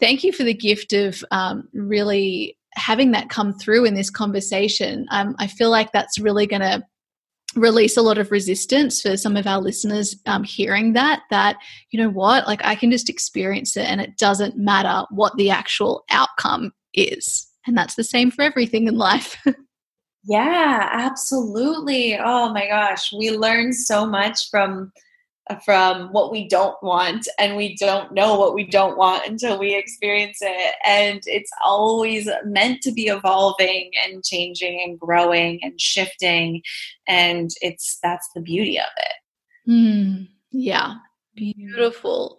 thank 0.00 0.24
you 0.24 0.32
for 0.32 0.42
the 0.42 0.52
gift 0.52 0.92
of 0.92 1.24
um, 1.30 1.68
really 1.72 2.58
having 2.74 3.12
that 3.12 3.30
come 3.30 3.54
through 3.54 3.84
in 3.84 3.94
this 3.94 4.10
conversation. 4.10 5.06
Um, 5.10 5.34
I 5.38 5.46
feel 5.46 5.70
like 5.70 5.92
that's 5.92 6.18
really 6.18 6.46
going 6.46 6.62
to 6.62 6.84
release 7.56 7.96
a 7.96 8.02
lot 8.02 8.18
of 8.18 8.30
resistance 8.30 9.00
for 9.00 9.16
some 9.16 9.36
of 9.36 9.46
our 9.46 9.60
listeners 9.60 10.14
um, 10.26 10.44
hearing 10.44 10.92
that 10.92 11.22
that 11.30 11.56
you 11.90 11.98
know 11.98 12.10
what 12.10 12.46
like 12.46 12.62
i 12.62 12.74
can 12.74 12.90
just 12.90 13.08
experience 13.08 13.74
it 13.74 13.88
and 13.88 14.02
it 14.02 14.18
doesn't 14.18 14.58
matter 14.58 15.06
what 15.10 15.34
the 15.36 15.48
actual 15.48 16.04
outcome 16.10 16.70
is 16.92 17.47
and 17.68 17.76
that's 17.76 17.94
the 17.94 18.04
same 18.04 18.30
for 18.30 18.42
everything 18.42 18.88
in 18.88 18.96
life. 18.96 19.36
Yeah, 20.24 20.90
absolutely. 20.92 22.18
Oh 22.18 22.52
my 22.52 22.66
gosh, 22.66 23.14
we 23.14 23.30
learn 23.30 23.72
so 23.72 24.04
much 24.04 24.50
from 24.50 24.92
from 25.64 26.12
what 26.12 26.30
we 26.30 26.46
don't 26.46 26.76
want 26.82 27.26
and 27.38 27.56
we 27.56 27.74
don't 27.76 28.12
know 28.12 28.38
what 28.38 28.52
we 28.52 28.64
don't 28.64 28.98
want 28.98 29.26
until 29.26 29.58
we 29.58 29.74
experience 29.74 30.38
it. 30.42 30.74
And 30.84 31.22
it's 31.24 31.50
always 31.64 32.28
meant 32.44 32.82
to 32.82 32.92
be 32.92 33.06
evolving 33.06 33.90
and 34.04 34.22
changing 34.22 34.82
and 34.84 35.00
growing 35.00 35.60
and 35.62 35.80
shifting 35.80 36.60
and 37.06 37.50
it's 37.62 37.98
that's 38.02 38.28
the 38.34 38.42
beauty 38.42 38.78
of 38.78 38.90
it. 38.98 39.70
Mm, 39.70 40.28
yeah. 40.50 40.96
Beautiful 41.34 42.38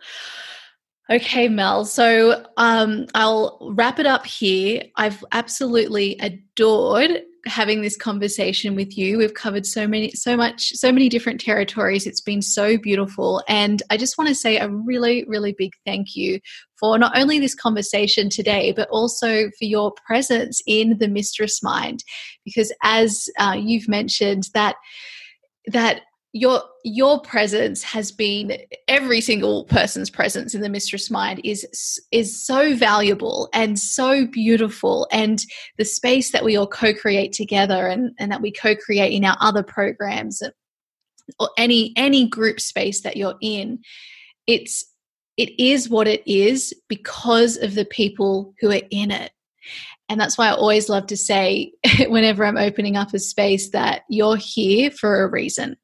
Okay, 1.11 1.47
Mel. 1.47 1.85
So 1.85 2.45
um, 2.57 3.07
I'll 3.15 3.57
wrap 3.73 3.97
it 3.99 4.05
up 4.05 4.27
here. 4.27 4.83
I've 4.95 5.23
absolutely 5.31 6.17
adored 6.19 7.23
having 7.47 7.81
this 7.81 7.97
conversation 7.97 8.75
with 8.75 8.95
you. 8.95 9.17
We've 9.17 9.33
covered 9.33 9.65
so 9.65 9.87
many, 9.87 10.11
so 10.11 10.37
much, 10.37 10.69
so 10.75 10.91
many 10.91 11.09
different 11.09 11.41
territories. 11.41 12.05
It's 12.05 12.21
been 12.21 12.43
so 12.43 12.77
beautiful. 12.77 13.41
And 13.47 13.81
I 13.89 13.97
just 13.97 14.19
want 14.19 14.27
to 14.27 14.35
say 14.35 14.57
a 14.57 14.69
really, 14.69 15.25
really 15.27 15.53
big 15.57 15.71
thank 15.83 16.15
you 16.15 16.39
for 16.79 16.99
not 16.99 17.17
only 17.17 17.39
this 17.39 17.55
conversation 17.55 18.29
today, 18.29 18.71
but 18.71 18.89
also 18.89 19.49
for 19.57 19.65
your 19.65 19.93
presence 20.05 20.61
in 20.67 20.99
the 20.99 21.07
mistress 21.07 21.63
mind. 21.63 22.03
Because 22.45 22.71
as 22.83 23.29
uh, 23.39 23.55
you've 23.57 23.87
mentioned, 23.87 24.49
that 24.53 24.75
that 25.67 26.01
your 26.31 26.61
your 26.83 27.19
presence 27.21 27.81
has 27.81 28.11
been 28.11 28.55
every 28.87 29.19
single 29.19 29.65
person's 29.65 30.11
presence 30.11 30.53
in 30.53 30.61
the 30.61 30.69
mistress 30.69 31.09
mind 31.09 31.41
is 31.43 31.99
is 32.11 32.45
so 32.45 32.75
valuable 32.75 33.49
and 33.51 33.79
so 33.79 34.27
beautiful 34.27 35.07
and 35.11 35.43
the 35.77 35.85
space 35.85 36.31
that 36.31 36.45
we 36.45 36.55
all 36.55 36.67
co-create 36.67 37.33
together 37.33 37.87
and, 37.87 38.11
and 38.19 38.31
that 38.31 38.41
we 38.41 38.51
co-create 38.51 39.11
in 39.11 39.25
our 39.25 39.37
other 39.41 39.63
programs 39.63 40.43
or 41.39 41.49
any 41.57 41.93
any 41.95 42.27
group 42.27 42.59
space 42.59 43.01
that 43.01 43.17
you're 43.17 43.37
in 43.41 43.79
it's 44.45 44.85
it 45.35 45.59
is 45.59 45.89
what 45.89 46.07
it 46.07 46.21
is 46.27 46.73
because 46.87 47.57
of 47.57 47.73
the 47.73 47.85
people 47.85 48.53
who 48.59 48.69
are 48.69 48.81
in 48.91 49.09
it 49.09 49.31
and 50.09 50.19
that's 50.19 50.39
why 50.39 50.47
I 50.47 50.53
always 50.53 50.89
love 50.89 51.05
to 51.07 51.17
say, 51.17 51.71
whenever 52.07 52.43
I'm 52.43 52.57
opening 52.57 52.97
up 52.97 53.13
a 53.13 53.19
space, 53.19 53.69
that 53.69 54.01
you're 54.09 54.37
here 54.37 54.89
for 54.89 55.21
a 55.21 55.29
reason. 55.29 55.77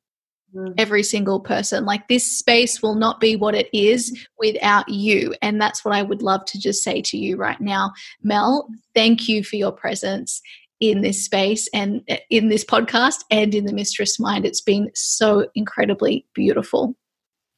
Every 0.77 1.03
single 1.03 1.39
person. 1.39 1.85
Like 1.85 2.07
this 2.07 2.25
space 2.25 2.81
will 2.81 2.95
not 2.95 3.19
be 3.19 3.35
what 3.35 3.55
it 3.55 3.69
is 3.73 4.27
without 4.37 4.87
you. 4.89 5.33
And 5.41 5.59
that's 5.59 5.83
what 5.83 5.93
I 5.93 6.01
would 6.01 6.21
love 6.21 6.45
to 6.45 6.59
just 6.59 6.83
say 6.83 7.01
to 7.01 7.17
you 7.17 7.37
right 7.37 7.59
now. 7.59 7.93
Mel, 8.23 8.69
thank 8.93 9.27
you 9.27 9.43
for 9.43 9.55
your 9.55 9.71
presence 9.71 10.41
in 10.79 11.01
this 11.01 11.23
space 11.23 11.69
and 11.73 12.01
uh, 12.09 12.17
in 12.29 12.49
this 12.49 12.65
podcast 12.65 13.23
and 13.31 13.55
in 13.55 13.65
the 13.65 13.73
Mistress 13.73 14.19
Mind. 14.19 14.45
It's 14.45 14.61
been 14.61 14.91
so 14.93 15.47
incredibly 15.55 16.25
beautiful. 16.33 16.95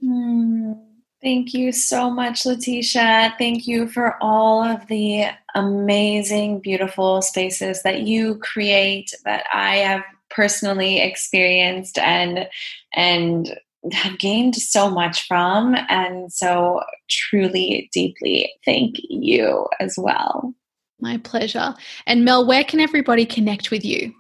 Mm. 0.04 0.84
Thank 1.20 1.56
you 1.56 1.72
so 1.72 2.12
much, 2.12 2.46
Letitia. 2.46 3.34
Thank 3.40 3.66
you 3.66 3.88
for 3.88 4.22
all 4.22 4.64
of 4.64 4.86
the 4.86 5.26
amazing, 5.56 6.60
beautiful 6.60 7.24
spaces 7.24 7.82
that 7.82 8.02
you 8.02 8.36
create 8.36 9.12
that 9.26 9.46
I 9.52 9.78
have 9.78 10.04
personally 10.38 11.02
experienced 11.02 11.98
and 11.98 12.48
and 12.94 13.60
have 13.92 14.20
gained 14.20 14.56
so 14.56 14.90
much 14.90 15.28
from. 15.28 15.76
And 15.90 16.32
so 16.32 16.82
truly 17.10 17.90
deeply 17.92 18.54
thank 18.64 18.98
you 19.10 19.68
as 19.80 19.96
well. 19.98 20.54
My 21.00 21.18
pleasure. 21.18 21.74
And 22.06 22.24
mel 22.24 22.46
where 22.46 22.64
can 22.64 22.80
everybody 22.80 23.26
connect 23.26 23.72
with 23.72 23.84
you? 23.84 24.14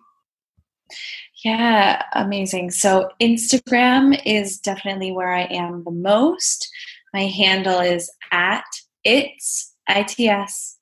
Yeah 1.45 2.01
amazing. 2.13 2.71
So 2.71 3.09
instagram 3.21 4.19
is 4.25 4.57
definitely 4.57 5.11
where 5.11 5.33
i 5.33 5.43
am 5.43 5.83
the 5.83 5.91
most. 5.91 6.67
My 7.13 7.25
handle 7.25 7.79
is 7.79 8.11
at 8.31 8.65
it's 9.03 9.73
its 9.87 10.77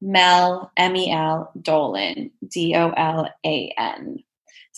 mel 0.00 0.70
m-e-l 0.76 1.50
dolan 1.60 2.30
d-o-l-a-n 2.48 4.24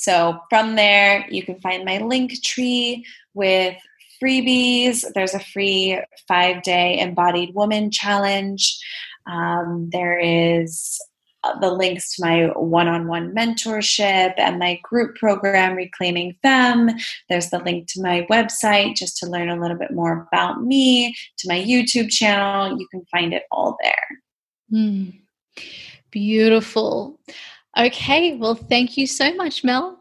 so 0.00 0.40
from 0.48 0.76
there, 0.76 1.26
you 1.28 1.42
can 1.42 1.60
find 1.60 1.84
my 1.84 1.98
link 1.98 2.42
tree 2.42 3.04
with 3.34 3.76
freebies. 4.22 5.04
There's 5.14 5.34
a 5.34 5.40
free 5.40 6.00
five 6.26 6.62
day 6.62 6.98
embodied 6.98 7.54
woman 7.54 7.90
challenge. 7.90 8.78
Um, 9.26 9.90
there 9.92 10.18
is 10.18 10.98
uh, 11.44 11.58
the 11.58 11.70
links 11.70 12.16
to 12.16 12.24
my 12.24 12.46
one 12.58 12.88
on 12.88 13.08
one 13.08 13.34
mentorship 13.34 14.32
and 14.38 14.58
my 14.58 14.80
group 14.82 15.16
program, 15.16 15.76
Reclaiming 15.76 16.34
Femme. 16.40 16.92
There's 17.28 17.50
the 17.50 17.58
link 17.58 17.86
to 17.88 18.00
my 18.00 18.26
website 18.30 18.96
just 18.96 19.18
to 19.18 19.26
learn 19.26 19.50
a 19.50 19.60
little 19.60 19.76
bit 19.76 19.90
more 19.90 20.26
about 20.32 20.62
me, 20.62 21.14
to 21.36 21.48
my 21.48 21.62
YouTube 21.62 22.08
channel. 22.08 22.78
You 22.78 22.88
can 22.90 23.04
find 23.12 23.34
it 23.34 23.42
all 23.50 23.76
there. 23.82 24.22
Mm, 24.72 25.20
beautiful. 26.10 27.20
Okay, 27.76 28.36
well, 28.36 28.54
thank 28.54 28.96
you 28.96 29.06
so 29.06 29.34
much, 29.34 29.62
Mel. 29.62 30.00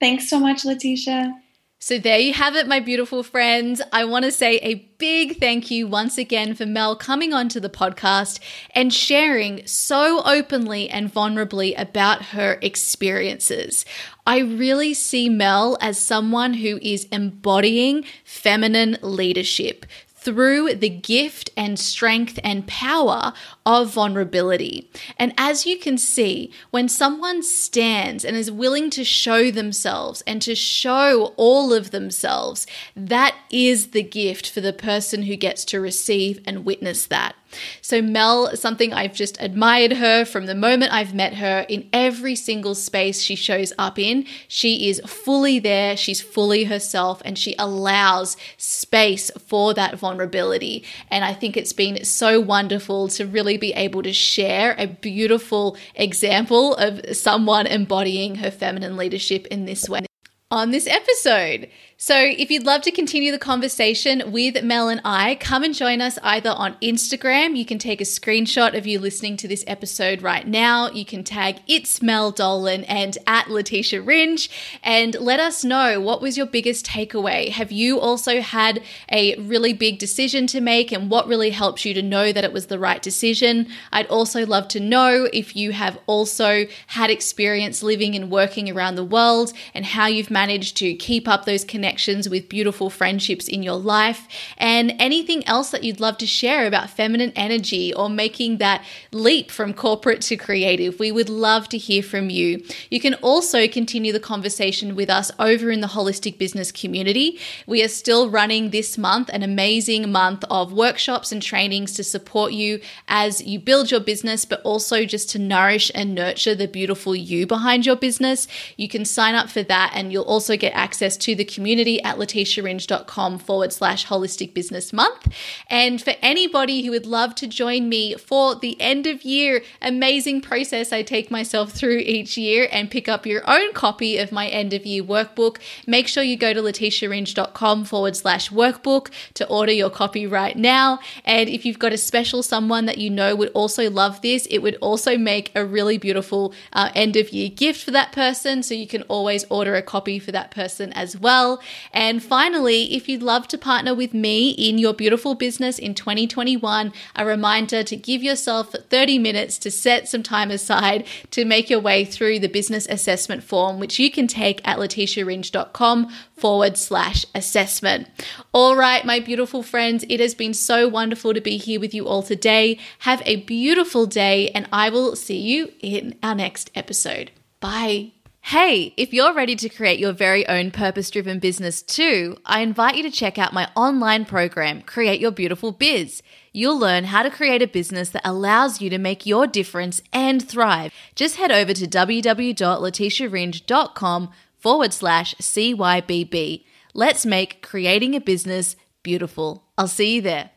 Thanks 0.00 0.28
so 0.28 0.38
much, 0.38 0.64
Letitia. 0.64 1.34
So, 1.80 1.98
there 1.98 2.18
you 2.20 2.32
have 2.32 2.54
it, 2.54 2.68
my 2.68 2.78
beautiful 2.78 3.24
friends. 3.24 3.82
I 3.92 4.04
want 4.04 4.24
to 4.24 4.30
say 4.30 4.58
a 4.58 4.76
big 4.98 5.40
thank 5.40 5.68
you 5.68 5.88
once 5.88 6.16
again 6.16 6.54
for 6.54 6.64
Mel 6.64 6.94
coming 6.94 7.34
onto 7.34 7.58
the 7.58 7.68
podcast 7.68 8.38
and 8.70 8.94
sharing 8.94 9.66
so 9.66 10.22
openly 10.24 10.88
and 10.88 11.12
vulnerably 11.12 11.74
about 11.76 12.26
her 12.26 12.56
experiences. 12.62 13.84
I 14.24 14.38
really 14.38 14.94
see 14.94 15.28
Mel 15.28 15.76
as 15.80 15.98
someone 15.98 16.54
who 16.54 16.78
is 16.80 17.08
embodying 17.10 18.04
feminine 18.24 18.96
leadership 19.02 19.84
through 20.22 20.74
the 20.74 20.88
gift 20.88 21.50
and 21.56 21.78
strength 21.80 22.38
and 22.44 22.64
power 22.68 23.32
of 23.64 23.92
vulnerability. 23.92 24.90
And 25.18 25.32
as 25.38 25.66
you 25.66 25.78
can 25.78 25.98
see, 25.98 26.52
when 26.70 26.88
someone 26.88 27.42
stands 27.42 28.24
and 28.24 28.36
is 28.36 28.50
willing 28.50 28.90
to 28.90 29.04
show 29.04 29.50
themselves 29.50 30.22
and 30.26 30.42
to 30.42 30.54
show 30.54 31.32
all 31.36 31.72
of 31.72 31.90
themselves, 31.90 32.66
that 32.96 33.36
is 33.50 33.88
the 33.88 34.02
gift 34.02 34.50
for 34.50 34.60
the 34.60 34.72
person 34.72 35.24
who 35.24 35.36
gets 35.36 35.64
to 35.66 35.80
receive 35.80 36.40
and 36.46 36.64
witness 36.64 37.06
that. 37.06 37.34
So, 37.80 38.00
Mel, 38.00 38.56
something 38.56 38.92
I've 38.92 39.14
just 39.14 39.40
admired 39.40 39.94
her 39.94 40.24
from 40.24 40.46
the 40.46 40.54
moment 40.54 40.92
I've 40.92 41.14
met 41.14 41.34
her 41.34 41.66
in 41.68 41.88
every 41.92 42.34
single 42.34 42.74
space 42.74 43.20
she 43.20 43.34
shows 43.34 43.72
up 43.78 43.98
in. 43.98 44.26
She 44.48 44.88
is 44.88 45.00
fully 45.06 45.58
there, 45.58 45.96
she's 45.96 46.20
fully 46.20 46.64
herself, 46.64 47.20
and 47.24 47.38
she 47.38 47.54
allows 47.58 48.36
space 48.56 49.30
for 49.46 49.74
that 49.74 49.98
vulnerability. 49.98 50.84
And 51.10 51.24
I 51.24 51.34
think 51.34 51.56
it's 51.56 51.72
been 51.72 52.04
so 52.04 52.40
wonderful 52.40 53.08
to 53.08 53.26
really 53.26 53.51
be 53.56 53.72
able 53.74 54.02
to 54.02 54.12
share 54.12 54.74
a 54.78 54.86
beautiful 54.86 55.76
example 55.94 56.74
of 56.74 57.16
someone 57.16 57.66
embodying 57.66 58.36
her 58.36 58.50
feminine 58.50 58.96
leadership 58.96 59.46
in 59.48 59.64
this 59.64 59.88
way 59.88 60.06
on 60.52 60.70
this 60.70 60.86
episode. 60.86 61.68
So, 62.04 62.16
if 62.16 62.50
you'd 62.50 62.66
love 62.66 62.82
to 62.82 62.90
continue 62.90 63.30
the 63.30 63.38
conversation 63.38 64.32
with 64.32 64.64
Mel 64.64 64.88
and 64.88 65.00
I, 65.04 65.36
come 65.36 65.62
and 65.62 65.72
join 65.72 66.00
us 66.00 66.18
either 66.20 66.50
on 66.50 66.74
Instagram. 66.82 67.56
You 67.56 67.64
can 67.64 67.78
take 67.78 68.00
a 68.00 68.04
screenshot 68.04 68.76
of 68.76 68.88
you 68.88 68.98
listening 68.98 69.36
to 69.36 69.46
this 69.46 69.62
episode 69.68 70.20
right 70.20 70.44
now. 70.44 70.90
You 70.90 71.04
can 71.04 71.22
tag 71.22 71.60
It's 71.68 72.02
Mel 72.02 72.32
Dolan 72.32 72.82
and 72.84 73.16
at 73.28 73.50
Letitia 73.50 74.02
Ringe 74.02 74.50
and 74.82 75.14
let 75.20 75.38
us 75.38 75.62
know 75.62 76.00
what 76.00 76.20
was 76.20 76.36
your 76.36 76.46
biggest 76.46 76.86
takeaway. 76.86 77.50
Have 77.50 77.70
you 77.70 78.00
also 78.00 78.40
had 78.40 78.82
a 79.08 79.36
really 79.36 79.72
big 79.72 80.00
decision 80.00 80.48
to 80.48 80.60
make 80.60 80.90
and 80.90 81.08
what 81.08 81.28
really 81.28 81.50
helps 81.50 81.84
you 81.84 81.94
to 81.94 82.02
know 82.02 82.32
that 82.32 82.42
it 82.42 82.52
was 82.52 82.66
the 82.66 82.80
right 82.80 83.00
decision? 83.00 83.68
I'd 83.92 84.08
also 84.08 84.44
love 84.44 84.66
to 84.68 84.80
know 84.80 85.28
if 85.32 85.54
you 85.54 85.70
have 85.70 86.00
also 86.08 86.66
had 86.88 87.10
experience 87.10 87.80
living 87.80 88.16
and 88.16 88.28
working 88.28 88.68
around 88.68 88.96
the 88.96 89.04
world 89.04 89.52
and 89.72 89.86
how 89.86 90.08
you've 90.08 90.32
managed 90.32 90.41
to 90.48 90.94
keep 90.94 91.28
up 91.28 91.44
those 91.44 91.64
connections 91.64 92.28
with 92.28 92.48
beautiful 92.48 92.90
friendships 92.90 93.48
in 93.48 93.62
your 93.62 93.76
life, 93.76 94.26
and 94.56 94.94
anything 94.98 95.46
else 95.46 95.70
that 95.70 95.84
you'd 95.84 96.00
love 96.00 96.18
to 96.18 96.26
share 96.26 96.66
about 96.66 96.90
feminine 96.90 97.32
energy 97.36 97.92
or 97.94 98.08
making 98.08 98.58
that 98.58 98.84
leap 99.12 99.50
from 99.50 99.74
corporate 99.74 100.20
to 100.22 100.36
creative. 100.36 100.98
We 100.98 101.12
would 101.12 101.28
love 101.28 101.68
to 101.70 101.78
hear 101.78 102.02
from 102.02 102.30
you. 102.30 102.64
You 102.90 103.00
can 103.00 103.14
also 103.14 103.68
continue 103.68 104.12
the 104.12 104.20
conversation 104.20 104.94
with 104.94 105.10
us 105.10 105.30
over 105.38 105.70
in 105.70 105.80
the 105.80 105.88
holistic 105.88 106.38
business 106.38 106.72
community. 106.72 107.38
We 107.66 107.82
are 107.82 107.88
still 107.88 108.30
running 108.30 108.70
this 108.70 108.96
month 108.98 109.30
an 109.32 109.42
amazing 109.42 110.10
month 110.10 110.44
of 110.50 110.72
workshops 110.72 111.32
and 111.32 111.42
trainings 111.42 111.92
to 111.94 112.04
support 112.04 112.52
you 112.52 112.80
as 113.08 113.42
you 113.42 113.58
build 113.58 113.90
your 113.90 114.00
business, 114.00 114.44
but 114.44 114.60
also 114.62 115.04
just 115.04 115.30
to 115.30 115.38
nourish 115.38 115.90
and 115.94 116.14
nurture 116.14 116.54
the 116.54 116.68
beautiful 116.68 117.14
you 117.14 117.46
behind 117.46 117.86
your 117.86 117.96
business. 117.96 118.48
You 118.76 118.88
can 118.88 119.04
sign 119.04 119.34
up 119.34 119.50
for 119.50 119.62
that 119.62 119.92
and 119.94 120.12
you'll 120.12 120.22
also 120.32 120.56
get 120.56 120.72
access 120.86 121.16
to 121.18 121.34
the 121.34 121.44
community 121.44 122.02
at 122.02 122.16
letitiaringe.com 122.16 123.38
forward 123.38 123.72
slash 123.72 124.06
holistic 124.06 124.54
business 124.54 124.92
month. 124.92 125.22
And 125.68 126.00
for 126.00 126.14
anybody 126.22 126.82
who 126.82 126.90
would 126.92 127.06
love 127.06 127.34
to 127.36 127.46
join 127.46 127.88
me 127.88 128.14
for 128.14 128.54
the 128.54 128.80
end 128.80 129.06
of 129.06 129.22
year 129.22 129.62
amazing 129.80 130.40
process 130.40 130.92
I 130.92 131.02
take 131.02 131.30
myself 131.30 131.72
through 131.72 131.98
each 131.98 132.38
year 132.38 132.68
and 132.72 132.90
pick 132.90 133.08
up 133.08 133.26
your 133.26 133.42
own 133.48 133.72
copy 133.74 134.16
of 134.18 134.32
my 134.32 134.46
end 134.48 134.72
of 134.72 134.86
year 134.86 135.02
workbook, 135.02 135.58
make 135.86 136.08
sure 136.08 136.22
you 136.22 136.36
go 136.36 136.52
to 136.54 136.62
letitiaringe.com 136.62 137.84
forward 137.84 138.16
slash 138.16 138.50
workbook 138.50 139.10
to 139.34 139.46
order 139.48 139.72
your 139.72 139.90
copy 139.90 140.26
right 140.26 140.56
now. 140.56 140.98
And 141.24 141.48
if 141.48 141.66
you've 141.66 141.78
got 141.78 141.92
a 141.92 141.98
special 141.98 142.42
someone 142.42 142.86
that 142.86 142.98
you 142.98 143.10
know 143.10 143.36
would 143.36 143.50
also 143.50 143.90
love 143.90 144.22
this, 144.22 144.46
it 144.50 144.58
would 144.58 144.76
also 144.76 145.18
make 145.18 145.52
a 145.54 145.64
really 145.64 145.98
beautiful 145.98 146.54
uh, 146.72 146.90
end 146.94 147.16
of 147.16 147.30
year 147.30 147.50
gift 147.50 147.84
for 147.84 147.90
that 147.90 148.12
person. 148.12 148.62
So 148.62 148.74
you 148.74 148.86
can 148.86 149.02
always 149.02 149.44
order 149.50 149.74
a 149.74 149.82
copy 149.82 150.11
for 150.18 150.32
that 150.32 150.50
person 150.50 150.92
as 150.92 151.16
well. 151.16 151.60
And 151.92 152.22
finally, 152.22 152.94
if 152.94 153.08
you'd 153.08 153.22
love 153.22 153.48
to 153.48 153.58
partner 153.58 153.94
with 153.94 154.14
me 154.14 154.50
in 154.50 154.78
your 154.78 154.94
beautiful 154.94 155.34
business 155.34 155.78
in 155.78 155.94
2021, 155.94 156.92
a 157.16 157.26
reminder 157.26 157.82
to 157.82 157.96
give 157.96 158.22
yourself 158.22 158.72
30 158.72 159.18
minutes 159.18 159.58
to 159.58 159.70
set 159.70 160.08
some 160.08 160.22
time 160.22 160.50
aside 160.50 161.06
to 161.30 161.44
make 161.44 161.70
your 161.70 161.80
way 161.80 162.04
through 162.04 162.38
the 162.38 162.48
business 162.48 162.86
assessment 162.86 163.42
form, 163.42 163.78
which 163.78 163.98
you 163.98 164.10
can 164.10 164.26
take 164.26 164.66
at 164.66 164.78
letitiaringe.com 164.78 166.08
forward 166.36 166.76
slash 166.76 167.24
assessment. 167.34 168.08
All 168.52 168.76
right, 168.76 169.04
my 169.04 169.20
beautiful 169.20 169.62
friends, 169.62 170.04
it 170.08 170.20
has 170.20 170.34
been 170.34 170.54
so 170.54 170.88
wonderful 170.88 171.34
to 171.34 171.40
be 171.40 171.56
here 171.56 171.78
with 171.78 171.94
you 171.94 172.06
all 172.06 172.22
today. 172.22 172.78
Have 173.00 173.22
a 173.24 173.36
beautiful 173.36 174.06
day, 174.06 174.50
and 174.50 174.68
I 174.72 174.90
will 174.90 175.14
see 175.14 175.38
you 175.38 175.72
in 175.80 176.18
our 176.22 176.34
next 176.34 176.70
episode. 176.74 177.30
Bye. 177.60 178.21
Hey, 178.46 178.92
if 178.96 179.14
you're 179.14 179.32
ready 179.32 179.54
to 179.54 179.68
create 179.68 180.00
your 180.00 180.12
very 180.12 180.44
own 180.48 180.72
purpose 180.72 181.10
driven 181.10 181.38
business 181.38 181.80
too, 181.80 182.36
I 182.44 182.60
invite 182.60 182.96
you 182.96 183.04
to 183.04 183.10
check 183.10 183.38
out 183.38 183.52
my 183.52 183.70
online 183.76 184.24
program, 184.24 184.82
Create 184.82 185.20
Your 185.20 185.30
Beautiful 185.30 185.70
Biz. 185.70 186.24
You'll 186.52 186.78
learn 186.78 187.04
how 187.04 187.22
to 187.22 187.30
create 187.30 187.62
a 187.62 187.68
business 187.68 188.08
that 188.10 188.26
allows 188.26 188.80
you 188.80 188.90
to 188.90 188.98
make 188.98 189.24
your 189.24 189.46
difference 189.46 190.02
and 190.12 190.42
thrive. 190.46 190.92
Just 191.14 191.36
head 191.36 191.52
over 191.52 191.72
to 191.72 191.86
www.letitiaringe.com 191.86 194.30
forward 194.58 194.92
slash 194.92 195.34
CYBB. 195.36 196.64
Let's 196.94 197.24
make 197.24 197.62
creating 197.62 198.16
a 198.16 198.20
business 198.20 198.74
beautiful. 199.04 199.64
I'll 199.78 199.88
see 199.88 200.16
you 200.16 200.20
there. 200.20 200.50